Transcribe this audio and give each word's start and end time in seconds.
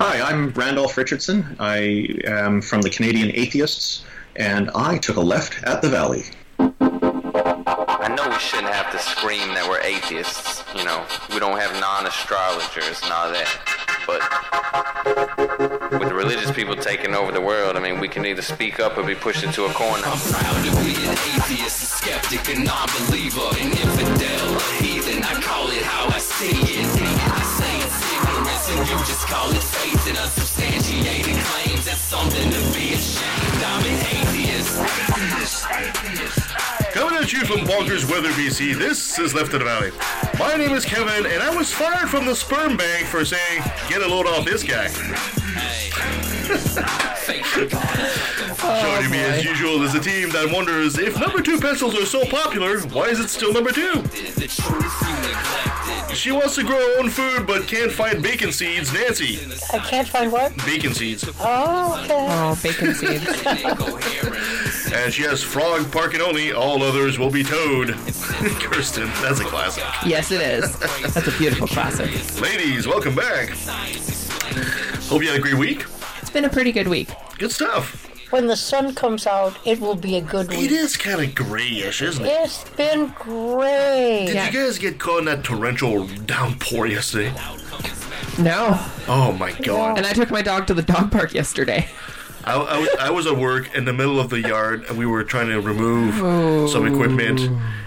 Hi, 0.00 0.20
I'm 0.20 0.50
Randolph 0.50 0.96
Richardson. 0.96 1.56
I 1.58 2.06
am 2.24 2.62
from 2.62 2.82
the 2.82 2.88
Canadian 2.88 3.32
Atheists, 3.34 4.04
and 4.36 4.70
I 4.72 4.96
took 4.96 5.16
a 5.16 5.20
left 5.20 5.60
at 5.64 5.82
the 5.82 5.88
Valley. 5.88 6.26
I 6.60 8.14
know 8.16 8.28
we 8.28 8.38
shouldn't 8.38 8.72
have 8.72 8.92
to 8.92 8.98
scream 9.00 9.48
that 9.54 9.66
we're 9.68 9.80
atheists. 9.80 10.62
You 10.76 10.84
know, 10.84 11.04
we 11.34 11.40
don't 11.40 11.58
have 11.58 11.72
non-astrologers 11.80 13.02
and 13.02 13.12
all 13.12 13.32
that. 13.34 13.50
But 14.06 14.22
with 15.98 16.08
the 16.08 16.14
religious 16.14 16.52
people 16.52 16.76
taking 16.76 17.16
over 17.16 17.32
the 17.32 17.40
world, 17.40 17.74
I 17.74 17.80
mean, 17.80 17.98
we 17.98 18.06
can 18.06 18.24
either 18.24 18.42
speak 18.42 18.78
up 18.78 18.96
or 18.98 19.02
be 19.02 19.16
pushed 19.16 19.42
into 19.42 19.64
a 19.64 19.72
corner. 19.72 20.06
I'm 20.06 20.16
proud 20.30 20.64
to 20.64 20.70
be 20.78 20.94
an 21.10 21.18
atheist, 21.34 21.82
a 21.82 21.86
skeptic, 21.86 22.48
a 22.54 22.60
non-believer, 22.60 23.50
an 23.58 23.72
infidel, 23.74 24.54
a 24.54 24.62
heathen. 24.78 25.24
I 25.24 25.34
call 25.42 25.66
it 25.70 25.82
how 25.82 26.06
I 26.06 26.20
see 26.20 26.54
it. 26.54 26.86
I 26.86 27.57
you 28.86 28.96
just 28.98 29.26
call 29.26 29.50
it 29.50 29.62
faith 29.62 30.06
in 30.08 30.16
unsubstantiated 30.16 31.34
claims. 31.34 31.84
That's 31.84 32.00
something 32.00 32.48
to 32.48 32.58
be 32.78 32.94
ashamed. 32.94 33.64
I'm 33.64 33.84
an 33.84 33.98
atheist. 34.06 34.78
Atheist, 34.78 35.66
atheist. 35.72 36.38
Coming 36.92 37.18
at 37.18 37.32
you 37.32 37.44
from 37.44 37.66
Bonkers 37.66 38.08
Weather, 38.08 38.30
BC, 38.30 38.78
this 38.78 39.18
is 39.18 39.34
Left 39.34 39.52
of 39.52 39.60
the 39.60 39.64
Valley. 39.64 39.90
My 40.38 40.54
name 40.54 40.76
is 40.76 40.84
Kevin, 40.84 41.26
and 41.26 41.42
I 41.42 41.54
was 41.56 41.72
fired 41.72 42.08
from 42.08 42.24
the 42.24 42.36
sperm 42.36 42.76
bank 42.76 43.06
for 43.08 43.24
saying, 43.24 43.62
get 43.88 44.00
a 44.00 44.06
load 44.06 44.26
off 44.28 44.44
this 44.44 44.62
guy. 44.62 44.86
Fake 47.16 47.44
Joining 47.44 49.10
me 49.10 49.18
as 49.18 49.44
usual 49.44 49.82
is 49.82 49.94
a 49.94 50.00
team 50.00 50.30
that 50.30 50.50
wonders 50.52 50.98
if 50.98 51.18
number 51.18 51.42
two 51.42 51.58
pencils 51.58 51.96
are 51.96 52.06
so 52.06 52.24
popular, 52.26 52.80
why 52.88 53.06
is 53.08 53.18
it 53.18 53.28
still 53.28 53.52
number 53.52 53.72
two? 53.72 54.02
She 56.18 56.32
wants 56.32 56.56
to 56.56 56.64
grow 56.64 56.76
her 56.78 56.98
own 56.98 57.10
food 57.10 57.46
but 57.46 57.68
can't 57.68 57.92
find 57.92 58.20
bacon 58.20 58.50
seeds, 58.50 58.92
Nancy. 58.92 59.38
I 59.72 59.78
can't 59.78 60.08
find 60.08 60.32
what? 60.32 60.56
Bacon 60.66 60.92
seeds. 60.92 61.24
Oh, 61.38 62.00
okay. 62.02 62.26
Oh, 62.28 62.58
bacon 62.60 62.92
seeds. 62.92 63.24
Incoherent. 63.46 64.34
And 64.92 65.12
she 65.12 65.22
has 65.22 65.42
frog 65.42 65.92
parking 65.92 66.20
only, 66.22 66.50
all 66.52 66.82
others 66.82 67.18
will 67.18 67.30
be 67.30 67.44
towed. 67.44 67.88
Kirsten, 68.60 69.06
that's 69.22 69.38
a 69.38 69.44
classic. 69.44 69.84
yes, 70.04 70.32
it 70.32 70.40
is. 70.40 70.76
That's 71.12 71.28
a 71.28 71.38
beautiful 71.38 71.68
classic. 71.68 72.10
Ladies, 72.40 72.86
welcome 72.88 73.14
back. 73.14 73.50
Hope 75.08 75.22
you 75.22 75.28
had 75.28 75.38
a 75.38 75.42
great 75.42 75.54
week. 75.58 75.84
It's 76.20 76.30
been 76.30 76.46
a 76.46 76.48
pretty 76.48 76.72
good 76.72 76.88
week. 76.88 77.10
Good 77.38 77.52
stuff. 77.52 78.07
When 78.30 78.46
the 78.46 78.56
sun 78.56 78.94
comes 78.94 79.26
out, 79.26 79.56
it 79.64 79.80
will 79.80 79.94
be 79.94 80.16
a 80.16 80.20
good 80.20 80.52
It 80.52 80.58
week. 80.58 80.70
is 80.70 80.96
kind 80.98 81.20
of 81.22 81.34
grayish, 81.34 82.02
isn't 82.02 82.24
it? 82.24 82.28
It's 82.28 82.64
been 82.70 83.12
great. 83.18 84.26
Did 84.26 84.34
Yeah. 84.34 84.50
you 84.50 84.52
guys 84.64 84.78
get 84.78 84.98
caught 84.98 85.20
in 85.20 85.24
that 85.26 85.44
torrential 85.44 86.06
downpour 86.26 86.86
yesterday? 86.86 87.32
No. 88.38 88.78
Oh 89.08 89.32
my 89.32 89.52
god. 89.52 89.96
And 89.98 90.06
I 90.06 90.12
took 90.12 90.30
my 90.30 90.42
dog 90.42 90.66
to 90.66 90.74
the 90.74 90.82
dog 90.82 91.10
park 91.10 91.32
yesterday. 91.34 91.88
I, 92.44 92.54
I, 92.54 92.78
was, 92.78 92.88
I 93.00 93.10
was 93.10 93.26
at 93.26 93.36
work 93.36 93.74
in 93.74 93.84
the 93.84 93.92
middle 93.92 94.18
of 94.20 94.30
the 94.30 94.40
yard 94.40 94.84
and 94.88 94.96
we 94.98 95.06
were 95.06 95.22
trying 95.24 95.48
to 95.48 95.60
remove 95.60 96.70
some 96.70 96.86
equipment 96.86 97.40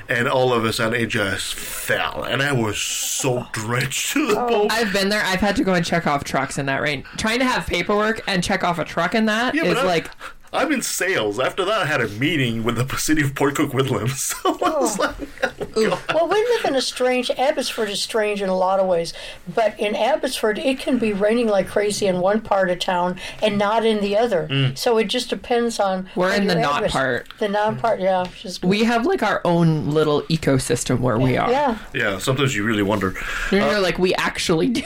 and 0.10 0.28
all 0.28 0.52
of 0.54 0.66
a 0.66 0.74
sudden 0.74 1.00
it 1.00 1.08
just 1.08 1.54
fell 1.56 2.24
and 2.24 2.42
I 2.44 2.52
was 2.52 2.78
so 2.80 3.46
drenched 3.54 4.12
to 4.14 4.28
the 4.28 4.36
bone. 4.36 4.68
I've 4.70 4.92
been 4.94 5.10
there. 5.10 5.24
I've 5.24 5.40
had 5.40 5.56
to 5.56 5.64
go 5.64 5.74
and 5.74 5.86
check 5.86 6.06
off 6.06 6.24
trucks 6.24 6.58
in 6.58 6.66
that 6.68 6.82
rain. 6.82 7.04
Trying 7.18 7.40
to 7.40 7.46
have 7.46 7.66
paperwork 7.66 8.22
and 8.28 8.44
check 8.44 8.64
off 8.64 8.78
a 8.78 8.84
truck 8.86 9.16
in 9.16 9.26
that 9.26 9.56
Yeah, 9.56 9.64
is 9.64 9.70
but 9.70 9.78
I'm- 9.80 9.88
like, 9.88 10.10
I'm 10.54 10.72
in 10.72 10.82
sales. 10.82 11.40
After 11.40 11.64
that, 11.64 11.82
I 11.82 11.86
had 11.86 12.02
a 12.02 12.10
meeting 12.10 12.64
with 12.64 12.76
the 12.76 12.98
city 12.98 13.22
of 13.22 13.34
Port 13.36 13.56
Cook 13.56 13.74
Woodlands. 13.74 14.36
So 14.42 14.58
I 14.64 14.80
was 14.80 15.00
oh. 15.00 15.04
like, 15.04 15.76
oh, 15.78 16.04
Well, 16.14 16.28
we 16.28 16.36
live 16.36 16.66
in 16.66 16.76
a 16.76 16.82
strange. 16.82 17.30
Abbotsford 17.32 17.90
is 17.90 18.02
strange 18.02 18.42
in 18.42 18.50
a 18.50 18.56
lot 18.56 18.80
of 18.80 18.88
ways, 18.88 19.14
but 19.54 19.80
in 19.80 19.96
Abbotsford, 19.96 20.58
it 20.58 20.80
can 20.80 20.98
be 20.98 21.14
raining 21.14 21.48
like 21.48 21.68
crazy 21.68 22.08
in 22.08 22.20
one 22.22 22.42
part 22.42 22.70
of 22.70 22.80
town 22.80 23.20
and 23.42 23.58
not 23.58 23.86
in 23.86 24.02
the 24.02 24.18
other. 24.18 24.48
Mm. 24.50 24.78
So 24.78 24.98
it 24.98 25.06
just 25.06 25.30
depends 25.30 25.80
on. 25.80 26.10
We're 26.16 26.34
in 26.34 26.48
the 26.48 26.54
your 26.54 26.62
not 26.62 26.78
address. 26.78 26.92
part. 26.92 27.34
The 27.40 27.50
non 27.50 27.78
part, 27.78 28.00
yeah. 28.00 28.26
Just, 28.40 28.64
we 28.64 28.84
have 28.84 29.06
like 29.06 29.22
our 29.22 29.42
own 29.46 29.92
little 29.92 30.24
ecosystem 30.24 31.00
where 31.00 31.20
we 31.20 31.38
are. 31.38 31.52
yeah, 31.52 31.78
yeah, 31.94 32.18
sometimes 32.18 32.56
you 32.56 32.64
really 32.64 32.84
wonder. 32.84 33.16
You're 33.52 33.62
you're 33.62 33.80
like, 33.80 34.00
we 34.00 34.14
actually 34.16 34.70
do. 34.70 34.84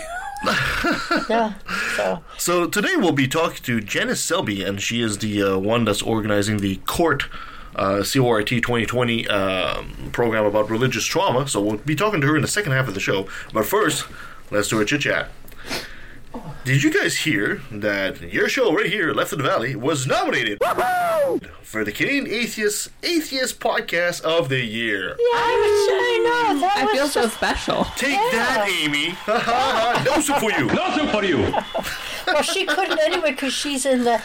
Yeah. 1.29 1.53
So 1.95 2.23
So 2.37 2.67
today 2.67 2.95
we'll 2.97 3.11
be 3.11 3.27
talking 3.27 3.63
to 3.63 3.81
Janice 3.81 4.25
Selbie, 4.25 4.65
and 4.67 4.81
she 4.81 5.01
is 5.01 5.17
the 5.19 5.41
uh, 5.41 5.57
one 5.57 5.85
that's 5.85 6.01
organizing 6.01 6.57
the 6.57 6.77
CORT. 6.85 7.25
Uh, 7.75 8.03
CORT 8.03 8.47
2020 8.47 9.27
um, 9.27 10.09
program 10.13 10.45
about 10.45 10.69
religious 10.69 11.03
trauma. 11.03 11.47
So 11.47 11.61
we'll 11.61 11.77
be 11.77 11.95
talking 11.95 12.21
to 12.21 12.27
her 12.27 12.35
in 12.35 12.41
the 12.41 12.47
second 12.47 12.71
half 12.73 12.87
of 12.87 12.93
the 12.93 12.99
show. 12.99 13.27
But 13.53 13.65
first, 13.65 14.05
let's 14.51 14.69
do 14.69 14.79
a 14.79 14.85
chit 14.85 15.01
chat. 15.01 15.29
Did 16.65 16.81
you 16.81 16.91
guys 16.91 17.15
hear 17.17 17.61
that 17.71 18.19
your 18.33 18.49
show 18.49 18.73
right 18.73 18.87
here, 18.87 19.13
Left 19.13 19.31
of 19.31 19.37
the 19.37 19.43
Valley, 19.43 19.75
was 19.75 20.07
nominated 20.07 20.57
for 21.61 21.83
the 21.85 21.91
Canadian 21.91 22.27
Atheist 22.27 22.89
Atheist 23.03 23.59
Podcast 23.59 24.21
of 24.21 24.49
the 24.49 24.59
Year? 24.61 25.09
Yeah, 25.09 25.15
I 25.19 25.53
was 25.61 25.87
saying 25.87 26.23
no. 26.23 26.67
That 26.67 26.77
I 26.77 26.83
was 26.85 26.91
feel 26.93 27.07
so 27.07 27.21
so- 27.23 27.27
special. 27.29 27.83
Take 27.95 28.15
that, 28.31 28.67
Amy! 28.81 29.09
Ha 29.11 29.37
ha 29.37 29.93
ha! 29.95 30.03
No 30.05 30.19
soup 30.19 30.37
for 30.37 30.51
you. 30.51 30.65
Nothing 30.65 31.07
for 31.09 31.23
you. 31.23 31.37
well. 32.25 32.41
She 32.41 32.65
couldn't 32.65 32.99
anyway 32.99 33.31
because 33.31 33.53
she's 33.53 33.85
in 33.85 34.03
the 34.03 34.19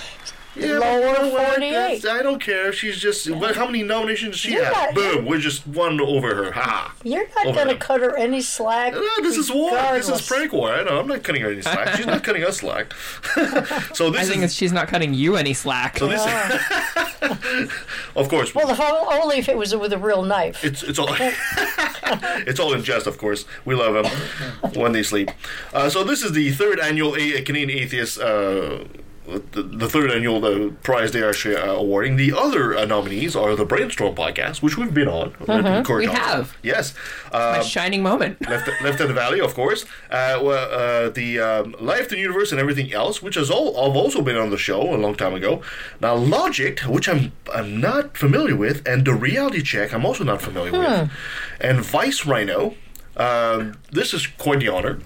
Yeah, 0.56 0.78
lower 0.78 0.98
you 0.98 1.12
know 1.12 1.28
what? 1.28 1.46
forty-eight. 1.52 2.04
I 2.06 2.22
don't 2.22 2.40
care. 2.42 2.72
She's 2.72 2.98
just. 2.98 3.30
What, 3.30 3.54
how 3.54 3.66
many 3.66 3.82
nominations 3.84 4.32
does 4.32 4.40
she 4.40 4.52
You're 4.54 4.64
have? 4.64 4.94
not- 4.94 4.94
Boom! 4.94 5.26
We're 5.26 5.38
just 5.38 5.64
one 5.66 6.00
over 6.00 6.34
her. 6.34 6.52
Ha! 6.52 6.92
You're 7.04 7.28
not 7.36 7.46
Over 7.46 7.54
going 7.54 7.68
to 7.68 7.74
them. 7.74 7.78
cut 7.80 8.00
her 8.00 8.16
any 8.16 8.40
slack. 8.40 8.92
No, 8.94 9.08
this 9.22 9.36
is 9.36 9.50
war. 9.52 9.70
This 9.92 10.08
is 10.08 10.26
prank 10.26 10.52
war. 10.52 10.72
I 10.72 10.82
know. 10.82 10.98
I'm 10.98 11.06
not 11.06 11.22
cutting 11.22 11.42
her 11.42 11.50
any 11.50 11.62
slack. 11.62 11.96
She's 11.96 12.06
not 12.06 12.24
cutting 12.24 12.42
us 12.44 12.58
slack. 12.58 12.92
so 13.94 14.10
this 14.10 14.22
I 14.22 14.24
think 14.24 14.42
is. 14.42 14.54
she's 14.54 14.72
not 14.72 14.88
cutting 14.88 15.14
you 15.14 15.36
any 15.36 15.54
slack. 15.54 15.98
So 15.98 16.08
this, 16.08 16.20
of 18.16 18.28
course, 18.28 18.54
Well, 18.54 18.70
if, 18.70 18.80
only 18.80 19.38
if 19.38 19.48
it 19.48 19.56
was 19.56 19.74
with 19.76 19.92
a 19.92 19.98
real 19.98 20.22
knife. 20.22 20.64
it's 20.64 20.82
it's 20.82 20.98
all 20.98 21.08
it's 21.20 22.58
all 22.58 22.72
in 22.72 22.82
jest. 22.82 23.06
Of 23.06 23.18
course, 23.18 23.44
we 23.64 23.74
love 23.74 23.94
them 23.94 24.72
when 24.74 24.92
they 24.92 25.02
sleep. 25.02 25.30
Uh, 25.72 25.88
so 25.88 26.02
this 26.04 26.22
is 26.22 26.32
the 26.32 26.50
third 26.50 26.80
annual 26.80 27.14
A- 27.16 27.42
Canadian 27.42 27.78
Atheist. 27.78 28.18
Uh, 28.20 28.84
the, 29.26 29.62
the 29.62 29.88
third 29.88 30.10
annual 30.10 30.44
uh, 30.44 30.70
prize 30.82 31.12
they 31.12 31.22
are 31.22 31.32
sh- 31.32 31.46
uh, 31.46 31.58
awarding. 31.78 32.16
The 32.16 32.32
other 32.36 32.76
uh, 32.76 32.84
nominees 32.84 33.36
are 33.36 33.54
the 33.54 33.64
Brainstorm 33.64 34.14
podcast, 34.16 34.60
which 34.62 34.76
we've 34.76 34.92
been 34.92 35.06
on. 35.08 35.32
Kurt 35.84 35.98
We 36.00 36.06
have. 36.06 36.56
Yes. 36.62 36.94
A 37.30 37.36
Uh, 37.36 37.62
shining 37.62 38.02
moment. 38.02 38.40
left, 38.48 38.68
left 38.82 39.00
in 39.00 39.06
the 39.08 39.14
valley, 39.14 39.40
of 39.40 39.54
course. 39.54 39.84
Uh, 40.10 40.40
well, 40.42 40.68
uh, 41.06 41.10
the 41.10 41.38
um, 41.38 41.76
life, 41.80 42.08
the 42.08 42.18
universe, 42.18 42.50
and 42.50 42.60
everything 42.60 42.92
else, 42.92 43.22
which 43.22 43.36
has 43.36 43.50
all 43.50 43.68
I've 43.90 43.96
also 43.96 44.20
been 44.22 44.36
on 44.36 44.50
the 44.50 44.58
show 44.58 44.94
a 44.94 44.96
long 44.96 45.14
time 45.14 45.34
ago. 45.34 45.62
Now, 46.00 46.14
Logic, 46.16 46.80
which 46.80 47.08
I'm 47.08 47.32
I'm 47.54 47.80
not 47.80 48.16
familiar 48.16 48.56
with, 48.56 48.86
and 48.88 49.04
the 49.04 49.14
Reality 49.14 49.62
Check, 49.62 49.92
I'm 49.94 50.04
also 50.04 50.24
not 50.24 50.40
familiar 50.42 50.72
with, 50.72 51.10
and 51.60 51.80
Vice 51.84 52.26
Rhino. 52.26 52.74
Um, 53.16 53.74
this 53.92 54.14
is 54.14 54.26
quite 54.26 54.60
the 54.60 54.68
honor. 54.68 54.98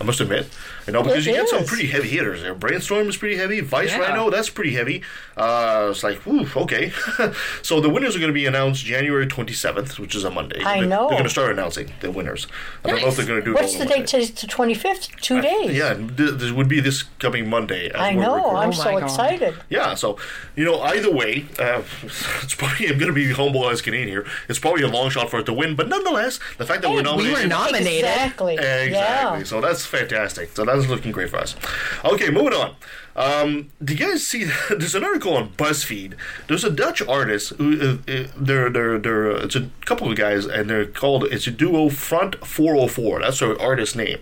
I 0.00 0.04
must 0.04 0.20
admit, 0.20 0.48
you 0.86 0.92
know, 0.92 1.02
because 1.02 1.26
It 1.26 1.30
you 1.30 1.36
get 1.36 1.48
some 1.48 1.64
pretty 1.64 1.86
heavy 1.86 2.08
hitters 2.08 2.42
there. 2.42 2.54
Brainstorm 2.54 3.08
is 3.08 3.16
pretty 3.16 3.36
heavy. 3.36 3.60
Vice 3.60 3.90
Yeah. 3.90 3.98
Rhino, 3.98 4.30
that's 4.30 4.50
pretty 4.50 4.72
heavy. 4.74 5.02
Uh, 5.36 5.88
it's 5.90 6.02
like, 6.02 6.18
whew, 6.26 6.46
okay. 6.56 6.92
so 7.62 7.80
the 7.80 7.88
winners 7.88 8.14
are 8.16 8.18
going 8.18 8.28
to 8.30 8.34
be 8.34 8.46
announced 8.46 8.84
January 8.84 9.26
27th, 9.26 9.98
which 9.98 10.14
is 10.14 10.24
a 10.24 10.30
Monday. 10.30 10.62
I 10.62 10.80
They're- 10.80 10.88
know. 10.88 11.02
They're 11.08 11.18
going 11.18 11.24
to 11.24 11.30
start 11.30 11.50
announcing 11.50 11.90
the 12.00 12.10
winners. 12.10 12.46
I 12.84 12.88
don't 12.90 13.00
know 13.02 13.08
if 13.08 13.16
they're 13.16 13.26
going 13.26 13.40
to 13.40 13.44
do 13.44 13.52
it 13.52 13.60
What's 13.60 13.74
the 13.76 13.84
date? 13.84 13.90
one 13.90 13.98
day. 14.00 14.06
Today's 14.06 14.30
the 14.32 14.46
25th. 14.46 15.20
Two 15.20 15.40
days. 15.40 15.76
Yeah, 15.76 15.94
th- 15.94 16.34
this 16.38 16.50
would 16.52 16.68
be 16.68 16.80
this 16.80 17.02
coming 17.18 17.48
Monday. 17.48 17.88
As 17.88 17.94
I 18.00 18.12
know. 18.14 18.34
Recording. 18.36 18.62
I'm 18.62 18.68
Oh 18.68 18.72
so 18.72 18.84
God. 18.92 19.02
excited. 19.02 19.54
Yeah, 19.68 19.94
so 19.94 20.18
you 20.56 20.64
know, 20.64 20.80
either 20.80 21.10
way, 21.10 21.46
uh, 21.58 21.82
it's 22.42 22.54
probably 22.54 22.88
I'm 22.88 22.98
going 22.98 23.08
to 23.08 23.12
be 23.14 23.30
humble 23.32 23.68
as 23.68 23.80
Canadian 23.82 24.08
here. 24.08 24.26
It's 24.48 24.58
probably 24.58 24.82
a 24.82 24.88
long 24.88 25.10
shot 25.10 25.30
for 25.30 25.38
it 25.40 25.46
to 25.46 25.52
win, 25.52 25.76
but 25.76 25.88
nonetheless, 25.88 26.40
the 26.58 26.66
fact 26.66 26.82
that 26.82 26.90
we're 26.90 27.02
nominated. 27.02 27.42
we 27.44 27.48
nominated, 27.48 27.48
were 27.48 27.48
nominated. 27.48 28.04
Exactly. 28.10 28.54
Exactly. 28.62 28.92
Yeah. 29.38 29.42
So 29.44 29.60
that's 29.60 29.84
fantastic. 29.86 30.54
So 30.56 30.64
that's 30.64 30.71
looking 30.76 31.12
great 31.12 31.30
for 31.30 31.38
us. 31.38 31.56
Okay, 32.04 32.30
moving 32.30 32.54
on. 32.54 32.74
Um, 33.14 33.70
do 33.82 33.94
you 33.94 33.98
guys 33.98 34.26
see? 34.26 34.44
There's 34.70 34.94
an 34.94 35.04
article 35.04 35.36
on 35.36 35.50
BuzzFeed. 35.50 36.14
There's 36.48 36.64
a 36.64 36.70
Dutch 36.70 37.02
artist 37.02 37.50
who 37.50 37.80
uh, 37.80 38.10
uh, 38.10 38.26
they're 38.36 38.70
they're 38.70 38.98
they're 38.98 39.32
uh, 39.32 39.44
it's 39.44 39.56
a 39.56 39.68
couple 39.84 40.10
of 40.10 40.16
guys 40.16 40.46
and 40.46 40.68
they're 40.70 40.86
called 40.86 41.24
it's 41.24 41.46
a 41.46 41.50
duo 41.50 41.88
Front 41.88 42.44
404. 42.46 43.20
That's 43.20 43.40
their 43.40 43.60
artist 43.60 43.96
name. 43.96 44.18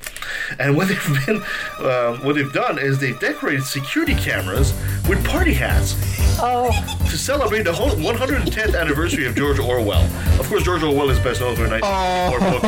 And 0.59 0.77
what 0.77 0.89
they've 0.89 1.27
been 1.27 1.37
um, 1.79 2.25
what 2.25 2.35
they've 2.35 2.53
done 2.53 2.79
is 2.79 2.99
they've 2.99 3.19
decorated 3.21 3.65
security 3.65 4.15
cameras 4.15 4.73
with 5.09 5.25
party 5.27 5.55
hats 5.55 5.95
Oh, 6.43 6.71
to 7.11 7.19
celebrate 7.19 7.65
the 7.65 7.73
110th 7.73 8.79
anniversary 8.79 9.27
of 9.27 9.35
George 9.35 9.59
Orwell. 9.59 10.03
Of 10.41 10.49
course, 10.49 10.63
George 10.63 10.83
Orwell 10.83 11.11
is 11.11 11.19
best 11.19 11.43
known 11.43 11.55
for, 11.55 11.67
19, 11.67 11.81
for 12.33 12.41
book 12.41 12.63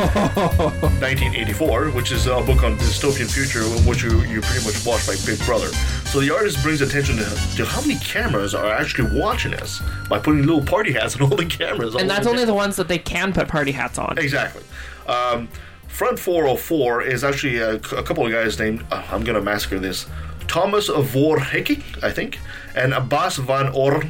1984, 1.00 1.90
which 1.92 2.12
is 2.12 2.26
a 2.26 2.42
book 2.42 2.62
on 2.64 2.76
dystopian 2.76 3.32
future, 3.32 3.62
which 3.88 4.02
you, 4.02 4.20
you 4.24 4.42
pretty 4.42 4.66
much 4.66 4.84
watch 4.84 5.06
by 5.06 5.16
Big 5.24 5.38
Brother. 5.46 5.70
So 6.12 6.20
the 6.20 6.30
artist 6.30 6.62
brings 6.62 6.82
attention 6.82 7.16
to, 7.16 7.24
to 7.56 7.64
how 7.64 7.80
many 7.80 7.98
cameras 8.00 8.54
are 8.54 8.70
actually 8.70 9.18
watching 9.18 9.54
us 9.54 9.80
by 10.10 10.18
putting 10.18 10.42
little 10.42 10.60
party 10.60 10.92
hats 10.92 11.16
on 11.16 11.22
all 11.22 11.34
the 11.34 11.46
cameras. 11.46 11.94
And 11.94 12.10
that's 12.10 12.26
only 12.26 12.44
the 12.44 12.52
ones 12.52 12.76
that 12.76 12.86
they 12.86 12.98
can 12.98 13.32
put 13.32 13.48
party 13.48 13.72
hats 13.72 13.96
on. 13.96 14.18
Exactly. 14.18 14.62
Um, 15.06 15.48
Front 15.88 16.18
404 16.18 17.04
is 17.04 17.24
actually 17.24 17.56
a, 17.60 17.76
a 17.76 18.02
couple 18.02 18.26
of 18.26 18.30
guys 18.30 18.58
named, 18.58 18.84
uh, 18.90 19.02
I'm 19.10 19.24
going 19.24 19.36
to 19.36 19.40
massacre 19.40 19.78
this, 19.78 20.04
Thomas 20.48 20.90
Voorhecke, 20.90 21.82
I 22.04 22.10
think, 22.10 22.38
and 22.76 22.92
Abbas 22.92 23.38
van 23.38 23.68
Orl, 23.68 24.02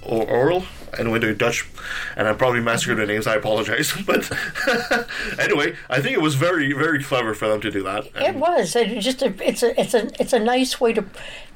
or 0.00 0.26
Orl. 0.26 0.64
Anyway, 0.98 1.18
they're 1.18 1.34
Dutch, 1.34 1.70
and 2.16 2.28
I'm 2.28 2.36
probably 2.36 2.60
massacred 2.60 2.98
their 2.98 3.06
names. 3.06 3.26
I 3.26 3.36
apologize, 3.36 3.92
but 4.06 4.30
anyway, 5.38 5.76
I 5.88 6.00
think 6.00 6.14
it 6.14 6.22
was 6.22 6.34
very, 6.34 6.72
very 6.72 7.02
clever 7.02 7.34
for 7.34 7.48
them 7.48 7.60
to 7.60 7.70
do 7.70 7.82
that. 7.82 8.08
It 8.16 8.36
was. 8.36 8.76
It 8.76 9.00
just 9.00 9.22
a, 9.22 9.34
it's 9.46 9.62
a 9.62 9.78
it's 9.80 9.94
a 9.94 10.10
it's 10.20 10.32
a 10.32 10.38
nice 10.38 10.80
way 10.80 10.92
to. 10.92 11.04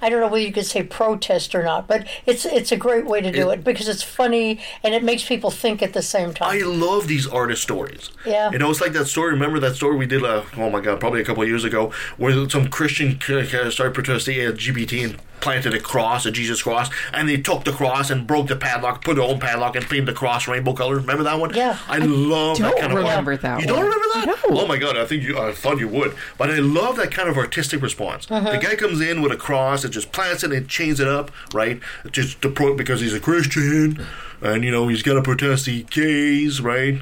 I 0.02 0.10
don't 0.10 0.20
know 0.20 0.26
whether 0.26 0.44
you 0.44 0.52
could 0.52 0.66
say 0.66 0.82
protest 0.82 1.54
or 1.54 1.62
not, 1.62 1.88
but 1.88 2.06
it's 2.26 2.44
it's 2.44 2.70
a 2.70 2.76
great 2.76 3.06
way 3.06 3.20
to 3.20 3.32
do 3.32 3.50
it, 3.50 3.64
because 3.64 3.88
it's 3.88 4.02
funny 4.02 4.60
and 4.82 4.94
it 4.94 5.02
makes 5.02 5.24
people 5.24 5.50
think 5.50 5.82
at 5.82 5.92
the 5.92 6.02
same 6.02 6.34
time. 6.34 6.50
I 6.50 6.60
love 6.60 7.08
these 7.08 7.26
artist 7.26 7.62
stories. 7.62 8.10
Yeah. 8.24 8.50
You 8.50 8.58
know, 8.58 8.70
it's 8.70 8.80
like 8.80 8.92
that 8.92 9.06
story. 9.06 9.32
Remember 9.32 9.58
that 9.60 9.76
story 9.76 9.96
we 9.96 10.06
did, 10.06 10.24
uh, 10.24 10.42
oh 10.56 10.70
my 10.70 10.80
God, 10.80 11.00
probably 11.00 11.20
a 11.20 11.24
couple 11.24 11.42
of 11.42 11.48
years 11.48 11.64
ago, 11.64 11.92
where 12.16 12.48
some 12.48 12.68
Christian 12.68 13.20
started 13.20 13.94
protesting 13.94 14.36
LGBT 14.36 15.04
and 15.04 15.18
planted 15.40 15.74
a 15.74 15.80
cross, 15.80 16.26
a 16.26 16.30
Jesus 16.30 16.62
cross, 16.62 16.90
and 17.12 17.28
they 17.28 17.36
took 17.36 17.64
the 17.64 17.72
cross 17.72 18.10
and 18.10 18.26
broke 18.26 18.48
the 18.48 18.56
padlock, 18.56 19.04
put 19.04 19.16
their 19.16 19.24
own 19.24 19.38
padlock, 19.38 19.76
and 19.76 19.84
painted 19.86 20.06
the 20.06 20.12
cross 20.16 20.48
rainbow 20.48 20.72
color. 20.72 20.96
Remember 20.96 21.22
that 21.24 21.38
one? 21.38 21.54
Yeah. 21.54 21.78
I, 21.88 21.98
love 21.98 22.58
that 22.58 22.78
kind 22.78 22.92
of 22.92 22.98
remember 22.98 23.36
that 23.36 23.60
You 23.60 23.66
don't 23.66 23.84
remember 23.84 24.06
that? 24.14 24.26
No. 24.26 24.60
Oh 24.60 24.66
my 24.66 24.78
God, 24.78 24.96
I 24.96 25.04
think 25.04 25.22
you, 25.22 25.38
I 25.38 25.52
thought 25.52 25.78
you 25.78 25.88
would. 25.88 26.16
But 26.38 26.50
I 26.50 26.58
love 26.58 26.96
that 26.96 27.12
kind 27.12 27.28
of 27.28 27.36
artistic 27.36 27.82
response. 27.82 28.30
Uh-huh. 28.30 28.52
The 28.52 28.58
guy 28.58 28.74
comes 28.74 29.00
in 29.00 29.22
with 29.22 29.32
a 29.32 29.36
cross 29.36 29.84
and 29.84 29.92
just 29.92 30.12
plants 30.12 30.42
it 30.42 30.52
and 30.52 30.68
chains 30.68 30.98
it 31.00 31.08
up, 31.08 31.30
right? 31.52 31.80
Just 32.10 32.42
to 32.42 32.50
pro- 32.50 32.74
because 32.74 33.00
he's 33.00 33.14
a 33.14 33.20
Christian, 33.20 34.04
and 34.40 34.64
you 34.64 34.70
know 34.70 34.88
he's 34.88 35.02
got 35.02 35.14
to 35.14 35.22
protest 35.22 35.66
the 35.66 35.82
gays, 35.84 36.60
right? 36.60 37.00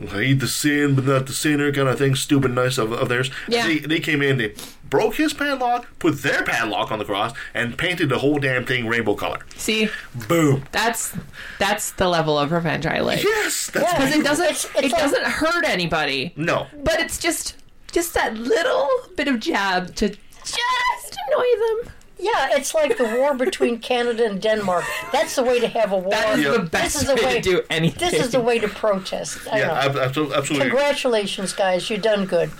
Hate 0.00 0.40
the 0.40 0.46
sin, 0.46 0.94
but 0.94 1.04
not 1.06 1.26
the 1.26 1.32
sinner, 1.32 1.72
kind 1.72 1.88
of 1.88 1.98
thing. 1.98 2.14
Stupidness 2.14 2.76
of, 2.76 2.92
of 2.92 3.08
theirs. 3.08 3.30
Yeah. 3.48 3.66
They, 3.66 3.78
they 3.78 3.98
came 4.00 4.20
in, 4.20 4.36
they 4.36 4.54
broke 4.90 5.14
his 5.14 5.32
padlock, 5.32 5.86
put 5.98 6.22
their 6.22 6.42
padlock 6.44 6.92
on 6.92 6.98
the 6.98 7.04
cross, 7.06 7.32
and 7.54 7.78
painted 7.78 8.10
the 8.10 8.18
whole 8.18 8.38
damn 8.38 8.66
thing 8.66 8.86
rainbow 8.86 9.14
color. 9.14 9.38
See, 9.56 9.88
Boom. 10.28 10.64
that's 10.70 11.16
that's 11.58 11.92
the 11.92 12.08
level 12.08 12.38
of 12.38 12.52
revenge 12.52 12.84
I 12.86 13.00
like. 13.00 13.24
Yes, 13.24 13.70
that's 13.72 13.90
Yeah. 13.92 13.98
Because 13.98 14.16
it 14.16 14.24
doesn't 14.24 14.44
It's- 14.44 14.64
it's 14.74 14.78
it 14.86 14.92
like- 14.92 15.00
doesn't 15.02 15.24
hurt 15.24 15.64
anybody. 15.64 16.32
no. 16.36 16.66
But 16.84 17.00
it's 17.00 17.18
just 17.18 17.56
just 17.90 18.12
that 18.14 18.34
little 18.36 18.88
bit 19.16 19.28
of 19.28 19.40
jab 19.40 19.94
to 19.96 20.08
just 20.10 21.18
annoy 21.28 21.82
them. 21.84 21.92
Yeah, 22.18 22.48
it's 22.52 22.74
like 22.74 22.96
the 22.96 23.04
war 23.04 23.34
between 23.34 23.78
Canada 23.78 24.24
and 24.24 24.40
Denmark. 24.40 24.84
That's 25.12 25.36
the 25.36 25.42
way 25.44 25.60
to 25.60 25.68
have 25.68 25.92
a 25.92 25.98
war. 25.98 26.10
That 26.10 26.38
is 26.38 26.44
Yeah. 26.44 26.52
the 26.52 26.58
This 26.60 26.70
best 26.70 26.96
is 26.96 27.04
the 27.08 27.14
way, 27.16 27.24
way 27.26 27.40
to 27.40 27.50
do 27.50 27.62
anything. 27.68 28.10
This 28.10 28.18
is 28.26 28.32
the 28.32 28.40
way 28.40 28.58
to 28.58 28.68
protest. 28.68 29.38
I 29.52 29.58
Yeah, 29.58 29.84
ab- 29.84 29.96
absolutely. 29.98 30.56
Congratulations, 30.60 31.52
guys. 31.52 31.90
You've 31.90 32.02
done 32.02 32.24
good. 32.24 32.50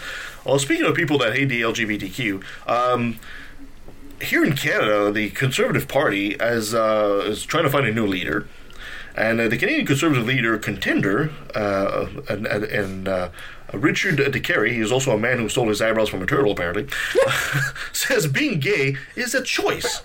Well, 0.45 0.59
speaking 0.59 0.85
of 0.85 0.95
people 0.95 1.19
that 1.19 1.35
hate 1.35 1.49
the 1.49 1.63
LGBTQ, 1.63 2.43
um, 2.67 3.19
here 4.23 4.45
in 4.45 4.55
Canada, 4.55 5.11
the 5.11 5.31
Conservative 5.31 5.89
Party 5.89 6.37
is, 6.39 6.75
uh, 6.75 7.23
is 7.27 7.45
trying 7.45 7.65
to 7.65 7.71
find 7.71 7.87
a 7.87 7.93
new 7.93 8.07
leader. 8.07 8.47
And 9.17 9.41
uh, 9.41 9.49
the 9.49 9.57
Canadian 9.57 9.87
Conservative 9.87 10.27
leader 10.27 10.59
contender, 10.59 11.31
uh, 11.55 12.07
and, 12.29 12.47
and, 12.47 12.65
and 12.65 13.09
uh, 13.09 13.29
Richard 13.77 14.17
Décarie, 14.19 14.73
he 14.73 14.81
is 14.81 14.91
also 14.93 15.13
a 15.13 15.19
man 15.19 15.39
who 15.39 15.49
stole 15.49 15.69
his 15.69 15.81
eyebrows 15.83 16.09
from 16.09 16.23
a 16.23 16.27
turtle, 16.27 16.53
apparently, 16.53 16.87
says 17.93 18.27
being 18.27 18.59
gay 18.61 18.97
is 19.15 19.35
a 19.35 19.43
choice. 19.43 20.03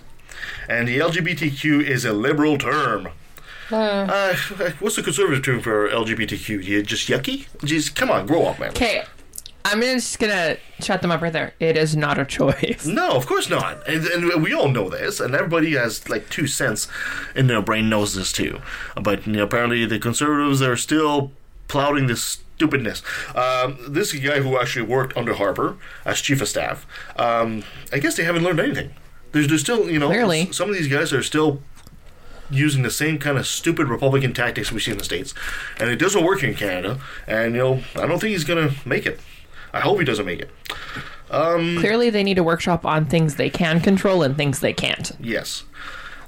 And 0.68 0.86
the 0.88 0.98
LGBTQ 0.98 1.82
is 1.82 2.04
a 2.04 2.12
liberal 2.12 2.56
term. 2.58 3.08
Uh, 3.70 4.34
what's 4.80 4.96
the 4.96 5.02
conservative 5.02 5.42
term 5.44 5.60
for 5.60 5.88
LGBTQ? 5.88 6.62
You 6.62 6.82
just 6.82 7.08
yucky? 7.08 7.46
Just 7.64 7.96
come 7.96 8.10
on, 8.10 8.26
grow 8.26 8.44
up, 8.44 8.58
man. 8.58 8.70
Okay. 8.70 9.04
I'm 9.64 9.78
gonna- 9.80 9.94
just 9.94 10.18
gonna 10.18 10.56
shut 10.80 11.02
them 11.02 11.10
up 11.12 11.22
right 11.22 11.32
there. 11.32 11.54
It 11.60 11.76
is 11.76 11.94
not 11.96 12.18
a 12.18 12.24
choice. 12.24 12.84
No, 12.84 13.12
of 13.12 13.26
course 13.26 13.48
not. 13.48 13.86
And, 13.88 14.04
and 14.06 14.42
we 14.42 14.52
all 14.52 14.68
know 14.68 14.88
this, 14.90 15.20
and 15.20 15.34
everybody 15.34 15.72
has 15.74 16.08
like 16.08 16.28
two 16.28 16.46
cents 16.48 16.88
in 17.36 17.46
their 17.46 17.62
brain 17.62 17.88
knows 17.88 18.14
this 18.14 18.32
too. 18.32 18.60
But 19.00 19.24
you 19.26 19.34
know, 19.34 19.44
apparently 19.44 19.86
the 19.86 19.98
conservatives 20.00 20.60
are 20.62 20.76
still 20.76 21.30
plowing 21.68 22.08
this 22.08 22.38
stupidness. 22.56 23.02
Um, 23.36 23.78
this 23.88 24.12
guy 24.12 24.40
who 24.40 24.58
actually 24.58 24.86
worked 24.86 25.16
under 25.16 25.34
Harper 25.34 25.76
as 26.04 26.20
chief 26.20 26.40
of 26.40 26.48
staff, 26.48 26.86
um, 27.16 27.62
I 27.92 27.98
guess 27.98 28.16
they 28.16 28.24
haven't 28.24 28.44
learned 28.44 28.60
anything. 28.60 28.90
There's, 29.32 29.48
there's 29.48 29.62
still, 29.62 29.90
you 29.90 29.98
know, 29.98 30.08
Clearly. 30.08 30.52
some 30.52 30.68
of 30.68 30.74
these 30.74 30.88
guys 30.88 31.12
are 31.12 31.22
still 31.22 31.60
using 32.50 32.82
the 32.82 32.90
same 32.90 33.18
kind 33.18 33.38
of 33.38 33.46
stupid 33.46 33.88
Republican 33.88 34.34
tactics 34.34 34.70
we 34.70 34.78
see 34.80 34.90
in 34.90 34.98
the 34.98 35.04
States. 35.04 35.32
And 35.80 35.88
it 35.88 35.96
doesn't 35.96 36.22
work 36.22 36.44
in 36.44 36.54
Canada. 36.54 37.00
And, 37.26 37.54
you 37.54 37.60
know, 37.60 37.82
I 37.96 38.06
don't 38.06 38.18
think 38.20 38.32
he's 38.32 38.44
going 38.44 38.68
to 38.68 38.88
make 38.88 39.06
it. 39.06 39.18
I 39.72 39.80
hope 39.80 39.98
he 39.98 40.04
doesn't 40.04 40.26
make 40.26 40.40
it. 40.40 40.50
Clearly, 41.30 42.10
they 42.10 42.22
need 42.22 42.36
a 42.36 42.42
workshop 42.44 42.84
on 42.84 43.06
things 43.06 43.36
they 43.36 43.48
can 43.48 43.80
control 43.80 44.22
and 44.22 44.36
things 44.36 44.60
they 44.60 44.74
can't. 44.74 45.12
Yes. 45.18 45.64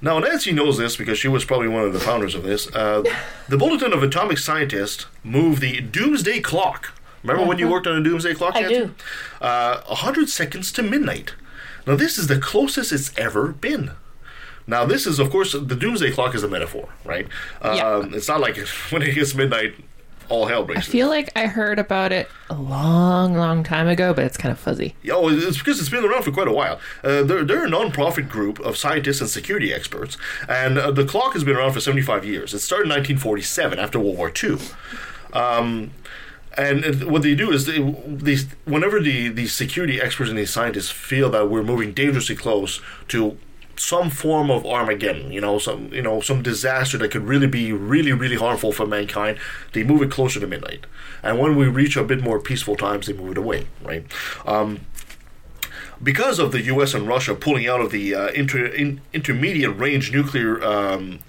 Now, 0.05 0.19
Nancy 0.19 0.53
knows 0.53 0.77
this 0.77 0.97
because 0.97 1.19
she 1.19 1.29
was 1.29 1.47
probably 1.47 1.67
one 1.69 1.83
of 1.85 1.95
the 1.95 1.99
founders 1.99 2.35
of 2.35 2.43
this. 2.43 2.69
Uh, 2.75 3.03
the 3.49 3.57
Bulletin 3.57 3.95
of 3.95 4.03
Atomic 4.03 4.37
Scientists 4.37 5.07
moved 5.25 5.63
the 5.63 5.81
doomsday 5.81 6.41
clock. 6.41 6.93
Remember 7.23 7.49
when 7.49 7.59
you 7.59 7.69
worked 7.71 7.87
on 7.87 7.97
a 7.97 8.05
doomsday 8.05 8.35
clock? 8.35 8.55
I 8.55 8.61
Nancy? 8.61 8.77
do. 8.77 8.95
Uh, 9.41 9.81
100 9.87 10.29
seconds 10.29 10.71
to 10.73 10.83
midnight. 10.83 11.33
Now, 11.87 11.97
this 11.97 12.19
is 12.19 12.27
the 12.27 12.39
closest 12.39 12.93
it's 12.93 13.17
ever 13.17 13.49
been. 13.49 13.93
Now, 14.67 14.85
this 14.85 15.07
is, 15.07 15.19
of 15.19 15.31
course, 15.31 15.53
the 15.53 15.75
doomsday 15.75 16.11
clock 16.13 16.35
is 16.35 16.43
a 16.43 16.49
metaphor, 16.49 16.91
right? 17.07 17.27
Um, 17.63 17.77
Yeah. 17.77 18.05
It's 18.13 18.29
not 18.29 18.41
like 18.41 18.59
when 18.91 19.01
it 19.01 19.15
hits 19.15 19.35
midnight, 19.35 19.75
all 20.29 20.47
hell 20.47 20.65
breaks 20.65 20.89
I 20.89 20.91
feel 20.91 21.09
like 21.09 21.31
I 21.37 21.47
heard 21.47 21.79
about 21.79 22.13
it 22.13 22.29
a 22.51 22.55
long, 22.55 23.35
long 23.35 23.63
time 23.65 23.89
ago, 23.89 24.13
but 24.15 24.25
it's 24.25 24.37
kind 24.37 24.53
of 24.53 24.59
fuzzy. 24.59 24.95
Oh, 25.11 25.29
it's 25.29 25.59
because 25.59 25.81
it's 25.81 25.89
been 25.89 26.05
around 26.05 26.23
for 26.23 26.33
quite 26.33 26.49
a 26.49 26.53
while. 26.53 26.81
Uh, 27.03 27.23
they're, 27.23 27.45
they're 27.45 27.65
a 27.65 27.71
non-profit 27.71 28.29
group 28.29 28.59
of 28.61 28.77
scientists 28.77 29.21
and 29.21 29.31
security 29.31 29.73
experts, 29.73 30.17
and 30.49 30.79
uh, 30.79 30.91
the 30.91 31.05
clock 31.05 31.33
has 31.35 31.45
been 31.45 31.57
around 31.57 31.73
for 31.73 31.81
75 31.81 32.25
years. 32.25 32.55
It 32.55 32.61
started 32.61 32.85
in 32.85 32.91
1947 32.91 33.79
after 33.79 33.99
World 33.99 34.19
War 34.19 34.33
II. 34.43 34.59
Um, 35.33 35.91
and 36.57 36.85
uh, 36.85 37.07
what 37.07 37.23
they 37.23 37.35
do 37.35 37.51
is 37.51 37.67
they, 37.67 37.79
they 38.07 38.37
whenever 38.65 39.01
the, 39.01 39.29
the 39.29 39.47
security 39.47 40.01
experts 40.01 40.31
and 40.31 40.39
these 40.39 40.51
scientists 40.51 40.91
feel 40.91 41.31
that 41.31 41.51
we're 41.51 41.65
moving 41.65 41.93
dangerously 41.93 42.37
close 42.37 42.81
to 43.09 43.37
some 43.77 44.11
form 44.11 44.51
of 44.51 44.65
Armageddon, 44.67 45.33
you 45.33 45.41
know, 45.41 45.59
some 45.59 45.93
you 45.93 46.03
know 46.03 46.21
some 46.21 46.43
disaster 46.43 46.99
that 46.99 47.11
could 47.11 47.25
really 47.25 47.47
be 47.47 47.73
really 47.73 48.13
really 48.13 48.37
harmful 48.37 48.73
for 48.73 48.87
mankind, 48.87 49.39
they 49.73 49.83
move 49.83 50.03
it 50.03 50.11
closer 50.11 50.41
to 50.41 50.47
midnight. 50.47 50.87
And 51.23 51.39
when 51.39 51.57
we 51.57 51.69
reach 51.69 51.97
a 51.97 52.05
bit 52.05 52.23
more 52.23 52.41
peaceful 52.41 52.77
times, 52.77 53.07
they 53.07 53.13
move 53.13 53.33
it 53.33 53.39
away, 53.39 53.67
right? 53.83 54.05
Um, 54.47 54.81
because 56.03 56.39
of 56.39 56.53
the 56.53 56.61
U.S. 56.63 56.93
and 56.93 57.07
Russia 57.07 57.35
pulling 57.35 57.67
out 57.67 57.81
of 57.81 57.91
the 57.91 58.15
uh, 58.15 58.29
inter- 58.29 58.67
in- 58.67 59.01
intermediate 59.13 59.77
range 59.77 60.13
nuclear 60.13 60.63
um, 60.63 61.21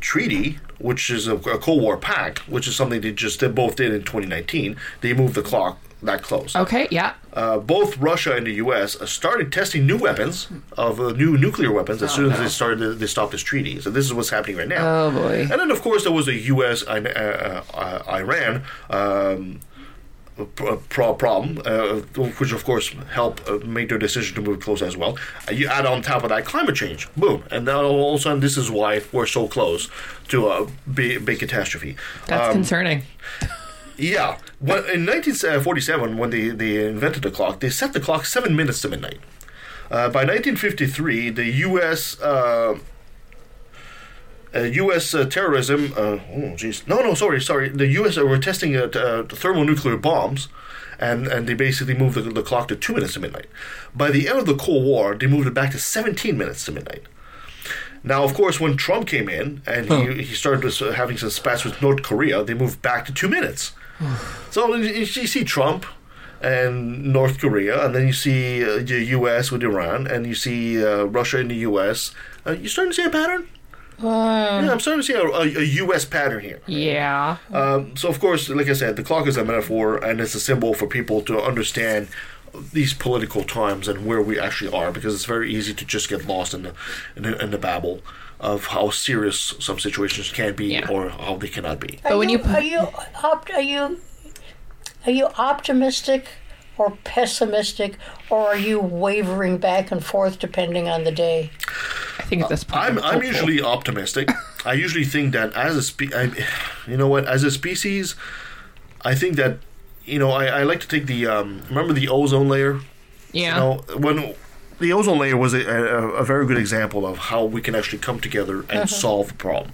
treaty, 0.00 0.58
which 0.78 1.10
is 1.10 1.26
a, 1.26 1.36
a 1.36 1.58
Cold 1.58 1.82
War 1.82 1.96
pact, 1.96 2.48
which 2.48 2.66
is 2.66 2.76
something 2.76 3.00
they 3.00 3.12
just 3.12 3.40
they 3.40 3.48
both 3.48 3.76
did 3.76 3.92
in 3.92 4.00
2019, 4.00 4.76
they 5.02 5.12
moved 5.12 5.34
the 5.34 5.42
clock 5.42 5.78
that 6.02 6.22
close. 6.22 6.56
Okay, 6.56 6.88
yeah. 6.90 7.14
Uh, 7.32 7.58
both 7.58 7.96
Russia 7.98 8.34
and 8.36 8.46
the 8.46 8.54
U.S. 8.54 9.00
uh, 9.00 9.06
started 9.06 9.52
testing 9.52 9.86
new 9.86 9.96
weapons 9.98 10.48
of 10.76 10.98
uh, 11.00 11.10
new 11.12 11.36
nuclear 11.38 11.70
weapons 11.72 12.02
as 12.02 12.12
soon 12.12 12.32
as 12.32 12.38
they 12.38 12.48
started 12.48 12.98
they 12.98 13.06
stopped 13.06 13.32
this 13.32 13.42
treaty. 13.42 13.80
So 13.80 13.90
this 13.90 14.04
is 14.06 14.12
what's 14.14 14.30
happening 14.30 14.56
right 14.56 14.68
now. 14.68 15.06
Oh 15.06 15.10
boy. 15.10 15.42
And 15.42 15.52
then, 15.60 15.70
of 15.70 15.82
course, 15.82 16.02
there 16.04 16.12
was 16.12 16.26
a 16.28 16.34
U.S. 16.34 16.82
and 16.82 17.06
uh, 17.06 17.62
uh, 17.74 18.02
Iran 18.08 18.62
um, 18.88 19.60
pro- 20.88 21.12
problem, 21.14 21.60
uh, 21.64 22.00
which, 22.38 22.52
of 22.52 22.64
course, 22.64 22.88
helped 23.12 23.48
make 23.64 23.88
their 23.90 23.98
decision 23.98 24.34
to 24.36 24.42
move 24.42 24.60
close 24.60 24.82
as 24.82 24.96
well. 24.96 25.18
You 25.52 25.68
add 25.68 25.86
on 25.86 26.02
top 26.02 26.22
of 26.22 26.30
that 26.30 26.44
climate 26.44 26.74
change, 26.76 27.08
boom, 27.16 27.44
and 27.50 27.64
now 27.66 27.82
all 27.84 28.14
of 28.14 28.20
a 28.20 28.22
sudden, 28.22 28.40
this 28.40 28.56
is 28.56 28.70
why 28.70 29.02
we're 29.12 29.26
so 29.26 29.46
close 29.48 29.88
to 30.28 30.48
a 30.48 30.66
big, 30.92 31.24
big 31.24 31.38
catastrophe. 31.40 31.96
That's 32.26 32.48
Um, 32.48 32.52
concerning. 32.54 33.02
Yeah. 34.00 34.38
When, 34.58 34.78
in 34.78 35.06
1947, 35.06 36.16
when 36.16 36.30
they, 36.30 36.48
they 36.48 36.86
invented 36.86 37.22
the 37.22 37.30
clock, 37.30 37.60
they 37.60 37.70
set 37.70 37.92
the 37.92 38.00
clock 38.00 38.24
seven 38.24 38.56
minutes 38.56 38.80
to 38.82 38.88
midnight. 38.88 39.18
Uh, 39.90 40.08
by 40.08 40.20
1953, 40.24 41.30
the 41.30 41.44
U.S. 41.44 42.20
Uh, 42.20 42.78
uh, 44.54 44.60
U.S. 44.60 45.14
Uh, 45.14 45.24
terrorism. 45.24 45.92
Uh, 45.96 46.18
oh, 46.32 46.54
jeez. 46.56 46.86
No, 46.86 47.00
no, 47.00 47.14
sorry, 47.14 47.40
sorry. 47.40 47.68
The 47.68 47.86
U.S. 47.88 48.16
were 48.16 48.38
testing 48.38 48.76
uh, 48.76 48.82
uh, 48.82 49.24
thermonuclear 49.24 49.96
bombs, 49.96 50.48
and, 50.98 51.26
and 51.26 51.46
they 51.46 51.54
basically 51.54 51.94
moved 51.94 52.16
the, 52.16 52.22
the 52.22 52.42
clock 52.42 52.68
to 52.68 52.76
two 52.76 52.94
minutes 52.94 53.14
to 53.14 53.20
midnight. 53.20 53.46
By 53.94 54.10
the 54.10 54.28
end 54.28 54.38
of 54.38 54.46
the 54.46 54.56
Cold 54.56 54.84
War, 54.84 55.14
they 55.14 55.26
moved 55.26 55.46
it 55.46 55.54
back 55.54 55.72
to 55.72 55.78
17 55.78 56.36
minutes 56.36 56.64
to 56.66 56.72
midnight. 56.72 57.02
Now, 58.02 58.24
of 58.24 58.34
course, 58.34 58.58
when 58.58 58.76
Trump 58.76 59.06
came 59.06 59.28
in 59.28 59.62
and 59.66 59.88
he, 59.88 60.22
he 60.22 60.34
started 60.34 60.82
uh, 60.82 60.92
having 60.92 61.18
some 61.18 61.30
spats 61.30 61.64
with 61.64 61.82
North 61.82 62.02
Korea, 62.02 62.42
they 62.42 62.54
moved 62.54 62.80
back 62.80 63.04
to 63.06 63.12
two 63.12 63.28
minutes. 63.28 63.72
So 64.50 64.74
you, 64.74 64.88
you 64.88 65.06
see 65.06 65.44
Trump 65.44 65.86
and 66.40 67.12
North 67.12 67.38
Korea, 67.38 67.84
and 67.84 67.94
then 67.94 68.06
you 68.06 68.12
see 68.12 68.64
uh, 68.64 68.78
the 68.78 69.04
U.S. 69.10 69.50
with 69.50 69.62
Iran, 69.62 70.06
and 70.06 70.26
you 70.26 70.34
see 70.34 70.82
uh, 70.82 71.04
Russia 71.04 71.38
and 71.38 71.50
the 71.50 71.56
U.S. 71.56 72.14
Uh, 72.46 72.52
you 72.52 72.68
starting 72.68 72.92
to 72.92 72.96
see 72.96 73.04
a 73.04 73.10
pattern? 73.10 73.48
yeah, 74.64 74.72
I'm 74.72 74.80
starting 74.80 75.02
to 75.02 75.06
see 75.06 75.12
a, 75.12 75.22
a, 75.22 75.62
a 75.62 75.64
U.S. 75.84 76.06
pattern 76.06 76.40
here. 76.40 76.60
Yeah. 76.66 77.36
Um, 77.52 77.94
so, 77.96 78.08
of 78.08 78.18
course, 78.18 78.48
like 78.48 78.68
I 78.68 78.72
said, 78.72 78.96
the 78.96 79.02
clock 79.02 79.26
is 79.26 79.36
a 79.36 79.44
metaphor 79.44 80.02
and 80.02 80.20
it's 80.20 80.34
a 80.34 80.40
symbol 80.40 80.72
for 80.72 80.86
people 80.86 81.20
to 81.22 81.38
understand 81.38 82.08
these 82.72 82.94
political 82.94 83.44
times 83.44 83.88
and 83.88 84.06
where 84.06 84.22
we 84.22 84.38
actually 84.38 84.72
are 84.72 84.90
because 84.90 85.14
it's 85.14 85.24
very 85.24 85.52
easy 85.52 85.74
to 85.74 85.84
just 85.84 86.08
get 86.08 86.26
lost 86.26 86.52
in 86.54 86.62
the 86.62 86.74
in 87.14 87.22
the, 87.22 87.42
in 87.42 87.50
the 87.50 87.58
babble 87.58 88.00
of 88.40 88.66
how 88.66 88.90
serious 88.90 89.54
some 89.60 89.78
situations 89.78 90.30
can 90.32 90.54
be 90.54 90.66
Yeah. 90.68 90.88
or 90.88 91.10
how 91.10 91.36
they 91.36 91.48
cannot 91.48 91.78
be. 91.80 91.98
But 92.02 92.12
are 92.12 92.18
when 92.18 92.28
you, 92.30 92.38
you 92.38 92.44
put- 92.44 92.54
are 92.56 92.62
you 92.62 92.88
opt, 93.22 93.50
are 93.50 93.60
you 93.60 94.00
are 95.06 95.12
you 95.12 95.26
optimistic 95.38 96.26
or 96.78 96.96
pessimistic, 97.04 97.96
or 98.30 98.48
are 98.48 98.56
you 98.56 98.80
wavering 98.80 99.58
back 99.58 99.90
and 99.90 100.02
forth 100.04 100.38
depending 100.38 100.88
on 100.88 101.04
the 101.04 101.12
day? 101.12 101.50
I 102.18 102.22
think 102.22 102.42
at 102.42 102.48
this 102.48 102.64
point, 102.64 102.82
I'm 102.82 102.98
I'm 102.98 103.02
hopeful. 103.04 103.22
usually 103.24 103.60
optimistic. 103.62 104.30
I 104.64 104.72
usually 104.74 105.04
think 105.04 105.32
that 105.32 105.54
as 105.54 105.76
a 105.76 105.82
spe- 105.82 106.14
I, 106.14 106.30
you 106.86 106.96
know 106.96 107.08
what, 107.08 107.26
as 107.26 107.44
a 107.44 107.50
species, 107.50 108.14
I 109.02 109.14
think 109.14 109.36
that 109.36 109.58
you 110.06 110.18
know 110.18 110.30
I, 110.30 110.46
I 110.46 110.62
like 110.62 110.80
to 110.80 110.88
take 110.88 111.06
the 111.06 111.26
um, 111.26 111.62
remember 111.68 111.92
the 111.92 112.08
ozone 112.08 112.48
layer. 112.48 112.80
yeah. 113.32 113.54
You 113.54 113.60
know 113.60 113.98
when 113.98 114.34
the 114.80 114.92
ozone 114.92 115.18
layer 115.18 115.36
was 115.36 115.54
a, 115.54 115.60
a, 115.60 116.08
a 116.08 116.24
very 116.24 116.46
good 116.46 116.58
example 116.58 117.06
of 117.06 117.18
how 117.18 117.44
we 117.44 117.60
can 117.60 117.74
actually 117.74 117.98
come 117.98 118.20
together 118.20 118.60
and 118.60 118.70
uh-huh. 118.70 118.86
solve 118.86 119.30
a 119.30 119.34
problem, 119.34 119.72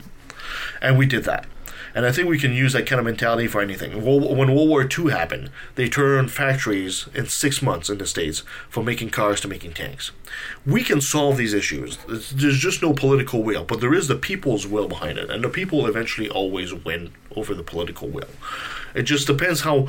and 0.82 0.98
we 0.98 1.06
did 1.06 1.24
that. 1.24 1.46
And 1.96 2.04
I 2.04 2.12
think 2.12 2.28
we 2.28 2.38
can 2.38 2.52
use 2.52 2.74
that 2.74 2.84
kind 2.84 2.98
of 2.98 3.06
mentality 3.06 3.46
for 3.46 3.62
anything. 3.62 4.04
When 4.04 4.54
World 4.54 4.68
War 4.68 4.82
II 4.86 5.10
happened, 5.10 5.50
they 5.76 5.88
turned 5.88 6.30
factories 6.30 7.08
in 7.14 7.24
six 7.24 7.62
months 7.62 7.88
in 7.88 7.96
the 7.96 8.06
States 8.06 8.42
from 8.68 8.84
making 8.84 9.08
cars 9.08 9.40
to 9.40 9.48
making 9.48 9.72
tanks. 9.72 10.12
We 10.66 10.84
can 10.84 11.00
solve 11.00 11.38
these 11.38 11.54
issues. 11.54 11.96
There's 12.06 12.58
just 12.58 12.82
no 12.82 12.92
political 12.92 13.42
will, 13.42 13.64
but 13.64 13.80
there 13.80 13.94
is 13.94 14.08
the 14.08 14.14
people's 14.14 14.66
will 14.66 14.88
behind 14.88 15.16
it. 15.16 15.30
And 15.30 15.42
the 15.42 15.48
people 15.48 15.86
eventually 15.86 16.28
always 16.28 16.74
win 16.74 17.12
over 17.34 17.54
the 17.54 17.62
political 17.62 18.08
will. 18.08 18.28
It 18.94 19.04
just 19.04 19.26
depends 19.26 19.62
how. 19.62 19.88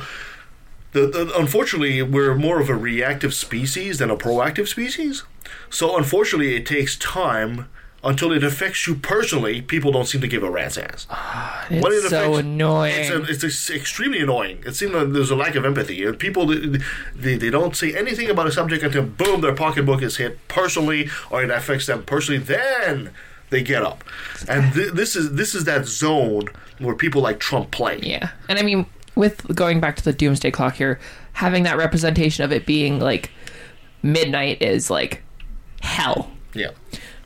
The, 0.98 1.24
the, 1.24 1.38
unfortunately, 1.38 2.02
we're 2.02 2.34
more 2.34 2.60
of 2.60 2.68
a 2.68 2.74
reactive 2.74 3.34
species 3.34 3.98
than 3.98 4.10
a 4.10 4.16
proactive 4.16 4.68
species. 4.68 5.22
So, 5.70 5.96
unfortunately, 5.96 6.56
it 6.56 6.66
takes 6.66 6.96
time 6.96 7.68
until 8.02 8.32
it 8.32 8.42
affects 8.44 8.86
you 8.86 8.94
personally. 8.94 9.60
People 9.60 9.92
don't 9.92 10.06
seem 10.06 10.20
to 10.20 10.28
give 10.28 10.42
a 10.42 10.50
rat's 10.50 10.78
ass. 10.78 11.06
it's 11.70 11.82
When 11.82 11.92
it 11.92 12.08
so 12.08 12.36
annoying. 12.36 12.94
It's, 12.96 13.10
a, 13.10 13.22
it's 13.22 13.44
ex- 13.44 13.70
extremely 13.70 14.20
annoying. 14.20 14.62
It 14.66 14.74
seems 14.74 14.92
like 14.92 15.12
there's 15.12 15.30
a 15.30 15.36
lack 15.36 15.54
of 15.54 15.64
empathy. 15.64 16.10
People, 16.12 16.46
they, 16.46 17.36
they 17.36 17.50
don't 17.50 17.76
say 17.76 17.94
anything 17.94 18.30
about 18.30 18.46
a 18.46 18.52
subject 18.52 18.82
until 18.82 19.04
boom, 19.04 19.40
their 19.40 19.54
pocketbook 19.54 20.02
is 20.02 20.16
hit 20.16 20.46
personally, 20.48 21.10
or 21.30 21.42
it 21.42 21.50
affects 21.50 21.86
them 21.86 22.02
personally. 22.04 22.40
Then 22.40 23.10
they 23.50 23.62
get 23.62 23.82
up, 23.82 24.04
and 24.46 24.74
th- 24.74 24.92
this 24.92 25.16
is 25.16 25.34
this 25.34 25.54
is 25.54 25.64
that 25.64 25.86
zone 25.86 26.48
where 26.78 26.94
people 26.94 27.22
like 27.22 27.40
Trump 27.40 27.70
play. 27.70 27.98
Yeah. 28.02 28.30
And 28.48 28.58
I 28.58 28.62
mean, 28.62 28.84
with 29.18 29.54
going 29.54 29.80
back 29.80 29.96
to 29.96 30.04
the 30.04 30.12
doomsday 30.12 30.50
clock 30.50 30.76
here, 30.76 30.98
having 31.32 31.64
that 31.64 31.76
representation 31.76 32.44
of 32.44 32.52
it 32.52 32.64
being 32.64 33.00
like 33.00 33.30
midnight 34.02 34.62
is 34.62 34.90
like 34.90 35.22
hell. 35.82 36.30
Yeah. 36.54 36.70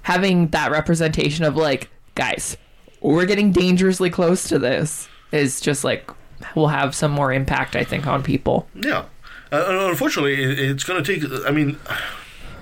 Having 0.03 0.49
that 0.49 0.71
representation 0.71 1.45
of 1.45 1.55
like, 1.55 1.91
guys, 2.15 2.57
we're 3.03 3.27
getting 3.27 3.53
dangerously 3.53 4.09
close 4.11 4.49
to 4.49 4.59
this 4.59 5.09
is 5.33 5.61
just 5.61 5.85
like 5.85 6.11
will 6.57 6.69
have 6.69 6.95
some 6.95 7.13
more 7.13 7.33
impact, 7.33 7.77
I 7.77 7.85
think, 7.85 8.07
on 8.07 8.23
people. 8.23 8.67
Yeah. 8.75 9.05
Uh, 9.53 9.89
unfortunately, 9.91 10.43
it's 10.43 10.83
going 10.83 11.03
to 11.03 11.21
take. 11.21 11.47
I 11.47 11.51
mean, 11.51 11.75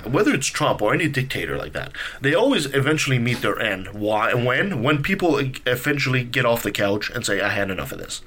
whether 0.04 0.34
it's 0.34 0.48
Trump 0.48 0.82
or 0.82 0.92
any 0.92 1.08
dictator 1.08 1.56
like 1.56 1.72
that, 1.72 1.92
they 2.20 2.34
always 2.34 2.66
eventually 2.66 3.18
meet 3.18 3.42
their 3.42 3.58
end. 3.60 3.88
Why? 3.92 4.34
When? 4.34 4.82
When 4.82 5.02
people 5.02 5.38
eventually 5.38 6.24
get 6.24 6.44
off 6.44 6.64
the 6.64 6.72
couch 6.72 7.10
and 7.10 7.24
say, 7.24 7.40
"I 7.40 7.50
had 7.50 7.70
enough 7.70 7.92
of 7.92 7.98
this." 7.98 8.22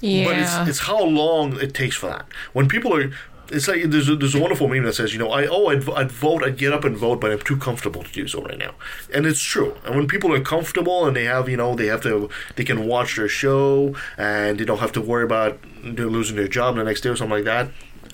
Yeah. 0.00 0.24
But 0.24 0.38
it's, 0.38 0.68
it's 0.70 0.78
how 0.80 1.02
long 1.04 1.60
it 1.60 1.74
takes 1.74 1.96
for 1.96 2.06
that. 2.08 2.26
When 2.52 2.68
people 2.68 2.94
are, 2.96 3.10
it's 3.50 3.68
like 3.68 3.82
there's 3.84 4.08
a, 4.08 4.16
there's 4.16 4.34
a 4.34 4.40
wonderful 4.40 4.68
meme 4.68 4.84
that 4.84 4.94
says, 4.94 5.12
you 5.12 5.18
know, 5.18 5.30
I 5.30 5.46
oh 5.46 5.66
I'd, 5.68 5.88
I'd 5.90 6.10
vote, 6.12 6.42
I'd 6.44 6.56
get 6.56 6.72
up 6.72 6.84
and 6.84 6.96
vote, 6.96 7.20
but 7.20 7.32
I'm 7.32 7.40
too 7.40 7.56
comfortable 7.56 8.02
to 8.02 8.12
do 8.12 8.26
so 8.28 8.40
right 8.42 8.56
now, 8.56 8.74
and 9.12 9.26
it's 9.26 9.42
true. 9.42 9.76
And 9.84 9.94
when 9.96 10.06
people 10.06 10.32
are 10.32 10.40
comfortable 10.40 11.04
and 11.06 11.14
they 11.16 11.24
have 11.24 11.48
you 11.48 11.56
know 11.56 11.74
they 11.74 11.86
have 11.86 12.02
to 12.04 12.30
they 12.56 12.64
can 12.64 12.86
watch 12.86 13.16
their 13.16 13.28
show 13.28 13.94
and 14.16 14.58
they 14.58 14.64
don't 14.64 14.78
have 14.78 14.92
to 14.92 15.00
worry 15.00 15.24
about 15.24 15.58
losing 15.84 16.36
their 16.36 16.48
job 16.48 16.76
the 16.76 16.84
next 16.84 17.00
day 17.02 17.08
or 17.10 17.16
something 17.16 17.36
like 17.38 17.44
that, 17.44 17.70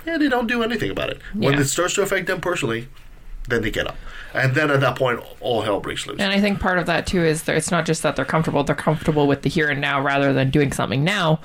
yeah, 0.07 0.17
they 0.19 0.29
don't 0.29 0.47
do 0.47 0.63
anything 0.63 0.91
about 0.91 1.11
it. 1.11 1.21
When 1.35 1.53
Yeah. 1.55 1.61
it 1.61 1.65
starts 1.67 1.95
to 1.95 2.03
affect 2.03 2.27
them 2.29 2.41
personally, 2.41 2.89
then 3.49 3.61
they 3.63 3.71
get 3.71 3.87
up, 3.87 3.97
and 4.35 4.55
then 4.55 4.71
at 4.71 4.81
that 4.81 4.97
point 4.97 5.21
all 5.41 5.63
hell 5.63 5.81
breaks 5.81 6.07
loose. 6.07 6.19
And 6.19 6.33
I 6.33 6.41
think 6.41 6.61
part 6.61 6.79
of 6.79 6.87
that 6.87 7.07
too 7.07 7.23
is 7.23 7.43
that 7.45 7.57
it's 7.57 7.71
not 7.71 7.85
just 7.85 8.03
that 8.03 8.17
they're 8.17 8.25
comfortable; 8.25 8.65
they're 8.65 8.75
comfortable 8.75 9.27
with 9.27 9.43
the 9.43 9.51
here 9.51 9.69
and 9.69 9.81
now 9.83 10.01
rather 10.01 10.33
than 10.33 10.49
doing 10.51 10.73
something 10.73 11.05
now 11.05 11.41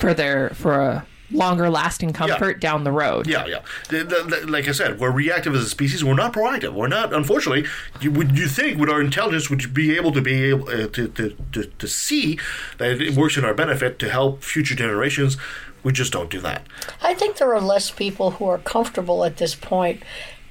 for 0.00 0.14
their 0.14 0.50
for 0.50 0.80
a 0.80 1.06
longer 1.32 1.70
lasting 1.70 2.12
comfort 2.12 2.60
down 2.60 2.82
the 2.82 2.90
road. 2.90 3.24
Yeah, 3.28 3.46
yeah. 3.46 3.60
The- 3.88 4.02
the- 4.02 4.24
the- 4.40 4.46
like 4.50 4.66
I 4.66 4.72
said, 4.72 4.98
we're 4.98 5.12
reactive 5.12 5.54
as 5.54 5.62
a 5.62 5.68
species. 5.68 6.02
We're 6.02 6.14
not 6.14 6.32
proactive. 6.32 6.72
We're 6.72 6.88
not. 6.88 7.12
Unfortunately, 7.14 7.66
you, 8.00 8.10
would 8.10 8.36
you 8.36 8.48
think 8.48 8.78
with 8.80 8.88
our 8.90 9.00
intelligence 9.00 9.48
would 9.48 9.62
you 9.62 9.68
be 9.68 9.94
able 9.96 10.10
to 10.12 10.20
be 10.20 10.42
able 10.46 10.68
uh, 10.68 10.88
to, 10.88 11.06
to, 11.08 11.36
to 11.52 11.64
to 11.66 11.86
see 11.86 12.38
that 12.78 13.00
it 13.00 13.14
works 13.14 13.36
in 13.36 13.44
our 13.44 13.54
benefit 13.54 13.98
to 14.00 14.10
help 14.10 14.42
future 14.42 14.74
generations? 14.74 15.36
We 15.84 15.92
just 15.92 16.12
don't 16.12 16.28
do 16.30 16.40
that. 16.40 16.66
I 17.00 17.14
think 17.14 17.36
there 17.36 17.54
are 17.54 17.60
less 17.60 17.90
people 17.90 18.32
who 18.32 18.46
are 18.46 18.58
comfortable 18.58 19.24
at 19.24 19.36
this 19.36 19.54
point. 19.54 20.02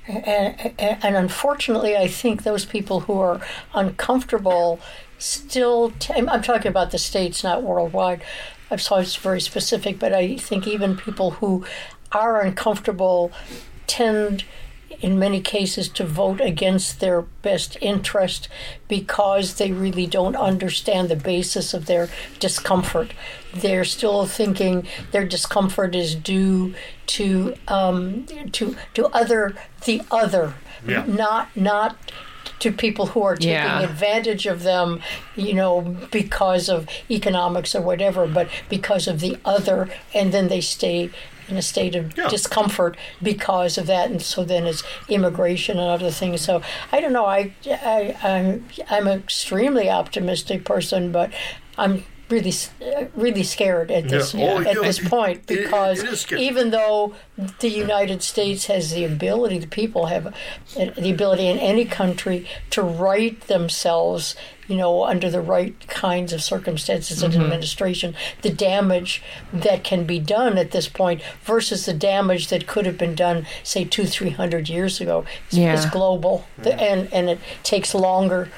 And, 0.07 0.73
and, 0.79 0.97
and 1.03 1.15
unfortunately, 1.15 1.95
I 1.95 2.07
think 2.07 2.41
those 2.43 2.65
people 2.65 3.01
who 3.01 3.19
are 3.19 3.39
uncomfortable 3.75 4.79
still, 5.19 5.91
t- 5.99 6.13
I'm 6.15 6.29
I'm 6.29 6.41
talking 6.41 6.69
about 6.69 6.89
the 6.91 6.97
States, 6.97 7.43
not 7.43 7.61
worldwide. 7.63 8.23
I'm 8.71 8.79
sorry, 8.79 9.03
it's 9.03 9.15
very 9.15 9.41
specific, 9.41 9.99
but 9.99 10.13
I 10.13 10.37
think 10.37 10.67
even 10.67 10.95
people 10.97 11.31
who 11.31 11.65
are 12.11 12.41
uncomfortable 12.41 13.31
tend, 13.87 14.43
in 15.01 15.17
many 15.17 15.41
cases, 15.41 15.89
to 15.89 16.03
vote 16.05 16.41
against 16.41 16.99
their 16.99 17.21
best 17.21 17.77
interest 17.81 18.47
because 18.87 19.55
they 19.55 19.71
really 19.71 20.05
don't 20.05 20.35
understand 20.35 21.09
the 21.09 21.15
basis 21.15 21.73
of 21.73 21.85
their 21.85 22.09
discomfort. 22.39 23.13
They're 23.53 23.85
still 23.85 24.25
thinking 24.25 24.87
their 25.11 25.25
discomfort 25.25 25.95
is 25.95 26.13
due 26.15 26.73
to 27.07 27.55
um, 27.67 28.25
to 28.51 28.75
to 28.93 29.07
other 29.07 29.55
the 29.85 30.01
other, 30.11 30.53
Yeah. 30.87 31.05
not 31.07 31.55
not 31.55 31.97
to 32.59 32.71
people 32.71 33.07
who 33.07 33.23
are 33.23 33.35
taking 33.35 33.51
Yeah. 33.53 33.81
advantage 33.81 34.45
of 34.45 34.63
them, 34.63 35.01
you 35.35 35.53
know, 35.53 35.81
because 36.11 36.69
of 36.69 36.87
economics 37.09 37.73
or 37.73 37.81
whatever, 37.81 38.27
but 38.27 38.47
because 38.69 39.07
of 39.07 39.19
the 39.19 39.37
other, 39.45 39.89
and 40.13 40.31
then 40.31 40.47
they 40.49 40.61
stay 40.61 41.09
in 41.47 41.57
a 41.57 41.61
state 41.61 41.95
of 41.95 42.15
Yeah. 42.17 42.27
discomfort 42.27 42.95
because 43.23 43.77
of 43.77 43.87
that, 43.87 44.11
and 44.11 44.21
so 44.21 44.43
then 44.43 44.67
it's 44.67 44.83
immigration 45.07 45.79
and 45.79 45.89
other 45.89 46.11
things. 46.11 46.41
So 46.41 46.61
I 46.91 47.01
don't 47.01 47.13
know. 47.13 47.25
I, 47.25 47.53
I 47.67 48.15
I'm 48.23 48.65
I'm 48.89 49.07
an 49.07 49.19
extremely 49.19 49.89
optimistic 49.89 50.63
person, 50.63 51.11
but 51.11 51.31
I'm 51.77 52.03
really 52.29 52.53
uh, 52.81 53.05
really 53.15 53.43
scared 53.43 53.89
at 53.91 54.07
this 54.09 54.33
Yeah. 54.33 54.53
Oh, 54.53 54.59
at 54.59 54.75
yeah, 54.75 54.81
this 54.81 54.99
it- 54.99 55.09
point 55.09 55.39
it- 55.47 55.51
it 55.59 55.63
because 55.63 56.31
even 56.33 56.69
though 56.71 57.13
the 57.59 57.69
United 57.69 58.21
States 58.23 58.65
has 58.67 58.91
the 58.91 59.03
ability, 59.05 59.59
the 59.59 59.67
people 59.67 60.07
have 60.07 60.27
uh, 60.27 60.31
the 60.97 61.09
ability 61.11 61.47
in 61.47 61.57
any 61.57 61.85
country 61.85 62.47
to 62.71 62.81
right 62.81 63.39
themselves, 63.47 64.35
you 64.67 64.75
know, 64.75 65.03
under 65.03 65.29
the 65.29 65.41
right 65.41 65.87
kinds 65.87 66.31
of 66.33 66.41
circumstances 66.43 67.23
and 67.23 67.33
administration, 67.33 68.13
the 68.43 68.49
damage 68.51 69.23
that 69.53 69.83
can 69.83 70.03
be 70.05 70.19
done 70.19 70.57
at 70.57 70.71
this 70.71 70.87
point 70.87 71.21
versus 71.43 71.85
the 71.85 71.93
damage 71.93 72.49
that 72.49 72.67
could 72.67 72.85
have 72.85 72.97
been 72.97 73.15
done, 73.15 73.47
say, 73.63 73.83
two, 73.85 74.05
three 74.05 74.29
hundred 74.31 74.69
years 74.69 75.01
ago, 75.01 75.25
is, 75.51 75.57
Yeah. 75.57 75.73
is 75.73 75.85
global, 75.87 76.45
The- 76.57 76.79
and 76.79 77.07
and 77.11 77.29
it 77.29 77.39
takes 77.63 77.95
longer 77.95 78.49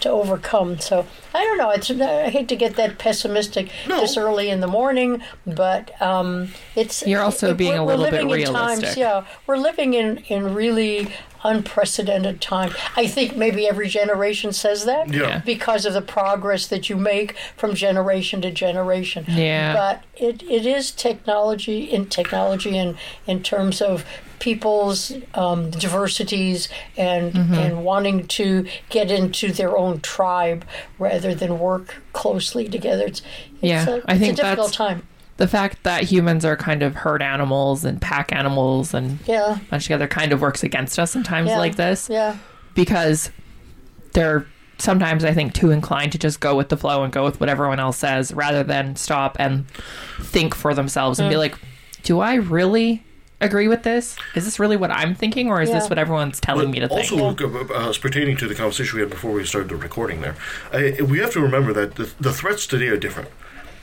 to 0.00 0.10
overcome. 0.10 0.78
So 0.78 1.06
I 1.34 1.44
don't 1.44 1.58
know. 1.58 1.70
It's 1.70 1.90
I 1.90 2.30
hate 2.30 2.48
to 2.48 2.56
get 2.56 2.76
that 2.76 2.98
pessimistic 2.98 3.70
No. 3.86 4.00
this 4.00 4.16
early 4.16 4.48
in 4.50 4.60
the 4.60 4.66
morning, 4.66 5.22
but 5.46 6.00
um, 6.02 6.48
it's 6.74 7.06
You're 7.06 7.22
also 7.22 7.54
being 7.54 7.72
we're- 7.72 7.82
a 7.82 7.84
we're 7.86 7.96
little 7.96 8.10
bit 8.10 8.24
living 8.26 8.46
in 8.46 8.52
times, 8.52 8.78
realistic. 8.80 8.98
yeah, 8.98 9.24
we're 9.46 9.56
living 9.58 9.94
in 9.94 10.18
in 10.28 10.54
really 10.54 11.08
unprecedented 11.50 12.40
time. 12.40 12.72
I 12.96 13.06
think 13.06 13.36
maybe 13.36 13.66
every 13.68 13.88
generation 13.88 14.52
says 14.52 14.84
that 14.84 15.12
Yeah. 15.12 15.42
because 15.44 15.86
of 15.86 15.92
the 15.94 16.02
progress 16.02 16.66
that 16.68 16.88
you 16.90 16.96
make 16.96 17.34
from 17.56 17.74
generation 17.74 18.40
to 18.42 18.50
generation. 18.50 19.24
Yeah. 19.28 19.72
But 19.74 20.04
it, 20.26 20.42
it 20.42 20.64
is 20.66 20.90
technology 20.90 21.80
in 21.84 22.06
technology 22.06 22.76
and 22.78 22.96
in 23.26 23.42
terms 23.42 23.80
of 23.82 24.04
people's 24.38 25.12
um, 25.34 25.70
diversities 25.70 26.68
and 26.96 27.32
Mm-hmm. 27.32 27.54
and 27.54 27.84
wanting 27.84 28.26
to 28.28 28.66
get 28.90 29.10
into 29.10 29.50
their 29.52 29.76
own 29.76 30.00
tribe 30.00 30.64
rather 30.98 31.34
than 31.34 31.58
work 31.58 31.96
closely 32.12 32.68
together. 32.68 33.04
It's, 33.06 33.20
it's 33.20 33.62
Yeah, 33.62 33.88
a, 33.88 33.94
I 34.06 34.12
it's 34.12 34.20
think 34.20 34.32
a 34.34 34.36
difficult 34.42 34.72
that's- 34.72 34.76
time. 34.76 35.02
The 35.38 35.46
fact 35.48 35.82
that 35.82 36.04
humans 36.04 36.44
are 36.44 36.56
kind 36.56 36.82
of 36.82 36.94
herd 36.94 37.22
animals 37.22 37.84
and 37.84 38.00
pack 38.00 38.32
animals 38.32 38.94
and 38.94 39.18
Yeah. 39.26 39.58
bunch 39.70 39.84
together 39.84 40.06
kind 40.06 40.32
of 40.32 40.40
works 40.40 40.62
against 40.62 40.98
us 40.98 41.14
in 41.14 41.22
times 41.24 41.48
Yeah. 41.50 41.58
like 41.58 41.76
this 41.76 42.08
Yeah. 42.10 42.36
because 42.74 43.30
they're 44.12 44.46
sometimes 44.78 45.24
I 45.24 45.32
think 45.32 45.54
too 45.54 45.70
inclined 45.70 46.12
to 46.12 46.18
just 46.18 46.40
go 46.40 46.54
with 46.54 46.68
the 46.68 46.76
flow 46.76 47.02
and 47.02 47.10
go 47.12 47.24
with 47.24 47.40
what 47.40 47.48
everyone 47.48 47.80
else 47.80 47.96
says 47.96 48.32
rather 48.34 48.62
than 48.62 48.94
stop 48.96 49.36
and 49.38 49.66
think 50.20 50.54
for 50.54 50.74
themselves 50.74 51.18
and 51.18 51.30
be 51.30 51.36
like, 51.36 51.54
do 52.02 52.20
I 52.20 52.34
really 52.34 53.02
agree 53.40 53.68
with 53.68 53.82
this? 53.84 54.16
Is 54.34 54.44
this 54.44 54.58
really 54.58 54.76
what 54.76 54.90
I'm 54.90 55.14
thinking, 55.14 55.48
or 55.48 55.60
is 55.62 55.70
this 55.70 55.88
what 55.90 55.98
everyone's 55.98 56.40
telling 56.40 56.70
me 56.70 56.80
to 56.80 56.88
think? 56.88 57.10
also, 57.12 57.36
uh, 57.46 57.64
uh, 57.74 57.88
as 57.90 57.98
pertaining 57.98 58.36
to 58.38 58.46
the 58.48 58.54
conversation 58.54 58.96
we 58.96 59.00
had 59.00 59.10
before 59.10 59.32
we 59.32 59.44
started 59.44 59.68
the 59.70 59.76
recording 59.76 60.20
there, 60.22 60.36
uh, 60.72 61.04
we 61.04 61.18
have 61.18 61.32
to 61.32 61.40
remember 61.40 61.72
that 61.74 61.94
the, 61.96 62.10
the 62.20 62.32
threats 62.32 62.66
today 62.66 62.88
are 62.88 62.96
different. 62.98 63.28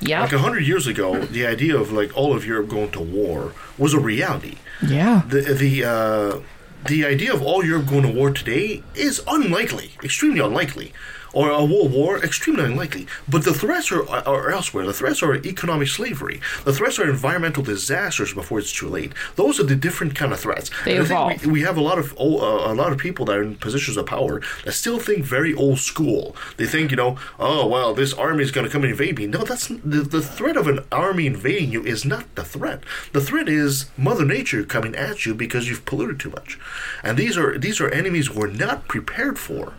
Yeah, 0.01 0.21
Like 0.21 0.33
a 0.33 0.39
hundred 0.39 0.65
years 0.67 0.87
ago, 0.87 1.19
the 1.25 1.45
idea 1.45 1.75
of 1.77 1.91
like 1.91 2.15
all 2.17 2.35
of 2.35 2.45
Europe 2.45 2.69
going 2.69 2.91
to 2.91 2.99
war 3.01 3.53
was 3.77 3.93
a 3.93 3.99
reality. 3.99 4.55
yeah. 4.81 5.21
The 5.27 5.41
the 5.41 5.83
uh, 5.85 6.39
the 6.87 7.05
idea 7.05 7.33
of 7.33 7.41
all 7.41 7.63
Europe 7.63 7.87
going 7.87 8.03
to 8.03 8.09
war 8.19 8.31
today 8.31 8.83
is 8.95 9.21
unlikely, 9.27 9.91
extremely 10.03 10.39
unlikely. 10.41 10.91
Or 11.33 11.49
a 11.49 11.65
world 11.65 11.91
war, 11.91 12.23
extremely 12.23 12.63
unlikely. 12.63 13.07
But 13.27 13.43
the 13.43 13.53
threats 13.53 13.91
are, 13.91 14.07
are 14.07 14.51
elsewhere. 14.51 14.85
The 14.85 14.93
threats 14.93 15.23
are 15.23 15.35
economic 15.35 15.87
slavery. 15.87 16.39
The 16.63 16.73
threats 16.73 16.99
are 16.99 17.09
environmental 17.09 17.63
disasters 17.63 18.33
before 18.33 18.59
it's 18.59 18.71
too 18.71 18.87
late. 18.87 19.13
Those 19.35 19.59
are 19.59 19.63
the 19.63 19.75
different 19.75 20.15
kind 20.15 20.31
of 20.31 20.39
threats. 20.39 20.69
They 20.85 20.95
And 20.97 21.05
evolve. 21.05 21.45
we, 21.45 21.51
we 21.53 21.61
have 21.61 21.75
a 21.77 21.81
lot 21.81 21.97
of 21.97 22.13
uh, 22.19 22.23
a 22.23 22.75
lot 22.75 22.91
of 22.91 22.97
people 22.99 23.25
that 23.25 23.37
are 23.37 23.43
in 23.43 23.55
positions 23.55 23.97
of 23.97 24.05
power 24.05 24.41
that 24.63 24.73
still 24.73 24.99
think 24.99 25.25
very 25.25 25.53
old 25.53 25.79
school. 25.79 26.35
They 26.57 26.65
think, 26.67 26.91
you 26.91 26.97
know, 26.97 27.17
oh 27.39 27.65
well, 27.67 27.93
this 27.95 28.13
army 28.13 28.43
is 28.43 28.51
going 28.51 28.65
to 28.67 28.71
come 28.71 28.83
and 28.83 28.91
invade 28.91 29.17
me. 29.17 29.25
No, 29.27 29.43
that's 29.43 29.67
the, 29.67 30.01
the 30.01 30.21
threat 30.21 30.55
of 30.57 30.67
an 30.67 30.79
army 30.91 31.25
invading 31.25 31.71
you 31.71 31.83
is 31.83 32.05
not 32.05 32.25
the 32.35 32.43
threat. 32.43 32.83
The 33.11 33.21
threat 33.21 33.49
is 33.49 33.85
Mother 33.97 34.25
Nature 34.25 34.63
coming 34.63 34.95
at 34.95 35.25
you 35.25 35.33
because 35.33 35.67
you've 35.67 35.85
polluted 35.85 36.19
too 36.19 36.29
much, 36.29 36.59
and 37.03 37.17
these 37.17 37.37
are 37.37 37.57
these 37.57 37.81
are 37.81 37.89
enemies 37.89 38.29
we're 38.29 38.47
not 38.47 38.87
prepared 38.87 39.39
for. 39.39 39.73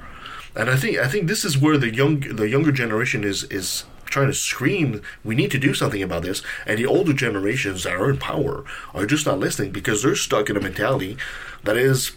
And 0.56 0.70
I 0.70 0.76
think 0.76 0.98
I 0.98 1.08
think 1.08 1.26
this 1.28 1.44
is 1.44 1.58
where 1.58 1.76
the 1.76 1.92
young 1.94 2.20
the 2.20 2.48
younger 2.48 2.72
generation 2.72 3.24
is 3.24 3.44
is 3.44 3.84
trying 4.06 4.28
to 4.28 4.34
scream 4.34 5.02
we 5.24 5.34
need 5.34 5.50
to 5.50 5.58
do 5.58 5.74
something 5.74 6.00
about 6.02 6.22
this 6.22 6.40
and 6.66 6.78
the 6.78 6.86
older 6.86 7.12
generations 7.12 7.82
that 7.82 7.94
are 7.94 8.08
in 8.10 8.16
power 8.16 8.64
are 8.94 9.06
just 9.06 9.26
not 9.26 9.40
listening 9.40 9.72
because 9.72 10.02
they're 10.04 10.14
stuck 10.14 10.48
in 10.48 10.56
a 10.56 10.60
mentality 10.60 11.16
that 11.64 11.76
is 11.76 12.12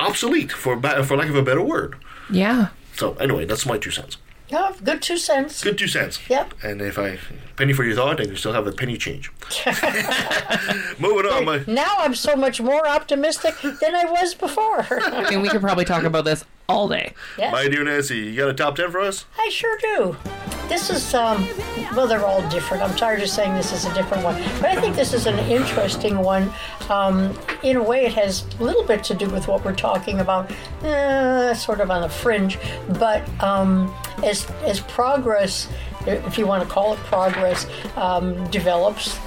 obsolete 0.00 0.50
for 0.50 0.74
ba- 0.74 1.04
for 1.04 1.16
lack 1.16 1.28
of 1.28 1.36
a 1.36 1.42
better 1.42 1.62
word 1.62 1.94
yeah. 2.28 2.68
so 2.96 3.14
anyway 3.20 3.44
that's 3.44 3.64
my 3.66 3.78
two 3.78 3.92
cents 3.92 4.16
Yeah, 4.48 4.72
good 4.82 5.00
two 5.00 5.16
cents. 5.18 5.62
good 5.62 5.78
two 5.78 5.86
cents 5.86 6.18
Yep. 6.28 6.54
and 6.64 6.82
if 6.82 6.98
i 6.98 7.18
penny 7.56 7.72
for 7.72 7.84
your 7.84 7.94
thought 7.94 8.18
and 8.18 8.30
you 8.30 8.36
still 8.36 8.54
have 8.54 8.66
a 8.66 8.72
penny 8.72 8.96
change 8.96 9.30
moving 10.98 11.30
on 11.30 11.44
my 11.44 11.62
Now 11.68 11.94
I'm 11.98 12.14
so 12.16 12.34
much 12.36 12.60
more 12.60 12.88
optimistic 12.88 13.54
than 13.62 13.94
I 13.94 14.04
was 14.06 14.34
before. 14.34 14.86
I 14.90 15.30
mean, 15.30 15.40
we 15.42 15.48
could 15.48 15.60
probably 15.60 15.84
talk 15.84 16.02
about 16.04 16.24
this 16.24 16.44
all 16.68 16.86
day. 16.86 17.14
yes, 17.38 17.50
my 17.50 17.66
dear 17.66 17.82
nancy 17.82 18.18
you 18.18 18.36
got 18.36 18.48
a 18.48 18.54
top 18.54 18.76
10 18.76 18.90
for 18.90 19.00
us 19.00 19.24
I 19.38 19.48
sure 19.48 19.78
do. 19.78 20.16
This 20.68 20.90
is, 20.90 21.14
um, 21.14 21.48
well, 21.96 22.06
they're 22.06 22.26
all 22.26 22.46
different. 22.50 22.82
I'm 22.82 22.94
tired 22.94 23.22
of 23.22 23.30
saying 23.30 23.54
this 23.54 23.72
is 23.72 23.86
a 23.86 23.94
different 23.94 24.22
one. 24.22 24.34
But 24.60 24.66
I 24.66 24.78
think 24.78 24.96
this 24.96 25.14
is 25.14 25.26
an 25.26 25.38
interesting 25.38 26.18
one. 26.18 26.52
Um, 26.90 27.34
in 27.62 27.76
a 27.76 27.82
way, 27.82 28.04
it 28.04 28.12
has 28.12 28.44
a 28.60 28.62
little 28.62 28.84
bit 28.84 29.02
to 29.04 29.14
do 29.14 29.30
with 29.30 29.48
what 29.48 29.64
we're 29.64 29.74
talking 29.74 30.20
about, 30.20 30.50
uh, 30.84 31.54
sort 31.54 31.80
of 31.80 31.90
on 31.90 32.02
the 32.02 32.08
fringe. 32.10 32.58
But 32.98 33.26
um, 33.42 33.94
as, 34.22 34.50
as 34.62 34.80
progress, 34.80 35.68
if 36.06 36.36
you 36.36 36.46
want 36.46 36.62
to 36.62 36.68
call 36.68 36.92
it 36.92 36.98
progress, 36.98 37.66
um, 37.96 38.46
develops, 38.50 39.18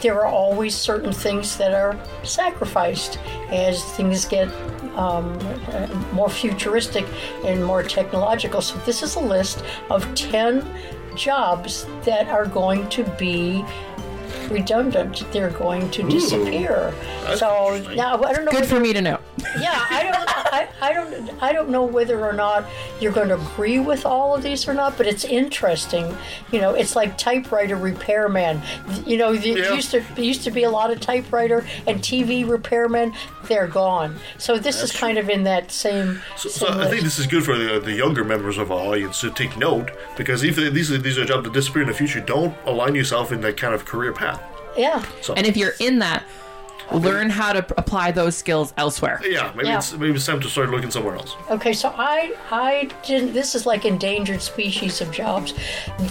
there 0.00 0.14
are 0.14 0.26
always 0.26 0.74
certain 0.74 1.12
things 1.12 1.58
that 1.58 1.74
are 1.74 1.98
sacrificed 2.22 3.18
as 3.50 3.84
things 3.92 4.24
get 4.24 4.48
um, 4.98 5.38
more 6.12 6.28
futuristic 6.28 7.06
and 7.44 7.64
more 7.64 7.82
technological. 7.82 8.60
So 8.60 8.76
this 8.84 9.02
is 9.02 9.14
a 9.16 9.20
list 9.20 9.64
of 9.90 10.12
10 10.14 10.66
jobs 11.14 11.86
that 12.04 12.28
are 12.28 12.46
going 12.46 12.88
to 12.90 13.04
be 13.18 13.64
redundant. 14.50 15.24
They're 15.32 15.50
going 15.50 15.90
to 15.90 16.02
disappear. 16.08 16.94
that's 17.22 17.40
So 17.40 17.82
now 17.94 18.22
I 18.22 18.32
don't 18.32 18.44
know. 18.44 18.50
Good 18.50 18.66
for 18.66 18.80
me 18.80 18.92
to 18.92 19.00
know. 19.00 19.18
yeah, 19.60 19.84
I 19.90 19.97
don't, 19.97 19.97
I, 20.50 20.68
I 20.80 20.92
don't, 20.92 21.42
I 21.42 21.52
don't 21.52 21.68
know 21.68 21.84
whether 21.84 22.24
or 22.24 22.32
not 22.32 22.66
you're 23.00 23.12
going 23.12 23.28
to 23.28 23.34
agree 23.36 23.78
with 23.78 24.04
all 24.06 24.34
of 24.34 24.42
these 24.42 24.66
or 24.68 24.74
not, 24.74 24.96
but 24.96 25.06
it's 25.06 25.24
interesting. 25.24 26.16
You 26.52 26.60
know, 26.60 26.74
it's 26.74 26.96
like 26.96 27.18
typewriter 27.18 27.76
repairman. 27.76 28.60
You 29.06 29.18
know, 29.18 29.34
there 29.36 29.58
Yeah. 29.58 29.74
used 29.74 29.90
to 29.92 30.00
there 30.14 30.24
used 30.24 30.42
to 30.44 30.50
be 30.50 30.62
a 30.64 30.70
lot 30.70 30.90
of 30.90 31.00
typewriter 31.00 31.66
and 31.86 32.00
TV 32.00 32.44
repairmen. 32.44 33.14
They're 33.44 33.66
gone. 33.66 34.16
So 34.38 34.58
this 34.58 34.82
is 34.82 34.92
kind 34.92 35.18
of 35.18 35.28
in 35.30 35.44
that 35.44 35.70
same. 35.70 36.20
So, 36.36 36.48
so 36.48 36.66
same 36.66 36.78
I 36.78 36.88
think 36.88 37.02
this 37.02 37.18
is 37.18 37.26
good 37.26 37.44
for 37.44 37.56
the, 37.56 37.78
the 37.80 37.92
younger 37.92 38.24
members 38.24 38.58
of 38.58 38.70
our 38.72 38.78
audience 38.78 39.20
to 39.20 39.30
take 39.30 39.56
note 39.56 39.90
because 40.16 40.42
if 40.42 40.56
these 40.56 40.90
are, 40.92 40.98
these 40.98 41.18
are 41.18 41.24
jobs 41.24 41.44
that 41.44 41.52
disappear 41.52 41.82
in 41.82 41.88
the 41.88 41.94
future, 41.94 42.20
don't 42.20 42.54
align 42.66 42.94
yourself 42.94 43.32
in 43.32 43.40
that 43.42 43.56
kind 43.56 43.74
of 43.74 43.84
career 43.84 44.12
path. 44.12 44.42
yeah. 44.76 45.04
So, 45.22 45.34
And 45.34 45.46
if 45.46 45.56
you're 45.56 45.74
in 45.80 45.98
that, 46.00 46.24
learn 46.92 47.28
how 47.30 47.52
to 47.52 47.58
apply 47.78 48.10
those 48.12 48.36
skills 48.36 48.72
elsewhere. 48.76 49.20
yeah, 49.24 49.52
maybe 49.54 49.68
Yeah. 49.68 49.78
it's 49.78 49.92
maybe 49.92 50.14
it's 50.14 50.26
time 50.26 50.40
to 50.40 50.48
start 50.48 50.70
looking 50.70 50.90
somewhere 50.90 51.16
else. 51.16 51.36
Okay, 51.50 51.72
so 51.72 51.94
I 51.96 52.34
I 52.50 52.88
didn't. 53.06 53.32
This 53.34 53.54
is 53.54 53.66
like 53.66 53.84
endangered 53.84 54.40
species 54.42 55.00
of 55.00 55.10
jobs. 55.12 55.54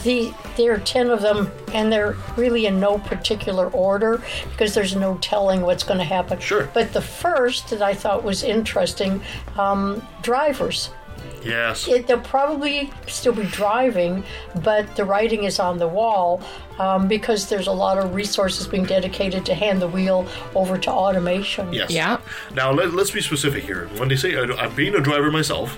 The 0.04 0.34
there 0.56 0.74
are 0.74 0.80
ten 0.80 1.10
of 1.10 1.22
them, 1.22 1.52
and 1.74 1.92
they're 1.92 2.16
really 2.36 2.66
in 2.68 2.80
no 2.80 3.00
particular 3.00 3.68
order 3.70 4.22
because 4.52 4.74
there's 4.74 4.96
no 4.96 5.18
telling 5.22 5.62
what's 5.62 5.84
going 5.84 6.00
to 6.00 6.06
happen. 6.06 6.40
Sure. 6.40 6.70
But 6.74 6.94
the 6.94 7.02
first 7.02 7.70
that 7.70 7.82
I 7.82 7.94
thought 7.94 8.24
was 8.24 8.44
interesting, 8.44 9.22
um, 9.58 10.02
drivers. 10.22 10.92
Yes. 11.44 11.88
It, 11.88 12.08
they'll 12.08 12.20
probably 12.20 12.92
still 13.08 13.34
be 13.34 13.46
driving, 13.46 14.24
but 14.64 14.96
the 14.96 15.06
writing 15.06 15.44
is 15.44 15.60
on 15.60 15.78
the 15.78 15.88
wall 15.88 16.42
um, 16.80 17.08
because 17.08 17.50
there's 17.50 17.68
a 17.68 17.72
lot 17.72 17.98
of 17.98 18.14
resources 18.14 18.68
being 18.68 18.86
dedicated 18.86 19.46
to 19.46 19.56
hand 19.56 19.82
the 19.82 19.88
wheel 19.88 20.28
over 20.56 20.78
to 20.78 20.92
automation. 20.92 21.74
Yes. 21.74 21.92
Yeah. 21.92 22.20
Now 22.54 22.72
let, 22.72 22.94
let's 22.94 23.12
be 23.12 23.22
specific 23.22 23.64
here. 23.64 23.88
When 23.98 24.10
they 24.10 24.16
say 24.16 24.36
I, 24.36 24.44
I'm 24.44 24.76
being 24.76 24.96
a 24.96 25.02
driver 25.02 25.32
myself, 25.32 25.78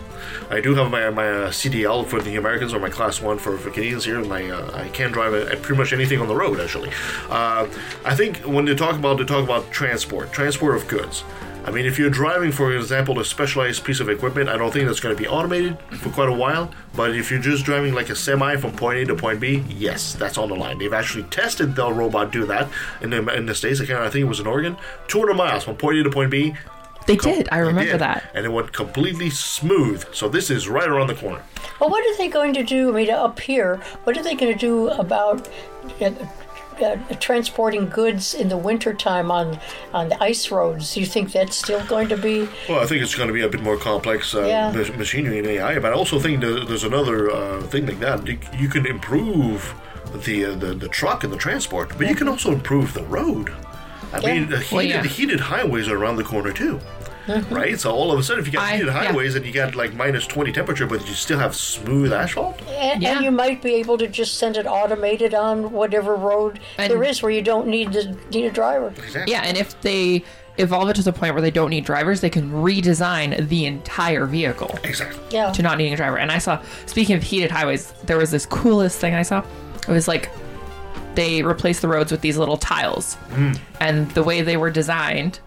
I 0.49 0.61
do 0.61 0.75
have 0.75 0.91
my 0.91 1.09
my 1.09 1.27
uh, 1.27 1.49
CDL 1.49 2.05
for 2.05 2.21
the 2.21 2.35
Americans 2.35 2.73
or 2.73 2.79
my 2.79 2.89
Class 2.89 3.21
One 3.21 3.37
for, 3.37 3.57
for 3.57 3.69
Canadians 3.69 4.05
here. 4.05 4.23
My 4.23 4.49
uh, 4.49 4.71
I 4.73 4.89
can 4.89 5.11
drive 5.11 5.33
at, 5.33 5.47
at 5.49 5.61
pretty 5.61 5.79
much 5.79 5.93
anything 5.93 6.19
on 6.19 6.27
the 6.27 6.35
road 6.35 6.59
actually. 6.59 6.89
Uh, 7.29 7.67
I 8.05 8.15
think 8.15 8.37
when 8.39 8.65
they 8.65 8.75
talk 8.75 8.95
about 8.95 9.17
they 9.17 9.25
talk 9.25 9.43
about 9.43 9.71
transport, 9.71 10.31
transport 10.31 10.75
of 10.75 10.87
goods. 10.87 11.23
I 11.65 11.71
mean, 11.71 11.85
if 11.85 11.99
you're 11.99 12.09
driving, 12.09 12.51
for 12.51 12.75
example, 12.75 13.19
a 13.19 13.25
specialized 13.25 13.83
piece 13.83 13.99
of 13.99 14.09
equipment, 14.09 14.49
I 14.49 14.57
don't 14.57 14.71
think 14.71 14.87
that's 14.87 14.99
going 14.99 15.15
to 15.15 15.21
be 15.21 15.27
automated 15.27 15.77
for 15.99 16.09
quite 16.09 16.29
a 16.29 16.33
while. 16.33 16.71
But 16.95 17.15
if 17.15 17.29
you're 17.29 17.41
just 17.41 17.65
driving 17.65 17.93
like 17.93 18.09
a 18.09 18.15
semi 18.15 18.55
from 18.55 18.71
point 18.71 18.99
A 18.99 19.05
to 19.05 19.15
point 19.15 19.39
B, 19.39 19.63
yes, 19.69 20.13
that's 20.13 20.37
on 20.37 20.49
the 20.49 20.55
line. 20.55 20.77
They've 20.79 20.93
actually 20.93 21.23
tested 21.25 21.75
the 21.75 21.91
robot 21.91 22.31
do 22.31 22.45
that 22.45 22.69
in 23.01 23.09
the 23.09 23.35
in 23.35 23.45
the 23.45 23.53
states. 23.53 23.81
I 23.81 23.85
can't- 23.85 23.99
I 23.99 24.09
think 24.09 24.23
it 24.23 24.29
was 24.29 24.39
in 24.39 24.47
Oregon, 24.47 24.77
200 25.07 25.33
miles 25.35 25.63
from 25.65 25.75
point 25.75 25.97
A 25.99 26.03
to 26.03 26.09
point 26.09 26.31
B. 26.31 26.55
They 27.05 27.15
did. 27.15 27.49
I 27.51 27.57
remember 27.57 27.93
did, 27.93 28.01
that. 28.01 28.23
and 28.35 28.45
it 28.45 28.49
went 28.49 28.71
completely 28.71 29.29
smooth. 29.31 30.05
So 30.13 30.29
this 30.29 30.49
is 30.51 30.69
right 30.69 30.87
around 30.87 31.07
the 31.07 31.15
corner. 31.15 31.41
Well, 31.79 31.89
what 31.89 32.05
are 32.05 32.17
they 32.17 32.27
going 32.27 32.53
to 32.53 32.63
do? 32.63 32.89
I 32.89 32.93
mean, 32.93 33.09
up 33.09 33.39
here, 33.39 33.77
what 34.03 34.15
are 34.17 34.21
they 34.23 34.35
going 34.35 34.53
to 34.53 34.59
do 34.59 34.89
about 34.89 35.47
uh, 36.01 36.11
uh, 36.81 36.97
transporting 37.19 37.87
goods 37.89 38.33
in 38.33 38.49
the 38.49 38.57
wintertime 38.57 39.31
on 39.31 39.59
on 39.93 40.09
the 40.09 40.23
ice 40.23 40.51
roads? 40.51 40.93
Do 40.93 40.99
you 40.99 41.05
think 41.05 41.31
that's 41.31 41.55
still 41.55 41.83
going 41.85 42.09
to 42.09 42.17
be? 42.17 42.47
Well, 42.67 42.79
I 42.79 42.85
think 42.85 43.01
it's 43.01 43.15
going 43.15 43.27
to 43.27 43.33
be 43.33 43.41
a 43.41 43.49
bit 43.49 43.61
more 43.61 43.77
complex 43.77 44.33
uh, 44.35 44.45
Yeah. 44.45 44.71
ma- 44.71 44.97
machinery 44.97 45.37
and 45.39 45.47
AI, 45.47 45.79
but 45.79 45.91
I 45.91 45.95
also 45.95 46.19
think 46.19 46.41
that 46.41 46.65
there's 46.67 46.83
another 46.83 47.31
uh, 47.31 47.61
thing 47.63 47.85
like 47.85 47.99
that. 47.99 48.25
You, 48.27 48.37
you 48.57 48.69
can 48.69 48.85
improve 48.85 49.73
the, 50.25 50.45
uh, 50.45 50.55
the 50.55 50.73
the 50.73 50.87
truck 50.87 51.23
and 51.23 51.31
the 51.33 51.37
transport, 51.37 51.89
but 51.97 52.07
you 52.07 52.15
can 52.15 52.27
also 52.27 52.51
improve 52.51 52.93
the 52.93 53.03
road. 53.03 53.53
I 54.11 54.19
Yeah. 54.21 54.33
mean, 54.33 54.49
the 54.49 54.57
heated, 54.57 54.71
Well, 54.75 54.83
yeah. 54.83 55.03
heated 55.03 55.39
highways 55.39 55.87
are 55.87 55.95
around 55.97 56.15
the 56.15 56.23
corner 56.23 56.51
too. 56.51 56.79
Right, 57.49 57.79
so 57.79 57.91
all 57.91 58.11
of 58.11 58.19
a 58.19 58.23
sudden, 58.23 58.41
if 58.41 58.47
you 58.47 58.53
got 58.53 58.63
I- 58.63 58.71
heated 58.77 58.87
yeah. 58.87 58.93
highways 59.05 59.35
and 59.35 59.45
you 59.45 59.51
got 59.51 59.75
like 59.75 59.93
minus 59.93 60.25
twenty 60.27 60.51
temperature, 60.51 60.87
but 60.87 61.07
you 61.07 61.13
still 61.13 61.39
have 61.39 61.55
smooth 61.55 62.11
asphalt, 62.13 62.61
And, 62.69 63.01
Yeah. 63.01 63.15
and 63.15 63.25
you 63.25 63.31
might 63.31 63.61
be 63.61 63.75
able 63.75 63.97
to 63.97 64.07
just 64.07 64.35
send 64.37 64.57
it 64.57 64.65
automated 64.67 65.33
on 65.33 65.71
whatever 65.71 66.15
road 66.15 66.59
And- 66.77 66.91
there 66.91 67.03
is 67.03 67.21
where 67.21 67.31
you 67.31 67.41
don't 67.41 67.67
need 67.67 67.91
to 67.93 68.15
need 68.31 68.45
a 68.45 68.51
driver. 68.51 68.93
exactly. 68.97 69.31
Yeah, 69.31 69.41
and 69.43 69.57
if 69.57 69.79
they 69.81 70.23
evolve 70.57 70.89
it 70.89 70.95
to 70.95 71.01
the 71.03 71.13
point 71.13 71.33
where 71.33 71.41
they 71.41 71.51
don't 71.51 71.69
need 71.69 71.85
drivers, 71.85 72.19
they 72.19 72.29
can 72.29 72.51
redesign 72.51 73.47
the 73.47 73.65
entire 73.65 74.25
vehicle 74.25 74.77
exactly. 74.83 75.17
Yeah. 75.31 75.51
to 75.51 75.61
not 75.61 75.77
needing 75.77 75.93
a 75.93 75.95
driver. 75.95 76.17
And 76.17 76.31
I 76.31 76.37
saw, 76.37 76.61
speaking 76.85 77.15
of 77.15 77.23
heated 77.23 77.49
highways, 77.49 77.91
there 78.05 78.17
was 78.17 78.31
this 78.31 78.45
coolest 78.45 78.99
thing 78.99 79.13
I 79.15 79.21
saw. 79.21 79.41
It 79.87 79.91
was 79.91 80.07
like 80.09 80.29
they 81.15 81.41
replaced 81.43 81.81
the 81.81 81.87
roads 81.87 82.11
with 82.11 82.19
these 82.21 82.37
little 82.37 82.57
tiles. 82.57 83.15
Hmm. 83.31 83.53
And 83.79 84.11
the 84.11 84.23
way 84.23 84.41
they 84.41 84.57
were 84.57 84.69
designed 84.69 85.39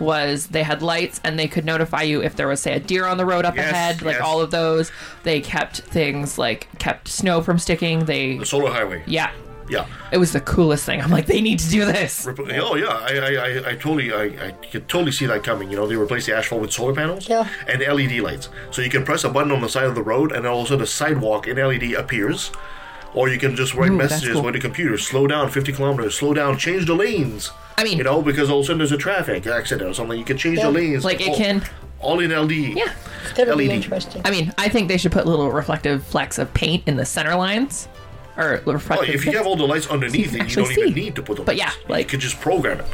was 0.00 0.48
they 0.48 0.62
had 0.62 0.82
lights 0.82 1.20
and 1.24 1.38
they 1.38 1.46
could 1.48 1.64
notify 1.64 2.02
you 2.02 2.22
if 2.22 2.36
there 2.36 2.48
was 2.48 2.60
say 2.60 2.74
a 2.74 2.80
deer 2.80 3.06
on 3.06 3.16
the 3.16 3.24
road 3.26 3.44
up 3.44 3.54
Yes, 3.56 3.70
ahead 3.70 4.02
like 4.02 4.16
yes. 4.16 4.22
all 4.24 4.40
of 4.40 4.50
those 4.50 4.90
they 5.22 5.40
kept 5.40 5.78
things 5.80 6.36
like 6.38 6.68
kept 6.78 7.08
snow 7.08 7.40
from 7.42 7.58
sticking 7.58 8.04
they 8.06 8.36
The 8.38 8.46
solar 8.46 8.72
highway. 8.72 9.02
yeah 9.06 9.30
Yeah. 9.68 9.86
it 10.12 10.18
was 10.18 10.32
the 10.32 10.40
coolest 10.40 10.84
thing 10.84 11.00
i'm 11.00 11.10
like 11.10 11.26
they 11.26 11.40
need 11.40 11.58
to 11.60 11.70
do 11.70 11.84
this 11.84 12.26
Oh 12.26 12.74
yeah, 12.76 12.86
I 12.88 13.18
I, 13.18 13.34
I, 13.34 13.70
I 13.70 13.74
totally 13.76 14.12
I, 14.12 14.48
I 14.48 14.50
could 14.70 14.88
totally 14.88 15.12
see 15.12 15.26
that 15.26 15.42
coming. 15.44 15.70
You 15.70 15.76
know, 15.76 15.86
they 15.86 15.96
replace 15.96 16.26
the 16.26 16.36
asphalt 16.36 16.60
with 16.60 16.72
solar 16.72 16.94
panels 16.94 17.28
Yeah. 17.28 17.48
and 17.68 17.80
LED 17.80 18.18
lights, 18.20 18.48
so 18.70 18.82
you 18.82 18.90
can 18.90 19.04
press 19.04 19.24
a 19.24 19.28
button 19.28 19.52
on 19.52 19.60
the 19.60 19.68
side 19.68 19.84
of 19.84 19.94
the 19.94 20.02
road, 20.02 20.32
and 20.32 20.46
also 20.46 20.76
the 20.76 20.86
sidewalk 20.86 21.46
in 21.46 21.56
LED 21.56 21.92
appears. 21.94 22.50
Or 23.14 23.28
you 23.28 23.38
can 23.38 23.54
just 23.54 23.74
write 23.74 23.90
Ooh, 23.90 23.96
messages 23.96 24.32
cool. 24.34 24.42
with 24.42 24.54
the 24.54 24.60
computer: 24.60 24.98
slow 24.98 25.26
down 25.26 25.50
50 25.50 25.72
kilometers, 25.72 26.16
slow 26.16 26.34
down, 26.34 26.58
change 26.58 26.86
the 26.86 26.94
lanes. 26.94 27.50
I 27.78 27.84
mean, 27.84 27.98
You 27.98 28.04
know, 28.04 28.22
because 28.22 28.50
all 28.50 28.58
of 28.60 28.64
a 28.64 28.66
sudden 28.66 28.78
there's 28.78 28.92
a 28.92 28.96
traffic 28.98 29.46
accident 29.46 29.90
or 29.90 29.94
something. 29.94 30.18
You 30.18 30.24
can 30.24 30.36
change 30.36 30.58
Yeah. 30.58 30.66
the 30.66 30.70
lanes. 30.72 31.04
like 31.04 31.20
it 31.20 31.28
all, 31.28 31.36
can. 31.36 31.64
all 32.00 32.20
in 32.20 32.30
LD. 32.32 32.52
Yeah. 32.76 32.92
It's 33.24 33.32
going 33.32 33.48
to 33.48 33.56
be 33.56 33.70
interesting. 33.70 34.22
I 34.24 34.30
mean, 34.30 34.52
I 34.58 34.68
think 34.68 34.88
they 34.88 34.96
should 34.98 35.12
put 35.12 35.26
little 35.26 35.50
reflective 35.50 36.04
flecks 36.04 36.38
of 36.38 36.52
paint 36.54 36.84
in 36.86 36.96
the 36.96 37.04
center 37.04 37.34
lines, 37.34 37.88
or 38.36 38.62
Oh, 38.66 38.72
reflective. 38.72 39.14
if 39.14 39.24
you 39.26 39.32
have 39.36 39.46
all 39.46 39.56
the 39.56 39.66
lights 39.66 39.86
underneath 39.88 40.32
can 40.32 40.42
it, 40.42 40.50
you 40.50 40.56
don't 40.56 40.66
actually 40.68 40.82
even 40.90 40.94
need 40.94 41.14
to 41.16 41.22
put 41.22 41.36
them. 41.36 41.44
But 41.46 41.56
yeah, 41.56 41.70
you 41.70 41.86
like- 41.88 42.08
could 42.08 42.20
just 42.20 42.40
program 42.40 42.80
it. 42.80 42.86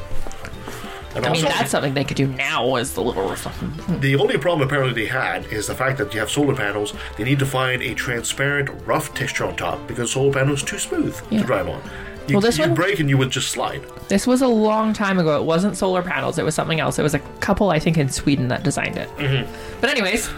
And 1.17 1.27
I 1.27 1.33
mean, 1.33 1.45
also, 1.45 1.57
that's 1.59 1.71
something 1.73 1.95
they 1.95 2.05
could 2.05 2.17
do 2.17 2.27
now. 2.29 2.77
Is 2.77 2.95
the 2.95 3.03
little 3.03 3.29
reflective. 3.29 4.01
the 4.01 4.15
only 4.17 4.39
problem 4.39 4.67
apparently 4.67 4.95
they 5.03 5.09
had 5.11 5.45
is 5.47 5.67
the 5.67 5.75
fact 5.75 5.99
that 5.99 6.15
you 6.15 6.21
have 6.21 6.31
solar 6.31 6.55
panels. 6.55 6.95
They 7.17 7.25
need 7.25 7.39
to 7.41 7.47
find 7.47 7.83
a 7.83 7.95
transparent, 7.95 8.71
rough 8.87 9.13
texture 9.15 9.45
on 9.45 9.57
top 9.57 9.87
because 9.89 10.13
solar 10.13 10.33
panels 10.33 10.63
too 10.63 10.79
smooth 10.79 11.21
Yeah. 11.31 11.41
to 11.41 11.47
drive 11.47 11.69
on. 11.69 11.83
You, 12.29 12.37
Well, 12.37 12.43
this 12.43 12.59
you 12.59 12.65
one- 12.65 12.75
break 12.75 13.01
and 13.01 13.09
you 13.11 13.19
would 13.19 13.31
just 13.31 13.51
slide. 13.51 13.83
This 14.09 14.25
was 14.27 14.41
a 14.41 14.47
long 14.47 14.93
time 14.93 15.19
ago. 15.19 15.37
It 15.37 15.45
wasn't 15.45 15.77
solar 15.77 16.03
panels. 16.03 16.39
It 16.39 16.45
was 16.45 16.55
something 16.55 16.79
else. 16.79 16.97
It 16.99 17.03
was 17.03 17.15
a 17.15 17.19
couple, 17.41 17.71
I 17.71 17.81
think, 17.81 17.99
in 17.99 18.09
Sweden 18.09 18.47
that 18.49 18.63
designed 18.63 18.97
it. 18.97 19.09
Mm-hmm. 19.17 19.51
But 19.81 19.91
anyways, 19.91 20.31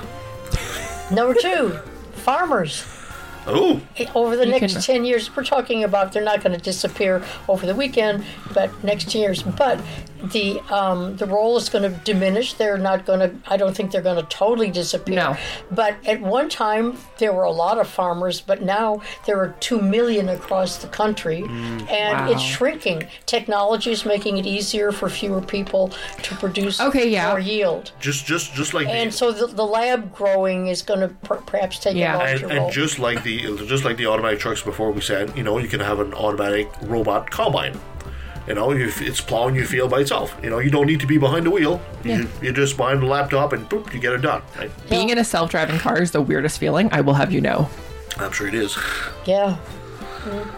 Number 1.11 1.35
two, 1.35 1.79
farmers. 2.13 2.85
Oh, 3.47 3.81
Over 4.15 4.37
the 4.37 4.47
You 4.47 4.53
next 4.53 4.73
can- 4.75 4.83
10 4.83 5.05
years, 5.05 5.35
we're 5.37 5.45
talking 5.45 5.83
about 5.85 6.13
they're 6.13 6.23
not 6.25 6.43
going 6.43 6.57
to 6.57 6.63
disappear 6.63 7.23
over 7.49 7.67
the 7.67 7.75
weekend, 7.75 8.25
but 8.55 8.71
next 8.85 9.11
10 9.11 9.21
years. 9.21 9.43
But 9.43 9.81
the 10.31 10.61
um, 10.73 11.17
the 11.17 11.27
role 11.27 11.57
is 11.57 11.69
going 11.69 11.83
to 11.91 11.97
diminish. 12.05 12.55
They're 12.55 12.79
not 12.79 13.05
going 13.07 13.21
to, 13.21 13.35
I 13.51 13.57
don't 13.57 13.75
think 13.77 13.91
they're 13.91 14.03
going 14.03 14.17
to 14.23 14.29
totally 14.29 14.71
disappear. 14.71 15.17
No. 15.17 15.37
But 15.71 15.97
at 16.07 16.21
one 16.21 16.49
time, 16.49 16.97
there 17.19 17.33
were 17.33 17.45
a 17.45 17.51
lot 17.51 17.79
of 17.79 17.89
farmers, 17.89 18.41
but 18.41 18.63
now 18.63 19.03
there 19.27 19.39
are 19.39 19.55
2 19.61 19.81
million 19.81 20.29
across 20.29 20.77
the 20.79 20.89
country, 20.89 21.43
and 21.43 21.89
Wow. 22.19 22.31
it's 22.31 22.43
shrinking. 22.43 23.07
Technology 23.27 23.91
is 23.91 24.05
making 24.05 24.39
it 24.39 24.47
easier 24.47 24.93
for 24.93 25.09
fewer 25.09 25.41
people 25.41 25.91
to 26.23 26.35
produce 26.37 26.81
Okay, 26.81 27.09
yeah. 27.09 27.29
more 27.31 27.41
yield. 27.41 27.93
just 28.01 28.27
just 28.27 28.55
just 28.55 28.75
like 28.75 28.87
And 28.89 29.11
the, 29.11 29.17
so 29.17 29.33
the, 29.33 29.47
the 29.47 29.65
lab 29.67 30.15
growing 30.15 30.69
is 30.69 30.83
going 30.83 31.01
to 31.01 31.09
per- 31.09 31.37
perhaps 31.37 31.79
take 31.79 31.97
Yeah. 31.97 32.17
a 32.17 32.21
and, 32.21 32.43
larger 32.43 32.47
role. 32.57 32.65
and 32.67 32.73
just 32.73 32.99
like 32.99 33.23
the 33.23 33.57
just 33.67 33.85
like 33.85 33.97
the 33.97 34.07
automatic 34.07 34.39
trucks 34.41 34.63
before 34.63 34.91
we 34.93 35.01
said, 35.01 35.37
you 35.37 35.43
know, 35.43 35.59
you 35.59 35.69
can 35.69 35.81
have 35.81 35.99
an 36.01 36.13
automatic 36.15 36.69
robot 36.83 37.31
combine. 37.31 37.79
You 38.46 38.55
know, 38.55 38.72
if 38.72 39.00
it's 39.00 39.20
plowing 39.20 39.55
your 39.55 39.66
field 39.66 39.90
by 39.90 40.00
itself. 40.00 40.37
You 40.42 40.50
know, 40.50 40.59
you 40.59 40.70
don't 40.70 40.87
need 40.87 41.00
to 41.00 41.07
be 41.07 41.16
behind 41.18 41.46
the 41.46 41.50
wheel. 41.50 41.81
You, 42.05 42.28
you 42.40 42.52
just 42.52 42.76
behind 42.76 43.02
the 43.02 43.07
laptop 43.07 43.52
and 43.52 43.68
boop, 43.68 43.92
you 43.94 44.00
get 44.00 44.12
it 44.12 44.22
done. 44.22 44.42
Right? 44.57 44.70
being 44.90 45.11
in 45.11 45.18
a 45.18 45.24
self-driving 45.24 45.78
car 45.78 46.02
is 46.02 46.11
the 46.11 46.20
weirdest 46.20 46.59
feeling. 46.59 46.88
I 46.92 47.00
will 47.00 47.14
have 47.14 47.33
you 47.33 47.40
know. 47.40 47.68
I'm 48.18 48.33
sure 48.33 48.48
it 48.48 48.55
is. 48.55 48.76
Yeah. 49.24 49.57
Mm. 50.24 50.55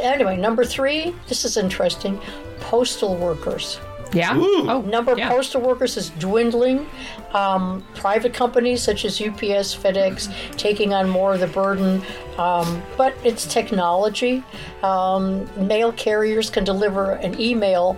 Anyway, 0.00 0.36
number 0.36 0.64
three, 0.64 1.14
this 1.28 1.44
is 1.44 1.56
interesting. 1.56 2.20
Postal 2.60 3.16
workers. 3.16 3.78
Yeah. 4.14 4.36
Ooh. 4.36 4.68
Oh, 4.70 4.80
Number 4.82 5.12
of 5.12 5.18
yeah. 5.18 5.28
postal 5.28 5.60
workers 5.60 5.96
is 5.96 6.10
dwindling. 6.10 6.86
Um, 7.32 7.84
private 7.94 8.32
companies 8.32 8.82
such 8.82 9.04
as 9.04 9.20
UPS, 9.20 9.74
FedEx, 9.74 10.32
taking 10.56 10.94
on 10.94 11.08
more 11.08 11.34
of 11.34 11.40
the 11.40 11.46
burden. 11.48 12.02
Um, 12.38 12.82
but 12.96 13.14
it's 13.24 13.44
technology. 13.46 14.42
Um, 14.82 15.48
mail 15.66 15.92
carriers 15.92 16.48
can 16.50 16.64
deliver 16.64 17.12
an 17.12 17.40
email. 17.40 17.96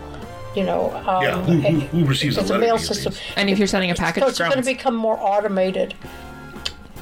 You 0.55 0.65
know, 0.65 0.91
um, 1.07 1.23
Yeah, 1.23 1.43
who, 1.43 1.53
who, 1.61 1.81
who 1.81 2.05
receives 2.07 2.39
it's 2.39 2.49
a 2.49 2.55
a 2.55 2.59
mail 2.59 2.79
system. 2.79 3.13
And 3.37 3.51
if 3.51 3.59
you're 3.59 3.67
sending 3.69 3.91
a 3.91 3.95
package, 3.95 4.23
So 4.23 4.29
it's 4.31 4.39
going 4.39 4.53
to 4.53 4.63
become 4.63 4.95
more 4.97 5.19
automated. 5.21 5.95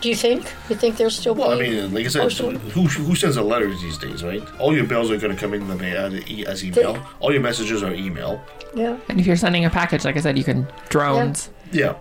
Do 0.04 0.10
you 0.10 0.16
think? 0.16 0.44
You 0.68 0.76
think 0.76 0.98
there's 0.98 1.16
still? 1.18 1.34
Well, 1.34 1.52
I 1.52 1.58
mean, 1.58 1.94
like 1.94 2.04
I 2.04 2.08
said, 2.10 2.20
postal- 2.24 2.50
who, 2.50 2.82
who 2.82 3.14
sends 3.14 3.36
the 3.36 3.42
letters 3.42 3.80
these 3.80 3.96
days, 3.96 4.22
right? 4.22 4.42
All 4.60 4.74
your 4.76 4.84
bills 4.84 5.10
are 5.10 5.16
going 5.16 5.34
to 5.34 5.40
come 5.40 5.54
in 5.54 5.66
the 5.66 5.74
mail 5.76 5.96
as 5.96 6.30
e- 6.30 6.44
as 6.44 6.62
email. 6.62 7.02
All 7.20 7.32
your 7.32 7.40
messages 7.40 7.82
are 7.82 7.94
email. 7.94 8.44
yeah. 8.74 8.98
and 9.08 9.18
if 9.18 9.26
you're 9.26 9.34
sending 9.34 9.64
a 9.64 9.70
package, 9.70 10.04
like 10.04 10.18
I 10.18 10.20
said, 10.20 10.36
you 10.36 10.44
can 10.44 10.66
drones. 10.90 11.48
Yeah. 11.72 11.94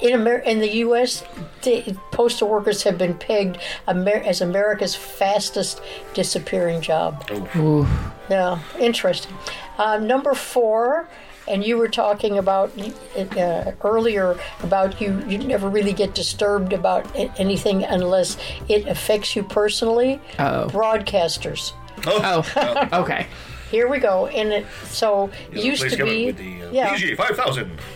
in 0.00 0.12
Amer- 0.20 0.44
in 0.52 0.60
the 0.60 0.72
U.S., 0.86 1.24
the 1.62 1.96
postal 2.12 2.48
workers 2.48 2.84
have 2.84 2.96
been 2.96 3.14
pegged 3.14 3.58
Amer- 3.88 4.22
as 4.24 4.40
America's 4.40 4.94
fastest 4.94 5.80
disappearing 6.14 6.80
job. 6.80 7.28
Ooh. 7.56 7.88
Yeah, 8.30 8.60
interesting. 8.78 9.34
Uh, 9.78 9.98
number 9.98 10.34
four, 10.34 11.08
and 11.48 11.64
you 11.64 11.76
were 11.76 11.88
talking 11.88 12.38
about 12.38 12.72
uh, 13.16 13.72
earlier 13.82 14.38
about 14.62 15.00
you 15.00 15.22
you 15.26 15.38
never 15.38 15.68
really 15.68 15.92
get 15.92 16.14
disturbed 16.14 16.72
about 16.72 17.06
anything 17.38 17.84
unless 17.84 18.36
it 18.68 18.86
affects 18.86 19.34
you 19.36 19.42
personally. 19.42 20.20
Oh. 20.38 20.68
Broadcasters. 20.70 21.72
Oh. 22.06 22.88
okay. 22.92 23.26
Here 23.70 23.88
we 23.88 23.98
go. 23.98 24.26
And 24.26 24.52
it 24.52 24.66
so 24.84 25.30
You 25.50 25.56
know, 25.56 25.62
used 25.62 25.90
to 25.90 26.04
be 26.04 26.30
the, 26.30 26.62
uh, 26.64 26.70
yeah. 26.72 26.94
PG 26.94 27.14
five 27.16 27.36
thousand. 27.36 27.78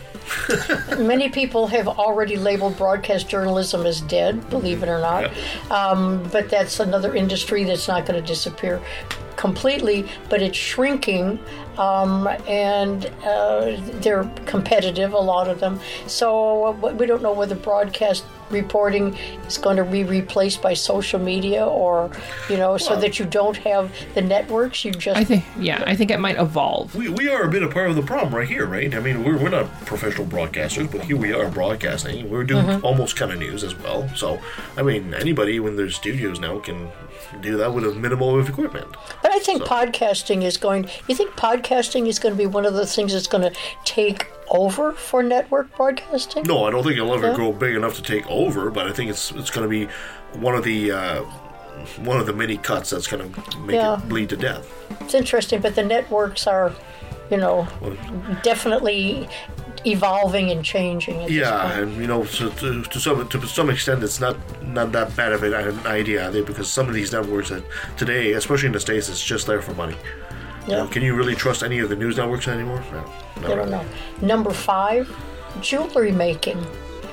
Many 0.99 1.29
people 1.29 1.69
have 1.69 1.87
already 1.87 2.37
labeled 2.37 2.77
broadcast 2.77 3.29
journalism 3.29 3.87
as 3.87 4.01
dead, 4.01 4.49
believe 4.51 4.83
it 4.83 4.89
or 4.89 4.99
not. 4.99 5.33
Um, 5.71 6.29
but 6.33 6.49
that's 6.49 6.81
another 6.81 7.15
industry 7.15 7.63
that's 7.63 7.87
not 7.87 8.07
going 8.07 8.21
to 8.21 8.27
disappear 8.27 8.81
completely, 9.37 10.09
but 10.29 10.43
it's 10.43 10.57
shrinking. 10.57 11.39
Um, 11.79 12.29
and 12.49 13.07
uh, 13.25 13.77
they're 14.01 14.31
competitive, 14.47 15.13
a 15.13 15.19
lot 15.19 15.49
of 15.49 15.61
them. 15.61 15.81
So 16.07 16.67
uh, 16.67 16.73
we 16.93 17.07
don't 17.07 17.23
know 17.23 17.33
whether 17.33 17.55
broadcast 17.55 18.25
reporting 18.49 19.17
is 19.49 19.59
going 19.59 19.77
to 19.77 19.85
be 19.85 20.05
replaced 20.05 20.63
by 20.63 20.73
social 20.73 21.19
media 21.19 21.67
or, 21.67 22.13
you 22.49 22.57
know, 22.57 22.77
so 22.77 22.95
that 22.95 23.19
you 23.19 23.25
don't 23.25 23.57
have 23.57 23.91
the 24.15 24.23
networks. 24.23 24.85
You 24.85 24.93
just 24.93 25.19
I 25.19 25.25
think. 25.25 25.45
Yeah. 25.59 25.83
I 25.85 25.97
think 25.97 26.13
it 26.13 26.21
might 26.21 26.39
evolve. 26.39 26.95
We, 26.95 27.09
we 27.09 27.29
are 27.29 27.43
a 27.43 27.49
bit 27.51 27.65
a 27.65 27.69
part 27.69 27.91
of 27.91 27.97
the 27.97 28.03
problem 28.03 28.35
right 28.35 28.47
here, 28.49 28.65
right? 28.67 28.95
I 28.95 29.01
mean, 29.01 29.25
we're, 29.25 29.37
we're 29.37 29.49
not 29.51 29.67
professional 29.85 30.27
broadcasters, 30.29 30.91
but 30.91 31.03
here 31.03 31.17
we 31.17 31.33
are 31.33 31.49
broadcasting. 31.51 32.29
We're 32.31 32.45
doing 32.45 32.67
Mm-hmm. 32.67 32.87
almost 32.87 33.17
kind 33.17 33.31
of 33.31 33.39
news 33.39 33.63
as 33.63 33.77
well. 33.77 34.09
So, 34.17 34.41
I 34.77 34.83
mean, 34.83 35.13
anybody 35.15 35.61
when 35.61 35.77
there's 35.77 35.95
studios 35.95 36.41
now 36.41 36.59
can 36.59 36.91
do 37.41 37.57
that 37.59 37.73
with 37.75 37.85
a 37.85 37.93
minimal 37.95 38.39
of 38.39 38.49
equipment. 38.49 38.87
But 39.23 39.33
I 39.33 39.39
think 39.41 39.63
podcasting 39.63 40.43
is 40.43 40.57
going. 40.57 40.89
You 41.09 41.15
think 41.15 41.31
podcasting 41.33 42.07
is 42.07 42.19
going 42.19 42.35
to 42.35 42.39
be 42.39 42.47
one 42.47 42.65
of 42.67 42.75
the 42.75 42.87
things 42.87 43.13
that's 43.13 43.27
going 43.27 43.51
to 43.51 43.59
take 43.85 44.27
over 44.51 44.93
for 44.93 45.23
network 45.23 45.75
broadcasting? 45.77 46.45
No, 46.45 46.65
I 46.65 46.71
don't 46.71 46.83
think 46.85 46.97
it'll 46.97 47.15
ever 47.15 47.29
Yeah. 47.29 47.35
grow 47.35 47.53
big 47.53 47.75
enough 47.75 47.97
to 47.97 48.03
take 48.03 48.27
over, 48.31 48.71
but 48.71 48.87
I 48.87 48.93
think 48.93 49.11
it's 49.11 49.31
it's 49.33 49.51
going 49.51 49.65
to 49.65 49.69
be 49.69 49.89
one 50.39 50.55
of 50.55 50.65
the 50.65 50.93
uh, 50.93 51.23
one 51.99 52.19
of 52.19 52.27
the 52.27 52.33
many 52.33 52.57
cuts 52.57 52.91
that's 52.91 53.07
going 53.07 53.33
to 53.33 53.59
make 53.61 53.75
Yeah. 53.77 53.95
it 53.99 54.09
bleed 54.09 54.29
to 54.31 54.37
death. 54.37 54.67
It's 55.01 55.15
interesting, 55.15 55.61
but 55.61 55.75
the 55.75 55.85
networks 55.85 56.47
are, 56.47 56.73
you 57.31 57.37
know, 57.37 57.67
definitely 58.43 59.29
evolving 59.87 60.51
and 60.51 60.65
changing. 60.65 61.21
Yeah, 61.29 61.79
and 61.79 61.97
you 61.97 62.07
know, 62.07 62.25
to, 62.25 62.51
to, 62.51 62.83
to 62.83 63.01
some 63.01 63.29
to 63.29 63.47
some 63.47 63.71
extent, 63.71 64.03
it's 64.03 64.21
not 64.21 64.37
not 64.63 64.93
that 64.93 65.15
bad 65.17 65.33
of 65.33 65.43
an 65.43 65.55
an 65.55 65.79
idea 65.87 66.27
either, 66.29 66.43
because 66.43 66.69
some 66.71 66.89
of 66.89 66.95
these 66.95 67.13
networks 67.13 67.49
that 67.51 67.63
today, 67.97 68.33
especially 68.33 68.67
in 68.67 68.73
the 68.73 68.81
states, 68.81 69.09
it's 69.09 69.25
just 69.25 69.47
there 69.47 69.63
for 69.63 69.75
money. 69.75 69.97
You 70.67 70.73
know, 70.73 70.85
Yeah. 70.85 70.91
can 70.91 71.03
you 71.03 71.15
really 71.15 71.35
trust 71.37 71.63
any 71.63 71.79
of 71.79 71.89
the 71.89 71.97
news 71.97 72.17
networks 72.17 72.49
anymore? 72.49 72.83
No, 72.93 73.53
I 73.53 73.55
don't 73.55 73.71
know. 73.71 73.85
Number 74.21 74.51
five, 74.53 75.09
jewelry 75.61 76.13
making. 76.13 76.59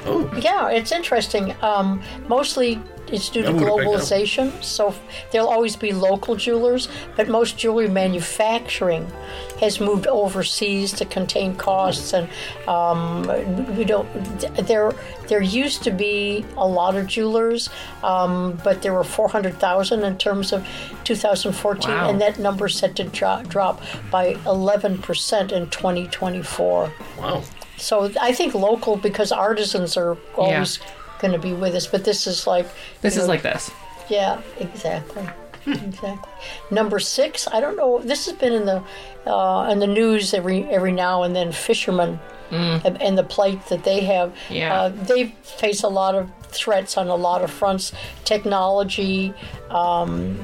Oh, 0.05 0.29
Yeah, 0.35 0.69
it's 0.69 0.91
interesting. 0.91 1.55
Um, 1.61 2.01
mostly 2.27 2.79
it's 3.07 3.29
due 3.29 3.43
to 3.43 3.49
I 3.49 3.51
would've 3.51 3.67
picked 3.67 3.77
that. 3.77 3.85
globalization, 4.11 4.63
so 4.63 4.95
there'll 5.31 5.49
always 5.49 5.75
be 5.75 5.91
local 5.91 6.35
jewelers, 6.35 6.87
but 7.15 7.27
most 7.27 7.57
jewelry 7.57 7.87
manufacturing 7.89 9.05
has 9.59 9.79
moved 9.79 10.07
overseas 10.07 10.93
to 10.93 11.05
contain 11.05 11.55
costs, 11.55 12.13
and 12.13 12.27
um, 12.67 13.27
we 13.77 13.83
don't. 13.83 14.07
There, 14.65 14.93
there 15.27 15.41
used 15.41 15.83
to 15.83 15.91
be 15.91 16.43
a 16.57 16.65
lot 16.67 16.95
of 16.95 17.05
jewelers, 17.05 17.69
um, 18.03 18.59
but 18.63 18.81
there 18.81 18.93
were 18.93 19.03
400,000 19.03 20.03
in 20.03 20.17
terms 20.17 20.51
of 20.53 20.65
2014, 21.03 21.91
Wow. 21.91 22.09
and 22.09 22.19
that 22.21 22.39
number 22.39 22.67
set 22.69 22.95
to 22.95 23.03
drop, 23.03 23.47
drop 23.47 23.81
by 24.09 24.33
11% 24.45 25.51
in 25.51 25.69
2024. 25.69 26.91
wow. 27.19 27.43
So 27.83 28.11
I 28.21 28.31
think 28.33 28.53
local 28.55 28.95
because 28.97 29.31
artisans 29.31 29.97
are 29.97 30.17
always 30.35 30.79
going 31.19 31.33
to 31.33 31.39
be 31.39 31.53
with 31.53 31.75
us, 31.75 31.87
but 31.87 32.03
this 32.03 32.27
is 32.27 32.47
like 32.47 32.67
This 33.01 33.15
you 33.15 33.21
is 33.21 33.27
like 33.27 33.41
this. 33.43 33.71
yeah, 34.09 34.41
exactly, 34.59 35.27
exactly. 35.65 36.31
Number 36.71 36.99
six, 36.99 37.47
I 37.51 37.59
don't 37.59 37.77
know. 37.77 37.99
This 37.99 38.25
has 38.27 38.35
been 38.35 38.53
in 38.53 38.65
the 38.65 38.83
uh, 39.25 39.69
in 39.71 39.79
the 39.79 39.87
news 39.87 40.33
every 40.33 40.63
every 40.65 40.91
now 40.91 41.23
and 41.23 41.35
then. 41.35 41.51
Fishermen 41.51 42.19
and, 42.51 43.01
and 43.01 43.17
the 43.17 43.23
plight 43.23 43.65
that 43.69 43.83
they 43.83 44.01
have. 44.01 44.31
Yeah. 44.49 44.73
uh, 44.73 44.89
they 44.89 45.33
face 45.41 45.81
a 45.83 45.87
lot 45.89 46.13
of 46.15 46.29
threats 46.53 46.97
on 46.97 47.07
a 47.07 47.15
lot 47.15 47.41
of 47.41 47.51
fronts. 47.51 47.91
Technology, 48.23 49.33
um, 49.69 50.39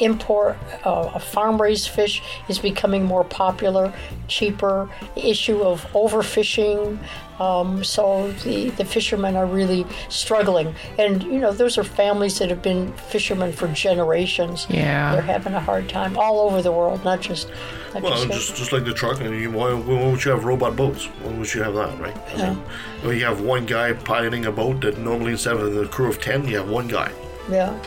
import 0.00 0.56
uh, 0.84 1.18
farm 1.18 1.60
raised 1.60 1.88
fish 1.88 2.22
is 2.48 2.58
becoming 2.58 3.04
more 3.04 3.24
popular, 3.24 3.92
cheaper. 4.28 4.88
Issue 5.16 5.62
of 5.62 5.84
overfishing, 5.92 6.98
Um, 7.40 7.84
so 7.84 8.32
the, 8.44 8.70
the 8.70 8.84
fishermen 8.84 9.36
are 9.36 9.46
really 9.46 9.84
struggling. 10.08 10.74
And, 10.98 11.22
you 11.22 11.38
know, 11.38 11.52
those 11.52 11.76
are 11.78 11.84
families 11.84 12.38
that 12.38 12.48
have 12.50 12.62
been 12.62 12.92
fishermen 12.94 13.52
for 13.52 13.68
generations. 13.68 14.66
Yeah. 14.70 15.12
They're 15.12 15.22
having 15.22 15.54
a 15.54 15.60
hard 15.60 15.88
time 15.88 16.16
all 16.16 16.40
over 16.40 16.62
the 16.62 16.72
world, 16.72 17.04
not 17.04 17.20
just. 17.20 17.48
Not 17.94 18.02
Well, 18.02 18.12
just, 18.26 18.28
just 18.48 18.56
just 18.56 18.72
like 18.72 18.84
the 18.84 18.92
truck, 18.92 19.20
and 19.20 19.34
you, 19.38 19.50
why, 19.50 19.72
why 19.72 20.10
would 20.10 20.24
you 20.24 20.30
have 20.30 20.44
robot 20.44 20.76
boats? 20.76 21.06
Why 21.22 21.32
would 21.32 21.52
you 21.54 21.62
have 21.62 21.74
that, 21.74 21.98
right? 21.98 22.16
I 22.34 22.48
mean, 22.50 22.56
when 23.02 23.16
you 23.16 23.24
have 23.24 23.40
one 23.40 23.64
guy 23.66 23.92
piloting 23.92 24.46
a 24.46 24.52
boat 24.52 24.80
that 24.82 24.98
normally 24.98 25.32
instead 25.32 25.56
of 25.56 25.72
the 25.74 25.86
crew 25.86 26.08
of 26.08 26.20
ten, 26.20 26.46
you 26.48 26.56
have 26.58 26.68
one 26.68 26.88
guy. 26.88 27.10
yeah. 27.50 27.78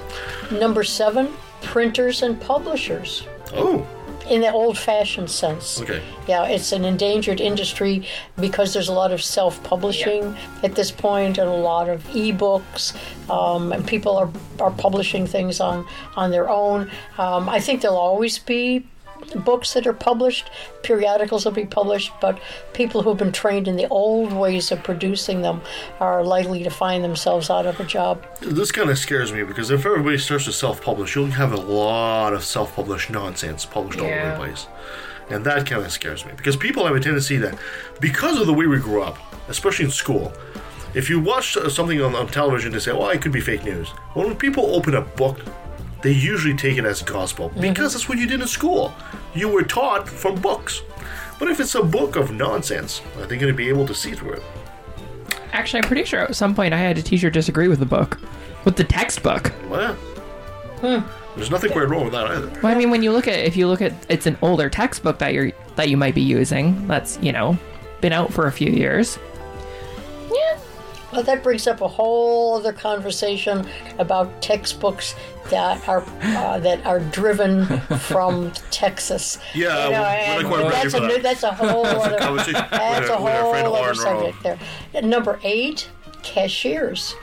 Number 0.52 0.84
seven, 0.84 1.34
printers 1.62 2.24
and 2.24 2.40
publishers. 2.42 3.28
Oh, 3.54 3.86
In 4.28 4.42
the 4.42 4.52
old 4.52 4.78
fashioned 4.78 5.32
sense. 5.32 5.82
okay. 5.82 6.02
Yeah, 6.28 6.46
it's 6.46 6.72
an 6.72 6.86
endangered 6.86 7.42
industry 7.42 8.06
because 8.40 8.74
there's 8.74 8.90
a 8.90 8.94
lot 8.94 9.12
of 9.12 9.24
self-publishing 9.24 10.36
at 10.62 10.76
this 10.76 10.92
point, 10.92 11.38
and 11.38 11.50
a 11.50 11.54
lot 11.54 11.90
of 11.90 12.08
e-books, 12.16 12.94
um, 13.30 13.72
and 13.72 13.88
people 13.88 14.18
are 14.18 14.30
are 14.60 14.72
publishing 14.72 15.26
things 15.26 15.60
on 15.60 15.88
on 16.16 16.30
their 16.32 16.50
own. 16.50 16.92
Um, 17.18 17.50
I 17.50 17.60
think 17.60 17.82
there'll 17.82 17.98
always 17.98 18.38
be 18.38 18.86
books 19.36 19.74
that 19.74 19.86
are 19.86 19.94
published, 19.94 20.50
periodicals 20.84 21.46
will 21.46 21.52
be 21.52 21.66
published, 21.66 22.12
but 22.22 22.40
people 22.74 23.02
who've 23.02 23.18
been 23.18 23.32
trained 23.32 23.68
in 23.68 23.76
the 23.76 23.88
old 23.90 24.34
ways 24.34 24.72
of 24.72 24.84
producing 24.84 25.42
them 25.42 25.62
are 26.00 26.24
likely 26.24 26.64
to 26.64 26.70
find 26.70 27.04
themselves 27.04 27.50
out 27.50 27.66
of 27.66 27.80
a 27.80 27.84
job. 27.84 28.26
This 28.42 28.72
kind 28.72 28.90
of 28.90 28.98
scares 28.98 29.32
me 29.32 29.44
because 29.44 29.72
if 29.72 29.86
everybody 29.86 30.18
starts 30.18 30.46
to 30.46 30.52
self-publish, 30.52 31.16
you'll 31.16 31.28
have 31.28 31.54
a 31.54 31.58
lot 31.58 32.34
of 32.34 32.44
self-published 32.44 33.10
nonsense 33.10 33.66
published 33.66 34.00
all 34.00 34.08
over 34.08 34.30
the 34.32 34.36
place, 34.38 34.68
and 35.30 35.46
that 35.46 35.66
kind 35.68 35.84
of 35.84 35.92
scares 35.92 36.26
me 36.26 36.32
because 36.36 36.56
people 36.56 36.86
have 36.86 36.96
a 36.96 37.00
tendency 37.00 37.38
that 37.38 37.58
because 38.00 38.40
of 38.40 38.48
the 38.48 38.54
way 38.54 38.66
we 38.68 38.80
grew 38.80 39.02
up, 39.02 39.18
especially 39.48 39.86
in 39.86 39.92
school. 39.92 40.34
If 40.96 41.08
you 41.08 41.20
watch 41.20 41.56
something 41.70 42.02
on, 42.02 42.16
on 42.16 42.28
television, 42.30 42.72
they 42.72 42.80
say, 42.80 42.94
"Well, 42.94 43.10
it 43.10 43.22
could 43.22 43.32
be 43.32 43.42
fake 43.42 43.64
news." 43.64 43.94
Well, 44.16 44.26
when 44.26 44.36
people 44.36 44.74
open 44.74 44.96
a 44.96 45.02
book, 45.02 45.40
they 46.02 46.12
usually 46.12 46.56
take 46.56 46.78
it 46.78 46.86
as 46.86 47.02
gospel 47.02 47.50
mm-hmm. 47.50 47.62
because 47.62 47.94
that's 47.94 48.08
what 48.08 48.18
you 48.18 48.28
did 48.28 48.42
in 48.42 48.48
school. 48.48 48.94
You 49.34 49.50
were 49.50 49.64
taught 49.64 50.08
from 50.08 50.36
books. 50.36 50.82
But 51.40 51.50
if 51.50 51.60
it's 51.60 51.76
a 51.76 51.84
book 51.84 52.16
of 52.16 52.32
nonsense, 52.32 53.02
are 53.18 53.26
they 53.26 53.38
going 53.38 53.52
to 53.52 53.58
be 53.58 53.70
able 53.70 53.88
to 53.88 53.96
see 53.96 54.12
through 54.12 54.34
it? 54.34 54.44
Actually, 55.54 55.82
I'm 55.82 55.88
pretty 55.88 56.04
sure 56.04 56.22
at 56.22 56.36
some 56.36 56.54
point 56.54 56.74
I 56.74 56.78
had 56.78 56.98
a 56.98 57.02
teacher 57.02 57.30
disagree 57.30 57.68
with 57.68 57.80
the 57.80 57.86
book, 57.86 58.20
with 58.66 58.76
the 58.76 58.84
textbook. 58.84 59.54
Well, 59.68 59.94
hmm. 59.94 61.00
there's 61.36 61.50
nothing 61.50 61.72
quite 61.72 61.88
wrong 61.88 62.04
with 62.04 62.14
that 62.14 62.28
either. 62.28 62.50
Well, 62.62 62.74
I 62.74 62.78
mean, 62.78 62.90
when 62.90 63.04
you 63.04 63.12
look 63.12 63.28
at 63.28 63.40
if 63.40 63.56
you 63.56 63.68
look 63.68 63.82
at 63.82 63.94
it's 64.10 64.28
an 64.28 64.38
older 64.42 64.70
textbook 64.70 65.18
that 65.20 65.34
you're 65.34 65.52
that 65.76 65.90
you 65.90 65.98
might 65.98 66.14
be 66.14 66.22
using 66.22 66.88
that's 66.88 67.18
you 67.22 67.32
know 67.32 67.58
been 68.02 68.14
out 68.14 68.32
for 68.32 68.48
a 68.48 68.52
few 68.52 68.72
years. 68.72 69.18
Yeah, 70.32 70.60
Well, 71.12 71.24
that 71.24 71.42
brings 71.44 71.66
up 71.68 71.82
a 71.82 71.88
whole 71.88 72.56
other 72.58 72.72
conversation 72.74 73.68
about 73.98 74.42
textbooks 74.42 75.16
that 75.50 75.88
are 75.90 76.04
uh, 76.22 76.60
that 76.60 76.86
are 76.86 77.00
driven 77.00 77.66
from 78.00 78.52
Texas. 78.72 79.40
Yeah, 79.56 79.86
You 79.86 79.92
know, 79.92 80.02
we're 80.02 80.06
not 80.06 80.16
and 80.20 80.48
quite 80.48 80.60
ready 80.64 80.70
that's 80.76 80.96
for 80.96 81.04
a 81.04 81.08
that. 81.08 81.24
that's 81.24 81.44
a 81.44 81.52
whole 81.54 81.86
other 81.86 82.18
conversation 82.20 82.66
that's 82.72 83.10
our- 83.10 83.18
a 83.20 83.24
with 83.24 83.34
our 83.34 83.50
friend 83.50 83.68
whole 83.68 83.76
other 83.78 83.86
Aaron 83.86 83.96
subject 83.96 84.44
there. 84.94 85.02
Number 85.02 85.40
eight, 85.44 85.90
cashiers. 86.22 87.16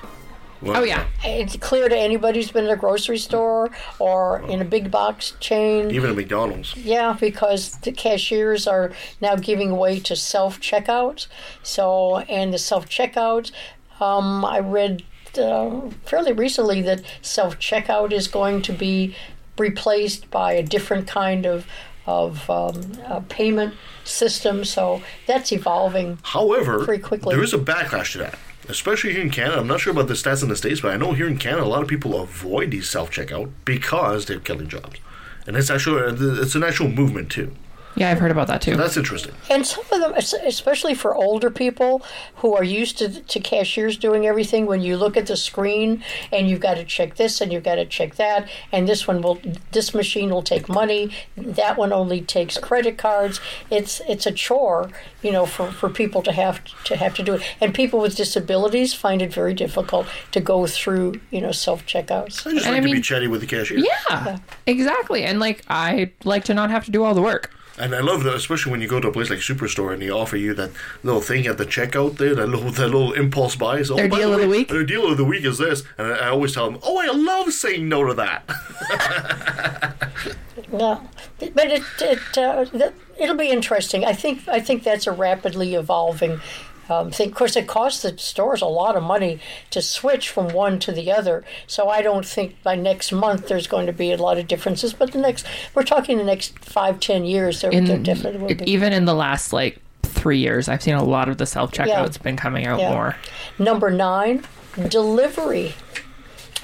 Well, 0.62 0.78
Oh 0.80 0.84
yeah. 0.84 1.04
It's 1.22 1.54
clear 1.58 1.86
to 1.88 1.96
anybody 1.96 2.40
who's 2.40 2.50
been 2.50 2.64
in 2.64 2.70
a 2.70 2.76
grocery 2.76 3.18
store 3.18 3.70
or 3.98 4.40
in 4.48 4.60
a 4.62 4.64
big 4.64 4.90
box 4.90 5.34
chain. 5.38 5.90
Even 5.90 6.08
at 6.10 6.16
McDonald's. 6.16 6.74
Yeah, 6.76 7.14
because 7.20 7.76
the 7.80 7.92
cashiers 7.92 8.66
are 8.66 8.90
now 9.20 9.36
giving 9.36 9.76
way 9.76 10.00
to 10.00 10.16
self 10.16 10.58
checkout. 10.58 11.26
So, 11.62 12.18
and 12.20 12.54
the 12.54 12.58
self 12.58 12.88
checkout, 12.88 13.52
um, 14.00 14.44
I 14.44 14.58
read 14.60 15.02
uh, 15.38 15.90
fairly 16.04 16.32
recently 16.32 16.82
that 16.82 17.02
self 17.22 17.58
checkout 17.58 18.12
is 18.12 18.28
going 18.28 18.62
to 18.62 18.72
be 18.72 19.14
replaced 19.58 20.30
by 20.30 20.52
a 20.52 20.62
different 20.62 21.06
kind 21.06 21.46
of 21.46 21.66
of 22.06 22.48
um, 22.48 22.92
uh, 23.06 23.20
payment 23.28 23.74
system. 24.04 24.64
So 24.64 25.02
that's 25.26 25.50
evolving. 25.52 26.18
However, 26.22 26.84
Very 26.84 26.98
quickly. 27.00 27.34
there 27.34 27.42
is 27.42 27.52
a 27.52 27.58
backlash 27.58 28.12
to 28.12 28.18
that, 28.18 28.38
especially 28.68 29.12
here 29.12 29.22
in 29.22 29.30
Canada. 29.30 29.58
I'm 29.58 29.66
not 29.66 29.80
sure 29.80 29.92
about 29.92 30.06
the 30.06 30.14
stats 30.14 30.42
in 30.42 30.48
the 30.48 30.56
States, 30.56 30.80
but 30.80 30.92
I 30.92 30.96
know 30.96 31.12
here 31.14 31.26
in 31.26 31.36
Canada, 31.36 31.64
a 31.64 31.66
lot 31.66 31.82
of 31.82 31.88
people 31.88 32.20
avoid 32.20 32.70
these 32.70 32.88
self 32.88 33.10
checkout 33.10 33.50
because 33.64 34.26
they're 34.26 34.38
killing 34.38 34.68
jobs. 34.68 35.00
And 35.46 35.56
it's 35.56 35.70
actually 35.70 36.02
it's 36.40 36.54
an 36.54 36.64
actual 36.64 36.88
movement 36.88 37.30
too. 37.30 37.52
Yeah, 37.96 38.10
I've 38.10 38.18
heard 38.18 38.30
about 38.30 38.46
that 38.48 38.60
too. 38.60 38.76
That's 38.76 38.96
interesting. 38.96 39.34
And 39.50 39.66
some 39.66 39.84
of 39.90 40.00
them, 40.00 40.12
especially 40.14 40.94
for 40.94 41.14
older 41.14 41.50
people 41.50 42.02
who 42.36 42.54
are 42.54 42.62
used 42.64 42.98
to, 42.98 43.22
to 43.22 43.40
cashiers 43.40 43.96
doing 43.96 44.26
everything, 44.26 44.66
when 44.66 44.82
you 44.82 44.96
look 44.96 45.16
at 45.16 45.26
the 45.26 45.36
screen 45.36 46.04
and 46.30 46.48
you've 46.48 46.60
got 46.60 46.74
to 46.74 46.84
check 46.84 47.16
this 47.16 47.40
and 47.40 47.52
you've 47.52 47.64
got 47.64 47.76
to 47.76 47.86
check 47.86 48.16
that, 48.16 48.48
and 48.70 48.86
this 48.86 49.08
one 49.08 49.22
will, 49.22 49.38
this 49.72 49.94
machine 49.94 50.30
will 50.30 50.42
take 50.42 50.68
money, 50.68 51.10
that 51.36 51.78
one 51.78 51.92
only 51.92 52.20
takes 52.20 52.58
credit 52.58 52.98
cards. 52.98 53.40
It's 53.70 54.00
it's 54.08 54.26
a 54.26 54.32
chore, 54.32 54.90
you 55.22 55.32
know, 55.32 55.46
for, 55.46 55.70
for 55.72 55.88
people 55.88 56.22
to 56.22 56.32
have 56.32 56.62
to 56.84 56.96
have 56.96 57.14
to 57.14 57.22
do 57.22 57.34
it. 57.34 57.42
And 57.60 57.74
people 57.74 57.98
with 58.00 58.14
disabilities 58.16 58.92
find 58.92 59.22
it 59.22 59.32
very 59.32 59.54
difficult 59.54 60.06
to 60.32 60.40
go 60.40 60.66
through, 60.66 61.20
you 61.30 61.40
know, 61.40 61.52
self 61.52 61.86
checkouts. 61.86 62.46
I 62.46 62.52
just 62.52 62.66
And 62.66 62.74
like 62.74 62.84
I 62.84 62.86
to 62.88 62.94
be 62.94 63.00
chatty 63.00 63.26
with 63.26 63.40
the 63.40 63.46
cashier. 63.46 63.78
yeah, 63.78 64.38
exactly. 64.66 65.24
And 65.24 65.40
like 65.40 65.62
I 65.68 66.12
like 66.24 66.44
to 66.44 66.54
not 66.54 66.70
have 66.70 66.84
to 66.84 66.90
do 66.90 67.02
all 67.02 67.14
the 67.14 67.22
work. 67.22 67.52
And 67.78 67.94
I 67.94 68.00
love 68.00 68.24
that, 68.24 68.34
especially 68.34 68.72
when 68.72 68.80
you 68.80 68.88
go 68.88 69.00
to 69.00 69.08
a 69.08 69.12
place 69.12 69.28
like 69.28 69.40
Superstore 69.40 69.92
and 69.92 70.00
they 70.00 70.10
offer 70.10 70.36
you 70.36 70.54
that 70.54 70.70
little 71.02 71.20
thing 71.20 71.46
at 71.46 71.58
the 71.58 71.66
checkout 71.66 72.16
there, 72.16 72.34
that 72.34 72.46
little 72.48 72.70
that 72.70 72.88
little 72.88 73.12
impulse 73.12 73.54
buy. 73.54 73.82
So, 73.82 73.96
Their 73.96 74.06
oh, 74.06 74.08
by 74.08 74.18
deal 74.18 74.34
of 74.34 74.40
the 74.40 74.48
week? 74.48 74.68
Their 74.68 74.84
deal 74.84 75.10
of 75.10 75.18
the 75.18 75.24
week 75.24 75.44
is 75.44 75.58
this, 75.58 75.82
and 75.98 76.12
I, 76.12 76.16
I 76.16 76.28
always 76.28 76.54
tell 76.54 76.70
them, 76.70 76.80
"Oh, 76.82 76.98
I 76.98 77.12
love 77.12 77.52
saying 77.52 77.88
no 77.88 78.04
to 78.04 78.14
that." 78.14 79.92
No, 80.72 81.08
but 81.38 81.70
it 81.70 81.82
it 82.00 82.38
uh, 82.38 82.64
th- 82.64 82.92
it'll 83.18 83.36
be 83.36 83.50
interesting. 83.50 84.04
I 84.04 84.12
think 84.12 84.48
I 84.48 84.58
think 84.60 84.82
that's 84.82 85.06
a 85.06 85.12
rapidly 85.12 85.74
evolving 85.74 86.40
um, 86.88 87.10
thing. 87.10 87.28
Of 87.30 87.34
course, 87.34 87.56
it 87.56 87.66
costs 87.66 88.02
the 88.02 88.16
stores 88.18 88.62
a 88.62 88.66
lot 88.66 88.96
of 88.96 89.02
money 89.02 89.40
to 89.70 89.82
switch 89.82 90.28
from 90.30 90.48
one 90.48 90.78
to 90.80 90.92
the 90.92 91.10
other. 91.12 91.44
So 91.66 91.88
I 91.88 92.02
don't 92.02 92.24
think 92.26 92.62
by 92.62 92.74
next 92.76 93.12
month 93.12 93.48
there's 93.48 93.66
going 93.66 93.86
to 93.86 93.92
be 93.92 94.12
a 94.12 94.16
lot 94.16 94.38
of 94.38 94.46
differences. 94.48 94.92
But 94.92 95.12
the 95.12 95.18
next, 95.18 95.46
we're 95.74 95.82
talking 95.82 96.18
the 96.18 96.24
next 96.24 96.58
five 96.58 97.00
ten 97.00 97.24
years, 97.24 97.60
there, 97.60 97.70
there 97.70 97.80
In 97.96 98.02
definitely 98.02 98.40
will 98.40 98.54
be. 98.54 98.70
even 98.70 98.92
in 98.92 99.04
the 99.04 99.14
last 99.14 99.52
like 99.52 99.78
three 100.02 100.38
years, 100.38 100.68
I've 100.68 100.82
seen 100.82 100.94
a 100.94 101.04
lot 101.04 101.28
of 101.28 101.38
the 101.38 101.46
self 101.46 101.72
checkouts 101.72 102.22
been 102.22 102.36
coming 102.36 102.66
out 102.66 102.78
Yeah. 102.80 102.92
more. 102.92 103.16
Number 103.58 103.90
nine, 103.90 104.44
delivery. 104.88 105.74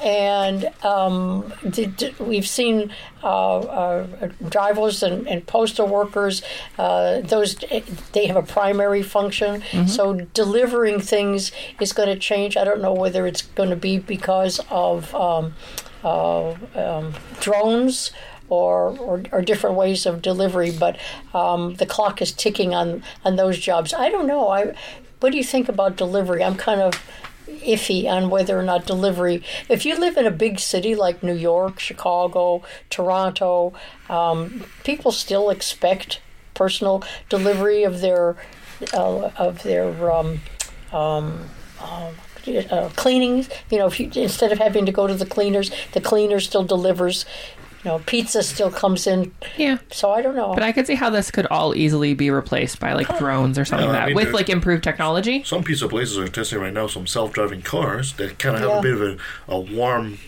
And 0.02 0.70
um, 0.84 1.52
we've 2.18 2.46
seen 2.46 2.92
uh, 3.22 3.58
uh, 3.58 4.06
drivers 4.48 5.02
and, 5.02 5.28
and 5.28 5.46
postal 5.46 5.86
workers; 5.86 6.42
uh, 6.76 7.20
those 7.20 7.54
they 8.12 8.26
have 8.26 8.36
a 8.36 8.42
primary 8.42 9.02
function. 9.02 9.62
So 9.86 10.14
delivering 10.34 11.00
things 11.00 11.52
is 11.80 11.92
going 11.92 12.08
to 12.08 12.18
change. 12.18 12.56
I 12.56 12.64
don't 12.64 12.80
know 12.80 12.92
whether 12.94 13.26
it's 13.26 13.42
going 13.42 13.70
to 13.70 13.76
be 13.76 13.98
because 13.98 14.60
of 14.70 15.14
um, 15.14 15.54
uh, 16.02 16.54
um, 16.74 17.14
drones 17.40 18.10
or, 18.48 18.98
or, 18.98 19.22
or 19.32 19.40
different 19.40 19.76
ways 19.76 20.04
of 20.04 20.20
delivery, 20.20 20.70
but 20.70 20.98
um, 21.32 21.74
the 21.76 21.86
clock 21.86 22.20
is 22.20 22.32
ticking 22.32 22.74
on, 22.74 23.02
on 23.24 23.36
those 23.36 23.58
jobs. 23.58 23.94
I 23.94 24.10
don't 24.10 24.26
know. 24.26 24.48
I, 24.48 24.74
what 25.20 25.30
do 25.30 25.38
you 25.38 25.44
think 25.44 25.68
about 25.68 25.96
delivery? 25.96 26.42
I'm 26.42 26.56
kind 26.56 26.80
of 26.80 27.00
iffy 27.60 28.06
on 28.06 28.30
whether 28.30 28.58
or 28.58 28.62
not 28.62 28.86
delivery. 28.86 29.42
If 29.68 29.84
you 29.84 29.98
live 29.98 30.16
in 30.16 30.26
a 30.26 30.30
big 30.30 30.58
city 30.58 30.94
like 30.94 31.22
New 31.22 31.34
York, 31.34 31.78
Chicago, 31.78 32.62
Toronto, 32.90 33.72
um, 34.08 34.64
people 34.84 35.12
still 35.12 35.50
expect 35.50 36.20
personal 36.54 37.02
delivery 37.28 37.84
of 37.84 38.00
their 38.00 38.36
uh, 38.92 39.30
of 39.36 39.62
their 39.62 40.10
um, 40.10 40.40
uh, 40.92 42.88
cleanings. 42.96 43.48
You 43.70 43.78
know, 43.78 43.86
if 43.86 44.00
you 44.00 44.10
instead 44.14 44.52
of 44.52 44.58
having 44.58 44.86
to 44.86 44.92
go 44.92 45.06
to 45.06 45.14
the 45.14 45.26
cleaners, 45.26 45.70
the 45.92 46.00
cleaner 46.00 46.40
still 46.40 46.64
delivers. 46.64 47.24
You 47.84 47.90
know, 47.90 47.98
pizza 48.06 48.42
still 48.44 48.70
comes 48.70 49.06
in. 49.08 49.34
Yeah. 49.56 49.78
So 49.90 50.12
I 50.12 50.22
don't 50.22 50.36
know. 50.36 50.54
But 50.54 50.62
I 50.62 50.70
could 50.72 50.86
see 50.86 50.94
how 50.94 51.10
this 51.10 51.30
could 51.32 51.46
all 51.46 51.74
easily 51.74 52.14
be 52.14 52.30
replaced 52.30 52.78
by 52.78 52.92
like 52.92 53.18
drones 53.18 53.58
or 53.58 53.64
something 53.64 53.86
Yeah, 53.88 53.90
I 53.90 53.94
like 53.94 54.00
that 54.02 54.06
mean, 54.08 54.14
with 54.16 54.24
there's- 54.26 54.34
like 54.34 54.48
improved 54.48 54.84
technology. 54.84 55.42
Some 55.44 55.64
pizza 55.64 55.88
places 55.88 56.16
are 56.18 56.28
testing 56.28 56.60
right 56.60 56.72
now 56.72 56.86
some 56.86 57.06
self-driving 57.08 57.62
cars 57.62 58.12
that 58.14 58.38
kind 58.38 58.54
of 58.54 58.62
have 58.62 58.70
Yeah. 58.70 58.78
a 58.78 58.82
bit 58.82 58.92
of 58.94 59.02
a, 59.02 59.16
a 59.52 59.58
warm 59.60 60.18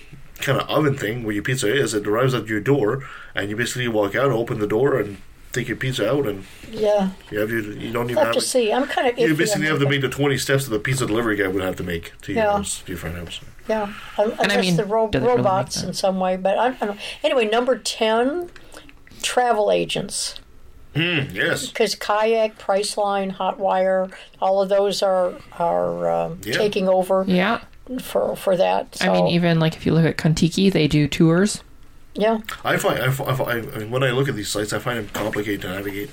kind 0.41 0.61
of 0.61 0.69
oven 0.69 0.97
thing 0.97 1.23
where 1.23 1.33
your 1.33 1.45
pizza 1.45 1.73
is. 1.73 1.95
It 1.95 2.07
arrives 2.09 2.35
at 2.35 2.49
your 2.49 2.61
door, 2.61 3.05
and 3.37 3.49
you 3.51 3.57
basically 3.57 3.87
walk 3.89 4.17
out, 4.17 4.33
open 4.33 4.59
the 4.59 4.67
door, 4.67 4.99
and 4.99 5.19
take 5.53 5.69
your 5.69 5.77
pizza 5.77 6.11
out, 6.11 6.27
and 6.27 6.45
yeah, 6.73 7.11
you 7.31 7.39
have 7.39 7.49
your, 7.51 7.61
you 7.61 7.93
don't 7.93 8.07
even 8.11 8.17
have 8.17 8.27
have 8.27 8.33
to 8.35 8.39
it. 8.41 8.43
see. 8.43 8.73
I'm 8.73 8.87
kind 8.89 9.07
of. 9.07 9.17
You 9.17 9.37
basically 9.37 9.69
have 9.69 9.79
to 9.79 9.89
make 9.89 10.01
the 10.01 10.09
20 10.09 10.37
steps 10.39 10.65
that 10.65 10.71
the 10.71 10.81
pizza 10.81 11.07
delivery 11.07 11.37
guy 11.37 11.47
would 11.47 11.63
have 11.63 11.77
to 11.77 11.85
make 11.85 12.13
to 12.23 12.33
your 12.33 12.43
Yeah. 12.43 12.51
house, 12.57 12.81
to 12.81 12.89
your 12.93 12.99
friend's 12.99 13.19
house. 13.19 13.41
Yeah, 13.69 13.93
un- 14.19 14.33
I 14.39 14.43
unless 14.45 14.61
mean, 14.61 14.77
the 14.77 14.85
ro- 14.85 15.09
does 15.09 15.23
it 15.23 15.27
really 15.27 15.39
robots 15.39 15.83
in 15.83 15.95
some 15.95 16.21
way. 16.21 16.37
But 16.37 16.59
I 16.59 16.71
don't 16.71 16.81
know. 16.91 16.97
Anyway, 17.23 17.47
number 17.47 17.79
ten, 17.79 18.51
travel 19.23 19.71
agents. 19.71 20.37
Yes. 20.97 21.67
because 21.67 21.97
kayak, 21.97 22.57
Priceline, 22.57 23.35
Hotwire, 23.35 24.13
all 24.41 24.63
of 24.63 24.69
those 24.69 25.03
are 25.03 25.35
are 25.59 26.09
um, 26.09 26.41
Yeah. 26.45 26.53
taking 26.57 26.89
over 26.89 27.25
Yeah. 27.27 27.61
for 28.01 28.37
for 28.37 28.57
that. 28.57 28.95
So, 28.97 29.11
I 29.11 29.13
mean, 29.13 29.27
even 29.29 29.59
like 29.59 29.75
if 29.75 29.87
you 29.87 29.93
look 29.93 30.05
at 30.05 30.17
Contiki, 30.17 30.73
they 30.73 30.87
do 30.87 31.09
tours. 31.09 31.63
yeah, 32.15 32.39
I 32.65 32.77
find, 32.77 33.01
I, 33.03 33.11
fi- 33.11 33.25
I, 33.25 33.35
fi- 33.35 33.45
I 33.45 33.61
mean, 33.79 33.91
when 33.91 34.05
I 34.05 34.11
look 34.13 34.29
at 34.29 34.37
these 34.37 34.49
sites, 34.49 34.73
I 34.73 34.79
find 34.79 34.99
them 34.99 35.09
complicated 35.13 35.63
to 35.63 35.69
navigate. 35.71 36.11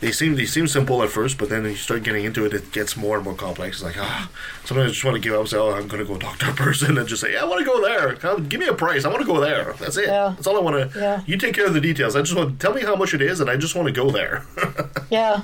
They 0.00 0.12
seem 0.12 0.36
they 0.36 0.46
seem 0.46 0.66
simple 0.66 1.02
at 1.02 1.10
first, 1.10 1.38
but 1.38 1.48
then 1.48 1.64
you 1.64 1.74
start 1.76 2.02
getting 2.02 2.24
into 2.24 2.44
it, 2.44 2.52
it 2.52 2.72
gets 2.72 2.96
more 2.96 3.16
and 3.16 3.24
more 3.24 3.34
complex. 3.34 3.76
It's 3.76 3.84
like 3.84 3.96
ah, 3.98 4.30
sometimes 4.64 4.90
I 4.90 4.92
just 4.92 5.04
want 5.04 5.14
to 5.16 5.20
give 5.20 5.32
up. 5.34 5.40
and 5.40 5.48
Say, 5.48 5.56
oh, 5.56 5.72
I'm 5.72 5.88
going 5.88 6.04
to 6.04 6.10
go 6.10 6.18
talk 6.18 6.38
to 6.38 6.50
a 6.50 6.54
person 6.54 6.98
and 6.98 7.08
just 7.08 7.22
say, 7.22 7.32
yeah, 7.32 7.42
I 7.42 7.44
want 7.44 7.60
to 7.60 7.64
go 7.64 7.80
there. 7.80 8.14
Come, 8.16 8.48
give 8.48 8.60
me 8.60 8.66
a 8.66 8.74
price. 8.74 9.04
I 9.04 9.08
want 9.08 9.20
to 9.20 9.26
go 9.26 9.40
there. 9.40 9.74
That's 9.74 9.96
it. 9.96 10.06
Yeah. 10.08 10.32
That's 10.34 10.46
all 10.46 10.56
I 10.56 10.60
want 10.60 10.92
to. 10.92 10.98
Yeah. 11.00 11.22
You 11.26 11.36
take 11.36 11.54
care 11.54 11.66
of 11.66 11.74
the 11.74 11.80
details. 11.80 12.14
I 12.16 12.20
just 12.20 12.36
want 12.36 12.60
tell 12.60 12.74
me 12.74 12.82
how 12.82 12.96
much 12.96 13.14
it 13.14 13.22
is, 13.22 13.40
and 13.40 13.48
I 13.50 13.56
just 13.56 13.74
want 13.74 13.86
to 13.86 13.92
go 13.92 14.10
there. 14.10 14.44
yeah. 15.10 15.42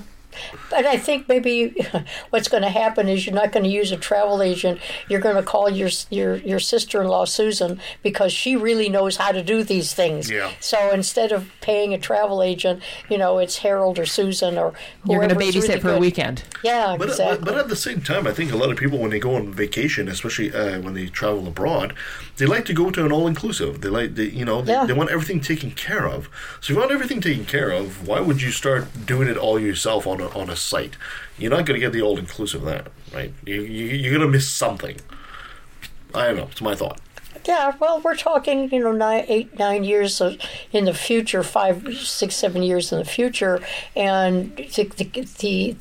But 0.71 0.87
I 0.87 0.97
think 0.97 1.29
maybe 1.29 1.75
what's 2.31 2.49
going 2.49 2.62
to 2.62 2.68
happen 2.71 3.09
is 3.09 3.27
you're 3.27 3.35
not 3.35 3.53
going 3.53 3.64
to 3.64 3.71
use 3.71 3.92
a 3.92 3.97
travel 3.97 4.42
agent. 4.42 4.81
You're 5.09 5.21
going 5.21 5.37
to 5.37 5.42
call 5.42 5.68
your 5.71 5.90
your 6.11 6.37
your 6.37 6.59
sister-in-law 6.61 7.25
Susan 7.27 7.81
because 8.03 8.33
she 8.33 8.57
really 8.57 8.88
knows 8.88 9.16
how 9.16 9.33
to 9.33 9.42
do 9.42 9.62
these 9.62 9.92
things. 9.95 10.31
Yeah. 10.31 10.51
So 10.61 10.90
instead 10.92 11.33
of 11.33 11.51
paying 11.61 11.92
a 11.95 11.99
travel 11.99 12.42
agent, 12.42 12.83
you 13.09 13.18
know, 13.18 13.38
it's 13.38 13.59
Harold 13.59 13.99
or 13.99 14.07
Susan 14.07 14.59
or 14.59 14.73
You're 15.07 15.18
going 15.18 15.29
to 15.29 15.35
babysit 15.35 15.68
really 15.68 15.81
for 15.81 15.92
a 15.95 15.99
weekend. 15.99 16.45
Yeah, 16.64 16.97
But, 16.99 17.09
exactly. 17.11 17.38
but, 17.38 17.45
but 17.53 17.59
at 17.59 17.68
the 17.68 17.77
same 17.77 18.01
time, 18.01 18.27
I 18.27 18.33
think 18.33 18.53
a 18.53 18.57
lot 18.57 18.71
of 18.71 18.77
people, 18.79 18.99
when 18.99 19.11
they 19.11 19.18
go 19.18 19.35
on 19.35 19.53
vacation, 19.53 20.09
especially 20.09 20.53
uh, 20.55 20.81
when 20.81 20.95
they 20.95 21.07
travel 21.09 21.47
abroad, 21.47 21.95
they 22.38 22.47
like 22.47 22.64
to 22.66 22.73
go 22.75 22.90
to 22.90 23.05
an 23.05 23.12
all-inclusive. 23.12 23.81
They 23.81 23.88
like, 23.88 24.14
they, 24.14 24.25
you 24.27 24.45
know, 24.45 24.62
they, 24.62 24.73
Yeah. 24.73 24.87
they 24.87 24.92
want 24.92 25.11
everything 25.11 25.40
taken 25.40 25.73
care 25.73 26.07
of. 26.07 26.29
So 26.61 26.64
if 26.66 26.68
you 26.71 26.77
want 26.77 26.90
everything 26.92 27.21
taken 27.21 27.45
care 27.45 27.71
of, 27.71 28.07
why 28.09 28.21
would 28.21 28.40
you 28.40 28.51
start 28.51 28.87
doing 29.07 29.29
it 29.29 29.37
all 29.37 29.59
yourself 29.59 30.07
on 30.07 30.21
a, 30.23 30.29
on 30.39 30.51
a 30.51 30.57
site? 30.57 30.97
You're 31.39 31.51
not 31.51 31.67
going 31.67 31.79
to 31.81 31.85
get 31.87 31.93
the 31.93 32.03
all-inclusive 32.03 32.63
there, 32.63 32.85
right? 33.13 33.33
You, 33.47 33.63
you, 33.63 33.87
you're 33.87 34.13
going 34.17 34.27
to 34.27 34.33
miss 34.33 34.49
something. 34.49 34.97
I 36.15 36.27
don't 36.27 36.37
know. 36.37 36.49
It's 36.51 36.61
my 36.61 36.75
thought. 36.75 37.01
Yeah, 37.49 37.73
well, 37.81 38.01
we're 38.01 38.15
talking, 38.15 38.71
you 38.71 38.79
know, 38.79 38.93
nine, 38.93 39.25
eight, 39.27 39.59
nine 39.59 39.83
years 39.83 40.21
of, 40.21 40.37
in 40.71 40.85
the 40.85 40.95
future, 40.95 41.43
five, 41.43 41.89
six, 41.97 42.37
seven 42.37 42.63
years 42.63 42.93
in 42.93 42.99
the 43.01 43.05
future, 43.05 43.59
and 43.97 44.55
the 44.57 44.85
the 44.97 45.27
the 45.41 45.77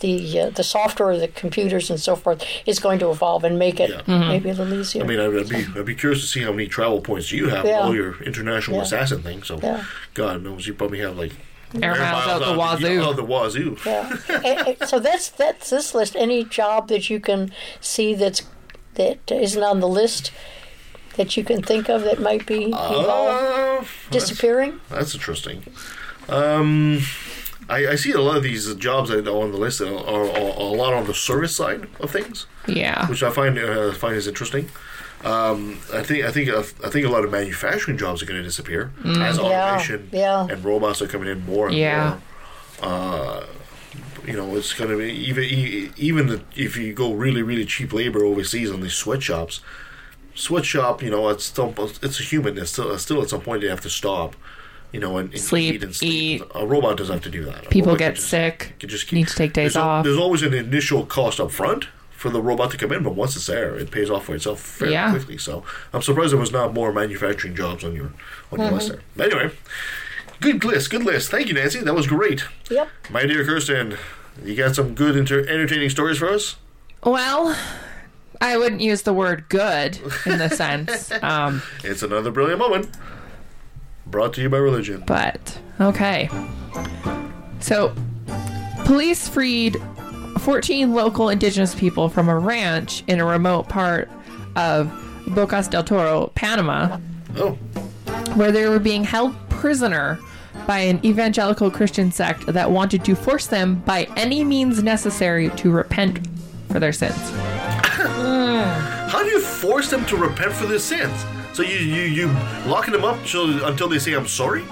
the, 0.00 0.40
uh, 0.40 0.50
the 0.50 0.62
software, 0.62 1.16
the 1.16 1.28
computers, 1.28 1.88
and 1.88 1.98
so 1.98 2.16
forth 2.16 2.44
is 2.66 2.78
going 2.80 2.98
to 2.98 3.10
evolve 3.10 3.44
and 3.44 3.58
make 3.58 3.80
it 3.80 3.88
Yeah. 4.06 4.28
maybe 4.28 4.50
a 4.50 4.54
little 4.54 4.74
easier. 4.74 5.04
I 5.04 5.06
mean, 5.06 5.18
I'd, 5.20 5.34
I'd 5.34 5.48
be 5.48 5.64
I'd 5.80 5.86
be 5.86 5.94
curious 5.94 6.20
to 6.20 6.26
see 6.26 6.42
how 6.42 6.50
many 6.52 6.66
travel 6.66 7.00
points 7.00 7.32
you 7.32 7.48
have 7.48 7.64
Yeah. 7.64 7.76
with 7.78 7.86
all 7.86 7.94
your 7.94 8.22
international 8.22 8.76
Yeah. 8.76 8.82
assassin 8.82 9.22
things. 9.22 9.46
So, 9.46 9.58
Yeah. 9.62 9.84
God 10.12 10.42
knows 10.42 10.66
you 10.66 10.74
probably 10.74 10.98
have 10.98 11.16
like 11.16 11.32
Air 11.82 11.94
miles 11.96 12.26
out 12.28 12.38
the 12.44 12.58
wazoo. 12.58 13.00
Oh, 13.02 13.12
the 13.12 13.24
wazoo. 13.24 13.76
yeah. 13.84 14.16
And- 14.28 14.76
and 14.80 14.88
so 14.88 14.98
that's 15.00 15.28
that's 15.28 15.70
this 15.70 15.94
list. 15.94 16.14
Any 16.16 16.44
job 16.44 16.88
that 16.88 17.10
you 17.10 17.20
can 17.20 17.52
see 17.80 18.14
that's 18.14 18.42
that 18.94 19.18
isn't 19.30 19.62
on 19.62 19.80
the 19.80 19.88
list 19.88 20.30
that 21.16 21.36
you 21.36 21.44
can 21.44 21.62
think 21.62 21.88
of 21.88 22.02
that 22.02 22.20
might 22.20 22.46
be 22.46 22.64
involved 22.64 23.08
Uh, 23.08 23.84
disappearing. 24.10 24.80
That's 24.90 25.14
interesting. 25.14 25.64
Um, 26.28 27.00
I, 27.68 27.88
I 27.88 27.94
see 27.96 28.12
a 28.12 28.20
lot 28.20 28.36
of 28.36 28.42
these 28.42 28.72
jobs 28.76 29.10
that 29.10 29.26
are 29.26 29.42
on 29.42 29.50
the 29.52 29.58
list 29.58 29.80
are, 29.80 29.86
are, 29.96 30.24
are 30.30 30.60
a 30.60 30.72
lot 30.82 30.92
on 30.92 31.06
the 31.06 31.14
service 31.14 31.54
side 31.56 31.88
of 32.00 32.10
things, 32.10 32.46
Yeah. 32.66 33.06
which 33.08 33.22
I 33.22 33.30
find 33.30 33.58
uh, 33.58 33.92
find 33.92 34.14
is 34.16 34.26
interesting. 34.26 34.70
Um, 35.24 35.78
I 35.92 36.02
think 36.02 36.24
I 36.24 36.30
think 36.30 36.50
I 36.50 36.62
think 36.90 37.06
a 37.06 37.08
lot 37.08 37.24
of 37.24 37.30
manufacturing 37.30 37.96
jobs 37.98 38.22
are 38.22 38.26
going 38.26 38.38
to 38.40 38.44
disappear 38.44 38.92
as 39.04 39.38
automation 39.38 40.08
yeah. 40.12 40.46
and 40.48 40.64
robots 40.64 41.00
are 41.02 41.08
coming 41.08 41.28
in 41.28 41.44
more 41.46 41.68
and 41.68 41.76
Yeah. 41.76 42.18
more. 42.82 42.88
Uh, 42.90 43.46
you 44.26 44.34
know, 44.34 44.54
it's 44.56 44.72
going 44.74 44.90
to 44.90 44.96
be 44.98 45.10
even 45.12 45.92
even 45.96 46.26
the, 46.26 46.42
if 46.54 46.76
you 46.76 46.92
go 46.92 47.12
really 47.14 47.42
really 47.42 47.64
cheap 47.64 47.92
labor 47.92 48.24
overseas 48.24 48.70
on 48.70 48.80
these 48.82 48.94
sweatshops. 48.94 49.60
Sweatshop, 50.34 51.02
you 51.02 51.10
know, 51.10 51.28
it's 51.30 51.44
still 51.44 51.72
it's 52.02 52.20
a 52.20 52.22
human. 52.22 52.58
It's 52.58 52.72
still 52.72 52.96
still 52.98 53.22
at 53.22 53.30
some 53.30 53.40
point 53.40 53.62
they 53.62 53.68
have 53.68 53.80
to 53.82 53.90
stop. 53.90 54.36
You 54.92 55.00
know, 55.00 55.16
and, 55.18 55.30
and 55.32 55.40
Sleep, 55.40 55.74
eat 55.76 55.82
and 55.82 55.94
sleep. 55.96 56.42
eat. 56.42 56.48
A 56.54 56.64
robot 56.66 56.96
doesn't 56.96 57.12
have 57.14 57.22
to 57.24 57.30
do 57.30 57.44
that. 57.46 57.66
A 57.66 57.68
People 57.68 57.96
get 57.96 58.14
just- 58.14 58.28
sick, 58.28 58.74
can 58.78 58.88
just 58.88 59.12
need 59.12 59.28
to 59.28 59.34
take 59.34 59.52
days 59.52 59.72
there's 59.72 59.76
off. 59.84 60.04
there's 60.04 60.16
always 60.18 60.42
an 60.42 60.54
initial 60.54 61.04
cost 61.06 61.40
up 61.40 61.50
front 61.50 61.88
for 62.16 62.30
the 62.30 62.40
robot 62.40 62.70
to 62.70 62.76
come 62.78 62.92
in, 62.92 63.02
but 63.02 63.14
once 63.14 63.36
it's 63.36 63.46
there, 63.46 63.76
it 63.76 63.90
pays 63.90 64.08
off 64.10 64.24
for 64.24 64.34
itself 64.34 64.60
fairly 64.60 64.94
Yeah. 64.94 65.10
quickly. 65.10 65.36
So 65.38 65.62
I'm 65.92 66.02
surprised 66.02 66.32
there 66.32 66.40
was 66.40 66.50
not 66.52 66.72
more 66.74 66.92
manufacturing 66.92 67.54
jobs 67.54 67.84
on 67.84 67.94
your 67.94 68.12
on 68.50 68.58
your 68.60 68.70
list 68.70 68.88
there. 68.88 69.00
But 69.14 69.32
anyway, 69.32 69.54
good 70.40 70.64
list, 70.64 70.90
good 70.90 71.04
list. 71.04 71.30
Thank 71.30 71.48
you, 71.48 71.54
Nancy. 71.54 71.80
That 71.80 71.94
was 71.94 72.06
great. 72.06 72.44
Yep. 72.70 72.88
My 73.10 73.26
dear 73.26 73.44
Kirsten, 73.44 73.96
you 74.44 74.54
got 74.56 74.74
some 74.74 74.94
good, 74.94 75.16
inter- 75.16 75.40
entertaining 75.46 75.90
stories 75.90 76.18
for 76.18 76.28
us? 76.28 76.56
Well, 77.04 77.56
I 78.40 78.56
wouldn't 78.56 78.80
use 78.80 79.02
the 79.02 79.12
word 79.14 79.48
good 79.48 79.98
in 80.26 80.38
the 80.38 80.48
sense, 80.62 81.10
um, 81.22 81.62
It's 81.84 82.02
another 82.02 82.30
brilliant 82.30 82.58
moment. 82.60 82.88
Brought 84.06 84.32
to 84.34 84.42
you 84.42 84.48
by 84.48 84.58
religion. 84.58 85.04
but 85.06 85.58
okay. 85.80 86.28
So, 87.60 87.94
police 88.84 89.28
freed 89.28 89.80
14 90.46 90.94
local 90.94 91.28
indigenous 91.28 91.74
people 91.74 92.08
from 92.08 92.28
a 92.28 92.38
ranch 92.38 93.02
in 93.08 93.18
a 93.18 93.24
remote 93.24 93.68
part 93.68 94.08
of 94.54 94.86
Bocas 95.26 95.68
del 95.68 95.82
Toro, 95.82 96.30
Panama, 96.36 97.00
Oh, 97.36 97.54
where 98.36 98.52
they 98.52 98.68
were 98.68 98.78
being 98.78 99.02
held 99.02 99.34
prisoner 99.48 100.20
by 100.64 100.78
an 100.78 101.04
evangelical 101.04 101.68
Christian 101.68 102.12
sect 102.12 102.46
that 102.46 102.70
wanted 102.70 103.04
to 103.06 103.16
force 103.16 103.48
them 103.48 103.82
by 103.86 104.06
any 104.16 104.44
means 104.44 104.84
necessary 104.84 105.50
to 105.56 105.72
repent 105.72 106.20
for 106.68 106.78
their 106.78 106.92
sins. 106.92 107.18
how 107.32 109.24
do 109.24 109.28
you 109.28 109.40
force 109.40 109.90
them 109.90 110.06
to 110.06 110.16
repent 110.16 110.52
for 110.52 110.66
their 110.66 110.78
sins? 110.78 111.24
So 111.54 111.64
you 111.64 111.78
you 111.78 112.02
you 112.02 112.26
locking 112.66 112.92
them 112.92 113.04
up 113.04 113.18
till, 113.26 113.64
until 113.64 113.88
they 113.88 113.98
say 113.98 114.12
I'm 114.12 114.28
sorry? 114.28 114.62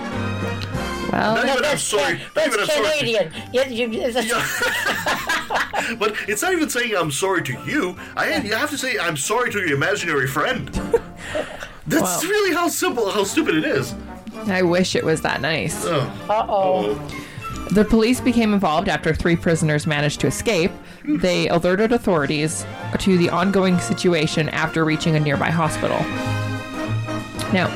Well, 1.15 1.35
Not 1.37 1.47
No, 1.47 1.53
even 1.53 1.57
I'm 1.65 1.71
that's, 1.71 1.83
sorry. 1.83 2.21
Not 2.35 2.47
even 2.47 2.59
that's 2.59 2.77
I'm 2.77 2.85
sorry. 2.85 2.99
Canadian. 2.99 3.33
You, 3.53 4.13
that's, 4.13 5.97
But 5.99 6.15
it's 6.29 6.43
not 6.43 6.53
even 6.53 6.69
saying 6.69 6.97
I'm 6.97 7.13
sorry 7.13 7.43
to 7.45 7.53
you. 7.65 7.97
I 8.17 8.37
you 8.39 8.55
have 8.55 8.71
to 8.71 8.79
say 8.79 8.99
I'm 8.99 9.17
sorry 9.17 9.51
to 9.53 9.59
your 9.61 9.77
imaginary 9.77 10.27
friend. 10.27 10.69
That's 11.87 12.25
Wow. 12.25 12.31
really 12.31 12.55
how 12.55 12.69
simple, 12.69 13.11
how 13.11 13.25
stupid 13.25 13.55
it 13.57 13.65
is. 13.65 13.95
I 14.47 14.63
wish 14.63 14.97
it 14.97 15.05
was 15.05 15.21
that 15.21 15.41
nice. 15.43 15.85
Oh. 15.85 16.01
Uh-oh. 16.31 16.95
The 17.73 17.85
police 17.85 18.21
became 18.21 18.55
involved 18.55 18.89
after 18.89 19.15
three 19.15 19.37
prisoners 19.37 19.87
managed 19.87 20.21
to 20.21 20.27
escape. 20.27 20.73
They 21.05 21.47
alerted 21.49 21.93
authorities 21.93 22.65
to 23.01 23.19
the 23.19 23.29
ongoing 23.29 23.79
situation 23.79 24.49
after 24.49 24.85
reaching 24.85 25.15
a 25.17 25.21
nearby 25.21 25.51
hospital. 25.51 25.99
Now, 27.53 27.69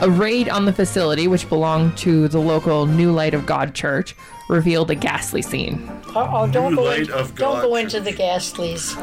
a 0.00 0.10
raid 0.10 0.48
on 0.48 0.64
the 0.64 0.72
facility, 0.72 1.28
which 1.28 1.48
belonged 1.48 1.96
to 1.98 2.28
the 2.28 2.38
local 2.38 2.86
New 2.86 3.12
Light 3.12 3.34
of 3.34 3.46
God 3.46 3.74
Church, 3.74 4.14
revealed 4.48 4.90
a 4.90 4.94
ghastly 4.94 5.42
scene. 5.42 5.88
Uh-oh, 6.14 6.46
don't 6.48 6.74
New 6.74 6.82
go, 6.82 6.90
in, 6.90 7.06
don't 7.06 7.34
God 7.34 7.62
go 7.62 7.76
into 7.76 8.00
the 8.00 8.12
gas, 8.12 8.50
please. 8.52 8.96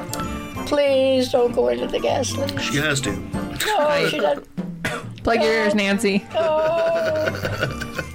Please 0.66 1.32
don't 1.32 1.54
go 1.54 1.68
into 1.68 1.88
the 1.88 2.00
gas, 2.00 2.32
please. 2.34 2.62
She 2.62 2.78
has 2.78 3.02
to. 3.02 3.16
Oh, 3.68 4.08
she 4.10 4.20
doesn't. 4.20 4.48
Plug 5.24 5.42
your 5.42 5.52
ears, 5.52 5.76
Nancy. 5.76 6.26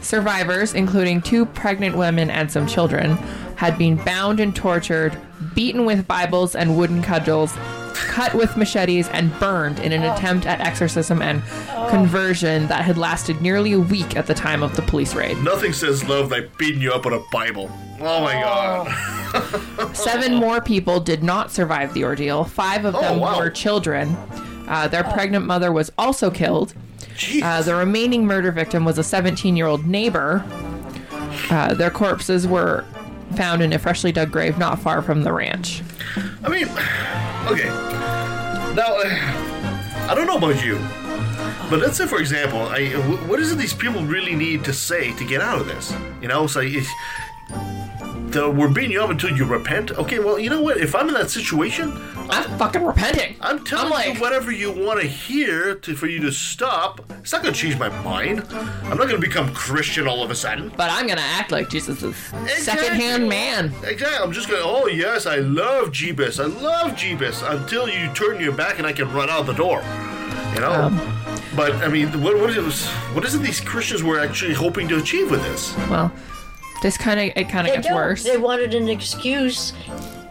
Survivors, 0.00 0.74
including 0.74 1.20
two 1.20 1.44
pregnant 1.44 1.96
women 1.96 2.30
and 2.30 2.50
some 2.50 2.66
children, 2.66 3.16
had 3.56 3.76
been 3.76 3.96
bound 3.96 4.40
and 4.40 4.56
tortured, 4.56 5.16
beaten 5.54 5.84
with 5.84 6.08
Bibles 6.08 6.54
and 6.54 6.76
wooden 6.76 7.02
cudgels, 7.02 7.56
cut 8.06 8.34
with 8.34 8.56
machetes, 8.56 9.08
and 9.08 9.36
burned 9.38 9.78
in 9.78 9.92
an 9.92 10.02
attempt 10.02 10.46
at 10.46 10.60
exorcism 10.60 11.22
and 11.22 11.42
conversion 11.90 12.66
that 12.68 12.84
had 12.84 12.98
lasted 12.98 13.40
nearly 13.40 13.72
a 13.72 13.80
week 13.80 14.16
at 14.16 14.26
the 14.26 14.34
time 14.34 14.62
of 14.62 14.76
the 14.76 14.82
police 14.82 15.14
raid. 15.14 15.38
Nothing 15.42 15.72
says 15.72 16.04
love 16.04 16.30
like 16.30 16.56
beating 16.58 16.80
you 16.80 16.92
up 16.92 17.04
with 17.04 17.14
a 17.14 17.24
Bible. 17.32 17.70
Oh 18.00 18.22
my 18.22 18.32
god. 18.34 19.94
Seven 19.94 20.34
more 20.34 20.60
people 20.60 21.00
did 21.00 21.22
not 21.22 21.50
survive 21.50 21.94
the 21.94 22.04
ordeal. 22.04 22.44
Five 22.44 22.84
of 22.84 22.94
them 22.94 23.20
wow. 23.20 23.38
were 23.38 23.50
children. 23.50 24.16
Uh, 24.68 24.88
their 24.88 25.04
pregnant 25.04 25.46
mother 25.46 25.72
was 25.72 25.90
also 25.98 26.30
killed. 26.30 26.74
Jeez. 27.14 27.42
Uh, 27.42 27.62
the 27.62 27.74
remaining 27.74 28.24
murder 28.24 28.52
victim 28.52 28.84
was 28.84 28.98
a 28.98 29.04
17 29.04 29.56
year 29.56 29.66
old 29.66 29.86
neighbor. 29.86 30.44
Uh, 31.50 31.74
their 31.74 31.90
corpses 31.90 32.46
were 32.46 32.84
found 33.36 33.62
in 33.62 33.72
a 33.72 33.78
freshly 33.78 34.12
dug 34.12 34.30
grave 34.30 34.58
not 34.58 34.78
far 34.78 35.02
from 35.02 35.22
the 35.22 35.32
ranch. 35.32 35.82
I 36.44 36.48
mean, 36.48 36.68
okay. 37.50 37.68
Now, 38.74 38.96
uh, 38.96 40.06
I 40.08 40.14
don't 40.14 40.26
know 40.26 40.36
about 40.38 40.64
you, 40.64 40.78
but 41.70 41.80
let's 41.80 41.96
say, 41.96 42.06
for 42.06 42.18
example, 42.18 42.60
I, 42.60 42.86
wh- 42.90 43.28
what 43.28 43.38
is 43.40 43.52
it 43.52 43.56
these 43.58 43.74
people 43.74 44.02
really 44.04 44.34
need 44.34 44.64
to 44.64 44.72
say 44.72 45.12
to 45.16 45.24
get 45.24 45.40
out 45.40 45.60
of 45.60 45.66
this? 45.66 45.94
You 46.20 46.28
know, 46.28 46.46
so 46.46 46.60
if, 46.60 46.86
we're 48.34 48.68
beating 48.68 48.92
you 48.92 49.02
up 49.02 49.10
until 49.10 49.36
you 49.36 49.44
repent. 49.44 49.92
Okay, 49.92 50.18
well, 50.18 50.38
you 50.38 50.50
know 50.50 50.62
what? 50.62 50.78
If 50.78 50.94
I'm 50.94 51.08
in 51.08 51.14
that 51.14 51.30
situation, 51.30 51.92
I'm 52.30 52.58
fucking 52.58 52.84
repenting. 52.84 53.36
I'm 53.40 53.64
telling 53.64 53.90
like, 53.90 54.14
you 54.14 54.20
whatever 54.20 54.52
you 54.52 54.70
want 54.70 55.00
to 55.00 55.06
hear 55.06 55.74
to, 55.76 55.96
for 55.96 56.06
you 56.06 56.20
to 56.20 56.30
stop. 56.30 57.00
It's 57.20 57.32
not 57.32 57.42
going 57.42 57.52
to 57.52 57.60
change 57.60 57.78
my 57.78 57.88
mind. 58.02 58.44
I'm 58.50 58.96
not 58.96 59.08
going 59.08 59.20
to 59.20 59.26
become 59.26 59.52
Christian 59.52 60.06
all 60.06 60.22
of 60.22 60.30
a 60.30 60.34
sudden. 60.34 60.70
but 60.76 60.90
I'm 60.90 61.06
gonna 61.06 61.20
act 61.20 61.50
like 61.50 61.68
Jesus 61.68 62.02
is 62.02 62.16
secondhand 62.62 63.28
man. 63.28 63.72
Exactly. 63.82 64.18
I'm 64.20 64.32
just 64.32 64.48
going 64.48 64.62
to, 64.62 64.68
oh, 64.68 64.86
yes, 64.86 65.26
I 65.26 65.36
love 65.36 65.88
Jeebus. 65.88 66.42
I 66.42 66.46
love 66.46 66.92
Jeebus 66.92 67.48
until 67.50 67.88
you 67.88 68.12
turn 68.14 68.40
your 68.40 68.52
back 68.52 68.78
and 68.78 68.86
I 68.86 68.92
can 68.92 69.12
run 69.12 69.28
out 69.28 69.46
the 69.46 69.54
door. 69.54 69.82
You 70.54 70.60
know? 70.60 70.72
Um, 70.72 71.16
but, 71.56 71.72
I 71.76 71.88
mean, 71.88 72.08
what, 72.22 72.38
what, 72.38 72.50
is, 72.50 72.86
what 73.12 73.24
is 73.24 73.34
it 73.34 73.38
these 73.42 73.60
Christians 73.60 74.02
were 74.02 74.20
actually 74.20 74.54
hoping 74.54 74.86
to 74.88 74.98
achieve 74.98 75.30
with 75.30 75.42
this? 75.42 75.76
Well, 75.88 76.12
this 76.82 76.96
kind 76.96 77.20
of 77.20 77.36
it 77.36 77.48
kind 77.48 77.66
of 77.66 77.74
gets 77.74 77.86
don't. 77.86 77.96
worse. 77.96 78.24
They 78.24 78.36
wanted 78.36 78.74
an 78.74 78.88
excuse 78.88 79.72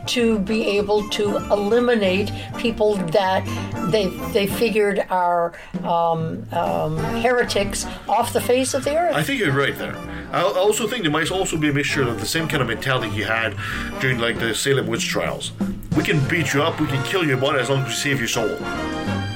to 0.07 0.39
be 0.39 0.65
able 0.77 1.07
to 1.09 1.37
eliminate 1.51 2.31
people 2.57 2.95
that 2.95 3.45
they 3.91 4.07
they 4.33 4.47
figured 4.47 5.05
are 5.09 5.53
um, 5.83 6.45
um, 6.51 6.97
heretics 7.21 7.85
off 8.07 8.33
the 8.33 8.41
face 8.41 8.73
of 8.73 8.83
the 8.83 8.97
earth. 8.97 9.15
I 9.15 9.23
think 9.23 9.39
you're 9.39 9.51
right 9.51 9.77
there. 9.77 9.95
I 10.31 10.41
I 10.41 10.43
also 10.43 10.87
think 10.87 11.03
there 11.03 11.11
might 11.11 11.31
also 11.31 11.57
be 11.57 11.69
a 11.69 11.73
mixture 11.73 12.03
of 12.03 12.19
the 12.19 12.25
same 12.25 12.47
kind 12.47 12.61
of 12.61 12.67
mentality 12.67 13.15
you 13.15 13.25
had 13.25 13.55
during 13.99 14.17
like 14.19 14.39
the 14.39 14.53
Salem 14.55 14.87
witch 14.87 15.07
trials. 15.07 15.51
We 15.95 16.03
can 16.03 16.27
beat 16.27 16.53
you 16.53 16.63
up, 16.63 16.79
we 16.79 16.87
can 16.87 17.03
kill 17.03 17.25
your 17.25 17.37
body 17.37 17.59
as 17.59 17.69
long 17.69 17.81
as 17.83 17.89
we 17.89 17.93
save 17.93 18.19
your 18.19 18.27
soul. 18.27 18.57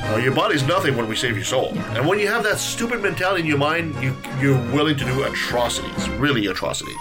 Uh, 0.03 0.17
your 0.17 0.33
body's 0.35 0.63
nothing 0.63 0.95
when 0.97 1.07
we 1.07 1.15
save 1.15 1.35
your 1.35 1.45
soul. 1.45 1.69
And 1.95 2.05
when 2.07 2.19
you 2.19 2.27
have 2.27 2.43
that 2.43 2.57
stupid 2.57 3.01
mentality 3.01 3.41
in 3.41 3.47
your 3.47 3.57
mind, 3.57 3.95
you 4.03 4.15
you're 4.41 4.57
willing 4.73 4.97
to 4.97 5.05
do 5.05 5.23
atrocities, 5.23 6.09
really 6.11 6.45
atrocities. 6.47 6.95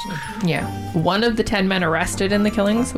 Yeah. 0.45 0.67
One 0.93 1.25
of 1.25 1.37
the 1.37 1.43
10 1.43 1.67
men 1.67 1.83
arrested 1.83 2.31
in 2.33 2.43
the 2.45 2.51
killings 2.51 2.95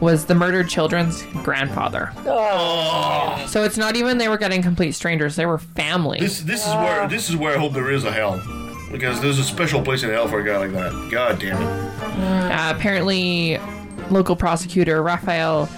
was 0.00 0.26
the 0.26 0.34
murdered 0.34 0.68
children's 0.68 1.22
grandfather. 1.44 2.12
Oh, 2.26 3.44
So 3.48 3.62
it's 3.62 3.78
not 3.78 3.96
even 3.96 4.18
they 4.18 4.28
were 4.28 4.36
getting 4.36 4.60
complete 4.62 4.92
strangers, 4.92 5.36
they 5.36 5.46
were 5.46 5.58
family. 5.58 6.18
this 6.20 6.40
this 6.40 6.66
is 6.66 6.74
where 6.74 7.08
this 7.08 7.30
is 7.30 7.36
where 7.36 7.54
I 7.56 7.58
hope 7.60 7.72
there 7.72 7.90
is 7.90 8.04
a 8.04 8.12
hell. 8.12 8.42
Because 8.90 9.20
there's 9.20 9.38
a 9.38 9.44
special 9.44 9.82
place 9.82 10.02
in 10.04 10.10
hell 10.10 10.28
for 10.28 10.40
a 10.40 10.44
guy 10.44 10.56
like 10.58 10.72
that. 10.72 11.08
God 11.10 11.38
damn 11.40 11.60
it. 11.60 11.66
Uh, 12.52 12.72
apparently, 12.76 13.58
local 14.10 14.36
prosecutor 14.36 15.02
Rafael 15.02 15.68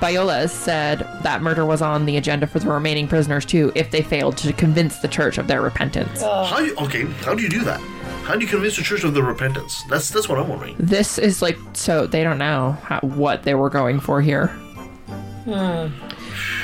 Baloyes 0.00 0.52
said 0.52 1.00
that 1.22 1.42
murder 1.42 1.64
was 1.64 1.82
on 1.82 2.06
the 2.06 2.16
agenda 2.16 2.46
for 2.46 2.58
the 2.58 2.68
remaining 2.68 3.08
prisoners 3.08 3.44
too 3.44 3.72
if 3.74 3.90
they 3.90 4.02
failed 4.02 4.36
to 4.38 4.52
convince 4.52 4.98
the 4.98 5.08
church 5.08 5.38
of 5.38 5.46
their 5.46 5.62
repentance. 5.62 6.22
How 6.22 6.58
you 6.60 6.76
okay, 6.76 7.04
how 7.24 7.34
do 7.34 7.42
you 7.42 7.48
do 7.48 7.64
that? 7.64 7.80
How 8.24 8.34
do 8.34 8.40
you 8.40 8.46
convince 8.46 8.76
the 8.76 8.82
church 8.82 9.04
of 9.04 9.14
their 9.14 9.22
repentance? 9.22 9.82
That's 9.88 10.10
that's 10.10 10.28
what 10.28 10.38
I'm 10.38 10.48
wondering. 10.48 10.76
This 10.78 11.18
is 11.18 11.40
like 11.40 11.56
so 11.72 12.06
they 12.06 12.22
don't 12.22 12.38
know 12.38 12.72
how, 12.82 13.00
what 13.00 13.44
they 13.44 13.54
were 13.54 13.70
going 13.70 14.00
for 14.00 14.20
here. 14.20 14.54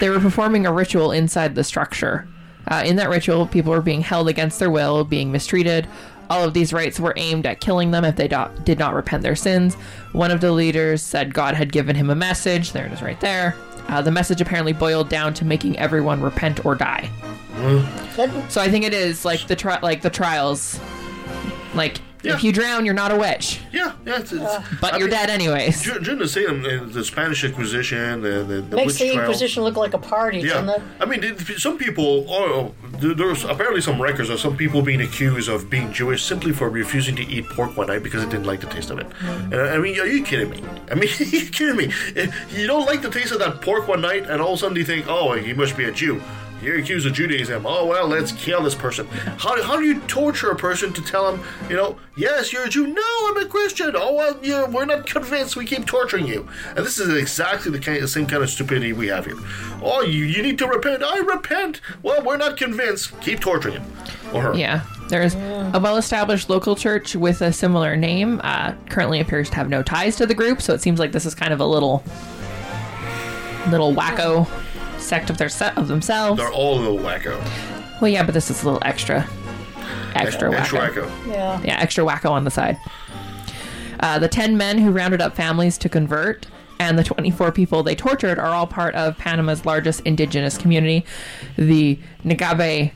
They 0.01 0.11
were 0.11 0.20
performing 0.20 0.66
a 0.66 0.72
ritual 0.72 1.12
inside 1.12 1.55
the 1.55 1.64
structure. 1.64 2.29
Uh, 2.68 2.83
in 2.85 2.97
that 2.97 3.09
ritual, 3.11 3.47
people 3.47 3.72
were 3.72 3.83
being 3.83 4.01
held 4.01 4.29
against 4.29 4.59
their 4.59 4.70
will, 4.70 5.05
being 5.05 5.31
mistreated. 5.33 5.87
All 6.31 6.45
of 6.45 6.55
these 6.55 6.72
rites 6.72 6.99
were 6.99 7.12
aimed 7.16 7.47
at 7.47 7.61
killing 7.61 7.91
them 7.91 8.05
if 8.05 8.16
they 8.16 8.29
do- 8.29 8.49
did 8.64 8.79
not 8.79 8.95
repent 8.95 9.22
their 9.22 9.37
sins. 9.37 9.75
One 10.12 10.31
of 10.31 10.41
the 10.41 10.53
leaders 10.53 11.03
said 11.03 11.35
God 11.35 11.55
had 11.55 11.72
given 11.72 11.95
him 11.97 12.11
a 12.11 12.14
message. 12.14 12.72
There 12.72 12.87
it 12.87 12.93
is, 12.93 13.03
right 13.03 13.20
there. 13.20 13.55
Uh, 13.89 14.01
the 14.01 14.11
message 14.11 14.41
apparently 14.41 14.72
boiled 14.72 15.09
down 15.11 15.35
to 15.35 15.45
making 15.45 15.79
everyone 15.79 16.20
repent 16.22 16.64
or 16.64 16.75
die. 16.75 17.11
That- 18.16 18.31
So 18.49 18.61
I 18.61 18.70
think 18.70 18.85
it 18.85 18.95
is 18.95 19.25
like 19.25 19.47
the 19.47 19.57
tri- 19.57 19.79
like 19.83 20.01
the 20.03 20.11
trials. 20.11 20.79
Like 21.75 22.01
Yeah. 22.25 22.35
if 22.37 22.43
you 22.45 22.53
drown, 22.53 22.85
you're 22.87 22.95
not 22.95 23.12
a 23.12 23.16
witch, 23.16 23.61
Yeah, 23.72 23.93
yeah, 24.07 24.20
it's, 24.20 24.33
it's, 24.33 24.43
but 24.81 24.95
I 24.95 24.99
you're 24.99 25.09
mean, 25.09 25.11
dead 25.18 25.31
anyways. 25.31 25.83
Dur- 25.83 25.99
During 26.01 26.18
the 26.20 26.29
Salem, 26.29 26.64
uh, 26.64 26.85
the 26.93 27.05
Spanish 27.05 27.45
Inquisition, 27.45 28.22
the, 28.22 28.43
the, 28.45 28.55
the 28.62 28.77
makes 28.77 28.87
witch 28.95 28.99
the 28.99 29.12
trial. 29.12 29.20
Inquisition 29.20 29.62
look 29.62 29.77
like 29.77 29.93
a 29.95 29.99
party, 29.99 30.43
doesn't 30.43 30.66
Yeah, 30.68 30.75
it? 30.77 30.83
I 31.01 31.05
mean, 31.05 31.20
th- 31.20 31.59
some 31.61 31.77
people. 31.79 32.25
Oh, 32.29 32.75
there's 32.99 33.45
apparently 33.45 33.81
some 33.83 34.01
records 34.01 34.31
of 34.31 34.41
some 34.41 34.57
people 34.57 34.81
being 34.81 35.01
accused 35.03 35.49
of 35.51 35.68
being 35.68 35.93
Jewish 35.93 36.22
simply 36.25 36.53
for 36.53 36.70
refusing 36.70 37.14
to 37.16 37.22
eat 37.27 37.49
pork 37.51 37.77
one 37.77 37.89
night 37.89 38.03
because 38.03 38.25
they 38.25 38.31
didn't 38.31 38.47
like 38.47 38.61
the 38.61 38.68
taste 38.68 38.91
of 38.91 38.99
it. 38.99 39.07
And 39.20 39.55
I 39.55 39.75
I 39.75 39.79
mean, 39.79 39.99
are 40.01 40.07
you 40.07 40.25
kidding 40.25 40.51
me? 40.51 40.62
I 40.91 40.95
mean, 40.95 41.11
are 41.20 41.25
you 41.25 41.49
kidding 41.51 41.77
me? 41.77 41.93
If 42.16 42.59
you 42.59 42.66
don't 42.66 42.87
like 42.87 43.03
the 43.03 43.11
taste 43.11 43.33
of 43.33 43.39
that 43.41 43.61
pork 43.61 43.87
one 43.89 44.01
night, 44.01 44.31
and 44.31 44.41
all 44.41 44.53
of 44.55 44.59
a 44.59 44.61
sudden 44.61 44.77
you 44.77 44.85
think, 44.85 45.07
oh, 45.09 45.33
he 45.35 45.53
must 45.53 45.77
be 45.77 45.85
a 45.85 45.93
Jew. 45.93 46.22
You're 46.64 46.78
accused 46.78 47.06
of 47.06 47.12
Judaism. 47.12 47.66
Oh 47.66 47.86
well, 47.86 48.08
let's 48.08 48.32
kill 48.32 48.62
this 48.62 48.74
person. 48.74 49.06
How, 49.06 49.62
how 49.62 49.76
do 49.76 49.84
you 49.84 50.00
torture 50.00 50.50
a 50.50 50.56
person 50.56 50.92
to 50.94 51.02
tell 51.02 51.34
him, 51.34 51.44
you 51.68 51.76
know, 51.76 51.98
yes, 52.16 52.52
you're 52.52 52.64
a 52.64 52.68
Jew. 52.68 52.86
No, 52.86 53.02
I'm 53.26 53.36
a 53.36 53.44
Christian. 53.44 53.92
Oh 53.94 54.14
well, 54.14 54.38
you 54.42 54.64
we're 54.66 54.86
not 54.86 55.06
convinced. 55.06 55.56
We 55.56 55.66
keep 55.66 55.84
torturing 55.84 56.26
you. 56.26 56.48
And 56.68 56.78
this 56.78 56.98
is 56.98 57.14
exactly 57.14 57.70
the, 57.70 57.78
kind, 57.78 58.02
the 58.02 58.08
same 58.08 58.26
kind 58.26 58.42
of 58.42 58.48
stupidity 58.48 58.94
we 58.94 59.08
have 59.08 59.26
here. 59.26 59.36
Oh, 59.82 60.00
you, 60.00 60.24
you 60.24 60.42
need 60.42 60.58
to 60.58 60.66
repent. 60.66 61.02
I 61.02 61.18
repent. 61.18 61.82
Well, 62.02 62.24
we're 62.24 62.38
not 62.38 62.56
convinced. 62.56 63.20
Keep 63.20 63.40
torturing 63.40 63.74
him 63.74 63.84
or 64.32 64.42
her. 64.42 64.54
Yeah. 64.54 64.84
There's 65.10 65.34
a 65.34 65.78
well 65.82 65.98
established 65.98 66.48
local 66.48 66.76
church 66.76 67.14
with 67.14 67.42
a 67.42 67.52
similar 67.52 67.94
name. 67.94 68.40
Uh, 68.42 68.74
currently 68.88 69.20
appears 69.20 69.50
to 69.50 69.56
have 69.56 69.68
no 69.68 69.82
ties 69.82 70.16
to 70.16 70.24
the 70.24 70.34
group, 70.34 70.62
so 70.62 70.72
it 70.72 70.80
seems 70.80 70.98
like 70.98 71.12
this 71.12 71.26
is 71.26 71.34
kind 71.34 71.52
of 71.52 71.60
a 71.60 71.66
little 71.66 72.02
little 73.68 73.94
wacko 73.94 74.46
sect 75.05 75.30
of 75.30 75.38
their 75.38 75.48
set 75.48 75.76
of 75.78 75.88
themselves. 75.88 76.38
They're 76.38 76.52
all 76.52 76.78
a 76.78 76.80
little 76.80 76.98
wacko. 76.98 77.40
Well, 78.00 78.11
yeah, 78.11 78.24
but 78.24 78.34
this 78.34 78.50
is 78.50 78.62
a 78.62 78.66
little 78.66 78.82
extra. 78.84 79.28
Extra 80.14 80.50
wacko. 80.50 80.59
Extra 80.59 80.78
wacko. 80.80 81.26
Yeah. 81.28 81.61
Yeah, 81.64 81.78
extra 81.80 82.05
wacko 82.05 82.30
on 82.30 82.44
the 82.44 82.50
side. 82.50 82.76
Uh, 84.00 84.18
the 84.18 84.28
10 84.28 84.57
men 84.57 84.78
who 84.78 84.90
rounded 84.90 85.20
up 85.20 85.34
families 85.34 85.78
to 85.78 85.88
convert 85.88 86.46
and 86.80 86.98
the 86.98 87.05
24 87.05 87.52
people 87.52 87.82
they 87.82 87.94
tortured 87.94 88.38
are 88.38 88.48
all 88.48 88.66
part 88.66 88.94
of 88.94 89.16
Panama's 89.16 89.64
largest 89.64 90.00
indigenous 90.00 90.59
community, 90.59 91.05
the 91.57 91.98
Ngabe 92.24 92.92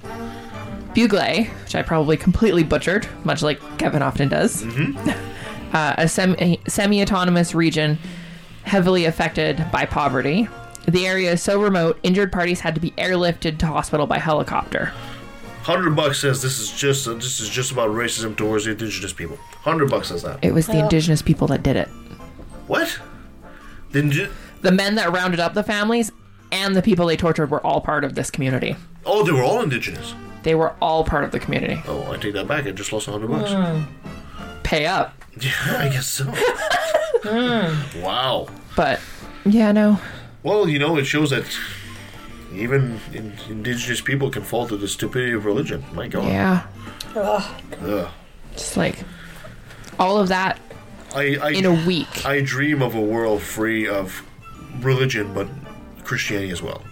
Bugle, 0.94 1.44
which 1.62 1.74
I 1.74 1.82
probably 1.82 2.16
completely 2.16 2.64
butchered, 2.64 3.06
much 3.24 3.42
like 3.42 3.60
Kevin 3.78 4.02
often 4.02 4.28
does. 4.28 4.64
Uh, 5.70 5.94
a 5.98 6.08
semi 6.08 7.02
autonomous 7.02 7.54
region 7.54 7.98
heavily 8.62 9.04
affected 9.04 9.62
by 9.70 9.84
poverty. 9.84 10.48
The 10.86 11.06
area 11.06 11.32
is 11.32 11.42
so 11.42 11.60
remote, 11.60 11.98
injured 12.02 12.32
parties 12.32 12.60
had 12.60 12.74
to 12.74 12.80
be 12.80 12.92
airlifted 12.92 13.58
to 13.58 13.66
hospital 13.66 14.06
by 14.06 14.18
helicopter. 14.18 14.92
Hundred 15.62 15.94
bucks 15.94 16.18
says 16.20 16.40
this 16.40 16.58
is 16.58 16.72
just 16.72 17.04
this 17.04 17.40
is 17.40 17.48
just 17.50 17.72
about 17.72 17.90
racism 17.90 18.34
towards 18.36 18.64
the 18.64 18.70
indigenous 18.70 19.12
people. 19.12 19.36
Hundred 19.60 19.90
bucks 19.90 20.08
says 20.08 20.22
that. 20.22 20.42
It 20.42 20.54
was 20.54 20.66
the 20.66 20.78
indigenous 20.78 21.20
people 21.20 21.46
that 21.48 21.62
did 21.62 21.76
it. 21.76 21.88
What? 22.66 22.98
Didn't 23.92 24.14
you? 24.14 24.28
the 24.62 24.72
men 24.72 24.96
that 24.96 25.12
rounded 25.12 25.38
up 25.40 25.54
the 25.54 25.62
families 25.62 26.10
and 26.50 26.74
the 26.74 26.82
people 26.82 27.06
they 27.06 27.16
tortured 27.16 27.50
were 27.50 27.64
all 27.64 27.80
part 27.80 28.02
of 28.02 28.14
this 28.14 28.30
community. 28.30 28.74
Oh, 29.06 29.22
they 29.24 29.30
were 29.32 29.42
all 29.42 29.60
indigenous. 29.62 30.14
They 30.42 30.54
were 30.54 30.74
all 30.80 31.04
part 31.04 31.22
of 31.24 31.30
the 31.32 31.38
community. 31.38 31.80
Oh, 31.86 32.10
I 32.10 32.16
take 32.16 32.32
that 32.34 32.48
back. 32.48 32.66
I 32.66 32.70
just 32.72 32.92
lost 32.92 33.06
a 33.08 33.12
hundred 33.12 33.28
bucks. 33.30 33.50
Hmm. 33.52 33.82
Pay 34.62 34.86
up. 34.86 35.14
Yeah, 35.40 35.52
I 35.78 35.88
guess 35.88 36.06
so. 36.08 36.24
Hmm. 37.22 38.02
wow. 38.02 38.48
But 38.74 38.98
yeah, 39.44 39.70
no. 39.70 40.00
Well, 40.42 40.68
you 40.68 40.78
know, 40.78 40.96
it 40.96 41.04
shows 41.04 41.30
that 41.30 41.46
even 42.54 43.00
in, 43.12 43.32
indigenous 43.48 44.00
people 44.00 44.30
can 44.30 44.42
fall 44.42 44.66
to 44.68 44.76
the 44.76 44.88
stupidity 44.88 45.32
of 45.32 45.44
religion. 45.44 45.84
My 45.92 46.08
God. 46.08 46.26
Yeah. 46.28 46.66
Ugh. 47.16 48.08
Just 48.52 48.76
like 48.76 49.04
all 49.98 50.18
of 50.18 50.28
that 50.28 50.58
I, 51.14 51.36
I, 51.42 51.50
in 51.50 51.64
a 51.64 51.86
week. 51.86 52.24
I 52.24 52.40
dream 52.40 52.82
of 52.82 52.94
a 52.94 53.00
world 53.00 53.42
free 53.42 53.88
of 53.88 54.22
religion, 54.80 55.32
but 55.34 55.48
Christianity 56.04 56.50
as 56.50 56.62
well. 56.62 56.82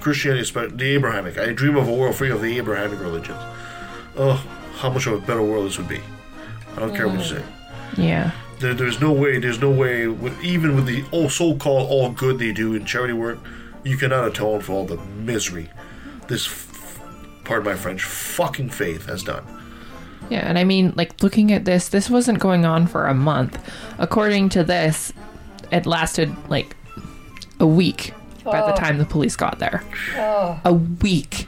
Christianity, 0.00 0.42
is 0.42 0.48
spe- 0.48 0.76
the 0.76 0.94
Abrahamic. 0.94 1.38
I 1.38 1.52
dream 1.52 1.76
of 1.76 1.88
a 1.88 1.92
world 1.92 2.14
free 2.14 2.30
of 2.30 2.40
the 2.40 2.56
Abrahamic 2.58 3.00
religions. 3.00 3.40
Oh, 4.16 4.34
how 4.76 4.90
much 4.90 5.06
of 5.06 5.14
a 5.14 5.26
better 5.26 5.42
world 5.42 5.66
this 5.66 5.78
would 5.78 5.88
be. 5.88 6.00
I 6.76 6.80
don't 6.80 6.94
care 6.94 7.08
what 7.08 7.16
you 7.16 7.36
mm. 7.36 7.38
say. 7.38 7.44
Yeah. 7.96 8.30
There, 8.58 8.74
there's 8.74 9.00
no 9.00 9.12
way. 9.12 9.38
There's 9.38 9.60
no 9.60 9.70
way. 9.70 10.06
With, 10.06 10.42
even 10.42 10.74
with 10.74 10.86
the 10.86 11.04
oh, 11.12 11.28
so-called 11.28 11.90
all 11.90 12.10
good 12.10 12.38
they 12.38 12.52
do 12.52 12.74
in 12.74 12.84
charity 12.84 13.12
work, 13.12 13.38
you 13.84 13.96
cannot 13.96 14.26
atone 14.28 14.60
for 14.60 14.72
all 14.72 14.84
the 14.84 14.96
misery 14.96 15.70
this, 16.28 16.46
f- 16.46 17.00
pardon 17.44 17.64
my 17.64 17.76
French, 17.76 18.02
fucking 18.02 18.70
faith 18.70 19.06
has 19.06 19.22
done. 19.22 19.44
Yeah, 20.28 20.40
and 20.40 20.58
I 20.58 20.64
mean, 20.64 20.92
like 20.96 21.22
looking 21.22 21.52
at 21.52 21.64
this, 21.64 21.88
this 21.88 22.10
wasn't 22.10 22.40
going 22.40 22.64
on 22.64 22.86
for 22.86 23.06
a 23.06 23.14
month. 23.14 23.58
According 23.98 24.48
to 24.50 24.64
this, 24.64 25.12
it 25.70 25.86
lasted 25.86 26.34
like 26.48 26.76
a 27.60 27.66
week 27.66 28.12
by 28.44 28.60
the 28.60 28.72
oh. 28.72 28.76
time 28.76 28.98
the 28.98 29.04
police 29.04 29.36
got 29.36 29.58
there. 29.58 29.84
Oh. 30.16 30.60
A 30.64 30.72
week. 30.72 31.46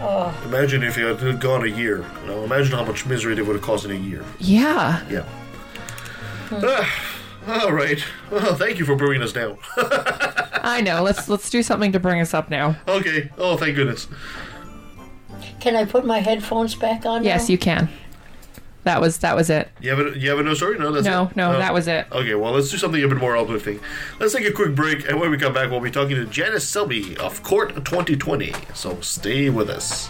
Oh. 0.00 0.34
Imagine 0.46 0.82
if 0.82 0.96
it 0.96 1.20
had 1.20 1.40
gone 1.40 1.64
a 1.64 1.68
year. 1.68 2.04
You 2.22 2.28
know, 2.28 2.44
imagine 2.44 2.76
how 2.76 2.84
much 2.84 3.06
misery 3.06 3.34
they 3.34 3.42
would 3.42 3.56
have 3.56 3.64
caused 3.64 3.84
in 3.84 3.90
a 3.90 3.94
year. 3.94 4.24
Yeah. 4.38 5.06
Yeah. 5.08 5.26
Ah, 6.54 7.62
all 7.64 7.72
right. 7.72 8.02
Well, 8.30 8.54
thank 8.54 8.78
you 8.78 8.84
for 8.84 8.94
bringing 8.96 9.22
us 9.22 9.32
down. 9.32 9.58
I 10.64 10.80
know. 10.80 11.02
Let's 11.02 11.28
let's 11.28 11.50
do 11.50 11.62
something 11.62 11.92
to 11.92 11.98
bring 12.00 12.20
us 12.20 12.34
up 12.34 12.50
now. 12.50 12.76
okay. 12.86 13.30
Oh, 13.38 13.56
thank 13.56 13.74
goodness. 13.76 14.06
Can 15.60 15.74
I 15.76 15.84
put 15.84 16.04
my 16.06 16.18
headphones 16.20 16.74
back 16.74 17.04
on? 17.06 17.24
Yes, 17.24 17.48
now? 17.48 17.52
you 17.52 17.58
can. 17.58 17.88
That 18.84 19.00
was 19.00 19.18
that 19.18 19.36
was 19.36 19.48
it. 19.48 19.68
You 19.80 19.90
have 19.90 19.98
a, 20.00 20.18
you 20.18 20.28
have 20.30 20.38
a 20.40 20.42
no 20.42 20.54
story? 20.54 20.76
No, 20.78 20.90
that's 20.92 21.06
No, 21.06 21.24
it? 21.26 21.36
no, 21.36 21.54
Oh. 21.54 21.58
that 21.58 21.72
was 21.72 21.86
it. 21.88 22.06
Okay, 22.10 22.34
well, 22.34 22.52
let's 22.52 22.68
do 22.70 22.76
something 22.78 23.02
a 23.02 23.06
bit 23.08 23.18
more 23.18 23.36
uplifting. 23.36 23.78
Let's 24.18 24.32
take 24.34 24.44
a 24.46 24.50
quick 24.52 24.74
break, 24.74 25.08
and 25.08 25.20
when 25.20 25.30
we 25.30 25.36
come 25.38 25.52
back, 25.52 25.70
we'll 25.70 25.78
be 25.80 25.90
talking 25.90 26.16
to 26.16 26.24
Janice 26.26 26.64
Selbie 26.68 27.16
of 27.18 27.42
CORT 27.44 27.76
2020. 27.84 28.52
So 28.74 29.00
stay 29.00 29.50
with 29.50 29.70
us. 29.70 30.08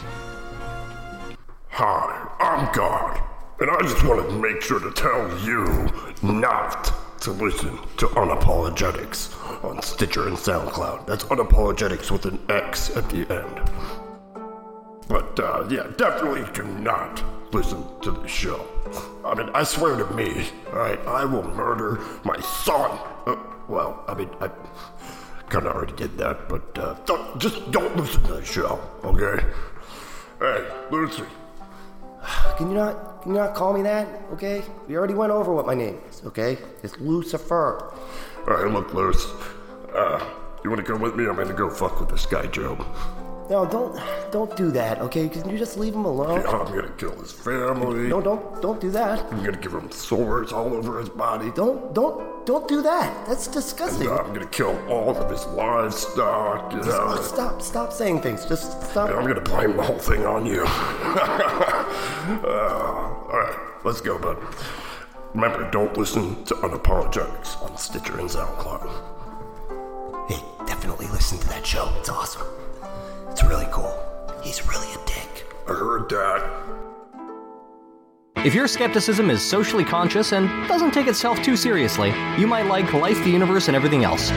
Hi, 1.70 2.28
I'm 2.40 2.72
God, 2.74 3.20
and 3.62 3.70
I 3.70 3.80
just 3.82 4.04
wanted 4.04 4.28
to 4.28 4.38
make 4.38 4.60
sure 4.60 4.80
to 4.80 4.90
tell 4.90 5.38
you 5.44 5.88
not 6.20 7.20
to 7.20 7.30
listen 7.30 7.78
to 7.96 8.06
Unapologetix 8.08 9.64
on 9.64 9.80
Stitcher 9.80 10.26
and 10.26 10.36
SoundCloud. 10.36 11.06
That's 11.06 11.22
Unapologetix 11.24 12.10
with 12.10 12.26
an 12.26 12.40
X 12.48 12.96
at 12.96 13.08
the 13.08 13.20
end. 13.32 13.70
But 15.06 15.38
uh, 15.38 15.68
yeah, 15.70 15.86
definitely 15.96 16.44
do 16.52 16.64
not 16.80 17.22
listen 17.54 17.84
to 18.00 18.10
the 18.10 18.26
show. 18.26 18.66
I 19.24 19.36
mean, 19.36 19.48
I 19.54 19.62
swear 19.62 19.96
to 19.96 20.12
me, 20.12 20.48
alright, 20.70 20.98
I 21.06 21.24
will 21.24 21.44
murder 21.44 22.00
my 22.24 22.40
son. 22.40 22.98
Uh, 23.26 23.36
well, 23.68 24.02
I 24.08 24.14
mean, 24.14 24.30
I 24.40 24.50
kind 25.48 25.66
of 25.66 25.76
already 25.76 25.92
did 25.92 26.18
that, 26.18 26.48
but 26.48 26.76
uh, 26.76 26.94
don't, 27.06 27.38
just 27.38 27.70
don't 27.70 27.96
listen 27.96 28.24
to 28.24 28.32
the 28.32 28.44
show, 28.44 28.80
okay? 29.04 29.44
Hey, 30.40 30.66
Lucy. 30.90 31.26
Can 32.56 32.68
you 32.70 32.74
not 32.76 33.12
can 33.22 33.34
you 33.34 33.38
not 33.38 33.54
call 33.54 33.72
me 33.72 33.82
that? 33.82 34.08
Okay? 34.32 34.64
We 34.88 34.96
already 34.96 35.14
went 35.14 35.30
over 35.30 35.52
what 35.52 35.64
my 35.64 35.74
name 35.74 36.00
is, 36.10 36.22
okay? 36.26 36.58
It's 36.82 36.98
Lucifer. 36.98 37.94
Alright, 38.48 38.72
look, 38.72 38.92
Luce. 38.92 39.26
Uh, 39.94 40.28
you 40.64 40.70
wanna 40.70 40.82
come 40.82 41.00
with 41.00 41.14
me? 41.14 41.28
I'm 41.28 41.36
gonna 41.36 41.54
go 41.54 41.70
fuck 41.70 42.00
with 42.00 42.08
this 42.08 42.26
guy, 42.26 42.46
Joe. 42.46 42.84
No, 43.52 43.66
don't 43.66 43.94
don't 44.32 44.56
do 44.56 44.70
that, 44.70 44.98
okay? 45.02 45.28
Can 45.28 45.46
you 45.50 45.58
just 45.58 45.76
leave 45.76 45.94
him 45.94 46.06
alone? 46.06 46.40
Yeah, 46.40 46.52
I'm 46.52 46.74
gonna 46.74 46.88
kill 46.96 47.14
his 47.20 47.32
family. 47.32 48.08
No, 48.08 48.22
don't 48.22 48.62
don't 48.62 48.80
do 48.80 48.90
that. 48.92 49.30
I'm 49.30 49.44
gonna 49.44 49.58
give 49.58 49.74
him 49.74 49.90
sores 49.90 50.54
all 50.54 50.72
over 50.72 50.98
his 50.98 51.10
body. 51.10 51.50
Don't 51.54 51.92
don't 51.92 52.46
don't 52.46 52.66
do 52.66 52.80
that. 52.80 53.26
That's 53.26 53.46
disgusting. 53.48 54.08
Uh, 54.08 54.14
I'm 54.16 54.32
gonna 54.32 54.46
kill 54.46 54.74
all 54.88 55.14
of 55.14 55.30
his 55.30 55.44
livestock, 55.48 56.72
you 56.72 56.78
know. 56.78 57.20
Stop 57.20 57.60
stop 57.60 57.92
saying 57.92 58.22
things. 58.22 58.46
Just 58.46 58.90
stop. 58.90 59.10
And 59.10 59.18
I'm 59.18 59.26
gonna 59.26 59.42
blame 59.42 59.76
the 59.76 59.82
whole 59.82 59.98
thing 59.98 60.24
on 60.24 60.46
you. 60.46 60.62
uh, 60.66 61.84
alright, 63.28 63.58
let's 63.84 64.00
go, 64.00 64.18
bud. 64.18 64.38
Remember, 65.34 65.70
don't 65.70 65.94
listen 65.98 66.42
to 66.46 66.54
Unapologetix 66.54 67.62
on 67.62 67.76
Stitcher 67.76 68.18
and 68.18 68.30
SoundCloud. 68.30 68.88
Hey, 70.30 70.42
definitely 70.64 71.08
listen 71.08 71.36
to 71.36 71.48
that 71.50 71.66
show. 71.66 71.92
It's 71.98 72.08
awesome. 72.08 72.46
It's 73.30 73.42
really 73.44 73.68
cool. 73.70 73.98
He's 74.42 74.66
really 74.66 74.92
a 74.92 75.06
dick. 75.06 75.46
I 75.68 75.72
heard 75.72 76.08
that. 76.10 76.82
If 78.44 78.54
your 78.54 78.66
skepticism 78.66 79.30
is 79.30 79.40
socially 79.40 79.84
conscious 79.84 80.32
and 80.32 80.48
doesn't 80.66 80.90
take 80.90 81.06
itself 81.06 81.40
too 81.42 81.56
seriously, 81.56 82.12
you 82.36 82.46
might 82.46 82.66
like 82.66 82.92
Life, 82.92 83.22
the 83.22 83.30
Universe, 83.30 83.68
and 83.68 83.76
Everything 83.76 84.02
Else. 84.02 84.32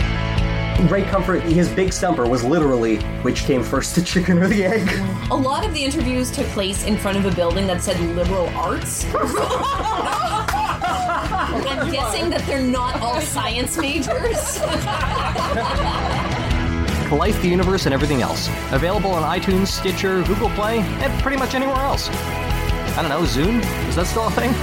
Ray 0.91 1.03
Comfort, 1.03 1.41
his 1.41 1.69
big 1.69 1.91
stumper 1.91 2.27
was 2.27 2.43
literally 2.43 2.97
which 3.23 3.45
came 3.45 3.63
first, 3.63 3.95
the 3.95 4.01
chicken 4.01 4.37
or 4.37 4.47
the 4.47 4.63
egg? 4.63 4.87
A 5.31 5.35
lot 5.35 5.65
of 5.65 5.73
the 5.73 5.83
interviews 5.83 6.29
took 6.29 6.45
place 6.47 6.83
in 6.85 6.97
front 6.97 7.17
of 7.17 7.25
a 7.25 7.31
building 7.33 7.65
that 7.65 7.81
said 7.81 7.99
liberal 8.15 8.47
arts. 8.49 9.05
I'm 11.67 11.91
guessing 11.91 12.29
that 12.29 12.45
they're 12.45 12.61
not 12.61 13.01
all 13.01 13.19
science 13.21 13.77
majors. 13.77 14.59
Life, 17.11 17.41
the 17.41 17.47
Universe, 17.47 17.85
and 17.85 17.93
Everything 17.93 18.21
Else. 18.21 18.47
Available 18.71 19.11
on 19.11 19.23
iTunes, 19.23 19.67
Stitcher, 19.67 20.23
Google 20.23 20.49
Play, 20.49 20.79
and 20.79 21.21
pretty 21.21 21.37
much 21.37 21.53
anywhere 21.53 21.75
else. 21.75 22.09
I 22.09 23.01
don't 23.01 23.09
know, 23.09 23.21
Zune? 23.21 23.59
Is 23.89 23.95
that 23.95 24.07
still 24.07 24.27
a 24.27 24.31
thing? 24.31 24.53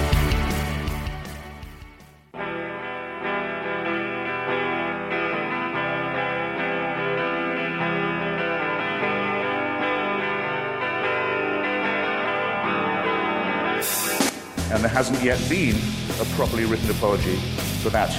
and 14.72 14.82
there 14.82 14.88
hasn't 14.88 15.22
yet 15.22 15.38
been 15.48 15.76
a 16.20 16.24
properly 16.34 16.64
written 16.64 16.90
apology 16.90 17.36
for 17.82 17.90
that 17.90 18.10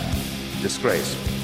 disgrace. 0.61 1.42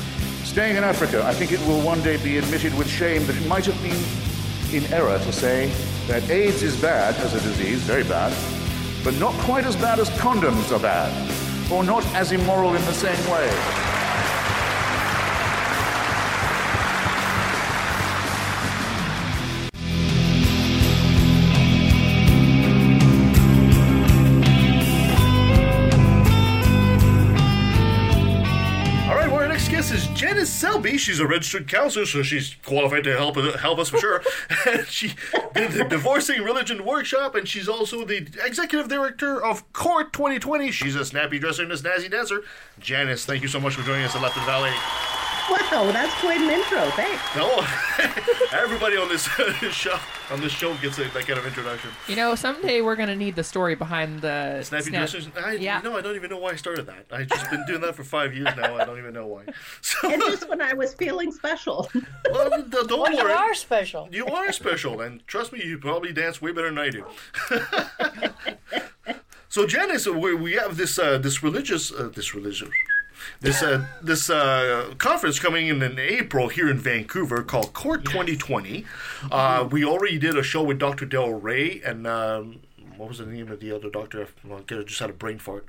Staying 0.60 0.76
in 0.76 0.84
Africa, 0.84 1.24
I 1.24 1.34
think 1.34 1.54
it 1.54 1.60
will 1.66 1.80
one 1.80 2.02
day 2.02 2.18
be 2.18 2.38
admitted 2.38 2.78
with 2.78 2.90
shame 2.90 3.26
that 3.28 3.38
it 3.38 3.48
might 3.48 3.66
have 3.66 3.82
been 3.82 4.76
in 4.76 4.92
error 4.92 5.18
to 5.18 5.32
say 5.32 5.72
that 6.08 6.30
AIDS 6.30 6.64
is 6.64 6.76
bad 6.82 7.16
as 7.16 7.34
a 7.34 7.40
disease, 7.40 7.80
very 7.84 8.04
bad, 8.04 8.36
but 9.02 9.18
not 9.22 9.34
quite 9.36 9.66
as 9.66 9.78
bad 9.78 10.00
as 10.00 10.10
condoms 10.20 10.76
are 10.76 10.82
bad, 10.82 11.72
or 11.72 11.82
not 11.82 12.06
as 12.08 12.34
immoral 12.34 12.76
in 12.76 12.84
the 12.84 12.92
same 12.92 13.32
way. 13.32 13.89
Selbie. 30.60 31.00
She's 31.00 31.22
a 31.22 31.28
registered 31.28 31.70
counselor, 31.70 32.06
so 32.06 32.22
she's 32.22 32.56
qualified 32.66 33.06
to 33.06 33.16
help 33.16 33.38
help 33.38 33.80
us 33.80 33.90
for 33.90 33.98
sure. 33.98 34.22
and 34.68 34.86
she 34.88 35.14
did 35.54 35.72
the 35.72 35.86
Divorcing 35.86 36.42
Religion 36.44 36.86
Workshop, 36.86 37.34
and 37.36 37.48
she's 37.48 37.70
also 37.70 38.04
the 38.04 38.18
executive 38.44 38.90
director 38.90 39.42
of 39.42 39.72
CORT 39.72 40.12
2020. 40.12 40.72
She's 40.72 40.96
a 40.96 41.06
snappy 41.06 41.40
dresser 41.40 41.64
and 41.64 41.72
a 41.72 41.76
snazzy 41.76 42.12
dancer. 42.12 42.44
Janice, 42.80 43.26
thank 43.26 43.42
you 43.42 43.48
so 43.48 43.60
much 43.60 43.76
for 43.76 43.84
joining 43.84 44.04
us 44.04 44.16
at 44.16 44.22
Left 44.22 44.36
Valley. 44.40 44.74
Wow, 45.50 45.92
that's 45.92 46.14
quite 46.22 46.40
an 46.42 46.50
intro. 46.50 46.90
Thanks. 46.92 47.22
No, 47.36 47.66
everybody 48.58 48.98
on 48.98 49.08
this 49.10 49.24
show 49.74 49.98
on 50.32 50.42
this 50.42 50.52
show 50.52 50.76
gets 50.78 50.98
a, 51.00 51.04
that 51.06 51.26
kind 51.26 51.40
of 51.40 51.46
introduction. 51.46 51.90
You 52.08 52.16
know, 52.16 52.36
someday 52.36 52.82
we're 52.82 52.96
gonna 52.96 53.16
need 53.16 53.36
the 53.36 53.44
story 53.44 53.76
behind 53.76 54.22
the 54.22 54.62
Snappy 54.64 54.86
snap- 54.86 55.00
dressers. 55.10 55.28
I, 55.44 55.54
Yeah. 55.54 55.78
You 55.82 55.90
know, 55.90 55.98
I 55.98 56.02
don't 56.02 56.16
even 56.16 56.30
know 56.30 56.38
why 56.38 56.52
I 56.52 56.56
started 56.56 56.86
that. 56.88 57.06
I've 57.12 57.28
just 57.28 57.50
been 57.50 57.64
doing 57.66 57.82
that 57.82 57.96
for 57.96 58.04
five 58.04 58.34
years 58.34 58.50
now. 58.56 58.78
I 58.78 58.86
don't 58.86 58.98
even 59.00 59.14
know 59.14 59.28
why. 59.28 59.44
and 60.04 60.22
just 60.22 60.48
when 60.50 60.62
I 60.62 60.74
was 60.74 60.94
feeling 60.94 61.32
special. 61.32 61.90
Well, 62.32 62.50
don't 62.70 62.90
Well, 62.90 63.12
you 63.12 63.20
are 63.26 63.54
special. 63.54 64.08
You 64.12 64.28
are 64.28 64.52
special, 64.52 65.02
and 65.02 65.26
trust 65.28 65.52
me, 65.54 65.64
you 65.64 65.78
probably 65.80 66.14
dance 66.14 66.42
way 66.42 66.52
better 66.52 66.70
than 66.70 66.78
I 66.78 66.90
do. 66.90 67.06
so, 69.50 69.66
Janice, 69.66 70.08
we, 70.08 70.34
we 70.36 70.54
have 70.54 70.78
this 70.78 71.00
uh, 71.00 71.18
this 71.18 71.42
religious 71.44 71.92
uh, 71.92 72.10
this 72.14 72.36
religious 72.36 72.70
this 73.42 73.62
uh, 73.62 73.86
this 74.02 74.30
uh, 74.30 74.94
conference 74.98 75.40
coming 75.40 75.68
in 75.68 75.82
in 75.82 75.98
April 76.00 76.48
here 76.50 76.70
in 76.70 76.78
Vancouver 76.78 77.44
called 77.44 77.74
CORT 77.74 78.06
2020. 78.06 78.86
Uh, 79.32 79.68
we 79.72 79.84
already 79.86 80.18
did 80.18 80.38
a 80.38 80.44
show 80.44 80.64
with 80.64 80.80
Dr. 80.80 81.06
Del 81.06 81.32
Rey 81.34 81.82
and 81.86 82.06
um, 82.08 82.60
what 82.98 83.10
was 83.10 83.20
the 83.20 83.26
name 83.26 83.50
of 83.52 83.60
the 83.60 83.72
other 83.72 83.90
doctor? 83.90 84.28
I 84.52 84.62
just 84.84 85.00
had 85.00 85.10
a 85.10 85.14
brain 85.14 85.40
fart. 85.40 85.66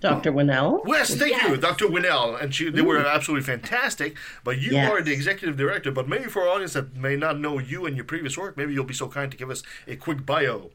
Dr. 0.00 0.32
Winell. 0.32 0.82
Yes, 0.86 1.14
thank 1.14 1.42
you, 1.44 1.56
Dr. 1.56 1.88
Winell, 1.88 2.36
and 2.36 2.54
she, 2.54 2.68
they 2.68 2.82
were 2.82 2.98
absolutely 2.98 3.44
fantastic. 3.44 4.16
But 4.42 4.58
you 4.58 4.72
Yes. 4.72 4.90
are 4.90 5.00
the 5.00 5.12
executive 5.12 5.56
director. 5.56 5.90
But 5.90 6.08
maybe 6.08 6.24
for 6.24 6.42
our 6.42 6.48
audience 6.48 6.74
that 6.74 6.94
may 6.94 7.16
not 7.16 7.40
know 7.40 7.58
you 7.58 7.86
and 7.86 7.96
your 7.96 8.04
previous 8.04 8.36
work, 8.36 8.54
maybe 8.56 8.74
you'll 8.74 8.84
be 8.84 8.92
so 8.92 9.08
kind 9.08 9.30
to 9.30 9.36
give 9.38 9.48
us 9.48 9.62
a 9.86 9.96
quick 9.96 10.26
bio. 10.26 10.70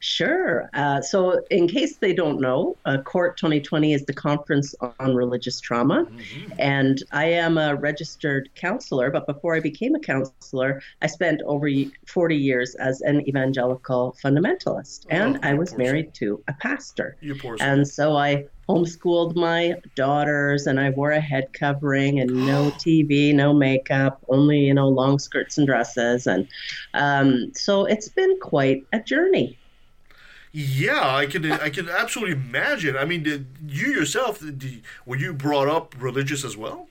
Sure. 0.00 0.68
Uh, 0.74 1.00
so, 1.00 1.42
in 1.50 1.68
case 1.68 1.96
they 1.96 2.12
don't 2.12 2.40
know, 2.40 2.76
uh, 2.84 2.98
CORT 3.04 3.36
2020 3.36 3.92
is 3.92 4.04
the 4.04 4.12
conference 4.12 4.74
on 4.98 5.14
religious 5.14 5.60
trauma. 5.60 6.06
And 6.58 7.02
I 7.12 7.26
am 7.26 7.58
a 7.58 7.74
registered 7.74 8.48
counselor, 8.54 9.10
but 9.10 9.26
before 9.26 9.54
I 9.56 9.60
became 9.60 9.94
a 9.94 10.00
counselor, 10.00 10.82
I 11.02 11.06
spent 11.06 11.42
over 11.42 11.68
40 12.06 12.36
years 12.36 12.74
as 12.76 13.00
an 13.02 13.26
evangelical 13.28 14.16
fundamentalist. 14.22 15.06
And 15.10 15.38
I 15.42 15.54
was 15.54 15.76
married 15.76 16.14
to 16.14 16.42
a 16.48 16.52
pastor. 16.54 17.16
And 17.60 17.86
so 17.86 18.16
I 18.16 18.46
homeschooled 18.68 19.36
my 19.36 19.74
daughters 19.94 20.66
and 20.66 20.80
I 20.80 20.90
wore 20.90 21.12
a 21.12 21.20
head 21.20 21.52
covering 21.52 22.20
and 22.20 22.30
no 22.46 22.70
TV, 22.78 23.34
no 23.34 23.52
makeup, 23.52 24.24
only, 24.28 24.60
you 24.60 24.74
know, 24.74 24.88
long 24.88 25.18
skirts 25.18 25.58
and 25.58 25.66
dresses. 25.66 26.26
And 26.26 26.48
um, 26.94 27.52
so 27.54 27.84
it's 27.84 28.08
been 28.08 28.38
quite 28.40 28.86
a 28.92 29.00
journey. 29.00 29.58
Yeah, 30.56 31.16
I 31.16 31.26
can 31.26 31.50
I 31.50 31.68
can 31.68 31.88
absolutely 31.88 32.36
imagine. 32.36 32.96
I 32.96 33.04
mean, 33.04 33.24
did 33.24 33.46
you 33.66 33.88
yourself 33.88 34.38
did, 34.38 34.82
were 35.04 35.16
you 35.16 35.32
brought 35.32 35.66
up 35.66 35.96
religious 35.98 36.44
as 36.44 36.56
well? 36.56 36.88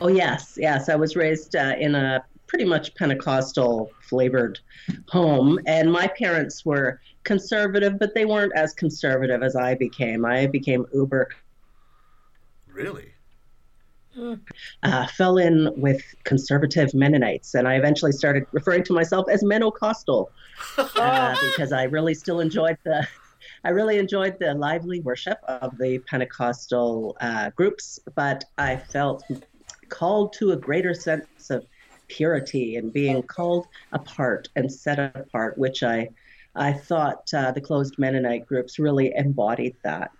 Oh, 0.00 0.08
yes, 0.08 0.56
yes. 0.56 0.88
I 0.88 0.94
was 0.94 1.16
raised 1.16 1.56
uh, 1.56 1.74
in 1.78 1.96
a 1.96 2.24
pretty 2.46 2.64
much 2.64 2.94
Pentecostal 2.94 3.90
flavored 4.02 4.60
home, 5.08 5.58
and 5.66 5.90
my 5.90 6.06
parents 6.06 6.64
were 6.64 7.00
conservative, 7.24 7.98
but 7.98 8.14
they 8.14 8.24
weren't 8.24 8.52
as 8.54 8.72
conservative 8.72 9.42
as 9.42 9.56
I 9.56 9.74
became. 9.74 10.24
I 10.24 10.46
became 10.46 10.86
uber 10.92 11.28
Really? 12.74 13.14
uh, 14.82 15.06
fell 15.08 15.38
in 15.38 15.70
with 15.76 16.02
conservative 16.24 16.92
Mennonites, 16.94 17.54
and 17.54 17.66
I 17.66 17.74
eventually 17.74 18.12
started 18.12 18.46
referring 18.52 18.84
to 18.84 18.92
myself 18.92 19.26
as 19.30 19.42
Menocostal 19.42 20.30
uh, 20.78 21.36
because 21.50 21.72
I 21.72 21.84
really 21.84 22.14
still 22.14 22.40
enjoyed 22.40 22.78
the 22.84 23.06
I 23.62 23.70
really 23.70 23.98
enjoyed 23.98 24.38
the 24.38 24.54
lively 24.54 25.00
worship 25.00 25.38
of 25.46 25.76
the 25.78 25.98
Pentecostal 25.98 27.16
uh, 27.20 27.50
groups, 27.50 27.98
but 28.14 28.44
I 28.58 28.76
felt 28.76 29.24
called 29.88 30.32
to 30.34 30.52
a 30.52 30.56
greater 30.56 30.94
sense 30.94 31.50
of 31.50 31.64
purity 32.08 32.76
and 32.76 32.92
being 32.92 33.22
called 33.22 33.66
apart 33.92 34.48
and 34.56 34.70
set 34.72 34.98
apart, 34.98 35.58
which 35.58 35.82
I 35.82 36.08
I 36.56 36.72
thought 36.72 37.28
uh, 37.34 37.50
the 37.52 37.60
closed 37.60 37.98
Mennonite 37.98 38.46
groups 38.46 38.78
really 38.78 39.12
embodied 39.16 39.76
that. 39.82 40.10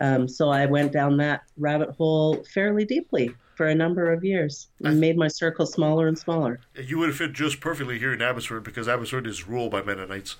Um, 0.00 0.28
so 0.28 0.48
I 0.48 0.64
went 0.66 0.92
down 0.92 1.16
that 1.18 1.42
rabbit 1.56 1.90
hole 1.90 2.44
fairly 2.54 2.84
deeply 2.84 3.34
for 3.56 3.66
a 3.66 3.74
number 3.74 4.12
of 4.12 4.22
years 4.24 4.68
and 4.84 5.00
made 5.00 5.16
my 5.16 5.26
circle 5.28 5.66
smaller 5.66 6.06
and 6.06 6.16
smaller. 6.16 6.60
You 6.80 6.98
would 6.98 7.14
fit 7.16 7.32
just 7.32 7.60
perfectly 7.60 7.98
here 7.98 8.12
in 8.12 8.22
Abbotsford 8.22 8.62
because 8.62 8.88
Abbotsford 8.88 9.26
is 9.26 9.48
ruled 9.48 9.72
by 9.72 9.82
Mennonites. 9.82 10.36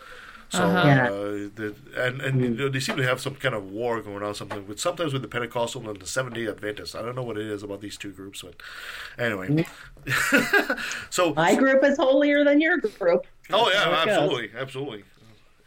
So, 0.51 0.63
Uh-huh. 0.63 0.89
uh 0.89 1.09
the, 1.57 1.75
and 1.97 2.23
and 2.23 2.41
you 2.41 2.51
know, 2.51 2.69
they 2.71 2.81
seem 2.81 2.97
to 2.97 3.03
have 3.03 3.21
some 3.21 3.35
kind 3.35 3.55
of 3.55 3.71
war 3.71 4.01
going 4.01 4.23
on, 4.23 4.35
something 4.35 4.67
with 4.67 4.81
sometimes 4.81 5.13
with 5.13 5.21
the 5.21 5.29
Pentecostal 5.29 5.91
and 5.91 6.01
the 6.01 6.07
Seventh 6.07 6.37
Day 6.37 6.47
Adventists. 6.47 6.95
I 6.95 7.03
don't 7.03 7.17
know 7.17 7.23
what 7.25 7.37
it 7.37 7.47
is 7.47 7.63
about 7.63 7.81
these 7.83 7.99
two 7.99 8.13
groups, 8.13 8.43
but 8.43 8.55
anyway. 9.19 9.67
so 11.11 11.35
My 11.35 11.55
group 11.55 11.85
is 11.85 11.99
holier 11.99 12.45
than 12.45 12.61
your 12.61 12.79
group. 12.79 13.27
Oh 13.51 13.71
yeah, 13.71 13.85
how 13.85 13.91
it 13.91 14.07
goes. 14.07 14.15
absolutely, 14.17 14.51
absolutely. 14.59 15.05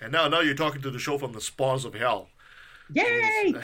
And 0.02 0.12
now, 0.12 0.28
now 0.28 0.41
you're 0.41 0.56
talking 0.56 0.82
to 0.82 0.89
the 0.89 0.99
show 0.99 1.18
from 1.18 1.34
the 1.34 1.41
spawns 1.41 1.86
of 1.86 1.93
hell. 1.93 2.30
Yay! 2.91 3.54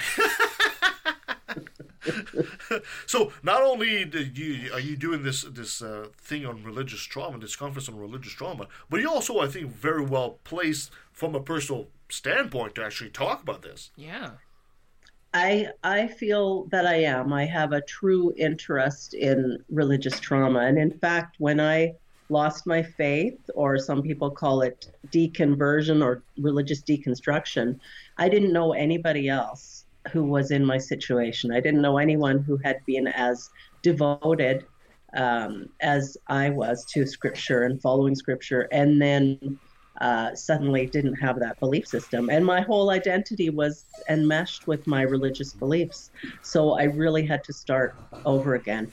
So 3.05 3.31
not 3.43 3.61
only 3.61 4.05
do 4.05 4.23
you, 4.23 4.71
are 4.73 4.79
you 4.79 4.95
doing 4.95 5.23
this 5.23 5.43
this 5.43 5.81
uh, 5.81 6.07
thing 6.17 6.45
on 6.45 6.63
religious 6.63 7.01
trauma, 7.01 7.37
this 7.39 7.55
conference 7.55 7.89
on 7.89 7.97
religious 7.97 8.33
trauma, 8.33 8.67
but 8.89 9.01
you 9.01 9.09
also, 9.09 9.39
I 9.39 9.47
think, 9.47 9.67
very 9.67 10.03
well 10.03 10.39
placed 10.43 10.91
from 11.11 11.35
a 11.35 11.39
personal 11.39 11.87
standpoint 12.09 12.75
to 12.75 12.83
actually 12.83 13.09
talk 13.09 13.41
about 13.41 13.61
this. 13.61 13.91
Yeah. 13.95 14.31
I 15.33 15.69
I 15.83 16.07
feel 16.07 16.65
that 16.65 16.85
I 16.85 17.03
am. 17.03 17.33
I 17.33 17.45
have 17.45 17.73
a 17.73 17.81
true 17.81 18.33
interest 18.37 19.13
in 19.13 19.63
religious 19.69 20.19
trauma, 20.19 20.59
and 20.59 20.77
in 20.77 20.91
fact, 20.91 21.35
when 21.39 21.59
I 21.59 21.95
lost 22.29 22.67
my 22.67 22.83
faith, 22.83 23.39
or 23.55 23.77
some 23.77 24.01
people 24.01 24.29
call 24.31 24.61
it 24.61 24.87
deconversion 25.09 26.03
or 26.03 26.23
religious 26.37 26.83
deconstruction, 26.83 27.79
I 28.17 28.29
didn't 28.29 28.53
know 28.53 28.73
anybody 28.73 29.29
else 29.29 29.85
who 30.11 30.23
was 30.23 30.51
in 30.51 30.65
my 30.65 30.77
situation. 30.77 31.51
I 31.51 31.59
didn't 31.59 31.81
know 31.81 31.97
anyone 31.97 32.43
who 32.43 32.57
had 32.63 32.77
been 32.85 33.07
as 33.07 33.49
devoted 33.81 34.65
um, 35.15 35.67
as 35.81 36.17
I 36.27 36.49
was 36.49 36.85
to 36.93 37.05
Scripture 37.05 37.63
and 37.63 37.81
following 37.81 38.15
Scripture, 38.15 38.67
and 38.71 39.01
then 39.01 39.59
uh, 40.01 40.35
suddenly 40.35 40.85
didn't 40.85 41.15
have 41.15 41.39
that 41.39 41.59
belief 41.59 41.87
system. 41.87 42.29
And 42.29 42.45
my 42.45 42.61
whole 42.61 42.91
identity 42.91 43.49
was 43.49 43.85
enmeshed 44.09 44.67
with 44.67 44.85
my 44.85 45.01
religious 45.01 45.53
beliefs. 45.53 46.11
So 46.41 46.77
I 46.77 46.83
really 46.83 47.25
had 47.25 47.43
to 47.45 47.53
start 47.53 47.95
over 48.25 48.55
again. 48.55 48.91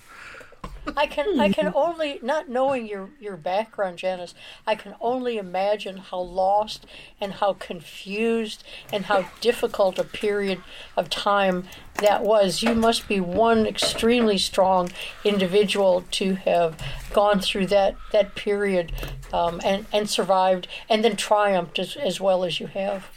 I 0.96 1.06
can 1.06 1.40
I 1.40 1.50
can 1.50 1.72
only 1.74 2.18
not 2.22 2.48
knowing 2.48 2.86
your 2.86 3.10
your 3.20 3.36
background, 3.36 3.98
Janice. 3.98 4.34
I 4.66 4.74
can 4.74 4.94
only 5.00 5.38
imagine 5.38 5.96
how 5.98 6.20
lost 6.20 6.86
and 7.20 7.34
how 7.34 7.54
confused 7.54 8.64
and 8.92 9.06
how 9.06 9.28
difficult 9.40 9.98
a 9.98 10.04
period 10.04 10.62
of 10.96 11.08
time 11.08 11.64
that 11.96 12.22
was. 12.22 12.62
You 12.62 12.74
must 12.74 13.08
be 13.08 13.20
one 13.20 13.66
extremely 13.66 14.38
strong 14.38 14.90
individual 15.24 16.04
to 16.12 16.34
have 16.34 16.80
gone 17.12 17.40
through 17.40 17.66
that 17.68 17.96
that 18.12 18.34
period 18.34 18.92
um, 19.32 19.60
and 19.64 19.86
and 19.92 20.08
survived 20.08 20.68
and 20.88 21.04
then 21.04 21.16
triumphed 21.16 21.78
as, 21.78 21.96
as 21.96 22.20
well 22.20 22.44
as 22.44 22.60
you 22.60 22.66
have. 22.66 23.08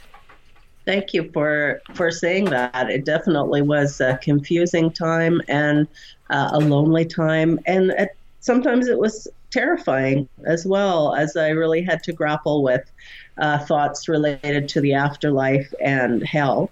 Thank 0.88 1.14
you 1.14 1.30
for 1.34 1.82
for 1.96 2.10
saying 2.12 2.46
that. 2.46 2.90
It 2.90 3.04
definitely 3.04 3.62
was 3.62 4.00
a 4.00 4.18
confusing 4.24 4.90
time 4.90 5.42
and 5.50 5.86
uh, 6.30 6.52
a 6.54 6.60
lonely 6.60 7.04
time, 7.04 7.60
and 7.66 7.92
it, 7.92 8.16
sometimes 8.40 8.88
it 8.88 8.98
was 8.98 9.28
terrifying 9.52 10.30
as 10.46 10.66
well, 10.66 11.14
as 11.14 11.36
I 11.36 11.50
really 11.50 11.82
had 11.82 12.04
to 12.04 12.14
grapple 12.14 12.64
with 12.64 12.90
uh, 13.38 13.58
thoughts 13.66 14.08
related 14.08 14.70
to 14.70 14.80
the 14.80 14.94
afterlife 14.94 15.74
and 15.82 16.26
hell. 16.26 16.72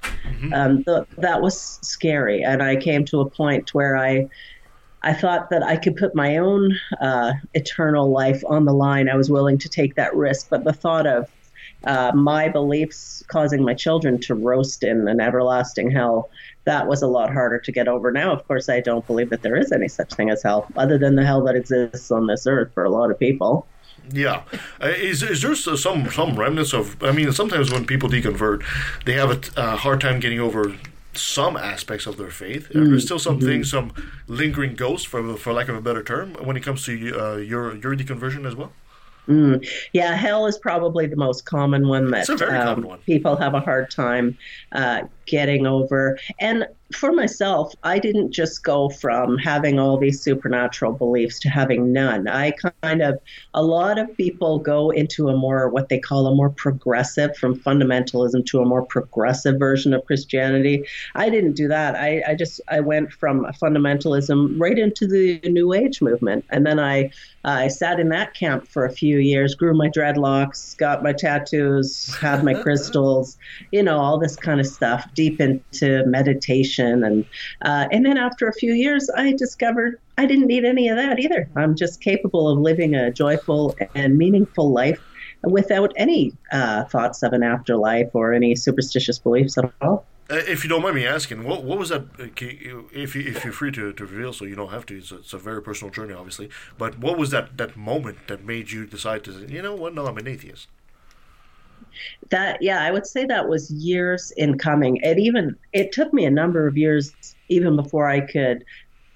Um, 0.54 0.86
th- 0.86 1.08
that 1.18 1.42
was 1.42 1.78
scary, 1.82 2.42
and 2.42 2.64
I 2.64 2.78
came 2.78 3.04
to 3.06 3.20
a 3.20 3.30
point 3.30 3.74
where 3.74 3.98
I. 3.98 4.30
I 5.04 5.14
thought 5.14 5.52
that 5.52 5.62
I 5.62 5.78
could 5.78 5.98
put 5.98 6.16
my 6.16 6.38
own 6.38 6.80
uh, 7.00 7.34
eternal 7.54 8.10
life 8.10 8.42
on 8.48 8.66
the 8.66 8.74
line. 8.74 9.08
I 9.08 9.16
was 9.16 9.30
willing 9.30 9.60
to 9.60 9.70
take 9.70 9.94
that 9.96 10.16
risk, 10.16 10.50
but 10.50 10.64
the 10.64 10.74
thought 10.74 11.06
of 11.06 11.30
uh, 11.86 12.12
my 12.14 12.50
beliefs 12.50 13.24
causing 13.28 13.64
my 13.64 13.74
children 13.74 14.20
to 14.22 14.36
roast 14.36 14.84
in 14.84 15.08
an 15.08 15.20
everlasting 15.20 15.92
hell, 15.92 16.30
that 16.66 16.88
was 16.88 17.02
a 17.02 17.08
lot 17.08 17.32
harder 17.32 17.60
to 17.60 17.72
get 17.72 17.88
over. 17.88 18.12
Now, 18.12 18.32
of 18.34 18.48
course, 18.48 18.70
I 18.70 18.80
don't 18.82 19.06
believe 19.06 19.30
that 19.30 19.42
there 19.44 19.56
is 19.56 19.72
any 19.72 19.88
such 19.88 20.14
thing 20.14 20.30
as 20.30 20.42
hell, 20.44 20.68
other 20.76 20.98
than 20.98 21.16
the 21.16 21.26
hell 21.26 21.44
that 21.44 21.56
exists 21.56 22.12
on 22.12 22.28
this 22.28 22.48
earth 22.48 22.72
for 22.74 22.84
a 22.84 22.90
lot 22.90 23.12
of 23.12 23.20
people. 23.20 23.68
Yeah, 24.12 24.44
uh, 24.82 24.88
is 24.90 25.24
is 25.24 25.42
there 25.42 25.56
some 25.56 26.10
some 26.10 26.36
remnants 26.36 26.74
of? 26.74 27.02
I 27.02 27.12
mean, 27.12 27.32
sometimes 27.32 27.72
when 27.72 27.86
people 27.86 28.10
deconvert, 28.10 28.64
they 29.06 29.14
have 29.14 29.32
a 29.58 29.78
hard 29.78 30.02
time 30.02 30.20
getting 30.20 30.40
over 30.40 30.76
some 31.14 31.56
aspects 31.56 32.06
of 32.06 32.18
their 32.18 32.30
faith. 32.30 32.70
Uh, 32.72 32.84
There's 32.84 33.06
still 33.06 33.20
some 33.20 33.40
Mhm. 33.40 33.46
things, 33.46 33.72
some 33.72 33.94
lingering 34.28 34.76
ghosts, 34.76 35.06
for 35.08 35.36
for 35.38 35.54
lack 35.54 35.70
of 35.70 35.76
a 35.76 35.82
better 35.82 36.04
term, 36.04 36.34
when 36.44 36.58
it 36.58 36.64
comes 36.64 36.84
to 36.86 36.94
uh, 36.94 37.38
your 37.38 37.76
your 37.76 37.96
deconversion 37.96 38.46
as 38.46 38.56
well. 38.56 38.72
Mm. 39.28 39.68
Yeah, 39.94 40.16
hell 40.16 40.46
is 40.46 40.58
probably 40.58 41.08
the 41.08 41.16
most 41.16 41.46
common 41.46 41.88
one 41.88 42.12
that 42.12 42.30
a 42.30 42.34
um, 42.34 42.66
common 42.76 42.88
one. 42.88 43.00
people 43.00 43.36
have 43.36 43.54
a 43.54 43.60
hard 43.60 43.90
time 43.90 44.38
uh, 44.72 45.04
getting 45.26 45.66
over. 45.66 46.18
And 46.40 46.68
for 46.94 47.12
myself, 47.12 47.74
I 47.84 47.98
didn't 47.98 48.32
just 48.32 48.64
go 48.64 48.90
from 48.90 49.38
having 49.40 49.80
all 49.80 49.98
these 49.98 50.22
supernatural 50.22 50.94
beliefs 50.94 51.40
to 51.40 51.50
having 51.50 51.92
none. 51.92 52.28
I 52.28 52.54
kind 52.84 53.02
of, 53.02 53.20
a 53.56 53.64
lot 53.64 53.98
of 53.98 54.16
people 54.16 54.60
go 54.60 54.92
into 54.92 55.30
a 55.30 55.36
more, 55.36 55.68
what 55.70 55.90
they 55.90 56.00
call 56.00 56.28
a 56.28 56.36
more 56.36 56.52
progressive, 56.52 57.36
from 57.38 57.60
fundamentalism 57.60 58.46
to 58.48 58.60
a 58.60 58.66
more 58.66 58.86
progressive 58.86 59.58
version 59.58 59.94
of 59.94 60.06
Christianity. 60.06 60.86
I 61.16 61.30
didn't 61.30 61.54
do 61.54 61.68
that. 61.70 61.96
I, 61.96 62.22
I 62.28 62.36
just, 62.36 62.62
I 62.68 62.82
went 62.82 63.12
from 63.12 63.46
fundamentalism 63.62 64.60
right 64.60 64.78
into 64.78 65.08
the 65.08 65.40
New 65.50 65.74
Age 65.74 66.02
movement. 66.02 66.46
And 66.52 66.68
then 66.68 66.80
I, 66.80 67.10
I 67.44 67.68
sat 67.68 68.00
in 68.00 68.10
that 68.10 68.34
camp 68.36 68.68
for 68.68 68.86
a 68.86 68.92
few 68.92 69.18
years, 69.18 69.56
grew 69.56 69.74
my 69.76 69.90
dreadlocks, 69.90 70.78
got 70.78 71.02
my 71.02 71.14
tattoos, 71.14 72.16
had 72.16 72.44
my 72.44 72.54
crystals, 72.62 73.38
you 73.72 73.82
know, 73.82 73.98
all 73.98 74.20
this 74.20 74.36
kind 74.36 74.60
of 74.60 74.68
stuff, 74.68 75.08
deep 75.16 75.42
into 75.42 76.06
meditation, 76.06 77.04
and 77.04 77.26
uh, 77.64 77.88
and 77.92 78.06
then 78.06 78.18
after 78.18 78.48
a 78.48 78.54
few 78.54 78.74
years, 78.74 79.10
I 79.16 79.34
discovered 79.34 80.00
I 80.18 80.26
didn't 80.26 80.48
need 80.48 80.66
any 80.66 80.88
of 80.90 80.98
that 80.98 81.20
either. 81.20 81.50
I'm 81.56 81.76
just 81.76 82.02
capable 82.02 82.48
of 82.48 82.60
living 82.60 82.94
a 82.96 83.12
joyful 83.12 83.76
and 83.96 84.18
meaningful 84.18 84.72
life 84.72 85.02
without 85.44 85.92
any 85.96 86.34
uh, 86.52 86.86
thoughts 86.86 87.24
of 87.24 87.34
an 87.34 87.44
afterlife 87.44 88.10
or 88.14 88.34
any 88.34 88.56
superstitious 88.56 89.20
beliefs 89.20 89.58
at 89.58 89.72
all. 89.82 90.06
Uh, 90.28 90.38
if 90.48 90.64
you 90.64 90.70
don't 90.70 90.82
mind 90.82 90.96
me 90.96 91.06
asking, 91.06 91.44
what 91.44 91.64
what 91.64 91.78
was 91.78 91.90
that? 91.90 92.02
uh, 92.20 92.26
If 92.36 93.16
you, 93.16 93.22
if 93.32 93.44
you're 93.44 93.54
free 93.54 93.72
to, 93.74 93.94
to 93.94 94.06
reveal, 94.06 94.34
so 94.34 94.46
you 94.46 94.56
don't 94.56 94.72
have 94.72 94.86
to. 94.88 94.98
It's 94.98 95.12
a, 95.12 95.18
it's 95.18 95.34
a 95.34 95.38
very 95.38 95.62
personal 95.62 95.92
journey, 95.92 96.14
obviously. 96.14 96.50
But 96.80 96.98
what 96.98 97.18
was 97.18 97.30
that 97.30 97.58
that 97.58 97.78
moment 97.78 98.18
that 98.28 98.44
made 98.44 98.72
you 98.72 98.88
decide 98.88 99.24
to? 99.26 99.34
say, 99.34 99.54
You 99.54 99.62
know 99.62 99.76
what? 99.76 99.94
No, 99.94 100.08
I'm 100.08 100.18
an 100.18 100.28
atheist. 100.28 100.68
That 102.32 102.58
yeah 102.62 102.82
i 102.82 102.92
would 102.92 103.06
say 103.06 103.26
that 103.26 103.48
was 103.48 103.72
years 103.72 104.32
in 104.38 104.58
coming. 104.58 104.98
It 104.98 105.18
even 105.20 105.56
it 105.74 105.92
took 105.92 106.14
me 106.14 106.26
a 106.26 106.32
number 106.32 106.68
of 106.68 106.78
years 106.78 107.16
even 107.50 107.76
before 107.76 108.10
i 108.10 108.20
could 108.20 108.64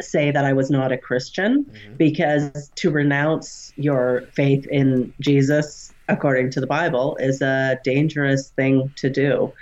say 0.01 0.32
that 0.32 0.45
i 0.45 0.53
was 0.53 0.69
not 0.69 0.91
a 0.91 0.97
christian 0.97 1.65
because 1.97 2.71
to 2.75 2.89
renounce 2.89 3.73
your 3.75 4.30
faith 4.36 4.65
in 4.69 5.13
jesus 5.19 5.93
according 6.07 6.49
to 6.51 6.61
the 6.61 6.67
bible 6.67 7.17
is 7.19 7.41
a 7.41 7.77
dangerous 7.84 8.49
thing 8.55 8.91
to 8.95 9.09
do. 9.09 9.53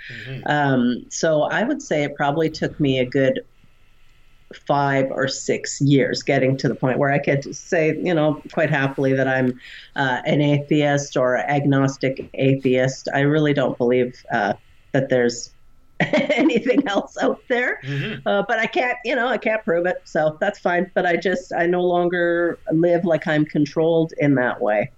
Um, 0.46 1.04
so 1.10 1.42
i 1.42 1.64
would 1.64 1.82
say 1.82 2.04
it 2.04 2.14
probably 2.16 2.50
took 2.50 2.78
me 2.78 2.98
a 3.00 3.06
good 3.06 3.40
five 4.54 5.10
or 5.10 5.28
six 5.28 5.80
years 5.80 6.22
getting 6.22 6.56
to 6.56 6.68
the 6.68 6.74
point 6.74 6.98
where 6.98 7.12
I 7.12 7.18
could 7.18 7.54
say, 7.54 7.96
you 8.02 8.14
know, 8.14 8.42
quite 8.52 8.70
happily 8.70 9.12
that 9.12 9.28
I'm 9.28 9.60
uh, 9.96 10.22
an 10.24 10.40
atheist 10.40 11.16
or 11.16 11.36
agnostic 11.36 12.28
atheist. 12.34 13.08
I 13.12 13.20
really 13.20 13.52
don't 13.52 13.76
believe 13.76 14.24
uh, 14.32 14.54
that 14.92 15.10
there's 15.10 15.52
anything 16.00 16.86
else 16.88 17.18
out 17.20 17.42
there, 17.48 17.80
uh, 18.24 18.42
but 18.46 18.58
I 18.58 18.66
can't, 18.66 18.96
you 19.04 19.14
know, 19.16 19.26
I 19.26 19.36
can't 19.36 19.62
prove 19.64 19.84
it. 19.84 19.96
So 20.04 20.38
that's 20.40 20.58
fine. 20.58 20.90
But 20.94 21.04
I 21.04 21.16
just, 21.16 21.52
I 21.52 21.66
no 21.66 21.82
longer 21.82 22.58
live 22.72 23.04
like 23.04 23.26
I'm 23.26 23.44
controlled 23.44 24.12
in 24.18 24.34
that 24.36 24.60
way 24.62 24.92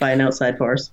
by 0.00 0.10
an 0.10 0.20
outside 0.20 0.58
force. 0.58 0.90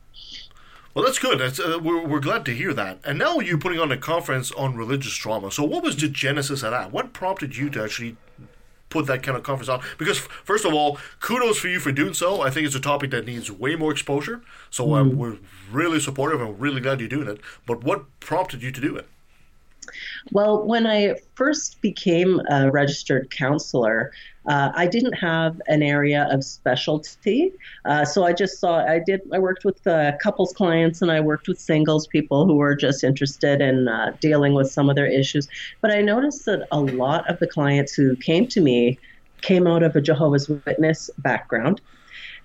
Well, 0.93 1.05
that's 1.05 1.19
good. 1.19 1.39
That's, 1.39 1.59
uh, 1.59 1.79
we're, 1.81 2.05
we're 2.05 2.19
glad 2.19 2.45
to 2.45 2.53
hear 2.53 2.73
that. 2.73 2.99
And 3.05 3.19
now 3.19 3.39
you're 3.39 3.59
putting 3.59 3.79
on 3.79 3.91
a 3.91 3.97
conference 3.97 4.51
on 4.51 4.75
religious 4.75 5.13
trauma. 5.13 5.51
So, 5.51 5.63
what 5.63 5.83
was 5.83 5.95
the 5.95 6.07
genesis 6.09 6.63
of 6.63 6.71
that? 6.71 6.91
What 6.91 7.13
prompted 7.13 7.55
you 7.55 7.69
to 7.71 7.83
actually 7.83 8.17
put 8.89 9.05
that 9.05 9.21
kind 9.21 9.37
of 9.37 9.43
conference 9.43 9.69
on 9.69 9.81
because 9.99 10.17
f- 10.17 10.27
first 10.43 10.65
of 10.65 10.73
all, 10.73 10.97
kudos 11.19 11.59
for 11.59 11.67
you 11.67 11.79
for 11.79 11.91
doing 11.91 12.13
so. 12.15 12.41
I 12.41 12.49
think 12.49 12.65
it's 12.65 12.75
a 12.75 12.79
topic 12.79 13.11
that 13.11 13.25
needs 13.27 13.51
way 13.51 13.75
more 13.75 13.91
exposure. 13.91 14.41
So 14.71 14.95
um, 14.95 15.11
Mm. 15.11 15.15
we're 15.15 15.37
really 15.71 15.99
supportive 15.99 16.41
and 16.41 16.59
really 16.59 16.81
glad 16.81 16.99
you're 16.99 17.07
doing 17.07 17.27
it. 17.27 17.39
But 17.67 17.83
what 17.83 18.05
prompted 18.19 18.63
you 18.63 18.71
to 18.71 18.81
do 18.81 18.95
it? 18.95 19.07
Well, 20.31 20.65
when 20.65 20.85
I 20.87 21.15
first 21.35 21.81
became 21.81 22.41
a 22.49 22.69
registered 22.71 23.29
counselor, 23.31 24.11
uh, 24.49 24.71
I 24.73 24.87
didn't 24.87 25.13
have 25.13 25.61
an 25.67 25.83
area 25.83 26.27
of 26.31 26.43
specialty. 26.43 27.53
Uh, 27.85 28.03
so 28.03 28.25
I 28.25 28.33
just 28.33 28.59
saw, 28.59 28.83
I 28.83 28.97
did, 28.97 29.21
I 29.31 29.37
worked 29.37 29.63
with 29.63 29.85
uh, 29.85 30.13
couples 30.17 30.53
clients 30.53 31.03
and 31.03 31.11
I 31.11 31.19
worked 31.19 31.47
with 31.47 31.59
singles 31.59 32.07
people 32.07 32.47
who 32.47 32.55
were 32.55 32.75
just 32.75 33.03
interested 33.03 33.61
in 33.61 33.87
uh, 33.87 34.17
dealing 34.19 34.55
with 34.55 34.71
some 34.71 34.89
of 34.89 34.95
their 34.95 35.05
issues. 35.05 35.47
But 35.81 35.91
I 35.91 36.01
noticed 36.01 36.45
that 36.45 36.67
a 36.71 36.79
lot 36.79 37.29
of 37.29 37.37
the 37.37 37.47
clients 37.47 37.93
who 37.93 38.15
came 38.15 38.47
to 38.47 38.59
me 38.59 38.97
came 39.41 39.67
out 39.67 39.83
of 39.83 39.95
a 39.95 40.01
Jehovah's 40.01 40.49
Witness 40.49 41.11
background. 41.19 41.79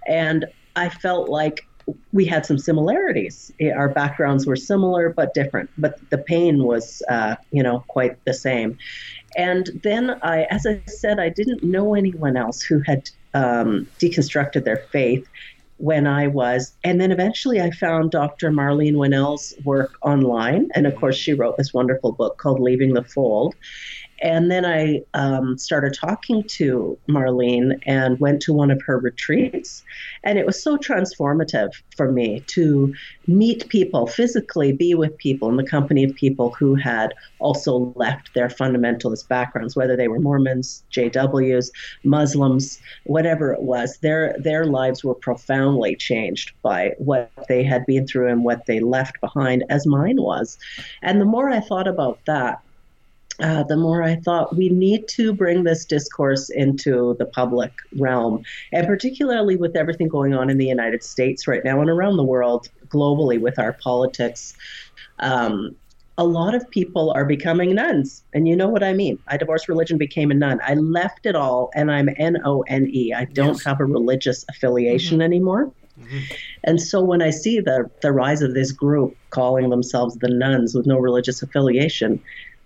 And 0.07 0.45
I 0.77 0.91
felt 0.91 1.31
like 1.31 1.67
we 2.13 2.25
had 2.25 2.47
some 2.47 2.59
similarities. 2.59 3.53
Our 3.75 3.89
backgrounds 3.89 4.47
were 4.47 4.57
similar 4.57 5.11
but 5.11 5.35
different, 5.35 5.71
but 5.77 5.99
the 6.11 6.19
pain 6.19 6.65
was, 6.65 7.03
uh, 7.09 7.37
you 7.51 7.63
know, 7.63 7.85
quite 7.89 8.23
the 8.25 8.35
same. 8.35 8.79
And 9.37 9.71
then 9.83 10.19
I, 10.23 10.45
as 10.51 10.67
I 10.67 10.81
said, 10.87 11.19
I 11.19 11.29
didn't 11.29 11.63
know 11.63 11.95
anyone 11.95 12.37
else 12.37 12.63
who 12.63 12.81
had 12.81 13.11
um, 13.35 13.87
deconstructed 13.99 14.65
their 14.65 14.87
faith 14.93 15.27
when 15.79 16.07
I 16.07 16.29
was. 16.29 16.73
And 16.85 17.01
then 17.01 17.11
eventually 17.11 17.61
I 17.61 17.71
found 17.71 18.11
Dr. 18.11 18.51
Marlene 18.51 18.97
Winell's 18.97 19.55
work 19.65 19.95
online. 20.03 20.69
And 20.75 20.87
of 20.87 20.95
course, 20.97 21.17
she 21.17 21.35
wrote 21.35 21.57
this 21.57 21.75
wonderful 21.75 22.13
book 22.13 22.39
called 22.39 22.61
Leaving 22.61 22.95
the 22.95 23.05
Fold. 23.05 23.55
And 24.23 24.51
then 24.51 24.65
I 24.65 25.03
um, 25.15 25.59
started 25.59 25.95
talking 25.95 26.45
to 26.49 26.99
Marlene 27.09 27.79
and 27.87 28.19
went 28.21 28.41
to 28.43 28.53
one 28.53 28.71
of 28.71 28.81
her 28.87 28.99
retreats. 28.99 29.83
And 30.23 30.39
it 30.39 30.47
was 30.47 30.63
so 30.63 30.77
transformative 30.77 31.71
for 31.97 32.11
me 32.11 32.41
to 32.49 32.93
meet 33.27 33.69
people, 33.69 34.07
physically 34.07 34.73
be 34.73 34.95
with 34.95 35.17
people 35.19 35.49
in 35.49 35.57
the 35.57 35.67
company 35.67 36.05
of 36.05 36.15
people 36.15 36.55
who 36.59 36.75
had 36.75 37.13
also 37.39 37.93
left 37.97 38.33
their 38.35 38.49
fundamentalist 38.49 39.29
backgrounds, 39.29 39.77
whether 39.77 39.97
they 39.97 40.09
were 40.09 40.21
Mormons, 40.21 40.85
JWs, 40.93 41.71
Muslims, 42.05 42.81
whatever 43.05 43.53
it 43.53 43.63
was. 43.63 43.99
Their, 43.99 44.37
their 44.39 44.65
lives 44.65 45.05
were 45.05 45.15
profoundly 45.15 45.97
changed 45.97 46.53
by 46.63 46.93
what 46.99 47.31
they 47.49 47.63
had 47.63 47.85
been 47.87 48.07
through 48.07 48.29
and 48.29 48.45
what 48.45 48.67
they 48.67 48.81
left 48.81 49.21
behind, 49.21 49.65
as 49.69 49.87
mine 49.87 50.17
was. 50.21 50.57
And 51.03 51.21
the 51.21 51.27
more 51.27 51.51
I 51.51 51.61
thought 51.61 51.89
about 51.89 52.21
that, 52.27 52.61
uh, 53.41 53.65
the 53.65 53.77
more 53.77 54.03
I 54.03 54.17
thought 54.17 54.57
we 54.57 54.69
need 54.69 55.09
to 55.09 55.33
bring 55.33 55.65
this 55.65 55.85
discourse 55.85 56.51
into 56.51 57.17
the 57.19 57.27
public 57.27 57.73
realm, 57.97 58.45
and 58.73 58.87
particularly 58.87 59.57
with 59.57 59.77
everything 59.77 60.09
going 60.09 60.35
on 60.35 60.51
in 60.51 60.59
the 60.59 60.67
United 60.67 61.03
States 61.03 61.47
right 61.49 61.65
now 61.65 61.81
and 61.81 61.91
around 61.91 62.17
the 62.17 62.25
world 62.25 62.69
globally 62.89 63.41
with 63.41 63.59
our 63.59 63.73
politics. 63.73 64.55
Um, 65.19 65.75
a 66.17 66.25
lot 66.25 66.55
of 66.55 66.71
people 66.71 67.11
are 67.11 67.25
becoming 67.25 67.75
nones, 67.75 68.23
and 68.33 68.47
you 68.47 68.55
know 68.55 68.69
what 68.69 68.85
I 68.85 68.93
mean. 68.93 69.19
I 69.27 69.37
divorced 69.37 69.69
religion, 69.69 69.99
became 69.99 70.31
a 70.31 70.35
none. 70.35 70.61
I 70.63 70.75
left 70.75 71.27
it 71.27 71.35
all, 71.35 71.71
and 71.75 71.91
I'm 71.91 72.09
N 72.19 72.39
O 72.45 72.63
N 72.69 72.87
E. 72.89 73.13
I 73.13 73.25
don't 73.25 73.61
have 73.65 73.81
a 73.81 73.85
religious 73.85 74.45
affiliation 74.49 75.21
anymore. 75.21 75.73
And 76.65 76.81
so 76.81 77.03
when 77.03 77.23
I 77.23 77.31
see 77.31 77.61
the 77.61 77.91
the 78.01 78.13
rise 78.13 78.43
of 78.43 78.55
this 78.55 78.73
group 78.73 79.17
calling 79.31 79.71
themselves 79.71 80.17
the 80.17 80.29
nones 80.29 80.75
with 80.75 80.87
no 80.87 80.99
religious 80.99 81.43
affiliation, 81.43 82.21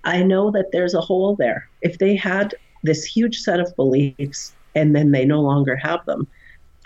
I 0.09 0.23
know 0.23 0.51
that 0.53 0.73
there's 0.73 0.95
a 0.95 1.03
hole 1.03 1.37
there. 1.37 1.69
If 1.83 1.99
they 1.99 2.17
had 2.17 2.55
this 2.83 3.05
huge 3.05 3.41
set 3.41 3.61
of 3.61 3.77
beliefs 3.77 4.55
and 4.75 4.97
then 4.97 5.11
they 5.11 5.27
no 5.27 5.43
longer 5.43 5.77
have 5.77 6.05
them, 6.07 6.27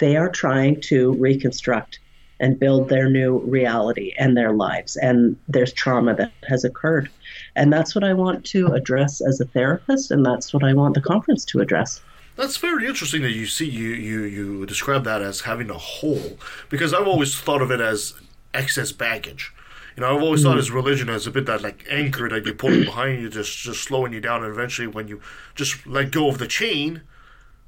they 0.00 0.16
are 0.16 0.28
trying 0.28 0.80
to 0.82 1.12
reconstruct 1.12 2.00
and 2.40 2.58
build 2.58 2.88
their 2.88 3.08
new 3.08 3.38
reality 3.38 4.12
and 4.18 4.36
their 4.36 4.52
lives. 4.52 4.96
And 4.96 5.36
there's 5.46 5.72
trauma 5.72 6.16
that 6.16 6.32
has 6.48 6.64
occurred. 6.64 7.08
And 7.54 7.72
that's 7.72 7.94
what 7.94 8.02
I 8.02 8.12
want 8.12 8.44
to 8.46 8.66
address 8.72 9.20
as 9.20 9.40
a 9.40 9.44
therapist, 9.44 10.10
and 10.10 10.26
that's 10.26 10.52
what 10.52 10.64
I 10.64 10.74
want 10.74 10.94
the 10.94 11.00
conference 11.00 11.44
to 11.46 11.60
address. 11.60 12.00
That's 12.34 12.56
very 12.56 12.88
interesting 12.88 13.22
that 13.22 13.30
you 13.30 13.46
see 13.46 13.68
you 13.68 13.90
you 13.90 14.22
you 14.22 14.66
describe 14.66 15.04
that 15.04 15.22
as 15.22 15.42
having 15.42 15.70
a 15.70 15.78
hole 15.78 16.38
because 16.70 16.92
I've 16.92 17.06
always 17.06 17.38
thought 17.38 17.62
of 17.62 17.70
it 17.70 17.80
as 17.80 18.14
excess 18.52 18.90
baggage. 18.90 19.52
You 19.96 20.00
know, 20.02 20.16
I've 20.16 20.22
always 20.22 20.42
thought 20.42 20.56
Mm. 20.56 20.60
as 20.60 20.70
religion 20.70 21.08
as 21.08 21.26
a 21.26 21.30
bit 21.30 21.46
that 21.46 21.62
like 21.62 21.86
anchor 21.90 22.28
that 22.28 22.46
you 22.46 22.54
put 22.54 22.70
behind 22.84 23.22
you, 23.22 23.28
just 23.28 23.58
just 23.58 23.82
slowing 23.82 24.12
you 24.12 24.20
down, 24.20 24.42
and 24.44 24.52
eventually 24.52 24.88
when 24.88 25.08
you 25.08 25.20
just 25.54 25.86
let 25.86 26.10
go 26.10 26.28
of 26.28 26.38
the 26.38 26.46
chain, 26.46 27.02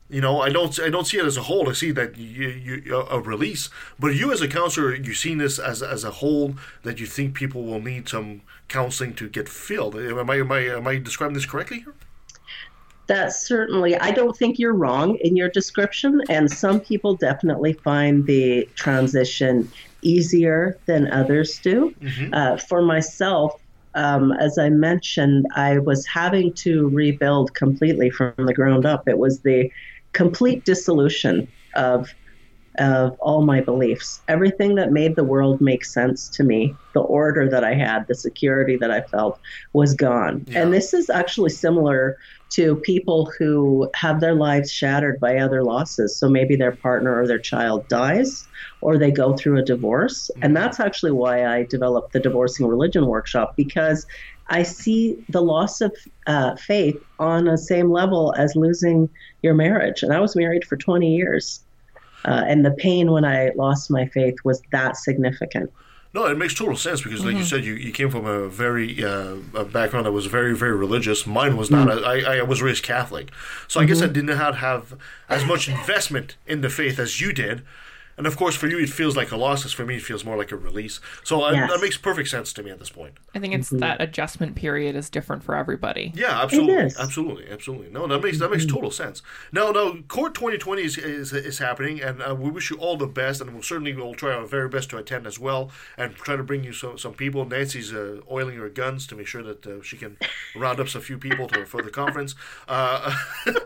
you 0.09 0.21
know, 0.21 0.41
I 0.41 0.51
don't 0.51 0.79
I 0.81 0.91
don't 0.91 1.07
see 1.07 1.19
it 1.19 1.25
as 1.25 1.37
a 1.37 1.43
hole. 1.43 1.69
I 1.69 1.73
see 1.73 1.91
that 1.93 2.17
you, 2.17 2.49
you 2.49 2.97
a 2.97 3.21
release. 3.21 3.71
But 3.99 4.15
you 4.15 4.33
as 4.33 4.41
a 4.41 4.49
counselor, 4.49 4.95
you 4.95 5.15
seen 5.15 5.39
this 5.39 5.59
as 5.59 5.83
as 5.83 6.05
a 6.05 6.11
hole 6.11 6.55
that 6.83 6.99
you 7.01 7.07
think 7.07 7.35
people 7.35 7.65
will 7.65 7.81
need 7.81 8.09
some 8.09 8.43
counseling 8.69 9.15
to 9.15 9.29
get 9.29 9.49
filled. 9.49 9.97
Am 9.97 10.31
I 10.31 10.37
am 10.37 10.53
I 10.53 10.61
am 10.61 10.87
I 10.87 10.99
describing 10.99 11.35
this 11.35 11.47
correctly 11.47 11.81
here? 11.81 11.95
That's 13.07 13.47
certainly, 13.47 13.97
I 13.97 14.13
don't 14.13 14.35
think 14.35 14.59
you're 14.59 14.73
wrong 14.73 15.17
in 15.17 15.37
your 15.37 15.51
description. 15.51 16.23
And 16.31 16.51
some 16.51 16.81
people 16.81 17.15
definitely 17.17 17.75
find 17.75 18.25
the 18.27 18.67
transition 18.77 19.71
easier 20.05 20.79
than 20.87 21.11
others 21.11 21.59
do. 21.59 21.95
Uh, 22.33 22.57
for 22.57 22.83
myself, 22.83 23.61
um, 23.95 24.33
as 24.33 24.59
I 24.59 24.71
mentioned, 24.71 25.47
I 25.55 25.79
was 25.79 26.07
having 26.07 26.53
to 26.55 26.89
rebuild 26.89 27.55
completely 27.55 28.11
from 28.11 28.35
the 28.39 28.55
ground 28.55 28.87
up. 28.87 29.09
It 29.09 29.19
was 29.19 29.41
the 29.41 29.71
complete 30.13 30.65
dissolution 30.65 31.49
of 31.75 32.13
of 32.79 33.17
all 33.21 33.45
my 33.45 33.61
beliefs. 33.61 34.21
Everything 34.29 34.75
that 34.77 34.93
made 34.93 35.17
the 35.17 35.25
world 35.25 35.61
make 35.61 35.85
sense 35.85 36.29
to 36.31 36.45
me, 36.45 36.75
the 36.93 37.01
order 37.01 37.49
that 37.49 37.65
I 37.65 37.75
had, 37.75 38.07
the 38.07 38.15
security 38.15 38.77
that 38.77 38.91
I 38.91 39.03
felt 39.03 39.41
was 39.73 39.95
gone. 39.95 40.45
And 40.55 40.73
this 40.73 40.93
is 40.93 41.11
actually 41.11 41.51
similar 41.51 42.17
to 42.51 42.77
people 42.77 43.33
who 43.39 43.91
have 43.95 44.21
their 44.21 44.35
lives 44.35 44.71
shattered 44.71 45.19
by 45.19 45.39
other 45.39 45.65
losses. 45.65 46.17
So 46.17 46.29
maybe 46.29 46.55
their 46.55 46.77
partner 46.77 47.19
or 47.21 47.27
their 47.27 47.39
child 47.39 47.89
dies 47.89 48.47
or 48.81 48.97
they 48.97 49.11
go 49.11 49.37
through 49.37 49.59
a 49.59 49.65
divorce. 49.65 50.31
And 50.43 50.57
that's 50.57 50.79
actually 50.79 51.13
why 51.13 51.47
I 51.47 51.65
developed 51.65 52.13
the 52.13 52.21
Divorcing 52.21 52.67
Religion 52.67 53.07
workshop 53.07 53.57
because 53.57 54.07
I 54.49 54.63
see 54.63 55.17
the 55.29 55.41
loss 55.41 55.81
of 55.81 55.97
uh, 56.27 56.55
faith 56.57 57.03
on 57.19 57.47
the 57.47 57.59
same 57.59 57.91
level 57.91 58.35
as 58.37 58.55
losing 58.55 59.09
your 59.43 59.55
marriage. 59.55 60.03
And 60.03 60.13
I 60.13 60.21
was 60.21 60.37
married 60.37 60.65
for 60.65 60.77
20 60.77 61.17
years. 61.17 61.64
Uh, 62.25 62.43
and 62.47 62.65
the 62.65 62.71
pain 62.73 63.11
when 63.11 63.25
I 63.25 63.51
lost 63.57 63.91
my 63.91 64.07
faith 64.07 64.37
was 64.45 64.63
that 64.73 64.97
significant. 64.97 65.71
No, 66.15 66.27
it 66.27 66.39
makes 66.39 66.55
total 66.55 66.77
sense 66.77 67.03
because, 67.03 67.25
like 67.25 67.35
you 67.35 67.41
Mhm. 67.43 67.45
said, 67.51 67.65
you, 67.65 67.75
you 67.75 67.91
came 67.91 68.09
from 68.09 68.25
a 68.25 68.49
very 68.49 69.03
uh, 69.05 69.35
a 69.53 69.65
background 69.65 70.07
that 70.07 70.13
was 70.13 70.27
very 70.27 70.55
very 70.55 70.77
religious. 70.77 71.27
Mine 71.27 71.57
was 71.57 71.73
not. 71.73 71.89
Mm. 71.89 72.05
I, 72.07 72.39
I 72.39 72.43
was 72.43 72.63
raised 72.63 72.85
Catholic, 72.85 73.31
so 73.67 73.81
I 73.81 73.85
guess 73.85 74.01
I 74.01 74.07
Mhm. 74.07 74.13
did 74.13 74.25
not 74.27 74.57
have 74.59 74.95
as 75.29 75.45
much 75.45 75.69
investment 75.69 76.37
in 76.47 76.61
the 76.61 76.71
faith 76.71 76.99
as 77.01 77.21
you 77.21 77.33
did. 77.33 77.63
And 78.17 78.27
of 78.27 78.37
course, 78.37 78.55
for 78.55 78.69
you, 78.69 78.79
it 78.79 78.91
feels 78.91 79.17
like 79.17 79.33
a 79.33 79.37
loss. 79.37 79.65
As 79.65 79.73
for 79.73 79.85
me, 79.85 79.97
it 79.97 80.03
feels 80.03 80.25
more 80.25 80.37
like 80.37 80.53
a 80.53 80.57
release. 80.57 81.01
So 81.25 81.43
I, 81.43 81.53
that 81.53 81.79
makes 81.81 81.97
perfect 81.97 82.29
sense 82.29 82.53
to 82.55 82.63
me 82.63 82.71
at 82.71 82.79
this 82.79 82.91
point. 82.91 83.15
I 83.35 83.39
think 83.39 83.55
it's 83.55 83.71
that 83.71 84.01
adjustment 84.01 84.55
period 84.55 84.95
is 84.95 85.11
different 85.11 85.43
for 85.43 85.55
everybody. 85.55 86.13
Yeah, 86.15 86.43
absolutely, 86.43 86.93
absolutely, 86.99 87.47
absolutely. 87.51 87.91
No, 87.91 88.07
that 88.07 88.23
makes 88.23 88.39
that 88.39 88.51
makes 88.51 88.67
total 88.67 88.91
sense. 88.91 89.23
Now, 89.53 89.71
now, 89.71 89.97
CORT 90.09 90.35
2020 90.35 90.83
is 90.83 90.99
is, 90.99 91.33
is 91.33 91.59
happening, 91.59 92.01
and 92.01 92.23
uh, 92.23 92.35
we 92.35 92.51
wish 92.51 92.71
you 92.71 92.77
all 92.77 92.97
the 92.97 93.07
best, 93.07 93.41
and 93.41 93.53
we'll 93.53 93.63
certainly 93.63 93.95
will 93.95 94.15
try 94.15 94.33
our 94.33 94.47
very 94.47 94.69
best 94.69 94.91
to 94.91 94.99
attend 94.99 95.27
as 95.27 95.39
well, 95.39 95.71
and 95.97 96.15
try 96.15 96.37
to 96.37 96.43
bring 96.43 96.65
you 96.65 96.73
some 96.73 96.99
some 96.99 97.15
people. 97.15 97.45
Nancy's 97.45 97.93
uh, 97.93 98.21
oiling 98.31 98.57
her 98.57 98.69
guns 98.69 99.07
to 99.09 99.17
make 99.17 99.27
sure 99.27 99.43
that 99.43 99.67
uh, 99.67 99.83
she 99.83 99.97
can 99.97 100.17
round 100.57 100.81
up 100.81 100.89
some 100.89 101.03
few 101.03 101.19
people 101.19 101.49
to, 101.49 101.67
for 101.67 101.83
the 101.83 101.91
conference. 101.91 102.35
Uh, 102.69 103.17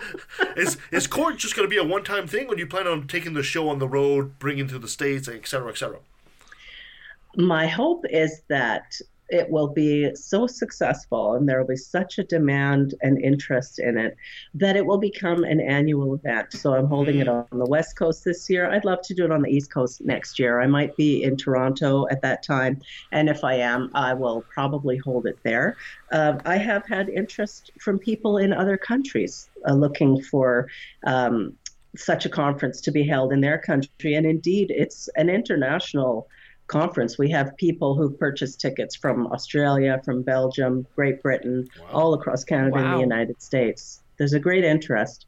is 0.56 0.78
is 0.90 1.06
CORT 1.06 1.36
just 1.36 1.54
going 1.54 1.66
to 1.66 1.70
be 1.70 1.76
a 1.76 1.84
one 1.84 2.04
time 2.04 2.26
thing, 2.26 2.46
or 2.46 2.54
do 2.54 2.60
you 2.60 2.66
plan 2.66 2.86
on 2.86 3.06
taking 3.06 3.34
the 3.34 3.42
show 3.42 3.68
on 3.68 3.78
the 3.78 3.88
road, 3.88 4.37
bringing 4.38 4.68
to 4.68 4.78
the 4.78 4.88
states, 4.88 5.28
et 5.28 5.46
cetera, 5.46 5.70
et 5.70 5.78
cetera? 5.78 5.98
My 7.36 7.66
hope 7.66 8.04
is 8.10 8.42
that 8.48 8.94
it 9.30 9.50
will 9.50 9.68
be 9.68 10.10
so 10.14 10.46
successful 10.46 11.34
and 11.34 11.46
there 11.46 11.60
will 11.60 11.68
be 11.68 11.76
such 11.76 12.16
a 12.16 12.24
demand 12.24 12.94
and 13.02 13.20
interest 13.20 13.78
in 13.78 13.98
it 13.98 14.16
that 14.54 14.74
it 14.74 14.86
will 14.86 14.96
become 14.96 15.44
an 15.44 15.60
annual 15.60 16.14
event. 16.14 16.50
So 16.54 16.72
I'm 16.72 16.86
holding 16.86 17.18
it 17.18 17.28
on 17.28 17.44
the 17.52 17.66
West 17.66 17.94
Coast 17.94 18.24
this 18.24 18.48
year. 18.48 18.70
I'd 18.70 18.86
love 18.86 19.02
to 19.02 19.12
do 19.12 19.26
it 19.26 19.30
on 19.30 19.42
the 19.42 19.50
East 19.50 19.70
Coast 19.70 20.00
next 20.00 20.38
year. 20.38 20.62
I 20.62 20.66
might 20.66 20.96
be 20.96 21.22
in 21.22 21.36
Toronto 21.36 22.06
at 22.10 22.22
that 22.22 22.42
time. 22.42 22.80
And 23.12 23.28
if 23.28 23.44
I 23.44 23.56
am, 23.56 23.90
I 23.92 24.14
will 24.14 24.46
probably 24.48 24.96
hold 24.96 25.26
it 25.26 25.38
there. 25.42 25.76
Uh, 26.10 26.38
I 26.46 26.56
have 26.56 26.86
had 26.86 27.10
interest 27.10 27.70
from 27.78 27.98
people 27.98 28.38
in 28.38 28.54
other 28.54 28.78
countries 28.78 29.50
uh, 29.68 29.74
looking 29.74 30.22
for. 30.22 30.68
Um, 31.04 31.57
such 31.96 32.26
a 32.26 32.28
conference 32.28 32.80
to 32.82 32.90
be 32.92 33.06
held 33.06 33.32
in 33.32 33.40
their 33.40 33.58
country. 33.58 34.14
And 34.14 34.26
indeed, 34.26 34.70
it's 34.70 35.08
an 35.16 35.28
international 35.28 36.28
conference. 36.66 37.18
We 37.18 37.30
have 37.30 37.56
people 37.56 37.94
who've 37.96 38.18
purchased 38.18 38.60
tickets 38.60 38.94
from 38.94 39.26
Australia, 39.28 40.00
from 40.04 40.22
Belgium, 40.22 40.86
Great 40.94 41.22
Britain, 41.22 41.66
all 41.92 42.14
across 42.14 42.44
Canada 42.44 42.76
and 42.78 42.94
the 42.94 43.00
United 43.00 43.40
States. 43.42 44.02
There's 44.18 44.34
a 44.34 44.40
great 44.40 44.64
interest. 44.64 45.24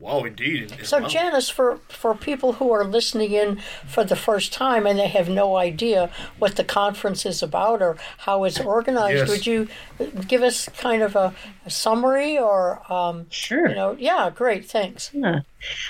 Wow, 0.00 0.24
indeed. 0.24 0.74
So, 0.82 1.00
Wow. 1.00 1.08
Janice, 1.08 1.48
for, 1.48 1.78
for 1.88 2.14
people 2.16 2.54
who 2.54 2.72
are 2.72 2.84
listening 2.84 3.32
in 3.32 3.60
for 3.86 4.02
the 4.04 4.16
first 4.16 4.52
time 4.52 4.86
and 4.86 4.98
they 4.98 5.06
have 5.06 5.28
no 5.28 5.56
idea 5.56 6.10
what 6.38 6.56
the 6.56 6.64
conference 6.64 7.24
is 7.24 7.42
about 7.42 7.80
or 7.80 7.96
how 8.18 8.42
it's 8.44 8.58
organized, 8.60 9.18
Yes. 9.18 9.28
would 9.28 9.46
you 9.46 9.68
give 10.26 10.42
us 10.42 10.68
kind 10.76 11.02
of 11.02 11.14
a, 11.14 11.32
a 11.64 11.70
summary 11.70 12.36
or? 12.36 12.82
Um, 12.92 13.26
sure. 13.30 13.68
You 13.68 13.74
know, 13.76 13.96
yeah, 13.98 14.30
great, 14.34 14.66
thanks. 14.66 15.10
Yeah. 15.14 15.40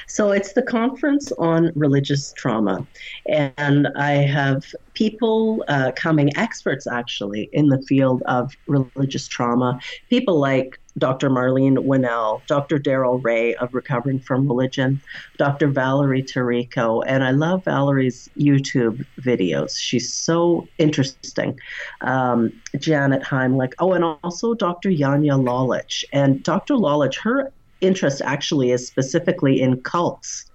So 0.07 0.33
it's 0.33 0.53
the 0.53 0.63
conference 0.63 1.33
on 1.33 1.73
religious 1.75 2.33
trauma. 2.33 2.87
And 3.27 3.89
I 3.97 4.13
have 4.13 4.65
people 4.95 5.65
uh, 5.69 5.93
coming, 5.97 6.37
experts 6.37 6.87
actually, 6.87 7.49
in 7.53 7.69
the 7.69 7.83
field 7.83 8.23
of 8.27 8.55
religious 8.67 9.29
trauma. 9.29 9.79
People 10.09 10.39
like 10.39 10.79
Dr. 10.97 11.29
Marlene 11.29 11.85
Winell, 11.85 12.43
Dr. 12.47 12.79
Darrel 12.79 13.19
Ray 13.19 13.55
of 13.57 13.75
Recovering 13.75 14.21
from 14.21 14.47
Religion, 14.47 15.01
Dr. 15.39 15.69
Valerie 15.69 16.23
Tarico. 16.23 17.03
And 17.07 17.25
I 17.25 17.33
love 17.33 17.65
Valerie's 17.65 18.29
YouTube 18.39 19.05
videos. 19.19 19.77
She's 19.77 20.13
so 20.13 20.69
interesting. 20.79 21.59
Um, 22.01 22.53
Janet 22.79 23.23
Heimlich. 23.23 23.73
Oh, 23.79 23.93
and 23.93 24.05
also 24.05 24.55
Dr. 24.55 24.91
Janja 24.91 25.41
Lalich. 25.41 26.05
And 26.13 26.43
Dr. 26.43 26.75
Lalich, 26.75 27.19
her 27.23 27.53
interest 27.85 28.23
actually 28.25 28.71
is 28.71 28.87
specifically 28.87 29.61
in 29.61 29.81
cults. 29.83 30.47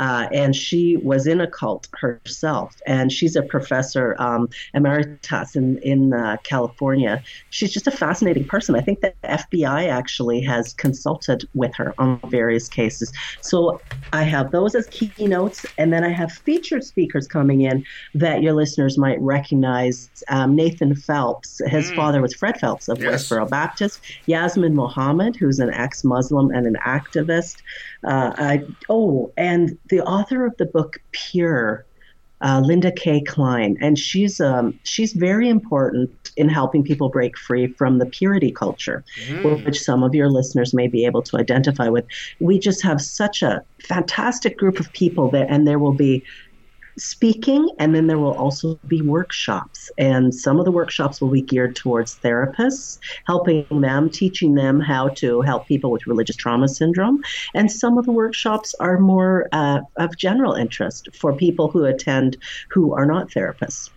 Uh, 0.00 0.26
and 0.32 0.56
she 0.56 0.96
was 1.10 1.26
in 1.26 1.40
a 1.42 1.46
cult 1.46 1.86
herself, 2.02 2.74
and 2.86 3.12
she's 3.12 3.36
a 3.36 3.42
professor 3.42 4.16
um, 4.18 4.48
emeritus 4.72 5.54
in 5.54 5.76
in 5.82 6.14
uh, 6.14 6.36
California. 6.42 7.22
She's 7.50 7.70
just 7.72 7.86
a 7.86 7.90
fascinating 7.90 8.46
person. 8.46 8.74
I 8.74 8.80
think 8.80 9.02
the 9.02 9.12
FBI 9.24 9.88
actually 9.88 10.40
has 10.40 10.72
consulted 10.74 11.40
with 11.54 11.74
her 11.76 11.94
on 11.98 12.18
various 12.30 12.66
cases. 12.68 13.12
So 13.42 13.80
I 14.14 14.22
have 14.22 14.52
those 14.52 14.74
as 14.74 14.86
keynotes, 14.88 15.66
and 15.76 15.92
then 15.92 16.02
I 16.02 16.12
have 16.20 16.32
featured 16.32 16.82
speakers 16.82 17.26
coming 17.28 17.60
in 17.60 17.84
that 18.14 18.42
your 18.42 18.54
listeners 18.54 18.96
might 18.96 19.20
recognize. 19.20 20.08
Um, 20.28 20.56
Nathan 20.56 20.94
Phelps, 20.94 21.60
his 21.66 21.90
Mm. 21.90 21.96
father 21.96 22.20
was 22.22 22.32
Fred 22.34 22.58
Phelps 22.58 22.88
of 22.88 22.98
Yes. 23.02 23.28
Westboro 23.28 23.48
Baptist. 23.50 24.00
Yasmin 24.26 24.74
Mohammed, 24.74 25.36
who's 25.36 25.58
an 25.58 25.70
ex-Muslim 25.74 26.50
and 26.56 26.66
an 26.66 26.76
activist. 26.86 27.56
Uh, 28.04 28.32
I, 28.36 28.64
oh, 28.88 29.32
and 29.36 29.76
the 29.90 30.00
author 30.00 30.46
of 30.46 30.56
the 30.56 30.66
book 30.66 30.98
Pure, 31.12 31.84
uh, 32.42 32.60
Linda 32.64 32.90
K. 32.90 33.20
Klein, 33.20 33.76
and 33.80 33.98
she's 33.98 34.40
um, 34.40 34.78
she's 34.84 35.12
very 35.12 35.48
important 35.48 36.10
in 36.36 36.48
helping 36.48 36.82
people 36.82 37.10
break 37.10 37.36
free 37.36 37.66
from 37.66 37.98
the 37.98 38.06
purity 38.06 38.50
culture, 38.50 39.04
Mm. 39.28 39.64
which 39.66 39.78
some 39.80 40.02
of 40.02 40.14
your 40.14 40.30
listeners 40.30 40.72
may 40.72 40.86
be 40.86 41.04
able 41.04 41.22
to 41.22 41.36
identify 41.36 41.88
with. 41.88 42.06
We 42.38 42.58
just 42.58 42.82
have 42.82 43.00
such 43.02 43.42
a 43.42 43.62
fantastic 43.86 44.56
group 44.56 44.80
of 44.80 44.90
people 44.92 45.30
there, 45.30 45.46
and 45.50 45.66
there 45.66 45.78
will 45.78 45.92
be 45.92 46.22
speaking 47.00 47.68
and 47.78 47.94
then 47.94 48.06
there 48.06 48.18
will 48.18 48.34
also 48.34 48.78
be 48.86 49.00
workshops 49.02 49.90
and 49.98 50.34
some 50.34 50.58
of 50.58 50.64
the 50.64 50.70
workshops 50.70 51.20
will 51.20 51.30
be 51.30 51.42
geared 51.42 51.74
towards 51.74 52.18
therapists 52.20 52.98
helping 53.26 53.66
them 53.80 54.10
teaching 54.10 54.54
them 54.54 54.80
how 54.80 55.08
to 55.08 55.40
help 55.40 55.66
people 55.66 55.90
with 55.90 56.06
religious 56.06 56.36
trauma 56.36 56.68
syndrome 56.68 57.22
and 57.54 57.72
some 57.72 57.96
of 57.98 58.04
the 58.04 58.12
workshops 58.12 58.74
are 58.80 58.98
more 58.98 59.48
uh, 59.52 59.80
of 59.96 60.16
general 60.16 60.52
interest 60.54 61.08
for 61.14 61.32
people 61.34 61.68
who 61.68 61.84
attend 61.84 62.36
who 62.70 62.94
are 62.94 63.06
not 63.06 63.28
therapists 63.30 63.90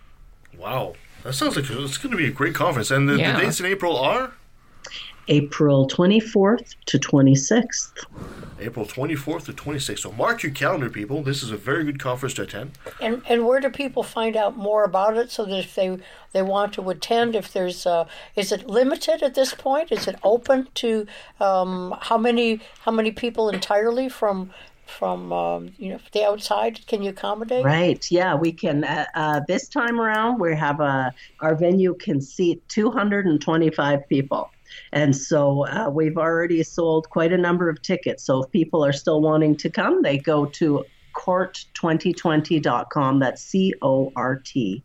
Wow. 0.58 0.94
That 1.22 1.34
sounds 1.34 1.56
like 1.56 1.68
it's 1.70 1.98
going 1.98 2.10
to 2.10 2.16
be 2.16 2.26
a 2.26 2.30
great 2.30 2.54
conference. 2.54 2.90
And 2.90 3.08
the, 3.08 3.16
Yeah. 3.18 3.36
the 3.36 3.44
dates 3.44 3.60
in 3.60 3.66
April 3.66 3.96
are? 3.96 4.32
April 5.28 5.86
24th 5.88 6.74
to 6.86 6.98
26th 6.98 7.92
April 8.60 8.86
24th 8.86 9.46
to 9.46 9.52
26th. 9.52 9.98
So 10.00 10.12
mark 10.12 10.42
your 10.42 10.52
calendar, 10.52 10.88
people. 10.88 11.22
This 11.22 11.42
is 11.42 11.50
a 11.50 11.56
very 11.56 11.84
good 11.84 11.98
conference 11.98 12.34
to 12.34 12.42
attend. 12.42 12.78
And 13.00 13.22
and 13.28 13.46
where 13.46 13.60
do 13.60 13.68
people 13.68 14.02
find 14.02 14.36
out 14.36 14.56
more 14.56 14.84
about 14.84 15.16
it 15.16 15.30
so 15.30 15.44
that 15.44 15.58
if 15.58 15.74
they 15.74 15.98
they 16.32 16.42
want 16.42 16.72
to 16.74 16.88
attend, 16.90 17.36
if 17.36 17.52
there's 17.52 17.84
uh, 17.84 18.06
is 18.36 18.52
it 18.52 18.66
limited 18.66 19.22
at 19.22 19.34
this 19.34 19.54
point? 19.54 19.92
Is 19.92 20.06
it 20.08 20.16
open 20.22 20.68
to 20.76 21.06
um, 21.40 21.94
how 22.00 22.16
many 22.16 22.60
how 22.80 22.92
many 22.92 23.10
people 23.10 23.48
entirely 23.50 24.08
from 24.08 24.50
from 24.86 25.32
um, 25.32 25.72
you 25.78 25.90
know 25.90 25.98
the 26.12 26.24
outside 26.24 26.86
can 26.86 27.02
you 27.02 27.10
accommodate? 27.10 27.64
Right. 27.64 28.04
Yeah, 28.10 28.34
we 28.34 28.52
can. 28.52 28.84
Uh, 28.84 29.06
uh, 29.14 29.40
this 29.48 29.68
time 29.68 30.00
around, 30.00 30.40
we 30.40 30.54
have 30.54 30.80
a 30.80 31.12
our 31.40 31.54
venue 31.54 31.94
can 31.94 32.20
seat 32.20 32.62
225 32.68 34.08
people, 34.08 34.50
and 34.92 35.16
so 35.16 35.66
uh, 35.66 35.90
we've 35.90 36.16
already 36.16 36.62
sold 36.62 37.08
quite 37.10 37.32
a 37.32 37.38
number 37.38 37.68
of 37.68 37.82
tickets. 37.82 38.24
So 38.24 38.44
if 38.44 38.50
people 38.50 38.84
are 38.84 38.92
still 38.92 39.20
wanting 39.20 39.56
to 39.58 39.70
come, 39.70 40.02
they 40.02 40.18
go 40.18 40.46
to 40.46 40.84
cort2020.com. 41.14 43.20
That's 43.20 43.42
C 43.42 43.74
O 43.82 44.12
R 44.16 44.36
T. 44.36 44.82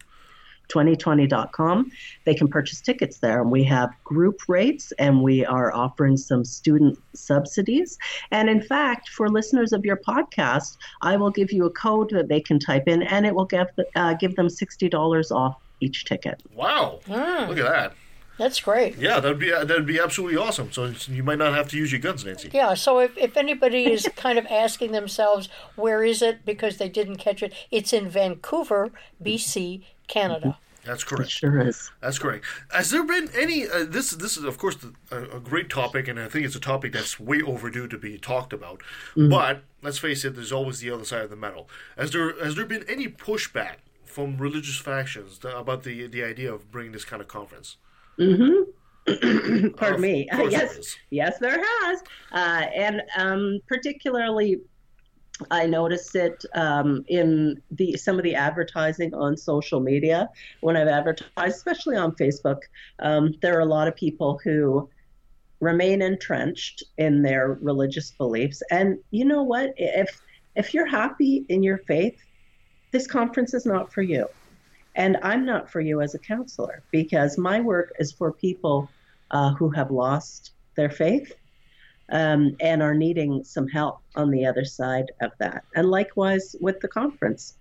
2020.com. 0.69 1.91
They 2.25 2.35
can 2.35 2.47
purchase 2.47 2.79
tickets 2.79 3.17
there. 3.17 3.41
And 3.41 3.51
we 3.51 3.63
have 3.65 3.89
group 4.03 4.41
rates 4.47 4.93
and 4.99 5.23
we 5.23 5.45
are 5.45 5.73
offering 5.73 6.15
some 6.15 6.45
student 6.45 6.97
subsidies. 7.13 7.97
And 8.31 8.49
in 8.49 8.61
fact, 8.61 9.09
for 9.09 9.29
listeners 9.29 9.73
of 9.73 9.83
your 9.83 9.97
podcast, 9.97 10.77
I 11.01 11.17
will 11.17 11.31
give 11.31 11.51
you 11.51 11.65
a 11.65 11.71
code 11.71 12.11
that 12.11 12.27
they 12.27 12.39
can 12.39 12.59
type 12.59 12.87
in 12.87 13.01
and 13.03 13.25
it 13.25 13.33
will 13.33 13.45
give, 13.45 13.67
uh, 13.95 14.13
give 14.13 14.35
them 14.35 14.47
$60 14.47 15.31
off 15.31 15.55
each 15.81 16.05
ticket. 16.05 16.41
Wow. 16.53 16.99
Mm. 17.07 17.47
Look 17.47 17.57
at 17.57 17.65
that. 17.65 17.93
That's 18.39 18.59
great. 18.61 18.95
Yeah, 18.97 19.19
that'd 19.19 19.37
be 19.37 19.51
that'd 19.51 19.85
be 19.85 19.99
absolutely 19.99 20.37
awesome. 20.37 20.71
So 20.71 20.85
it's- 20.85 21.07
you 21.09 21.21
might 21.23 21.37
not 21.37 21.53
have 21.53 21.67
to 21.69 21.77
use 21.77 21.91
your 21.91 22.01
guns, 22.01 22.25
Nancy. 22.25 22.49
Yeah, 22.51 22.73
so 22.73 22.99
if, 22.99 23.15
if 23.17 23.37
anybody 23.37 23.91
is 23.91 24.09
kind 24.15 24.39
of 24.39 24.47
asking 24.47 24.93
themselves, 24.93 25.49
where 25.75 26.03
is 26.03 26.21
it 26.23 26.45
because 26.45 26.77
they 26.77 26.89
didn't 26.89 27.17
catch 27.17 27.43
it, 27.43 27.53
it's 27.69 27.93
in 27.93 28.09
Vancouver, 28.09 28.91
BC, 29.23 29.83
Canada. 30.07 30.57
That's 30.85 31.03
correct. 31.03 31.29
sure 31.29 31.67
is. 31.67 31.91
That's 32.01 32.17
correct. 32.17 32.45
Has 32.71 32.89
there 32.89 33.03
been 33.03 33.29
any? 33.37 33.67
Uh, 33.67 33.83
this 33.87 34.11
this 34.11 34.37
is 34.37 34.45
of 34.45 34.57
course 34.57 34.77
the, 34.77 34.93
a, 35.11 35.37
a 35.37 35.39
great 35.41 35.69
topic, 35.69 36.07
and 36.07 36.17
I 36.17 36.29
think 36.29 36.45
it's 36.45 36.55
a 36.55 36.59
topic 36.59 36.93
that's 36.93 37.19
way 37.19 37.41
overdue 37.41 37.87
to 37.89 37.97
be 37.97 38.17
talked 38.17 38.53
about. 38.53 38.81
Mhm. 39.15 39.29
But 39.29 39.63
let's 39.83 39.97
face 39.99 40.23
it, 40.23 40.35
there's 40.35 40.53
always 40.53 40.79
the 40.79 40.89
other 40.89 41.03
side 41.05 41.23
of 41.25 41.29
the 41.29 41.35
medal. 41.35 41.69
Has 41.97 42.11
there 42.11 42.33
has 42.43 42.55
there 42.55 42.65
been 42.65 42.85
any 42.87 43.07
pushback 43.09 43.75
from 44.05 44.37
religious 44.37 44.77
factions 44.77 45.39
about 45.43 45.83
the 45.83 46.07
the 46.07 46.23
idea 46.23 46.51
of 46.51 46.71
bringing 46.71 46.93
this 46.93 47.05
kind 47.05 47.21
of 47.21 47.27
conference? 47.27 47.75
Mm-hmm. 48.19 49.69
Pardon 49.77 50.01
me. 50.01 50.27
yes, 50.49 50.97
yes, 51.09 51.39
there 51.39 51.63
has, 51.63 52.03
uh, 52.31 52.65
and 52.75 53.01
um, 53.17 53.59
particularly, 53.67 54.59
I 55.49 55.65
noticed 55.65 56.15
it 56.15 56.43
um, 56.53 57.05
in 57.07 57.61
the 57.71 57.95
some 57.95 58.17
of 58.17 58.23
the 58.23 58.35
advertising 58.35 59.13
on 59.13 59.37
social 59.37 59.79
media 59.79 60.29
when 60.61 60.75
I've 60.75 60.89
advertised, 60.89 61.55
especially 61.55 61.95
on 61.95 62.11
Facebook. 62.13 62.59
Um, 62.99 63.33
there 63.41 63.57
are 63.57 63.61
a 63.61 63.65
lot 63.65 63.87
of 63.87 63.95
people 63.95 64.39
who 64.43 64.89
remain 65.61 66.01
entrenched 66.01 66.83
in 66.97 67.21
their 67.21 67.57
religious 67.61 68.11
beliefs, 68.11 68.61
and 68.69 68.97
you 69.11 69.25
know 69.25 69.43
what? 69.43 69.73
If 69.77 70.21
if 70.55 70.73
you're 70.73 70.85
happy 70.85 71.45
in 71.47 71.63
your 71.63 71.77
faith, 71.79 72.19
this 72.91 73.07
conference 73.07 73.53
is 73.53 73.65
not 73.65 73.93
for 73.93 74.01
you. 74.01 74.27
And 74.99 75.15
I'm 75.23 75.45
not 75.45 75.71
for 75.71 75.79
you 75.79 76.01
as 76.01 76.13
a 76.13 76.19
counselor 76.19 76.83
because 76.91 77.37
my 77.37 77.61
work 77.61 77.93
is 77.99 78.11
for 78.11 78.33
people 78.33 78.89
uh, 79.31 79.53
who 79.53 79.69
have 79.69 79.91
lost 79.91 80.51
their 80.75 80.89
faith 80.89 81.31
um, 82.11 82.57
and 82.59 82.83
are 82.83 82.93
needing 82.93 83.41
some 83.45 83.65
help 83.65 84.01
on 84.15 84.29
the 84.29 84.45
other 84.45 84.65
side 84.65 85.09
of 85.21 85.31
that. 85.39 85.63
And 85.73 85.89
likewise 85.89 86.53
with 86.59 86.81
the 86.81 86.89
conference. 86.89 87.55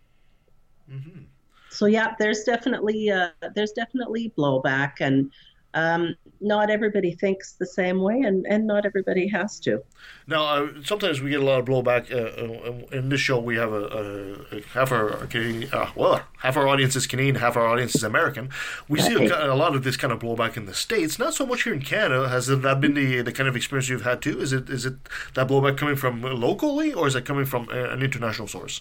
So 1.70 1.86
yeah, 1.86 2.14
there's 2.18 2.42
definitely 2.42 3.10
uh, 3.10 3.28
there's 3.54 3.72
definitely 3.72 4.32
blowback, 4.36 4.94
and 5.00 5.30
um, 5.74 6.14
not 6.40 6.70
everybody 6.70 7.12
thinks 7.12 7.52
the 7.52 7.66
same 7.66 8.00
way, 8.00 8.20
and, 8.20 8.46
and 8.48 8.66
not 8.66 8.86
everybody 8.86 9.26
has 9.28 9.58
to. 9.60 9.82
Now, 10.26 10.44
uh, 10.44 10.68
sometimes 10.84 11.20
we 11.20 11.30
get 11.30 11.40
a 11.40 11.44
lot 11.44 11.58
of 11.60 11.66
blowback. 11.66 12.12
Uh, 12.12 12.94
uh, 12.94 12.96
in 12.96 13.08
this 13.08 13.20
show, 13.20 13.38
we 13.40 13.56
have 13.56 13.72
a, 13.72 14.46
a, 14.52 14.56
a 14.58 14.62
half 14.72 14.92
our 14.92 15.10
Canadian, 15.26 15.72
uh, 15.72 15.90
well, 15.94 16.22
half 16.38 16.56
our 16.56 16.68
audience 16.68 16.94
is 16.96 17.06
Canadian, 17.06 17.36
half 17.36 17.56
our 17.56 17.66
audience 17.66 17.94
is 17.94 18.04
American. 18.04 18.50
We 18.88 19.00
see 19.00 19.14
a, 19.14 19.52
a 19.52 19.56
lot 19.56 19.74
of 19.74 19.84
this 19.84 19.96
kind 19.96 20.12
of 20.12 20.20
blowback 20.20 20.56
in 20.56 20.66
the 20.66 20.74
states. 20.74 21.18
Not 21.18 21.34
so 21.34 21.44
much 21.44 21.64
here 21.64 21.74
in 21.74 21.82
Canada. 21.82 22.28
Has 22.28 22.46
that 22.46 22.80
been 22.80 22.94
the 22.94 23.22
the 23.22 23.32
kind 23.32 23.48
of 23.48 23.56
experience 23.56 23.88
you've 23.88 24.02
had 24.02 24.22
too? 24.22 24.40
Is 24.40 24.52
it 24.52 24.70
is 24.70 24.86
it 24.86 24.94
that 25.34 25.48
blowback 25.48 25.76
coming 25.76 25.96
from 25.96 26.22
locally, 26.22 26.92
or 26.92 27.06
is 27.06 27.14
it 27.14 27.24
coming 27.24 27.44
from 27.44 27.68
uh, 27.70 27.90
an 27.90 28.02
international 28.02 28.48
source? 28.48 28.80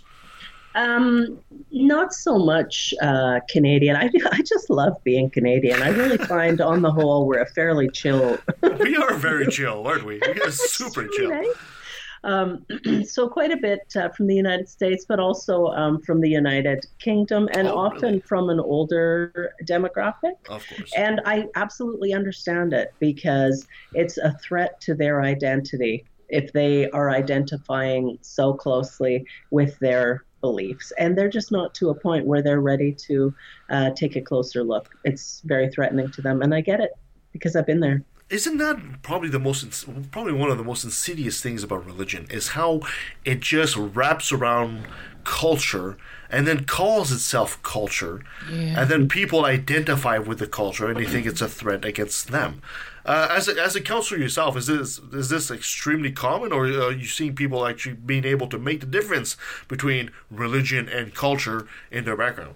Um, 0.78 1.40
not 1.72 2.14
so 2.14 2.38
much 2.38 2.94
uh, 3.02 3.40
Canadian. 3.50 3.96
I, 3.96 4.12
I 4.32 4.42
just 4.44 4.70
love 4.70 4.94
being 5.04 5.30
Canadian. 5.30 5.82
I 5.82 5.90
really 5.90 6.20
find, 6.20 6.62
on 6.62 6.84
the 6.84 6.92
whole, 6.92 7.26
we're 7.26 7.42
a 7.42 7.48
fairly 7.48 7.90
chill 7.90 8.38
we 8.80 8.96
are 8.96 9.16
very 9.16 9.48
chill, 9.52 9.88
aren't 9.88 10.06
we? 10.06 10.20
We 10.20 10.42
are 10.42 10.52
super 10.52 11.08
chill. 11.08 11.32
Right? 11.32 11.54
Um, 12.24 12.66
so 13.06 13.28
quite 13.28 13.52
a 13.52 13.58
bit 13.58 13.92
uh, 13.96 14.10
from 14.10 14.28
the 14.28 14.36
United 14.36 14.70
States, 14.70 15.06
but 15.08 15.20
also 15.20 15.68
um, 15.68 16.00
from 16.02 16.22
the 16.22 16.30
United 16.30 16.86
Kingdom, 17.00 17.50
and 17.54 17.68
Oh, 17.68 17.78
often 17.78 18.22
from 18.22 18.50
an 18.50 18.60
older 18.60 19.54
demographic. 19.64 20.36
Of 20.50 20.64
course. 20.68 20.94
And 20.96 21.22
I 21.26 21.48
absolutely 21.56 22.14
understand 22.14 22.74
it 22.74 22.94
because 23.00 23.68
it's 23.94 24.18
a 24.20 24.38
threat 24.44 24.80
to 24.82 24.94
their 24.94 25.24
identity 25.24 26.06
if 26.30 26.52
they 26.54 26.90
are 26.92 27.10
identifying 27.10 28.18
so 28.22 28.54
closely 28.54 29.26
with 29.50 29.80
their 29.80 30.26
beliefs. 30.42 30.92
And 30.98 31.18
they're 31.18 31.30
just 31.30 31.52
not 31.52 31.74
to 31.76 31.90
a 31.90 31.96
point 31.96 32.26
where 32.26 32.42
they're 32.42 32.62
ready 32.62 32.92
to 32.94 33.34
uh, 33.70 33.90
take 33.92 34.16
a 34.16 34.22
closer 34.22 34.64
look. 34.64 34.90
It's 35.04 35.42
very 35.46 35.70
threatening 35.70 36.12
to 36.12 36.22
them. 36.22 36.42
And 36.42 36.54
I 36.54 36.62
get 36.62 36.80
it 36.80 36.92
because 37.32 37.56
I've 37.56 37.66
been 37.66 37.80
there. 37.80 38.04
Isn't 38.30 38.58
that 38.58 39.02
probably 39.04 39.30
the 39.30 39.40
most, 39.40 39.86
probably 40.12 40.34
one 40.34 40.52
of 40.52 40.58
the 40.58 40.64
most 40.64 40.84
insidious 40.84 41.40
things 41.42 41.64
about 41.64 41.86
religion 41.86 42.28
is 42.30 42.50
how 42.50 42.82
it 43.24 43.40
just 43.40 43.78
wraps 43.78 44.34
around 44.34 44.86
culture 45.24 45.98
and 46.30 46.46
then 46.46 46.66
calls 46.66 47.10
itself 47.14 47.62
culture, 47.64 48.22
Yeah. 48.52 48.82
and 48.82 48.90
then 48.90 49.08
people 49.08 49.46
identify 49.46 50.18
with 50.18 50.40
the 50.40 50.48
culture 50.48 50.88
and 50.90 51.00
they 51.00 51.06
think 51.06 51.26
it's 51.26 51.42
a 51.42 51.48
threat 51.48 51.86
against 51.86 52.28
them. 52.30 52.62
Uh, 53.08 53.30
as 53.32 53.48
a, 53.48 53.58
as 53.60 53.74
a 53.74 53.80
counselor 53.80 54.20
yourself, 54.20 54.58
is 54.58 54.68
this 54.68 55.00
is 55.14 55.30
this 55.30 55.50
extremely 55.50 56.12
common, 56.12 56.52
or 56.52 56.66
are 56.66 56.92
you 56.92 57.06
seeing 57.06 57.34
people 57.34 57.66
actually 57.66 57.96
being 57.96 58.26
able 58.26 58.48
to 58.48 58.60
make 58.60 58.82
the 58.82 58.86
difference 58.86 59.38
between 59.70 60.12
religion 60.30 60.90
and 60.90 61.16
culture 61.16 61.68
in 61.90 62.04
their 62.04 62.18
background? 62.18 62.56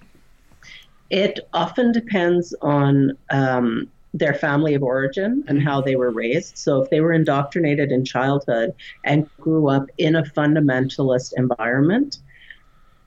It 1.10 1.40
often 1.54 1.94
depends 1.94 2.54
on 2.62 3.18
um, 3.30 3.90
their 4.14 4.34
family 4.34 4.74
of 4.74 4.84
origin 4.84 5.46
and 5.48 5.64
how 5.64 5.80
they 5.80 5.96
were 5.96 6.12
raised. 6.12 6.58
So, 6.58 6.82
if 6.82 6.90
they 6.90 7.00
were 7.00 7.14
indoctrinated 7.14 7.90
in 7.94 8.04
childhood 8.04 8.74
and 9.06 9.30
grew 9.40 9.70
up 9.70 9.90
in 9.98 10.18
a 10.18 10.24
fundamentalist 10.24 11.32
environment, 11.38 12.18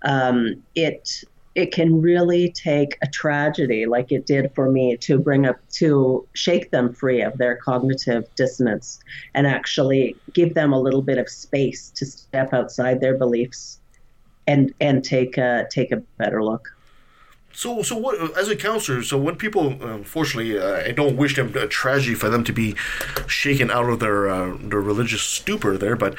um, 0.00 0.62
it 0.74 1.24
it 1.54 1.72
can 1.72 2.00
really 2.00 2.50
take 2.50 2.98
a 3.02 3.06
tragedy 3.06 3.86
like 3.86 4.10
it 4.10 4.26
did 4.26 4.52
for 4.54 4.70
me 4.70 4.96
to 4.96 5.18
bring 5.18 5.46
up 5.46 5.56
to 5.70 6.26
shake 6.32 6.70
them 6.70 6.92
free 6.92 7.22
of 7.22 7.38
their 7.38 7.56
cognitive 7.56 8.24
dissonance 8.34 8.98
and 9.34 9.46
actually 9.46 10.16
give 10.32 10.54
them 10.54 10.72
a 10.72 10.80
little 10.80 11.02
bit 11.02 11.18
of 11.18 11.28
space 11.28 11.90
to 11.90 12.04
step 12.04 12.52
outside 12.52 13.00
their 13.00 13.16
beliefs 13.16 13.78
and 14.46 14.74
and 14.80 15.04
take 15.04 15.38
a 15.38 15.66
take 15.70 15.92
a 15.92 15.96
better 16.18 16.42
look. 16.42 16.70
So, 17.56 17.82
so 17.82 17.96
what 17.96 18.36
as 18.36 18.48
a 18.48 18.56
counselor? 18.56 19.04
So 19.04 19.16
when 19.16 19.36
people, 19.36 19.80
unfortunately, 19.80 20.58
uh, 20.58 20.88
I 20.88 20.90
don't 20.90 21.16
wish 21.16 21.36
them 21.36 21.56
a 21.56 21.68
tragedy 21.68 22.16
for 22.16 22.28
them 22.28 22.42
to 22.44 22.52
be 22.52 22.74
shaken 23.28 23.70
out 23.70 23.88
of 23.88 24.00
their 24.00 24.28
uh, 24.28 24.56
their 24.60 24.80
religious 24.80 25.22
stupor 25.22 25.78
there, 25.78 25.94
but 25.94 26.16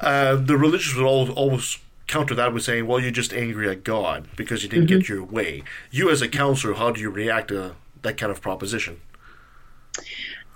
uh, 0.00 0.36
the 0.36 0.56
religious 0.56 0.96
would 0.96 1.04
always, 1.04 1.30
always 1.34 1.78
counter 2.08 2.34
that 2.34 2.52
with 2.52 2.64
saying, 2.64 2.86
"Well, 2.86 2.98
you're 2.98 3.12
just 3.12 3.32
angry 3.32 3.68
at 3.68 3.84
God 3.84 4.26
because 4.36 4.62
you 4.62 4.68
didn't 4.68 4.86
get 4.86 5.08
your 5.08 5.22
way." 5.22 5.62
You, 5.90 6.10
as 6.10 6.20
a 6.20 6.28
counselor, 6.28 6.74
how 6.74 6.90
do 6.90 7.00
you 7.00 7.10
react 7.10 7.48
to 7.48 7.76
that 8.02 8.16
kind 8.16 8.32
of 8.32 8.40
proposition? 8.40 9.00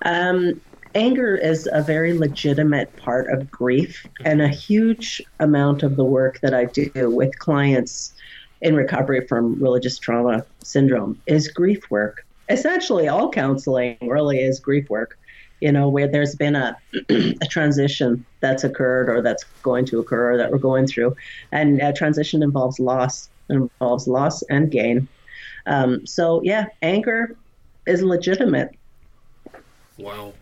Um, 0.04 0.60
anger 0.94 1.36
is 1.36 1.68
a 1.72 1.82
very 1.82 2.12
legitimate 2.18 2.94
part 2.96 3.30
of 3.30 3.50
grief, 3.50 4.04
and 4.24 4.42
a 4.42 4.48
huge 4.48 5.22
amount 5.38 5.82
of 5.82 5.96
the 5.96 6.04
work 6.04 6.40
that 6.40 6.54
I 6.54 6.64
do 6.64 6.90
with 7.10 7.38
clients 7.38 8.14
in 8.60 8.74
recovery 8.74 9.26
from 9.26 9.60
religious 9.62 9.98
trauma 9.98 10.44
syndrome 10.62 11.20
is 11.26 11.48
grief 11.48 11.90
work. 11.90 12.24
Essentially, 12.48 13.08
all 13.08 13.30
counseling 13.30 13.96
really 14.02 14.40
is 14.42 14.60
grief 14.60 14.88
work. 14.88 15.18
You 15.62 15.72
know, 15.72 15.88
where 15.88 16.08
there's 16.08 16.34
been 16.34 16.56
a, 16.56 16.76
a 17.08 17.46
transition 17.48 18.26
that's 18.40 18.64
occurred 18.64 19.08
or 19.08 19.22
that's 19.22 19.44
going 19.62 19.86
to 19.86 20.00
occur 20.00 20.32
or 20.32 20.36
that 20.36 20.50
we're 20.50 20.58
going 20.58 20.86
through. 20.86 21.14
And 21.52 21.80
a 21.80 21.92
transition 21.92 22.42
involves 22.42 22.80
loss, 22.80 23.30
it 23.48 23.54
involves 23.54 24.08
loss 24.08 24.42
and 24.42 24.70
gain. 24.70 25.06
Um, 25.66 26.04
so, 26.06 26.42
yeah, 26.42 26.66
anger 26.82 27.36
is 27.86 28.02
legitimate. 28.02 28.74
Wow. 29.98 30.34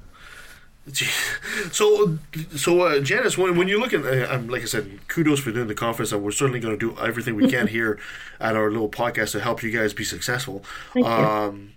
So, 1.73 2.19
so 2.57 2.81
uh, 2.81 3.01
Janice, 3.01 3.37
when, 3.37 3.57
when 3.57 3.69
you 3.69 3.79
look 3.79 3.93
at, 3.93 4.05
uh, 4.05 4.35
um, 4.35 4.49
like 4.49 4.63
I 4.63 4.65
said, 4.65 5.07
kudos 5.09 5.39
for 5.39 5.53
doing 5.53 5.69
the 5.69 5.75
conference, 5.75 6.11
and 6.13 6.23
we're 6.23 6.31
certainly 6.31 6.61
going 6.61 6.77
to 6.77 6.95
do 6.95 6.99
everything 7.01 7.37
we 7.37 7.49
can 7.49 7.67
here 7.77 7.99
at 8.41 8.57
our 8.57 8.71
little 8.71 8.89
podcast 8.89 9.33
to 9.33 9.41
help 9.41 9.63
you 9.63 9.71
guys 9.71 9.93
be 9.93 10.05
successful. 10.05 10.65
Thank 10.95 11.07
you. 11.07 11.71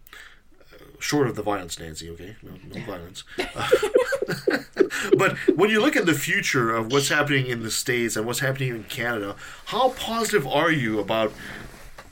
Short 1.04 1.28
of 1.28 1.36
the 1.36 1.44
violence, 1.44 1.78
Nancy. 1.78 2.10
Okay, 2.12 2.38
no, 2.42 2.52
no 2.74 2.80
violence. 2.86 3.26
but 5.18 5.38
when 5.54 5.70
you 5.70 5.82
look 5.82 5.98
at 5.98 6.06
the 6.06 6.14
future 6.14 6.74
of 6.74 6.94
what's 6.94 7.10
happening 7.10 7.46
in 7.46 7.62
the 7.62 7.72
states 7.72 8.16
and 8.16 8.26
what's 8.26 8.40
happening 8.40 8.70
in 8.70 8.86
Canada, 8.86 9.36
how 9.66 9.90
positive 9.90 10.48
are 10.48 10.72
you 10.72 11.02
about 11.02 11.34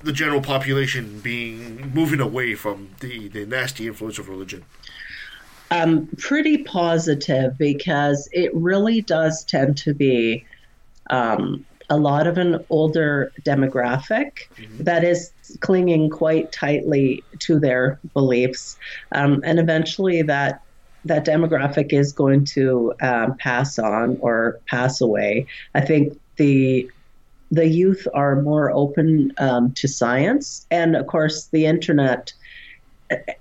the 0.02 0.12
general 0.12 0.42
population 0.42 1.22
being 1.22 1.94
moving 1.94 2.20
away 2.20 2.54
from 2.54 2.90
the, 3.00 3.30
the 3.30 3.46
nasty 3.46 3.88
influence 3.88 4.20
of 4.20 4.28
religion? 4.28 4.66
Um, 5.72 6.10
pretty 6.18 6.58
positive 6.58 7.58
because 7.58 8.28
it 8.34 8.54
really 8.54 9.00
does 9.00 9.46
tend 9.46 9.78
to 9.78 9.94
be 9.94 10.46
um, 11.10 11.66
a 11.92 11.98
lot 11.98 12.26
of 12.26 12.38
an 12.38 12.66
older 12.70 13.34
demographic 13.44 14.48
that 14.80 15.04
is 15.04 15.34
clinging 15.60 16.10
quite 16.10 16.52
tightly 16.54 17.22
to 17.40 17.60
their 17.60 18.00
beliefs, 18.14 18.78
um, 19.12 19.42
and 19.44 19.60
eventually 19.60 20.22
that 20.22 20.64
that 21.04 21.26
demographic 21.26 21.92
is 21.92 22.14
going 22.14 22.46
to 22.46 22.94
um, 23.02 23.36
pass 23.38 23.78
on 23.78 24.18
or 24.22 24.60
pass 24.68 25.02
away. 25.02 25.46
I 25.76 25.82
think 25.82 26.18
the 26.38 26.90
the 27.52 27.68
youth 27.68 28.08
are 28.14 28.42
more 28.42 28.72
open 28.72 29.34
um, 29.38 29.74
to 29.74 29.88
science, 29.88 30.66
and 30.72 30.96
of 30.96 31.08
course, 31.08 31.48
the 31.48 31.66
internet 31.66 32.32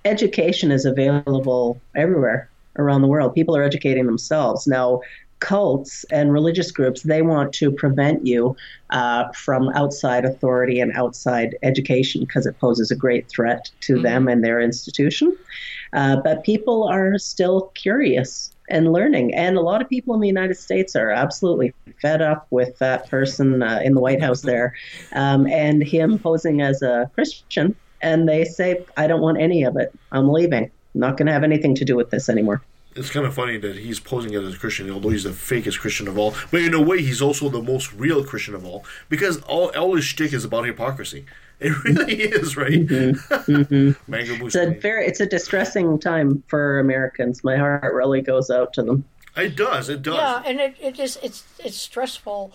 education 0.04 0.72
is 0.72 0.84
available 0.84 1.80
everywhere 1.94 2.50
around 2.76 3.02
the 3.02 3.08
world. 3.08 3.32
People 3.32 3.56
are 3.56 3.62
educating 3.62 4.06
themselves 4.06 4.66
now. 4.66 5.00
Cults 5.40 6.04
and 6.10 6.32
religious 6.32 6.70
groups 6.70 7.02
they 7.02 7.22
want 7.22 7.52
to 7.54 7.70
prevent 7.70 8.26
you 8.26 8.56
uh, 8.90 9.32
from 9.32 9.70
outside 9.70 10.24
authority 10.24 10.80
and 10.80 10.92
outside 10.92 11.56
education 11.62 12.20
because 12.22 12.46
it 12.46 12.58
poses 12.58 12.90
a 12.90 12.96
great 12.96 13.28
threat 13.28 13.70
to 13.80 14.00
them 14.00 14.28
and 14.28 14.44
their 14.44 14.60
institution. 14.60 15.36
Uh, 15.92 16.16
but 16.22 16.44
people 16.44 16.88
are 16.88 17.18
still 17.18 17.72
curious 17.74 18.54
and 18.70 18.92
learning. 18.92 19.34
And 19.34 19.56
a 19.56 19.60
lot 19.60 19.82
of 19.82 19.88
people 19.88 20.14
in 20.14 20.20
the 20.20 20.28
United 20.28 20.56
States 20.56 20.94
are 20.94 21.10
absolutely 21.10 21.74
fed 22.00 22.22
up 22.22 22.46
with 22.50 22.78
that 22.78 23.10
person 23.10 23.62
uh, 23.62 23.80
in 23.82 23.94
the 23.94 24.00
White 24.00 24.22
House 24.22 24.42
there 24.42 24.74
um, 25.12 25.46
and 25.46 25.82
him 25.82 26.18
posing 26.18 26.62
as 26.62 26.80
a 26.82 27.10
Christian. 27.14 27.74
And 28.00 28.28
they 28.28 28.44
say, 28.44 28.84
I 28.96 29.06
don't 29.06 29.20
want 29.20 29.40
any 29.40 29.64
of 29.64 29.76
it. 29.76 29.92
I'm 30.12 30.28
leaving. 30.28 30.64
I'm 30.94 31.00
not 31.00 31.16
going 31.16 31.26
to 31.26 31.32
have 31.32 31.44
anything 31.44 31.74
to 31.76 31.84
do 31.84 31.96
with 31.96 32.10
this 32.10 32.28
anymore. 32.28 32.62
It's 32.94 33.10
kind 33.10 33.26
of 33.26 33.34
funny 33.34 33.56
that 33.58 33.76
he's 33.76 34.00
posing 34.00 34.34
as 34.34 34.54
a 34.54 34.56
Christian, 34.56 34.90
although 34.90 35.10
he's 35.10 35.24
the 35.24 35.30
fakest 35.30 35.78
Christian 35.78 36.08
of 36.08 36.18
all. 36.18 36.34
But 36.50 36.62
in 36.62 36.74
a 36.74 36.80
way, 36.80 37.02
he's 37.02 37.22
also 37.22 37.48
the 37.48 37.62
most 37.62 37.92
real 37.92 38.24
Christian 38.24 38.54
of 38.54 38.64
all 38.64 38.84
because 39.08 39.40
all, 39.42 39.70
all 39.76 39.94
his 39.94 40.04
shtick 40.04 40.32
is 40.32 40.44
about 40.44 40.64
hypocrisy. 40.64 41.26
It 41.60 41.84
really 41.84 42.22
is, 42.22 42.56
right? 42.56 42.86
Mm-hmm. 42.86 43.52
Mm-hmm. 43.52 43.90
Mango 44.10 44.46
It's 44.46 44.54
a 44.54 44.70
very, 44.70 45.04
it's 45.04 45.20
a 45.20 45.26
distressing 45.26 45.98
time 45.98 46.42
for 46.46 46.80
Americans. 46.80 47.44
My 47.44 47.58
heart 47.58 47.92
really 47.92 48.22
goes 48.22 48.48
out 48.48 48.72
to 48.72 48.82
them. 48.82 49.04
It 49.36 49.56
does. 49.56 49.90
It 49.90 50.00
does. 50.00 50.14
Yeah, 50.14 50.42
and 50.46 50.58
it, 50.58 50.76
it 50.80 50.98
is 50.98 51.18
it's 51.22 51.44
it's 51.62 51.76
stressful 51.76 52.54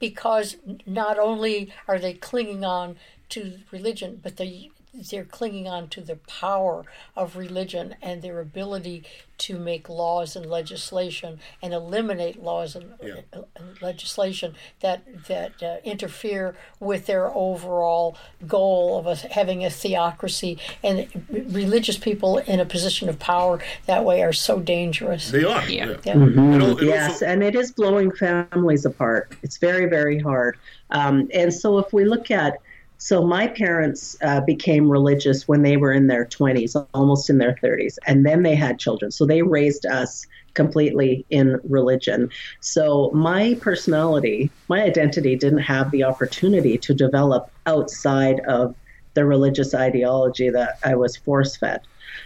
because 0.00 0.56
not 0.86 1.20
only 1.20 1.72
are 1.86 2.00
they 2.00 2.14
clinging 2.14 2.64
on 2.64 2.96
to 3.28 3.60
religion, 3.70 4.18
but 4.20 4.36
they 4.36 4.70
they're 4.94 5.24
clinging 5.24 5.66
on 5.66 5.88
to 5.88 6.00
the 6.02 6.16
power 6.16 6.84
of 7.16 7.36
religion 7.36 7.94
and 8.02 8.20
their 8.20 8.40
ability 8.40 9.04
to 9.38 9.58
make 9.58 9.88
laws 9.88 10.36
and 10.36 10.46
legislation 10.46 11.40
and 11.62 11.72
eliminate 11.72 12.42
laws 12.42 12.76
and, 12.76 12.92
and 13.00 13.80
legislation 13.80 14.54
that 14.80 15.02
that 15.26 15.60
uh, 15.62 15.76
interfere 15.82 16.54
with 16.78 17.06
their 17.06 17.28
overall 17.34 18.16
goal 18.46 18.98
of 18.98 19.06
us 19.06 19.22
having 19.22 19.64
a 19.64 19.70
theocracy 19.70 20.58
and 20.84 21.08
religious 21.30 21.96
people 21.96 22.38
in 22.38 22.60
a 22.60 22.64
position 22.66 23.08
of 23.08 23.18
power 23.18 23.58
that 23.86 24.04
way 24.04 24.22
are 24.22 24.32
so 24.32 24.60
dangerous. 24.60 25.30
They 25.30 25.44
are. 25.44 25.68
Yeah. 25.68 25.86
Mhm. 26.04 26.82
yes, 26.82 27.22
and 27.22 27.42
it 27.42 27.54
is 27.54 27.72
blowing 27.72 28.12
families 28.12 28.84
apart. 28.84 29.32
It's 29.42 29.56
very, 29.56 29.86
very 29.86 30.18
hard. 30.18 30.58
Um, 30.90 31.28
and 31.32 31.52
so, 31.52 31.78
if 31.78 31.92
we 31.92 32.04
look 32.04 32.30
at 32.30 32.58
so 33.02 33.26
my 33.26 33.48
parents 33.48 34.16
uh, 34.22 34.40
became 34.42 34.88
religious 34.88 35.48
when 35.48 35.62
they 35.62 35.76
were 35.76 35.92
in 35.92 36.06
their 36.06 36.24
20s, 36.24 36.86
almost 36.94 37.28
in 37.28 37.38
their 37.38 37.56
30s, 37.60 37.98
and 38.06 38.24
then 38.24 38.44
they 38.44 38.54
had 38.54 38.78
children. 38.78 39.10
So 39.10 39.26
they 39.26 39.42
raised 39.42 39.84
us 39.84 40.24
completely 40.54 41.26
in 41.28 41.58
religion. 41.64 42.30
So 42.60 43.10
my 43.10 43.58
personality, 43.60 44.52
my 44.68 44.82
identity 44.82 45.34
didn't 45.34 45.66
have 45.74 45.90
the 45.90 46.04
opportunity 46.04 46.78
to 46.78 46.94
develop 46.94 47.50
outside 47.66 48.38
of 48.46 48.72
the 49.14 49.24
religious 49.24 49.74
ideology 49.74 50.48
that 50.50 50.78
I 50.84 50.94
was 50.94 51.16
force 51.16 51.56
fed. 51.56 51.80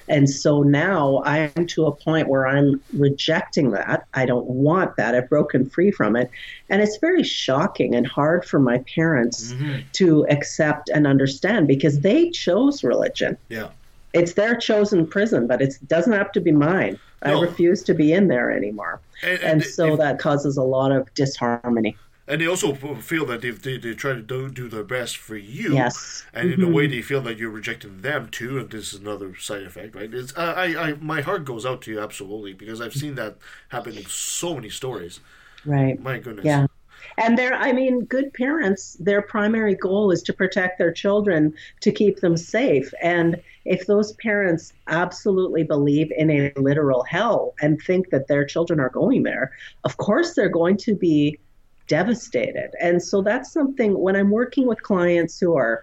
And 0.08 0.28
so 0.28 0.62
now 0.62 1.18
I 1.24 1.50
am 1.56 1.66
to 1.68 1.86
a 1.86 1.92
point 1.92 2.28
where 2.28 2.46
I'm 2.46 2.80
rejecting 2.92 3.70
that. 3.72 4.06
I 4.14 4.26
don't 4.26 4.46
want 4.46 4.96
that. 4.96 5.14
I've 5.14 5.28
broken 5.28 5.68
free 5.68 5.90
from 5.90 6.16
it. 6.16 6.30
And 6.68 6.82
it's 6.82 6.98
very 6.98 7.22
shocking 7.22 7.94
and 7.94 8.06
hard 8.06 8.44
for 8.44 8.58
my 8.60 8.78
parents 8.94 9.52
mm-hmm. 9.52 9.80
to 9.94 10.26
accept 10.28 10.88
and 10.88 11.06
understand 11.06 11.66
because 11.68 12.00
they 12.00 12.30
chose 12.30 12.82
religion. 12.84 13.36
Yeah. 13.48 13.68
it's 14.12 14.32
their 14.32 14.56
chosen 14.56 15.06
prison, 15.06 15.46
but 15.46 15.60
it 15.60 15.74
doesn't 15.86 16.12
have 16.14 16.32
to 16.32 16.40
be 16.40 16.52
mine. 16.52 16.98
I 17.22 17.32
refuse 17.32 17.82
to 17.84 17.92
be 17.94 18.12
in 18.12 18.28
there 18.28 18.50
anymore. 18.50 19.00
And- 19.22 19.32
And, 19.40 19.44
and 19.44 19.64
so 19.64 19.96
that 19.96 20.18
causes 20.18 20.56
a 20.56 20.62
lot 20.62 20.92
of 20.92 21.12
disharmony. 21.14 21.96
And 22.28 22.40
they 22.40 22.46
also 22.46 22.74
feel 22.74 23.24
that 23.26 23.40
they, 23.42 23.50
they, 23.50 23.78
they 23.78 23.94
try 23.94 24.12
to 24.12 24.20
do, 24.20 24.50
do 24.50 24.68
their 24.68 24.82
best 24.82 25.16
for 25.16 25.36
you. 25.36 25.74
Yes. 25.74 26.24
And 26.34 26.52
in 26.52 26.62
a 26.62 26.68
way, 26.68 26.84
mm-hmm. 26.84 26.96
they 26.96 27.02
feel 27.02 27.20
that 27.20 27.38
you're 27.38 27.50
rejecting 27.50 28.00
them 28.00 28.28
too. 28.30 28.58
And 28.58 28.70
this 28.70 28.92
is 28.92 29.00
another 29.00 29.36
side 29.36 29.62
effect, 29.62 29.94
right? 29.94 30.12
It's, 30.12 30.36
I, 30.36 30.52
I, 30.52 30.88
I, 30.88 30.94
my 30.94 31.20
heart 31.20 31.44
goes 31.44 31.64
out 31.64 31.82
to 31.82 31.92
you 31.92 32.00
absolutely 32.00 32.52
because 32.52 32.80
I've 32.80 32.94
seen 32.94 33.14
that 33.14 33.36
happen 33.68 33.96
in 33.96 34.06
so 34.06 34.54
many 34.54 34.70
stories. 34.70 35.20
Right. 35.64 36.00
My 36.00 36.18
goodness. 36.18 36.44
Yeah. 36.44 36.66
And 37.18 37.38
they're, 37.38 37.54
I 37.54 37.72
mean, 37.72 38.04
good 38.04 38.34
parents, 38.34 38.94
their 38.98 39.22
primary 39.22 39.74
goal 39.74 40.10
is 40.10 40.22
to 40.24 40.32
protect 40.32 40.78
their 40.78 40.92
children, 40.92 41.54
to 41.80 41.92
keep 41.92 42.20
them 42.20 42.36
safe. 42.36 42.92
And 43.00 43.40
if 43.64 43.86
those 43.86 44.12
parents 44.14 44.72
absolutely 44.88 45.62
believe 45.62 46.10
in 46.16 46.30
a 46.30 46.52
literal 46.56 47.04
hell 47.04 47.54
and 47.60 47.80
think 47.80 48.10
that 48.10 48.26
their 48.26 48.44
children 48.44 48.80
are 48.80 48.90
going 48.90 49.22
there, 49.22 49.52
of 49.84 49.96
course 49.96 50.34
they're 50.34 50.48
going 50.48 50.76
to 50.78 50.94
be 50.94 51.38
devastated. 51.86 52.70
And 52.80 53.02
so 53.02 53.22
that's 53.22 53.52
something 53.52 53.98
when 53.98 54.16
I'm 54.16 54.30
working 54.30 54.66
with 54.66 54.82
clients 54.82 55.38
who 55.38 55.56
are 55.56 55.82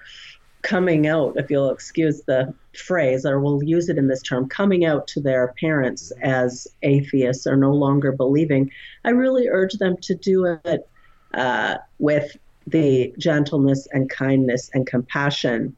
coming 0.62 1.08
out, 1.08 1.34
if 1.36 1.52
you'll 1.52 1.72
excuse 1.72 2.22
the 2.24 2.54
phrase, 2.76 3.26
or 3.26 3.40
we'll 3.40 3.64
use 3.64 3.90
it 3.90 3.98
in 3.98 4.08
this 4.08 4.22
term, 4.22 4.48
coming 4.48 4.86
out 4.86 5.08
to 5.08 5.20
their 5.20 5.54
parents 5.60 6.12
as 6.22 6.68
atheists 6.82 7.46
or 7.46 7.56
no 7.56 7.72
longer 7.72 8.12
believing, 8.12 8.72
I 9.04 9.10
really 9.10 9.48
urge 9.48 9.74
them 9.74 9.98
to 9.98 10.16
do 10.16 10.58
it 10.64 10.88
uh, 11.34 11.78
with 12.00 12.38
the 12.66 13.14
gentleness 13.18 13.88
and 13.92 14.10
kindness 14.10 14.70
and 14.74 14.88
compassion 14.88 15.76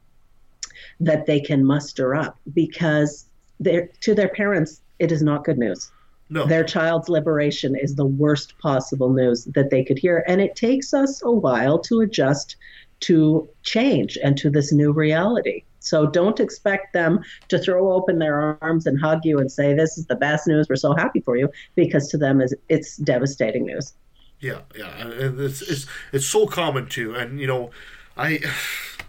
that 1.00 1.26
they 1.26 1.40
can 1.40 1.64
muster 1.64 2.14
up 2.14 2.38
because 2.54 3.26
to 3.62 4.14
their 4.14 4.28
parents, 4.28 4.80
it 4.98 5.10
is 5.10 5.22
not 5.22 5.44
good 5.44 5.58
news. 5.58 5.90
No. 6.28 6.44
Their 6.44 6.64
child's 6.64 7.08
liberation 7.08 7.76
is 7.76 7.94
the 7.94 8.06
worst 8.06 8.58
possible 8.58 9.10
news 9.12 9.44
that 9.54 9.70
they 9.70 9.84
could 9.84 9.98
hear. 9.98 10.24
And 10.26 10.40
it 10.40 10.56
takes 10.56 10.92
us 10.92 11.22
a 11.24 11.30
while 11.30 11.78
to 11.80 12.00
adjust 12.00 12.56
to 13.00 13.48
change 13.62 14.18
and 14.22 14.36
to 14.38 14.50
this 14.50 14.72
new 14.72 14.92
reality. 14.92 15.62
So 15.80 16.06
don't 16.06 16.40
expect 16.40 16.94
them 16.94 17.20
to 17.48 17.58
throw 17.60 17.92
open 17.92 18.18
their 18.18 18.58
arms 18.60 18.86
and 18.86 19.00
hug 19.00 19.20
you 19.24 19.38
and 19.38 19.52
say, 19.52 19.72
This 19.72 19.96
is 19.96 20.06
the 20.06 20.16
best 20.16 20.48
news. 20.48 20.68
We're 20.68 20.76
so 20.76 20.94
happy 20.94 21.20
for 21.20 21.36
you, 21.36 21.48
because 21.76 22.08
to 22.08 22.18
them, 22.18 22.40
is 22.40 22.54
it's 22.68 22.96
devastating 22.96 23.66
news. 23.66 23.92
Yeah, 24.40 24.62
yeah, 24.76 24.88
and 24.98 25.40
it's 25.40 25.62
it's 25.62 25.86
it's 26.12 26.26
so 26.26 26.46
common 26.46 26.88
too, 26.88 27.14
and 27.14 27.40
you 27.40 27.46
know, 27.46 27.70
I 28.16 28.40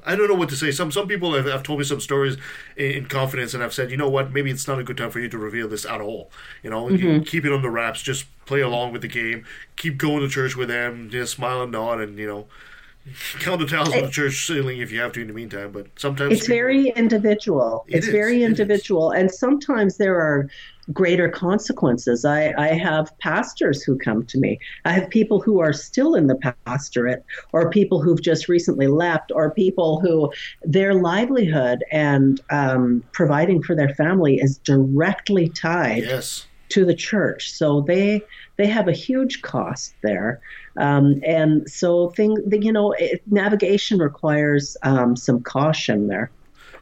I 0.08 0.16
don't 0.16 0.28
know 0.28 0.36
what 0.36 0.50
to 0.50 0.56
say. 0.56 0.72
Some 0.72 0.92
some 0.92 1.08
people 1.08 1.34
have, 1.36 1.46
have 1.46 1.64
told 1.64 1.80
me 1.80 1.86
some 1.86 2.02
stories 2.02 2.38
in, 2.76 2.92
in 2.92 3.06
confidence, 3.08 3.54
and 3.54 3.64
I've 3.64 3.74
said, 3.74 3.92
you 3.92 3.98
know 3.98 4.10
what, 4.10 4.32
maybe 4.32 4.52
it's 4.52 4.68
not 4.68 4.80
a 4.80 4.84
good 4.84 4.98
time 4.98 5.12
for 5.12 5.20
you 5.20 5.30
to 5.30 5.38
reveal 5.38 5.68
this 5.68 5.86
at 5.86 6.02
all. 6.02 6.32
You 6.64 6.70
know, 6.70 6.90
you 6.90 7.10
Mhm. 7.10 7.26
keep 7.26 7.46
it 7.46 7.54
under 7.54 7.70
wraps, 7.70 8.02
just 8.02 8.26
play 8.46 8.62
along 8.62 8.94
with 8.94 9.02
the 9.04 9.08
game, 9.10 9.46
keep 9.76 9.98
going 9.98 10.22
to 10.22 10.30
church 10.30 10.56
with 10.56 10.70
them, 10.70 11.10
just 11.10 11.34
smile 11.36 11.62
and 11.64 11.72
nod, 11.72 12.00
and 12.02 12.18
you 12.18 12.28
know, 12.28 12.48
count 13.40 13.60
the 13.62 13.68
tiles 13.68 13.96
on 13.96 14.04
the 14.04 14.10
church 14.10 14.46
ceiling 14.48 14.80
if 14.80 14.92
you 14.92 15.00
have 15.02 15.14
to 15.14 15.22
in 15.22 15.28
the 15.28 15.34
meantime. 15.34 15.72
But 15.72 15.88
sometimes 16.00 16.42
It's 16.42 16.48
very 16.48 16.90
individual. 16.90 17.88
It 17.88 17.98
it's 17.98 18.08
is, 18.08 18.12
very 18.12 18.44
it 18.46 18.60
is. 18.60 18.84
individual. 18.84 19.12
And 19.12 19.32
sometimes 19.32 19.98
there 19.98 20.18
are 20.20 20.50
greater 20.94 21.30
consequences. 21.30 22.26
I, 22.26 22.54
I 22.58 22.68
have 22.70 23.18
pastors 23.20 23.84
who 23.84 23.98
come 23.98 24.26
to 24.28 24.38
me. 24.38 24.60
I 24.86 24.94
have 24.94 25.10
people 25.10 25.42
who 25.42 25.60
are 25.60 25.74
still 25.74 26.16
in 26.16 26.28
the 26.28 26.54
pastorate, 26.66 27.26
or 27.52 27.70
people 27.70 28.02
who've 28.02 28.22
just 28.22 28.48
recently 28.48 28.88
left, 28.88 29.32
or 29.34 29.52
people 29.52 30.00
who 30.00 30.32
their 30.64 30.94
livelihood 30.94 31.84
and 31.92 32.42
um, 32.50 33.04
providing 33.12 33.62
for 33.62 33.76
their 33.76 33.94
family 33.96 34.38
is 34.38 34.58
directly 34.60 35.50
tied 35.50 36.04
yes. 36.04 36.46
to 36.70 36.86
the 36.86 36.96
church. 36.96 37.52
So 37.52 37.82
they 37.82 38.22
they 38.58 38.68
have 38.68 38.88
a 38.88 38.94
huge 38.94 39.42
cost 39.42 39.94
there, 40.02 40.42
um, 40.78 41.22
and 41.26 41.70
so 41.70 42.10
thing 42.12 42.38
you 42.52 42.72
know 42.72 42.94
it, 42.94 43.22
navigation 43.28 44.00
requires 44.00 44.78
um, 44.84 45.16
some 45.16 45.42
caution 45.44 46.08
there. 46.08 46.32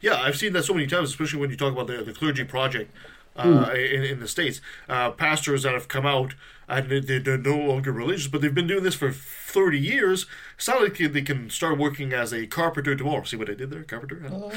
Yeah, 0.01 0.21
I've 0.21 0.37
seen 0.37 0.53
that 0.53 0.63
so 0.63 0.73
many 0.73 0.85
times, 0.85 1.09
especially 1.09 1.39
when 1.39 1.49
you 1.49 1.57
talk 1.57 1.73
about 1.73 1.87
the, 1.87 2.03
the 2.03 2.13
clergy 2.13 2.43
project 2.43 2.91
uh, 3.35 3.71
in, 3.73 4.03
in 4.03 4.19
the 4.19 4.27
States. 4.27 4.61
Uh, 4.87 5.11
pastors 5.11 5.63
that 5.63 5.73
have 5.73 5.87
come 5.87 6.05
out 6.05 6.33
and 6.67 6.89
they- 6.89 7.19
they're 7.19 7.37
no 7.37 7.57
longer 7.57 7.91
religious, 7.91 8.27
but 8.27 8.41
they've 8.41 8.55
been 8.55 8.67
doing 8.67 8.83
this 8.83 8.95
for 8.95 9.11
30 9.55 9.79
years. 9.79 10.25
Like 10.67 10.97
they 10.97 11.21
can 11.21 11.49
start 11.49 11.77
working 11.77 12.13
as 12.13 12.33
a 12.33 12.45
carpenter 12.45 12.95
tomorrow. 12.95 13.23
See 13.23 13.37
what 13.37 13.49
I 13.49 13.53
did 13.53 13.71
there? 13.71 13.83
Carpenter? 13.83 14.21
Oh. 14.31 14.51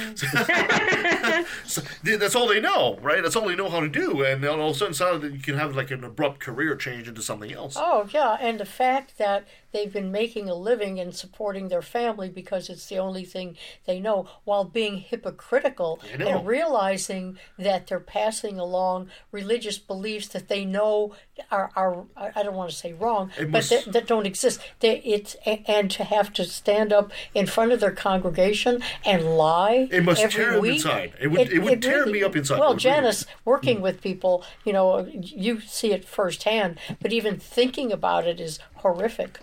so, 1.64 1.82
that's 2.02 2.34
all 2.34 2.48
they 2.48 2.60
know, 2.60 2.98
right? 3.00 3.22
That's 3.22 3.36
all 3.36 3.46
they 3.46 3.56
know 3.56 3.68
how 3.68 3.80
to 3.80 3.88
do. 3.88 4.22
And 4.22 4.44
all 4.44 4.70
of 4.70 4.76
a 4.76 4.78
sudden, 4.78 4.90
it's 4.90 5.00
not 5.00 5.20
that 5.20 5.32
you 5.32 5.40
can 5.40 5.56
have 5.56 5.74
like 5.74 5.90
an 5.90 6.04
abrupt 6.04 6.40
career 6.40 6.76
change 6.76 7.08
into 7.08 7.22
something 7.22 7.52
else. 7.52 7.76
Oh, 7.78 8.08
yeah. 8.12 8.36
And 8.40 8.60
the 8.60 8.66
fact 8.66 9.18
that 9.18 9.46
they've 9.72 9.92
been 9.92 10.10
making 10.10 10.48
a 10.48 10.54
living 10.54 10.98
and 10.98 11.14
supporting 11.14 11.68
their 11.68 11.82
family 11.82 12.28
because 12.28 12.68
it's 12.68 12.86
the 12.86 12.98
only 12.98 13.24
thing 13.24 13.56
they 13.86 14.00
know 14.00 14.28
while 14.44 14.64
being 14.64 14.98
hypocritical 14.98 16.00
and 16.18 16.46
realizing 16.46 17.38
that 17.58 17.86
they're 17.86 18.00
passing 18.00 18.58
along 18.58 19.08
religious 19.30 19.78
beliefs 19.78 20.28
that 20.28 20.48
they 20.48 20.64
know 20.64 21.14
are, 21.50 21.70
are 21.76 22.04
I 22.16 22.42
don't 22.42 22.54
want 22.54 22.70
to 22.70 22.76
say 22.76 22.92
wrong, 22.92 23.30
but 23.50 23.64
that, 23.68 23.92
that 23.92 24.06
don't 24.06 24.26
exist. 24.26 24.60
They, 24.80 24.87
it's, 25.04 25.36
and 25.44 25.90
to 25.92 26.04
have 26.04 26.32
to 26.34 26.44
stand 26.44 26.92
up 26.92 27.10
in 27.34 27.46
front 27.46 27.72
of 27.72 27.80
their 27.80 27.90
congregation 27.92 28.82
and 29.04 29.36
lie 29.36 29.88
It 29.90 30.04
must 30.04 30.20
every 30.22 30.32
tear 30.44 30.52
them 30.52 30.62
week. 30.62 30.74
inside. 30.76 31.12
It 31.20 31.28
would- 31.28 31.52
it 31.52 31.60
would 31.62 31.82
tear 31.82 32.06
me 32.06 32.22
up 32.22 32.36
inside. 32.36 32.58
Well, 32.58 32.70
It 32.70 32.74
would 32.74 32.84
really. 32.84 32.96
Janice, 32.96 33.26
working 33.44 33.80
with 33.80 34.00
people, 34.00 34.44
you 34.64 34.72
know, 34.72 35.06
you 35.20 35.60
see 35.60 35.92
it 35.92 36.04
firsthand, 36.04 36.78
but 37.00 37.12
even 37.12 37.38
thinking 37.38 37.92
about 37.92 38.26
it 38.26 38.40
is 38.40 38.58
horrific. 38.76 39.40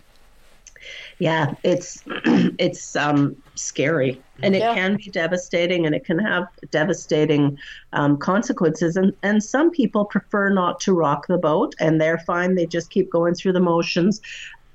Yeah, 1.17 1.53
it's 1.63 2.03
it's 2.05 2.95
um, 2.95 3.35
scary, 3.55 4.21
and 4.43 4.55
it 4.55 4.59
Yeah. 4.59 4.73
can 4.75 4.97
be 4.97 5.09
devastating, 5.09 5.85
and 5.85 5.95
it 5.95 6.05
can 6.05 6.19
have 6.19 6.45
devastating 6.69 7.57
um, 7.93 8.17
consequences. 8.17 8.95
And 8.97 9.13
and 9.23 9.41
some 9.43 9.71
people 9.71 10.05
prefer 10.05 10.49
not 10.49 10.79
to 10.81 10.93
rock 10.93 11.25
the 11.27 11.37
boat, 11.37 11.73
and 11.79 11.99
they're 11.99 12.19
fine. 12.19 12.53
They 12.55 12.65
just 12.67 12.89
keep 12.91 13.09
going 13.09 13.33
through 13.33 13.53
the 13.53 13.61
motions, 13.61 14.21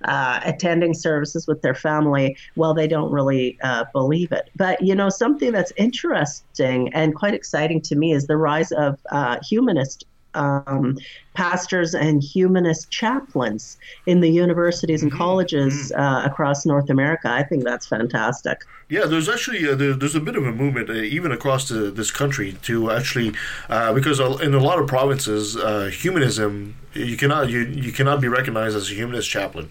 uh, 0.04 0.40
attending 0.44 0.94
services 0.94 1.46
with 1.46 1.62
their 1.62 1.74
family 1.74 2.36
while 2.54 2.74
they 2.74 2.86
don't 2.86 3.10
really 3.10 3.58
uh, 3.62 3.84
believe 3.92 4.32
it. 4.32 4.50
But 4.56 4.80
you 4.82 4.94
know, 4.94 5.08
something 5.08 5.52
that's 5.52 5.72
interesting 5.76 6.92
and 6.94 7.14
quite 7.14 7.34
exciting 7.34 7.80
to 7.82 7.96
me 7.96 8.12
is 8.12 8.26
the 8.26 8.36
rise 8.36 8.72
of 8.72 8.98
uh, 9.10 9.38
humanist 9.42 10.04
um, 10.34 10.98
pastors 11.34 11.94
and 11.94 12.22
humanist 12.22 12.90
chaplains 12.90 13.76
in 14.06 14.20
the 14.20 14.28
universities 14.30 15.02
and 15.02 15.12
colleges 15.12 15.92
uh, 15.92 16.22
across 16.24 16.64
North 16.66 16.90
America. 16.90 17.28
I 17.30 17.42
think 17.42 17.64
that's 17.64 17.86
fantastic. 17.86 18.60
Yeah, 18.88 19.06
there's 19.06 19.28
actually 19.28 19.68
uh, 19.68 19.74
there, 19.74 19.94
there's 19.94 20.14
a 20.16 20.20
bit 20.20 20.36
of 20.36 20.46
a 20.46 20.52
movement 20.52 20.90
uh, 20.90 20.94
even 20.94 21.30
across 21.32 21.68
the, 21.68 21.90
this 21.90 22.10
country 22.10 22.52
to 22.62 22.90
actually 22.90 23.32
uh, 23.68 23.92
because 23.92 24.18
in 24.40 24.54
a 24.54 24.60
lot 24.60 24.78
of 24.78 24.86
provinces, 24.88 25.56
uh, 25.56 25.86
humanism 25.92 26.76
you 26.94 27.16
cannot 27.16 27.48
you, 27.50 27.60
you 27.60 27.92
cannot 27.92 28.20
be 28.20 28.28
recognized 28.28 28.76
as 28.76 28.90
a 28.90 28.94
humanist 28.94 29.30
chaplain. 29.30 29.70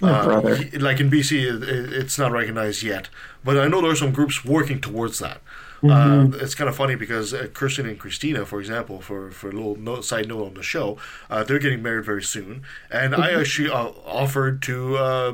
Brother. 0.00 0.56
like 0.80 0.98
in 0.98 1.08
BC, 1.10 1.62
it- 1.62 1.92
it's 1.92 2.18
not 2.18 2.32
recognized 2.32 2.82
yet, 2.82 3.08
but 3.44 3.56
I 3.56 3.68
know 3.68 3.80
there 3.80 3.92
are 3.92 3.96
some 3.96 4.10
groups 4.10 4.44
working 4.44 4.80
towards 4.80 5.20
that. 5.20 5.40
Mhm. 5.82 6.34
Uh, 6.34 6.36
it's 6.38 6.54
kind 6.54 6.68
of 6.70 6.76
funny 6.76 6.94
because 6.94 7.34
uh, 7.34 7.48
Kirsten 7.52 7.86
and 7.86 7.98
Christina, 7.98 8.46
for 8.46 8.60
example, 8.60 9.00
for, 9.00 9.30
for 9.32 9.48
a 9.50 9.52
little 9.52 9.76
note, 9.76 10.04
side 10.04 10.28
note 10.28 10.46
on 10.46 10.54
the 10.54 10.62
show, 10.62 10.96
uh, 11.28 11.42
they're 11.42 11.58
getting 11.58 11.82
married 11.82 12.04
very 12.04 12.22
soon, 12.22 12.62
and 12.90 13.14
I 13.14 13.30
Mhm. 13.32 13.40
actually 13.40 13.70
uh, 13.70 13.90
offered 14.06 14.62
to 14.62 14.96
uh, 14.96 15.32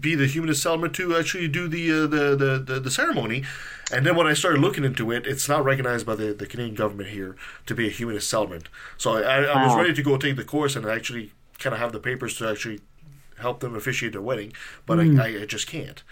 be 0.00 0.14
the 0.14 0.26
humanist 0.26 0.62
celebrant 0.62 0.94
to 0.96 1.16
actually 1.16 1.48
do 1.48 1.66
the, 1.68 1.90
uh, 1.90 2.06
the, 2.06 2.36
the 2.36 2.58
the 2.74 2.80
the 2.80 2.90
ceremony. 2.90 3.44
And 3.92 4.06
then 4.06 4.16
when 4.16 4.26
I 4.26 4.32
started 4.32 4.60
looking 4.60 4.84
into 4.84 5.10
it, 5.10 5.26
it's 5.26 5.48
not 5.48 5.64
recognized 5.64 6.06
by 6.06 6.14
the, 6.14 6.32
the 6.32 6.46
Canadian 6.46 6.76
government 6.76 7.10
here 7.10 7.36
to 7.66 7.74
be 7.74 7.86
a 7.88 7.90
humanist 7.90 8.30
celebrant. 8.30 8.68
So 8.96 9.16
I, 9.22 9.42
I 9.42 9.66
was 9.66 9.76
ready 9.76 9.92
to 9.92 10.02
go 10.02 10.16
take 10.16 10.36
the 10.36 10.44
course 10.44 10.76
and 10.76 10.86
actually 10.86 11.32
kind 11.58 11.74
of 11.74 11.80
have 11.80 11.92
the 11.92 11.98
papers 12.00 12.36
to 12.38 12.48
actually 12.48 12.80
help 13.38 13.60
them 13.60 13.74
officiate 13.74 14.12
their 14.12 14.22
wedding, 14.22 14.52
but 14.86 14.98
Mm. 14.98 15.20
I, 15.20 15.42
I 15.42 15.46
just 15.46 15.66
can't, 15.66 16.02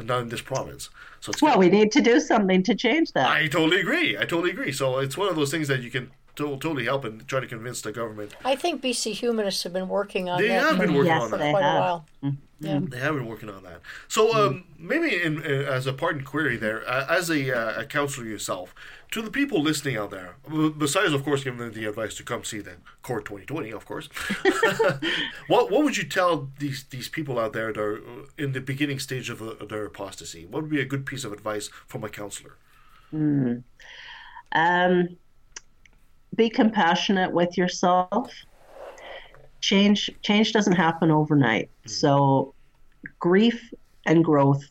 and 0.00 0.08
not 0.08 0.22
in 0.22 0.28
this 0.30 0.40
province. 0.40 0.90
So 1.20 1.30
it's 1.30 1.40
Well, 1.42 1.58
we 1.58 1.68
need 1.68 1.92
to 1.92 2.00
do 2.00 2.18
something 2.18 2.62
to 2.64 2.74
change 2.74 3.12
that. 3.12 3.28
I 3.30 3.46
totally 3.46 3.80
agree. 3.80 4.16
I 4.16 4.22
totally 4.22 4.50
agree. 4.50 4.72
So 4.72 4.98
it's 4.98 5.16
one 5.16 5.28
of 5.28 5.36
those 5.36 5.50
things 5.50 5.68
that 5.68 5.82
you 5.82 5.90
can 5.90 6.10
to- 6.36 6.56
totally 6.56 6.84
help 6.84 7.04
and 7.04 7.26
try 7.28 7.40
to 7.40 7.46
convince 7.46 7.82
the 7.82 7.92
government. 7.92 8.34
I 8.44 8.56
think 8.56 8.82
BC 8.82 9.12
humanists 9.12 9.62
have 9.64 9.72
been 9.72 9.88
working 9.88 10.28
on 10.30 10.40
They 10.40 10.48
that 10.48 10.62
have 10.62 10.78
been 10.78 10.94
working 10.94 11.06
yes, 11.12 11.22
on 11.22 11.30
for 11.30 11.38
that. 11.38 11.50
quite 11.52 11.60
They 11.60 11.66
a 11.66 11.70
have. 11.70 11.80
while. 11.80 12.06
Yeah. 12.62 12.80
They 12.82 12.98
have 12.98 13.14
been 13.14 13.26
working 13.26 13.48
on 13.48 13.62
that. 13.62 13.80
So 14.08 14.34
um, 14.34 14.64
maybe 14.78 15.22
in, 15.22 15.38
uh, 15.42 15.48
as 15.48 15.86
a 15.86 15.92
pardon 15.94 16.24
query 16.24 16.56
there, 16.58 16.86
uh, 16.88 17.06
as 17.08 17.30
a, 17.30 17.54
uh, 17.56 17.80
a 17.82 17.84
counselor 17.86 18.26
yourself, 18.26 18.74
to 19.10 19.22
the 19.22 19.30
people 19.30 19.60
listening 19.60 19.96
out 19.96 20.10
there, 20.10 20.36
besides 20.78 21.12
of 21.12 21.24
course 21.24 21.42
giving 21.42 21.58
them 21.58 21.72
the 21.72 21.84
advice 21.86 22.14
to 22.16 22.22
come 22.22 22.44
see 22.44 22.60
the 22.60 22.76
CORT 23.02 23.24
2020, 23.24 23.72
of 23.72 23.84
course, 23.84 24.08
what 25.48 25.70
what 25.70 25.82
would 25.84 25.96
you 25.96 26.04
tell 26.04 26.50
these 26.58 26.84
these 26.84 27.08
people 27.08 27.38
out 27.38 27.52
there 27.52 27.72
that 27.72 27.80
are 27.80 27.98
uh, 27.98 28.26
in 28.38 28.52
the 28.52 28.60
beginning 28.60 28.98
stage 28.98 29.28
of, 29.30 29.42
uh, 29.42 29.54
their 29.64 29.84
apostasy? 29.84 30.46
What 30.46 30.62
would 30.62 30.70
be 30.70 30.80
a 30.80 30.84
good 30.84 31.06
piece 31.06 31.24
of 31.24 31.32
advice 31.32 31.70
from 31.86 32.04
a 32.04 32.08
counselor? 32.08 32.56
Hmm. 33.10 33.58
Um, 34.52 35.16
be 36.36 36.48
compassionate 36.48 37.32
with 37.32 37.58
yourself. 37.58 38.32
Change 39.60 40.10
change 40.22 40.52
doesn't 40.52 40.76
happen 40.76 41.10
overnight. 41.10 41.68
So 41.86 42.54
grief 43.18 43.72
and 44.06 44.24
growth 44.24 44.64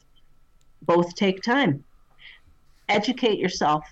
both 0.83 1.15
take 1.15 1.43
time. 1.43 1.83
Educate 2.87 3.37
yourself. 3.37 3.83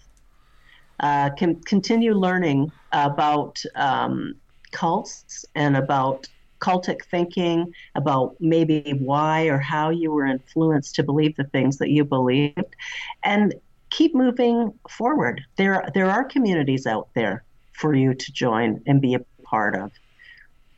Uh, 1.00 1.30
can 1.32 1.56
continue 1.62 2.14
learning 2.14 2.72
about 2.92 3.62
um, 3.76 4.36
cults 4.72 5.46
and 5.56 5.78
about 5.78 6.28
cultic 6.60 7.06
thinking, 7.06 7.72
about 7.96 8.36
maybe 8.40 8.96
why 9.00 9.46
or 9.46 9.60
how 9.60 9.90
you 9.90 10.12
were 10.12 10.26
influenced 10.26 10.96
to 10.96 11.04
believe 11.04 11.36
the 11.36 11.44
things 11.46 11.78
that 11.78 11.90
you 11.90 12.04
believed, 12.04 12.76
and 13.24 13.54
keep 13.90 14.16
moving 14.16 14.74
forward. 14.90 15.42
There, 15.56 15.88
there 15.94 16.10
are 16.10 16.24
communities 16.24 16.88
out 16.88 17.10
there 17.14 17.44
for 17.74 17.94
you 17.94 18.14
to 18.14 18.32
join 18.32 18.82
and 18.88 19.02
be 19.02 19.14
a 19.14 19.20
part 19.44 19.76
of. 19.76 19.92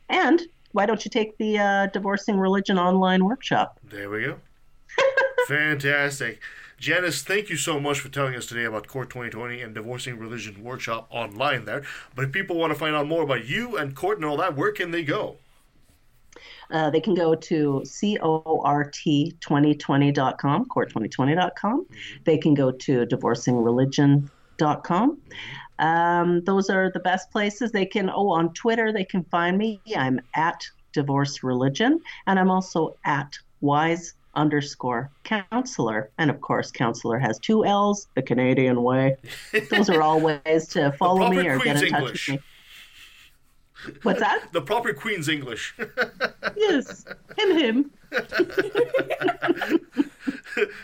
And 0.08 0.42
why 0.72 0.86
don't 0.86 1.04
you 1.04 1.10
take 1.10 1.36
the 1.38 1.58
uh, 1.58 1.86
Divorcing 1.86 2.38
Religion 2.38 2.78
online 2.78 3.24
workshop? 3.24 3.80
There 3.88 4.10
we 4.10 4.22
go. 4.22 4.36
Fantastic. 5.48 6.40
Janice, 6.80 7.22
thank 7.22 7.50
you 7.50 7.56
so 7.58 7.78
much 7.78 8.00
for 8.00 8.08
telling 8.08 8.34
us 8.34 8.46
today 8.46 8.64
about 8.64 8.86
CORT 8.86 9.10
2020 9.10 9.60
and 9.60 9.74
Divorcing 9.74 10.18
Religion 10.18 10.64
Workshop 10.64 11.08
online 11.10 11.66
there. 11.66 11.82
But 12.14 12.24
if 12.24 12.32
people 12.32 12.56
want 12.56 12.72
to 12.72 12.78
find 12.78 12.96
out 12.96 13.06
more 13.06 13.22
about 13.22 13.44
you 13.44 13.76
and 13.76 13.94
CORT 13.94 14.16
and 14.16 14.24
all 14.24 14.38
that, 14.38 14.56
where 14.56 14.72
can 14.72 14.90
they 14.90 15.02
go? 15.02 15.36
Uh, 16.70 16.88
they 16.88 17.02
can 17.02 17.14
go 17.14 17.34
to 17.34 17.82
cort2020.com, 17.84 20.64
court2020.com. 20.64 21.86
They 22.24 22.38
can 22.38 22.54
go 22.54 22.70
to 22.70 23.04
divorcingreligion.com. 23.04 25.18
Um, 25.78 26.44
those 26.44 26.70
are 26.70 26.90
the 26.90 27.00
best 27.00 27.30
places. 27.30 27.72
They 27.72 27.84
can, 27.84 28.08
oh, 28.08 28.30
on 28.30 28.54
Twitter, 28.54 28.90
they 28.90 29.04
can 29.04 29.24
find 29.24 29.58
me. 29.58 29.82
I'm 29.94 30.18
at 30.34 30.66
Divorce 30.94 31.42
Religion, 31.42 32.00
and 32.26 32.38
I'm 32.38 32.50
also 32.50 32.96
at 33.04 33.38
Wise 33.60 34.14
underscore 34.34 35.10
counselor. 35.24 36.10
And 36.18 36.30
of 36.30 36.40
course, 36.40 36.70
counselor 36.70 37.18
has 37.18 37.38
two 37.38 37.64
L's, 37.64 38.08
the 38.14 38.22
Canadian 38.22 38.82
way. 38.82 39.16
Those 39.70 39.90
are 39.90 40.02
all 40.02 40.20
ways 40.20 40.68
to 40.68 40.92
follow 40.92 41.28
me 41.28 41.46
or 41.48 41.58
get 41.58 41.82
in 41.82 41.90
touch 41.90 42.00
English. 42.00 42.28
with 42.28 42.36
me. 42.36 42.42
What's 44.02 44.20
that? 44.20 44.52
The 44.52 44.60
proper 44.60 44.92
Queen's 44.92 45.28
English. 45.28 45.74
yes, 46.56 47.06
him, 47.38 47.58
him. 47.58 47.90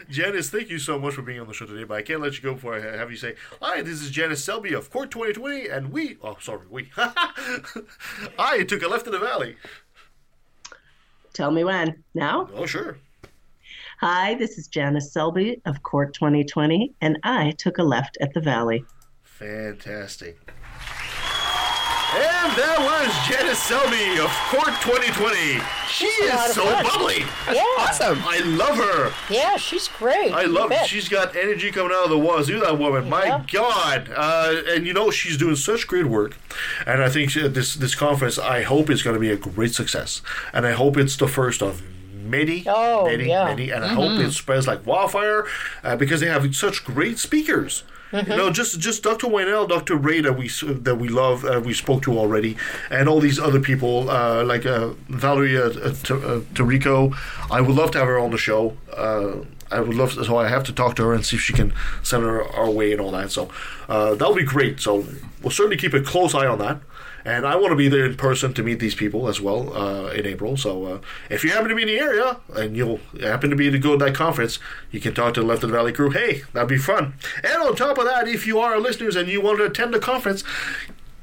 Janice, 0.09 0.48
thank 0.48 0.70
you 0.70 0.78
so 0.78 0.98
much 0.98 1.14
for 1.14 1.23
being 1.23 1.40
on 1.40 1.47
the 1.47 1.52
show 1.52 1.66
today, 1.66 1.85
but 1.85 1.94
I 1.94 2.02
can't 2.02 2.20
let 2.20 2.36
you 2.36 2.43
go 2.43 2.55
before 2.55 2.74
I 2.77 2.81
have 2.81 3.10
you 3.10 3.16
say, 3.16 3.35
Hi, 3.60 3.82
this 3.82 4.01
is 4.01 4.10
Janice 4.10 4.44
Selbie 4.44 4.77
of 4.77 4.90
CORT 4.90 5.10
2020, 5.10 5.68
and 5.68 5.93
we, 5.93 6.16
oh, 6.23 6.36
sorry, 6.40 6.66
we, 6.70 6.90
I 8.39 8.64
took 8.66 8.82
a 8.82 8.89
left 8.89 9.06
in 9.06 9.12
the 9.12 9.18
valley. 9.18 9.56
Tell 11.32 11.51
me 11.51 11.64
when. 11.64 12.02
Now? 12.14 12.48
Oh, 12.55 12.64
sure. 12.64 12.98
Hi, 14.01 14.35
this 14.35 14.59
is 14.59 14.68
Janice 14.68 15.10
Selbie 15.14 15.60
of 15.64 15.82
CORT 15.82 16.12
2020, 16.12 16.93
and 17.01 17.18
I 17.23 17.52
took 17.56 17.78
a 17.78 17.82
left 17.82 18.18
at 18.20 18.35
the 18.35 18.40
Valley. 18.40 18.85
Fantastic. 19.23 20.36
And 22.14 22.52
that 22.56 22.77
was 22.78 23.10
Janice 23.27 23.59
Selbie 23.66 24.23
of 24.23 24.31
CORT 24.51 24.81
2020. 24.82 25.60
She 25.89 26.10
She's 26.10 26.24
is 26.27 26.55
so 26.55 26.64
fun. 26.64 26.85
bubbly. 26.85 27.24
Yeah. 27.51 27.62
Awesome. 27.78 28.18
I 28.23 28.40
love 28.40 28.77
her. 28.77 29.12
Yeah, 29.32 29.56
she's 29.56 29.89
great. 29.89 30.31
I 30.32 30.44
love 30.44 30.68
bet. 30.70 30.86
She's 30.86 31.09
got 31.09 31.35
energy 31.35 31.70
coming 31.70 31.93
out 31.93 32.05
of 32.05 32.10
the 32.10 32.18
wazoo, 32.18 32.60
that 32.60 32.78
woman. 32.78 33.09
My 33.09 33.43
God. 33.51 34.10
Uh, 34.14 34.62
and 34.68 34.86
you 34.86 34.93
know, 34.93 35.10
she's 35.10 35.39
doing 35.39 35.56
such 35.56 35.86
great 35.86 36.06
work. 36.06 36.36
And 36.86 37.02
I 37.02 37.09
think 37.09 37.32
this, 37.32 37.74
this 37.74 37.94
conference, 37.94 38.39
I 38.39 38.62
hope 38.62 38.90
is 38.90 39.02
going 39.02 39.14
to 39.14 39.20
be 39.20 39.31
a 39.31 39.36
great 39.36 39.74
success. 39.74 40.20
And 40.52 40.66
I 40.66 40.73
hope 40.73 40.97
it's 40.98 41.16
the 41.16 41.28
first 41.28 41.62
of 41.62 41.82
many, 42.30 42.64
Oh, 42.66 43.06
many, 43.06 43.28
yeah. 43.28 43.44
many. 43.44 43.70
And 43.70 43.84
I 43.84 43.88
hope 43.88 44.18
it 44.20 44.32
spreads 44.32 44.66
like 44.66 44.86
wildfire 44.86 45.46
uh, 45.84 45.96
because 45.96 46.20
they 46.20 46.26
have 46.28 46.54
such 46.54 46.84
great 46.84 47.18
speakers. 47.18 47.84
Mm-hmm. 48.12 48.30
You 48.30 48.36
know, 48.36 48.50
just 48.50 48.78
just 48.78 49.02
Dr. 49.02 49.26
Winell, 49.26 49.66
Dr. 49.66 49.96
Ray 49.96 50.20
that 50.20 50.34
we 50.38 50.48
that 50.82 50.94
we 50.94 51.08
love, 51.08 51.44
uh, 51.44 51.60
we 51.64 51.74
spoke 51.74 52.02
to 52.02 52.16
already, 52.16 52.56
and 52.88 53.08
all 53.08 53.18
these 53.18 53.40
other 53.40 53.58
people 53.58 54.08
uh, 54.08 54.44
like 54.44 54.64
uh, 54.64 54.90
Valerie 55.08 55.56
uh, 55.58 55.62
uh, 55.62 55.88
uh, 55.88 56.40
Tarico. 56.54 57.12
I 57.50 57.60
would 57.60 57.74
love 57.74 57.90
to 57.92 57.98
have 57.98 58.06
her 58.06 58.18
on 58.20 58.30
the 58.30 58.38
show. 58.38 58.76
Uh, 58.96 59.38
I 59.72 59.80
would 59.80 59.96
love 59.96 60.14
to, 60.14 60.24
so 60.24 60.36
I 60.36 60.46
have 60.46 60.62
to 60.64 60.72
talk 60.72 60.94
to 60.96 61.02
her 61.02 61.14
and 61.14 61.26
see 61.26 61.34
if 61.36 61.42
she 61.42 61.52
can 61.52 61.72
send 62.04 62.22
her 62.22 62.44
our 62.54 62.70
way 62.70 62.92
and 62.92 63.00
all 63.00 63.10
that. 63.10 63.32
So 63.32 63.50
uh, 63.88 64.14
that 64.14 64.28
would 64.28 64.38
be 64.38 64.44
great. 64.44 64.78
So 64.78 65.04
we'll 65.42 65.50
certainly 65.50 65.76
keep 65.76 65.92
a 65.92 66.00
close 66.00 66.32
eye 66.36 66.46
on 66.46 66.58
that. 66.60 66.78
And 67.26 67.44
I 67.44 67.56
want 67.56 67.72
to 67.72 67.76
be 67.76 67.88
there 67.88 68.06
in 68.06 68.16
person 68.16 68.54
to 68.54 68.62
meet 68.62 68.78
these 68.78 68.94
people 68.94 69.26
as 69.28 69.40
well 69.40 69.76
uh, 69.76 70.10
in 70.12 70.24
April. 70.26 70.56
So 70.56 70.84
uh, 70.84 71.00
if 71.28 71.42
you 71.42 71.50
happen 71.50 71.68
to 71.68 71.74
be 71.74 71.82
in 71.82 71.88
the 71.88 71.98
area 71.98 72.36
and 72.54 72.76
you'll 72.76 73.00
happen 73.20 73.50
to 73.50 73.56
be 73.56 73.68
to 73.68 73.78
go 73.80 73.98
to 73.98 74.04
that 74.04 74.14
conference, 74.14 74.60
you 74.92 75.00
can 75.00 75.12
talk 75.12 75.34
to 75.34 75.40
the 75.40 75.46
Left 75.46 75.64
of 75.64 75.70
the 75.70 75.76
Valley 75.76 75.92
crew. 75.92 76.10
Hey, 76.10 76.42
that'd 76.52 76.68
be 76.68 76.78
fun. 76.78 77.14
And 77.42 77.60
on 77.60 77.74
top 77.74 77.98
of 77.98 78.04
that, 78.04 78.28
if 78.28 78.46
you 78.46 78.60
are 78.60 78.78
listeners 78.78 79.16
and 79.16 79.28
you 79.28 79.40
want 79.40 79.58
to 79.58 79.64
attend 79.64 79.92
the 79.92 79.98
conference, 79.98 80.44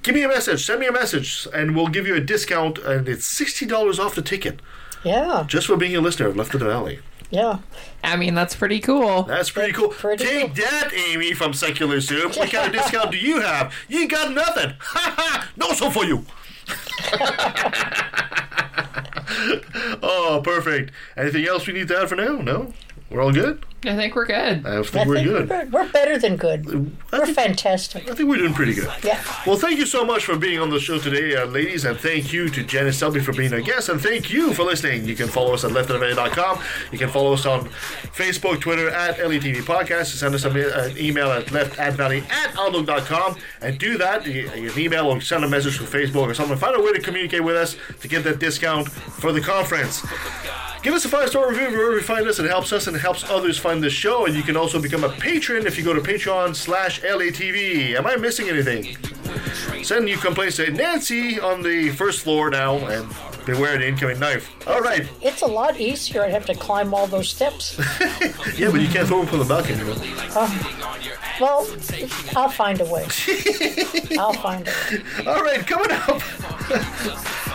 give 0.01 0.13
me 0.13 0.23
a 0.23 0.27
message. 0.27 0.65
Send 0.65 0.81
me 0.81 0.87
a 0.87 0.91
message, 0.91 1.47
and 1.53 1.73
we'll 1.73 1.87
give 1.87 2.05
you 2.05 2.15
a 2.15 2.19
discount. 2.19 2.79
And 2.79 3.07
it's 3.07 3.25
sixty 3.25 3.65
dollars 3.65 3.97
off 3.97 4.13
the 4.13 4.21
ticket 4.21 4.59
Yeah, 5.05 5.45
just 5.47 5.67
for 5.67 5.77
being 5.77 5.95
a 5.95 6.01
listener 6.01 6.27
of 6.27 6.35
Left 6.35 6.53
of 6.53 6.59
the 6.59 6.65
Valley. 6.67 6.99
Yeah. 7.33 7.57
I 8.03 8.15
mean, 8.15 8.35
that's 8.35 8.55
pretty 8.55 8.79
cool. 8.79 9.23
That's 9.23 9.49
pretty 9.49 9.73
cool. 9.73 9.89
pretty 9.89 10.23
Take 10.23 10.53
that, 10.53 10.93
Amy 10.93 11.33
from 11.33 11.51
Secular 11.51 11.99
Soup. 11.99 12.37
What 12.37 12.51
kind 12.51 12.67
of 12.67 12.73
discount 12.79 13.11
do 13.11 13.17
you 13.17 13.41
have? 13.41 13.73
You 13.89 14.01
ain't 14.01 14.11
got 14.11 14.31
nothing. 14.31 14.73
Ha 14.79 15.13
ha! 15.17 15.49
No 15.57 15.73
so 15.73 15.89
for 15.89 16.05
you. 16.05 16.25
oh, 20.03 20.41
perfect. 20.43 20.91
Anything 21.17 21.47
else 21.47 21.65
we 21.65 21.73
need 21.73 21.87
to 21.87 21.97
add 21.97 22.09
for 22.09 22.15
now? 22.15 22.37
No? 22.37 22.71
We're 23.09 23.23
all 23.23 23.31
good? 23.31 23.65
I 23.85 23.95
think 23.95 24.15
we're 24.15 24.25
good. 24.25 24.65
I 24.65 24.79
I 24.79 24.83
think 24.83 25.07
we're 25.07 25.15
think 25.15 25.27
good. 25.27 25.49
We're, 25.49 25.65
we're 25.67 25.91
better 25.91 26.17
than 26.17 26.37
good. 26.37 26.65
We're 27.11 27.25
fantastic. 27.27 28.09
I 28.09 28.13
think 28.15 28.29
we're 28.29 28.37
doing 28.37 28.53
pretty 28.53 28.73
good. 28.73 28.89
Yeah. 29.03 29.21
Well, 29.45 29.57
thank 29.57 29.79
you 29.79 29.85
so 29.85 30.05
much 30.05 30.25
for 30.25 30.37
being 30.37 30.59
on 30.59 30.69
the 30.69 30.79
show 30.79 30.99
today, 30.99 31.35
uh, 31.35 31.45
ladies, 31.45 31.85
and 31.85 31.97
thank 31.97 32.31
you 32.31 32.49
to 32.49 32.63
Janice 32.63 33.01
Selbie 33.01 33.23
for 33.23 33.33
being 33.33 33.53
our 33.53 33.61
guest, 33.61 33.89
and 33.89 34.01
thank 34.01 34.31
you 34.31 34.53
for 34.53 34.63
listening. 34.63 35.05
You 35.05 35.15
can 35.15 35.27
follow 35.27 35.53
us 35.53 35.63
at 35.63 35.71
leftoftheveil.com. 35.71 36.59
You 36.91 36.97
can 36.97 37.09
follow 37.09 37.33
us 37.33 37.45
on 37.45 37.65
Facebook, 38.15 38.61
Twitter, 38.61 38.89
at 38.89 39.17
LATV 39.17 39.61
Podcast. 39.63 40.07
Send 40.07 40.35
us 40.35 40.45
a, 40.45 40.49
an 40.49 40.97
email 40.97 41.31
at 41.31 41.47
leftatvalley 41.47 42.27
at 42.29 42.57
outlook.com, 42.57 43.37
and 43.61 43.77
do 43.77 43.97
that. 43.97 44.25
You, 44.25 44.49
you 44.55 44.69
can 44.69 44.79
email 44.79 45.07
or 45.07 45.19
send 45.21 45.43
a 45.43 45.49
message 45.49 45.77
to 45.77 45.83
Facebook 45.83 46.27
or 46.27 46.33
something. 46.33 46.57
Find 46.57 46.75
a 46.75 46.81
way 46.81 46.93
to 46.93 47.01
communicate 47.01 47.43
with 47.43 47.55
us 47.55 47.75
to 48.01 48.07
get 48.07 48.23
that 48.23 48.39
discount 48.39 48.89
for 48.89 49.31
the 49.31 49.41
conference. 49.41 50.03
Give 50.83 50.93
us 50.93 51.05
a 51.05 51.09
five 51.09 51.29
star 51.29 51.49
review 51.49 51.69
wherever 51.69 51.95
you 51.95 52.01
find 52.01 52.27
us. 52.27 52.39
It 52.39 52.49
helps 52.49 52.73
us 52.73 52.87
and 52.87 52.95
it 52.97 52.99
helps 52.99 53.23
others 53.29 53.57
find 53.57 53.72
this 53.81 53.93
show. 53.93 54.25
And 54.25 54.35
you 54.35 54.43
can 54.43 54.57
also 54.57 54.81
become 54.81 55.03
a 55.03 55.09
patron 55.09 55.65
if 55.65 55.77
you 55.77 55.83
go 55.83 55.93
to 55.93 56.01
Patreon 56.01 56.55
slash 56.55 57.01
LATV. 57.01 57.95
Am 57.95 58.05
I 58.05 58.15
missing 58.15 58.49
anything? 58.49 58.95
Send 59.83 60.07
your 60.09 60.19
complaints 60.19 60.57
to 60.57 60.71
Nancy 60.71 61.39
on 61.39 61.61
the 61.61 61.89
first 61.91 62.21
floor 62.21 62.49
now 62.49 62.77
and 62.77 63.07
beware 63.45 63.77
the 63.77 63.87
incoming 63.87 64.19
knife. 64.19 64.49
All 64.67 64.81
right. 64.81 65.07
It's 65.21 65.41
a 65.41 65.47
lot 65.47 65.79
easier. 65.79 66.23
I'd 66.23 66.31
have 66.31 66.45
to 66.47 66.55
climb 66.55 66.93
all 66.93 67.07
those 67.07 67.29
steps. 67.29 67.79
Yeah, 68.57 68.69
but 68.69 68.81
you 68.81 68.87
can't 68.87 69.07
throw 69.07 69.19
them 69.19 69.27
from 69.27 69.39
the 69.39 69.45
balcony. 69.45 69.79
You 69.79 69.85
know? 69.85 70.49
Well, 71.41 71.67
I'll 72.35 72.49
find 72.49 72.79
a 72.79 72.85
way. 72.85 73.03
I'll 74.19 74.33
find 74.33 74.67
a 74.67 74.71
way. 74.71 75.25
All 75.27 75.41
right, 75.43 75.65
coming 75.65 75.91
up. 75.91 76.21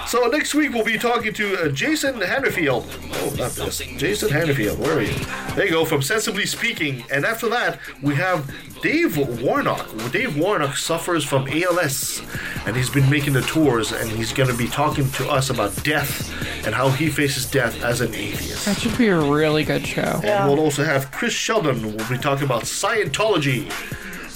so 0.09 0.27
next 0.27 0.55
week 0.55 0.73
we'll 0.75 0.85
be 0.85 0.99
talking 0.99 1.33
to 1.35 1.57
uh, 1.65 1.69
Jason 1.69 2.15
Hannerfield. 2.17 2.85
Oh, 3.13 3.35
not 3.37 3.53
this. 3.53 3.79
Jason 3.79 4.29
Hannerfield. 4.31 4.77
Where 4.79 4.99
are 4.99 5.03
you? 5.03 5.15
There 5.55 5.67
you 5.67 5.71
go. 5.71 5.85
From 5.85 6.03
Sensibly 6.03 6.47
Speaking. 6.47 7.05
And 7.13 7.25
after 7.25 7.49
that, 7.51 7.79
we 8.03 8.17
have 8.17 8.51
Dave 8.83 9.17
Warnock. 9.43 9.89
Dave 10.13 10.37
Warnock 10.39 10.77
suffers 10.77 11.25
from 11.25 11.49
ALS, 11.49 12.23
and 12.67 12.77
he's 12.77 12.91
been 12.91 13.09
making 13.11 13.33
the 13.33 13.43
tours, 13.43 13.93
and 13.93 14.09
he's 14.11 14.33
going 14.33 14.49
to 14.49 14.57
be 14.57 14.69
talking 14.69 15.11
to 15.13 15.29
us 15.29 15.51
about 15.51 15.83
death 15.83 16.31
and 16.65 16.75
how 16.75 16.89
he 16.91 17.11
faces 17.11 17.45
death 17.51 17.83
as 17.83 18.01
an 18.01 18.15
atheist. 18.15 18.65
That 18.67 18.79
should 18.79 18.97
be 18.97 19.09
a 19.09 19.19
really 19.19 19.65
good 19.65 19.87
show. 19.87 20.21
And 20.23 20.49
we'll 20.49 20.61
also 20.61 20.85
have 20.85 21.11
Chris 21.11 21.33
Sheldon. 21.33 21.83
We'll 21.97 22.09
be 22.09 22.19
talking 22.19 22.45
about 22.45 22.63
Scientology. 22.63 23.71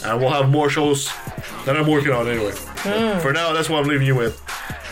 And 0.04 0.20
we'll 0.20 0.30
have 0.30 0.50
more 0.50 0.68
shows 0.68 1.06
that 1.64 1.76
I'm 1.76 1.86
working 1.86 2.10
on 2.10 2.26
anyway. 2.26 2.54
But 2.84 3.20
For 3.20 3.32
now, 3.32 3.52
that's 3.52 3.70
what 3.70 3.80
I'm 3.84 3.88
leaving 3.88 4.06
you 4.08 4.16
with. 4.16 4.40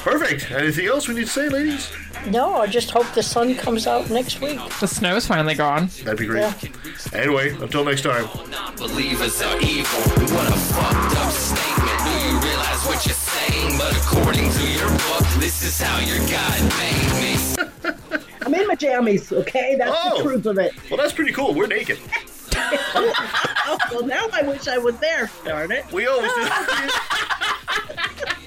Perfect. 0.02 0.50
Anything 0.50 0.86
else 0.86 1.08
we 1.08 1.14
need 1.14 1.26
to 1.26 1.30
say, 1.30 1.48
ladies? 1.48 1.90
No, 2.28 2.54
I 2.56 2.66
just 2.66 2.90
hope 2.90 3.06
the 3.14 3.22
sun 3.22 3.54
comes 3.54 3.86
out 3.86 4.08
next 4.10 4.40
week. 4.40 4.58
The 4.80 4.86
snow's 4.86 5.26
finally 5.26 5.54
gone. 5.54 5.88
That'd 6.04 6.18
be 6.18 6.26
great. 6.26 6.44
Anyway, 7.14 7.50
until 7.60 7.84
next 7.84 8.02
time. 8.02 8.26
Non-believers 8.50 9.42
are 9.42 9.58
evil. 9.60 10.00
What 10.34 10.48
a 10.48 10.52
fucked 10.52 11.16
up 11.16 11.30
statement. 11.32 11.98
Do 12.04 12.10
you 12.28 12.40
realize 12.40 12.84
what 12.86 13.04
you're 13.06 13.14
saying? 13.14 13.76
But 13.78 13.94
according 13.96 14.50
to 14.50 14.70
your 14.72 14.88
book, 14.88 15.26
this 15.38 15.62
is 15.62 15.80
how 15.80 15.98
your 16.00 16.18
God 16.28 16.60
made 16.78 17.12
me. 17.20 18.18
I'm 18.46 18.54
in 18.54 18.66
my 18.66 18.76
jammies, 18.76 19.32
okay? 19.32 19.76
That's 19.76 19.94
Oh. 19.94 20.16
the 20.18 20.22
truth 20.22 20.46
of 20.46 20.58
it. 20.58 20.72
Well, 20.90 20.96
that's 20.96 21.12
pretty 21.12 21.32
cool. 21.32 21.54
We're 21.54 21.66
naked. 21.66 21.98
Oh, 23.72 23.78
well, 23.92 24.04
now 24.06 24.26
I 24.32 24.42
wish 24.42 24.66
I 24.66 24.76
was 24.78 24.96
there. 24.98 25.30
Darn 25.44 25.70
it! 25.70 25.84
We 25.92 26.06
always 26.08 26.30
do. 26.32 26.40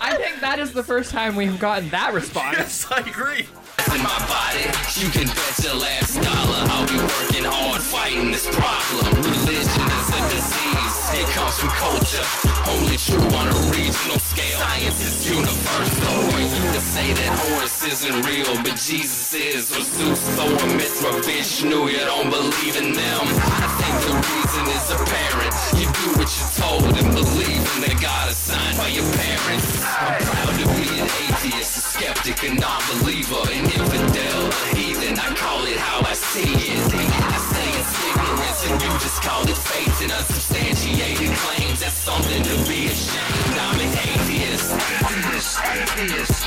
I 0.01 0.15
think 0.17 0.41
that 0.41 0.59
is 0.59 0.73
the 0.73 0.83
first 0.83 1.11
time 1.11 1.35
we've 1.35 1.59
gotten 1.59 1.89
that 1.89 2.13
response. 2.13 2.57
Yes, 2.57 2.91
I 2.91 2.99
agree. 2.99 3.47
in 3.93 4.01
my 4.03 4.19
body. 4.27 4.65
You 4.99 5.09
can 5.09 5.27
bet 5.27 5.55
your 5.63 5.75
last 5.75 6.15
dollar 6.21 6.59
I'll 6.69 6.87
be 6.87 6.99
working 6.99 7.45
hard 7.47 7.81
fighting 7.81 8.31
this 8.31 8.47
problem. 8.51 9.07
Religion 9.23 9.87
is 9.87 10.07
a 10.11 10.21
disease. 10.31 10.95
It 11.13 11.27
comes 11.33 11.55
from 11.59 11.69
culture. 11.79 12.25
Only 12.67 12.97
true 12.97 13.21
on 13.37 13.47
a 13.47 13.57
regional 13.71 14.19
scale. 14.19 14.57
Science 14.59 14.99
is 15.01 15.29
universal. 15.29 16.15
For 16.31 16.39
you 16.41 16.63
to 16.73 16.81
say 16.81 17.13
that 17.13 17.31
Horus 17.39 17.83
isn't 17.85 18.17
real, 18.25 18.53
but 18.63 18.75
Jesus 18.75 19.33
is, 19.33 19.71
or 19.71 19.81
Zeus, 19.81 20.21
Thor, 20.35 20.51
Mithra, 20.75 21.13
Vishnu, 21.23 21.87
you 21.89 22.03
don't 22.03 22.29
believe 22.29 22.75
in 22.77 22.93
them. 22.93 23.23
I 23.23 23.67
think 23.79 23.95
the 24.03 24.13
reason 24.19 24.65
is 24.73 24.85
apparent. 24.91 25.53
You 25.79 25.87
do 25.91 26.07
what 26.17 26.29
you're 26.33 26.55
told 26.59 26.83
and 26.97 27.09
believe 27.13 27.63
in 27.77 27.79
the 27.87 27.93
God 28.01 28.29
assigned 28.29 28.51
by 28.51 28.52
your 28.93 29.09
parents. 29.17 29.81
I'm 29.81 30.21
proud 30.21 30.53
to 30.61 30.65
be 30.77 31.01
an 31.01 31.09
atheist, 31.25 31.77
a 31.77 31.81
skeptic, 31.81 32.37
a 32.43 32.53
non-believer, 32.53 33.41
an 33.49 33.65
infidel, 33.65 34.41
heathen. 34.77 35.17
I 35.17 35.33
call 35.33 35.65
it 35.65 35.77
how 35.77 36.05
I 36.05 36.13
see 36.13 36.53
it. 36.53 36.77
I 36.93 37.39
say 37.41 37.67
it's 37.73 37.93
ignorance 38.05 38.61
and 38.69 38.77
you 38.81 38.89
just 39.01 39.21
call 39.23 39.41
it 39.49 39.57
faith 39.57 39.97
and 40.03 40.11
unsubstantiated 40.11 41.33
claims. 41.41 41.79
That's 41.81 41.97
something 41.97 42.43
to 42.43 42.55
be 42.69 42.85
ashamed. 42.93 43.57
I'm 43.65 43.79
an 43.81 43.97
atheist. 43.97 44.77
Atheist, 45.01 45.57
atheist. 45.73 46.45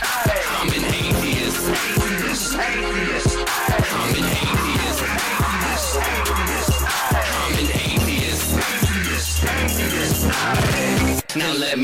I'm 0.62 0.70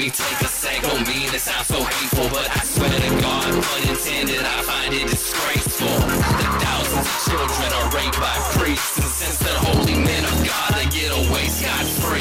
me 0.03 0.11
take 0.11 0.41
a 0.43 0.51
sec, 0.51 0.83
don't 0.83 1.07
mean 1.07 1.31
it 1.31 1.39
sounds 1.39 1.70
so 1.70 1.79
hateful, 1.79 2.27
but 2.35 2.51
I 2.51 2.66
swear 2.66 2.91
to 2.91 3.11
God, 3.23 3.47
unintended, 3.55 4.43
I 4.43 4.59
find 4.66 4.91
it 4.91 5.07
disgraceful. 5.07 5.95
The 6.43 6.49
thousands 6.59 7.07
of 7.07 7.19
children 7.31 7.70
are 7.70 7.89
raped 7.95 8.19
by 8.19 8.35
priests, 8.59 8.99
and 8.99 9.07
since 9.07 9.39
they're 9.39 9.62
holy 9.62 9.95
men 9.95 10.27
of 10.27 10.35
God, 10.43 10.74
they 10.74 10.91
get 10.91 11.15
away 11.15 11.47
scot-free. 11.47 12.19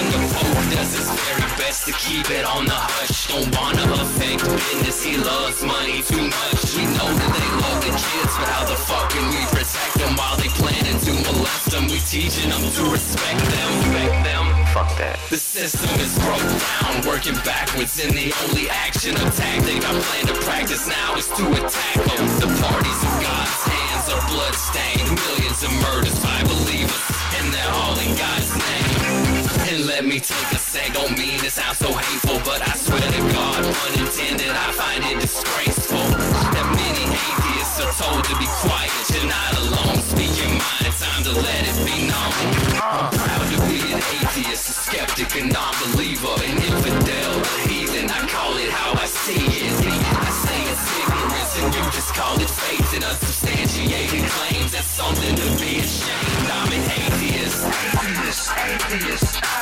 And 0.00 0.06
the 0.08 0.20
Pope 0.40 0.72
does 0.72 0.96
his 0.96 1.08
very 1.28 1.48
best 1.60 1.84
to 1.84 1.92
keep 2.00 2.32
it 2.32 2.48
on 2.48 2.64
the 2.64 2.72
hush. 2.96 3.28
Don't 3.28 3.52
wanna 3.52 3.84
affect 4.00 4.48
business, 4.48 5.04
he 5.04 5.20
loves 5.20 5.60
money 5.60 6.00
too 6.00 6.32
much. 6.32 6.64
We 6.80 6.88
know 6.96 7.12
that 7.12 7.30
they 7.36 7.50
love 7.60 7.78
the 7.84 7.92
kids, 7.92 8.32
but 8.40 8.48
how 8.56 8.64
the 8.64 8.78
fuck 8.88 9.12
can 9.12 9.28
we 9.28 9.44
protect 9.52 10.00
them 10.00 10.16
while 10.16 10.40
they 10.40 10.48
planning 10.56 10.96
to 10.96 11.12
molest 11.28 11.76
them? 11.76 11.92
We 11.92 12.00
teaching 12.08 12.48
them 12.48 12.64
to 12.64 12.82
respect 12.88 13.44
them, 13.52 13.68
respect 13.84 14.16
them. 14.24 14.47
Fuck 14.74 14.92
that. 14.98 15.18
The 15.30 15.40
system 15.40 15.88
is 15.98 16.12
broke 16.20 16.44
down, 16.44 17.00
working 17.08 17.34
backwards, 17.40 17.98
and 18.04 18.12
the 18.12 18.30
only 18.46 18.68
action 18.68 19.16
or 19.16 19.28
tactic 19.32 19.80
I 19.80 19.92
plan 19.96 20.24
to 20.28 20.36
practice 20.44 20.86
now 20.86 21.16
is 21.16 21.26
to 21.40 21.44
attack 21.56 21.96
them. 21.96 22.24
The 22.36 22.52
parties 22.60 23.00
of 23.00 23.12
God's 23.16 23.62
hands 23.64 24.06
are 24.12 24.22
bloodstained, 24.28 25.08
millions 25.08 25.60
of 25.64 25.72
murders 25.88 26.20
by 26.20 26.44
believers, 26.44 27.04
and 27.40 27.48
they're 27.48 27.74
all 27.80 27.96
in 27.96 28.12
God's 28.12 28.52
name. 28.54 28.92
And 29.72 29.80
let 29.88 30.04
me 30.04 30.20
take 30.20 30.50
a 30.52 30.60
sec, 30.60 30.92
don't 30.92 31.16
mean 31.16 31.40
to 31.40 31.50
sound 31.50 31.76
so 31.76 31.88
hateful, 31.88 32.38
but 32.44 32.60
I 32.60 32.76
swear 32.76 33.00
to 33.00 33.22
God, 33.32 33.64
unintended, 33.64 34.52
I 34.52 34.68
find 34.76 35.00
it 35.00 35.16
disgraceful 35.18 36.06
that 36.54 36.66
many 36.76 37.08
atheists 37.08 37.80
are 37.80 37.92
told 37.96 38.20
to 38.20 38.34
be 38.36 38.46
quiet. 38.62 38.92
You're 39.16 39.32
not 39.32 39.52
alone, 39.64 39.98
speak 40.04 40.32
your 40.36 40.52
mind, 40.54 40.92
time 41.00 41.22
to 41.24 41.32
let 41.40 41.62
it 41.66 41.76
be 41.88 42.04
known. 42.04 42.36
I'm 42.78 43.10
proud 43.16 43.47
an 43.98 44.04
atheist, 44.22 44.68
a 44.68 44.72
skeptic, 44.72 45.34
a 45.34 45.46
non-believer, 45.46 46.34
an 46.46 46.56
infidel, 46.70 47.34
a 47.34 47.68
heathen. 47.68 48.08
I 48.10 48.26
call 48.28 48.56
it 48.56 48.70
how 48.70 48.92
I 48.94 49.06
see 49.06 49.34
it. 49.34 49.74
I 50.22 50.30
say 50.30 50.60
it's 50.70 50.86
ignorance, 51.02 51.52
and 51.58 51.74
you 51.74 51.82
just 51.90 52.14
call 52.14 52.38
it 52.40 52.50
faith 52.50 52.94
and 52.94 53.04
unsubstantiated 53.04 54.30
claims. 54.30 54.72
That's 54.72 54.86
something 54.86 55.34
to 55.34 55.48
be 55.58 55.80
ashamed. 55.80 56.48
I'm 56.58 56.72
an 56.72 56.84
atheist. 57.02 57.66
Atheist, 57.66 58.50
atheist. 58.56 59.57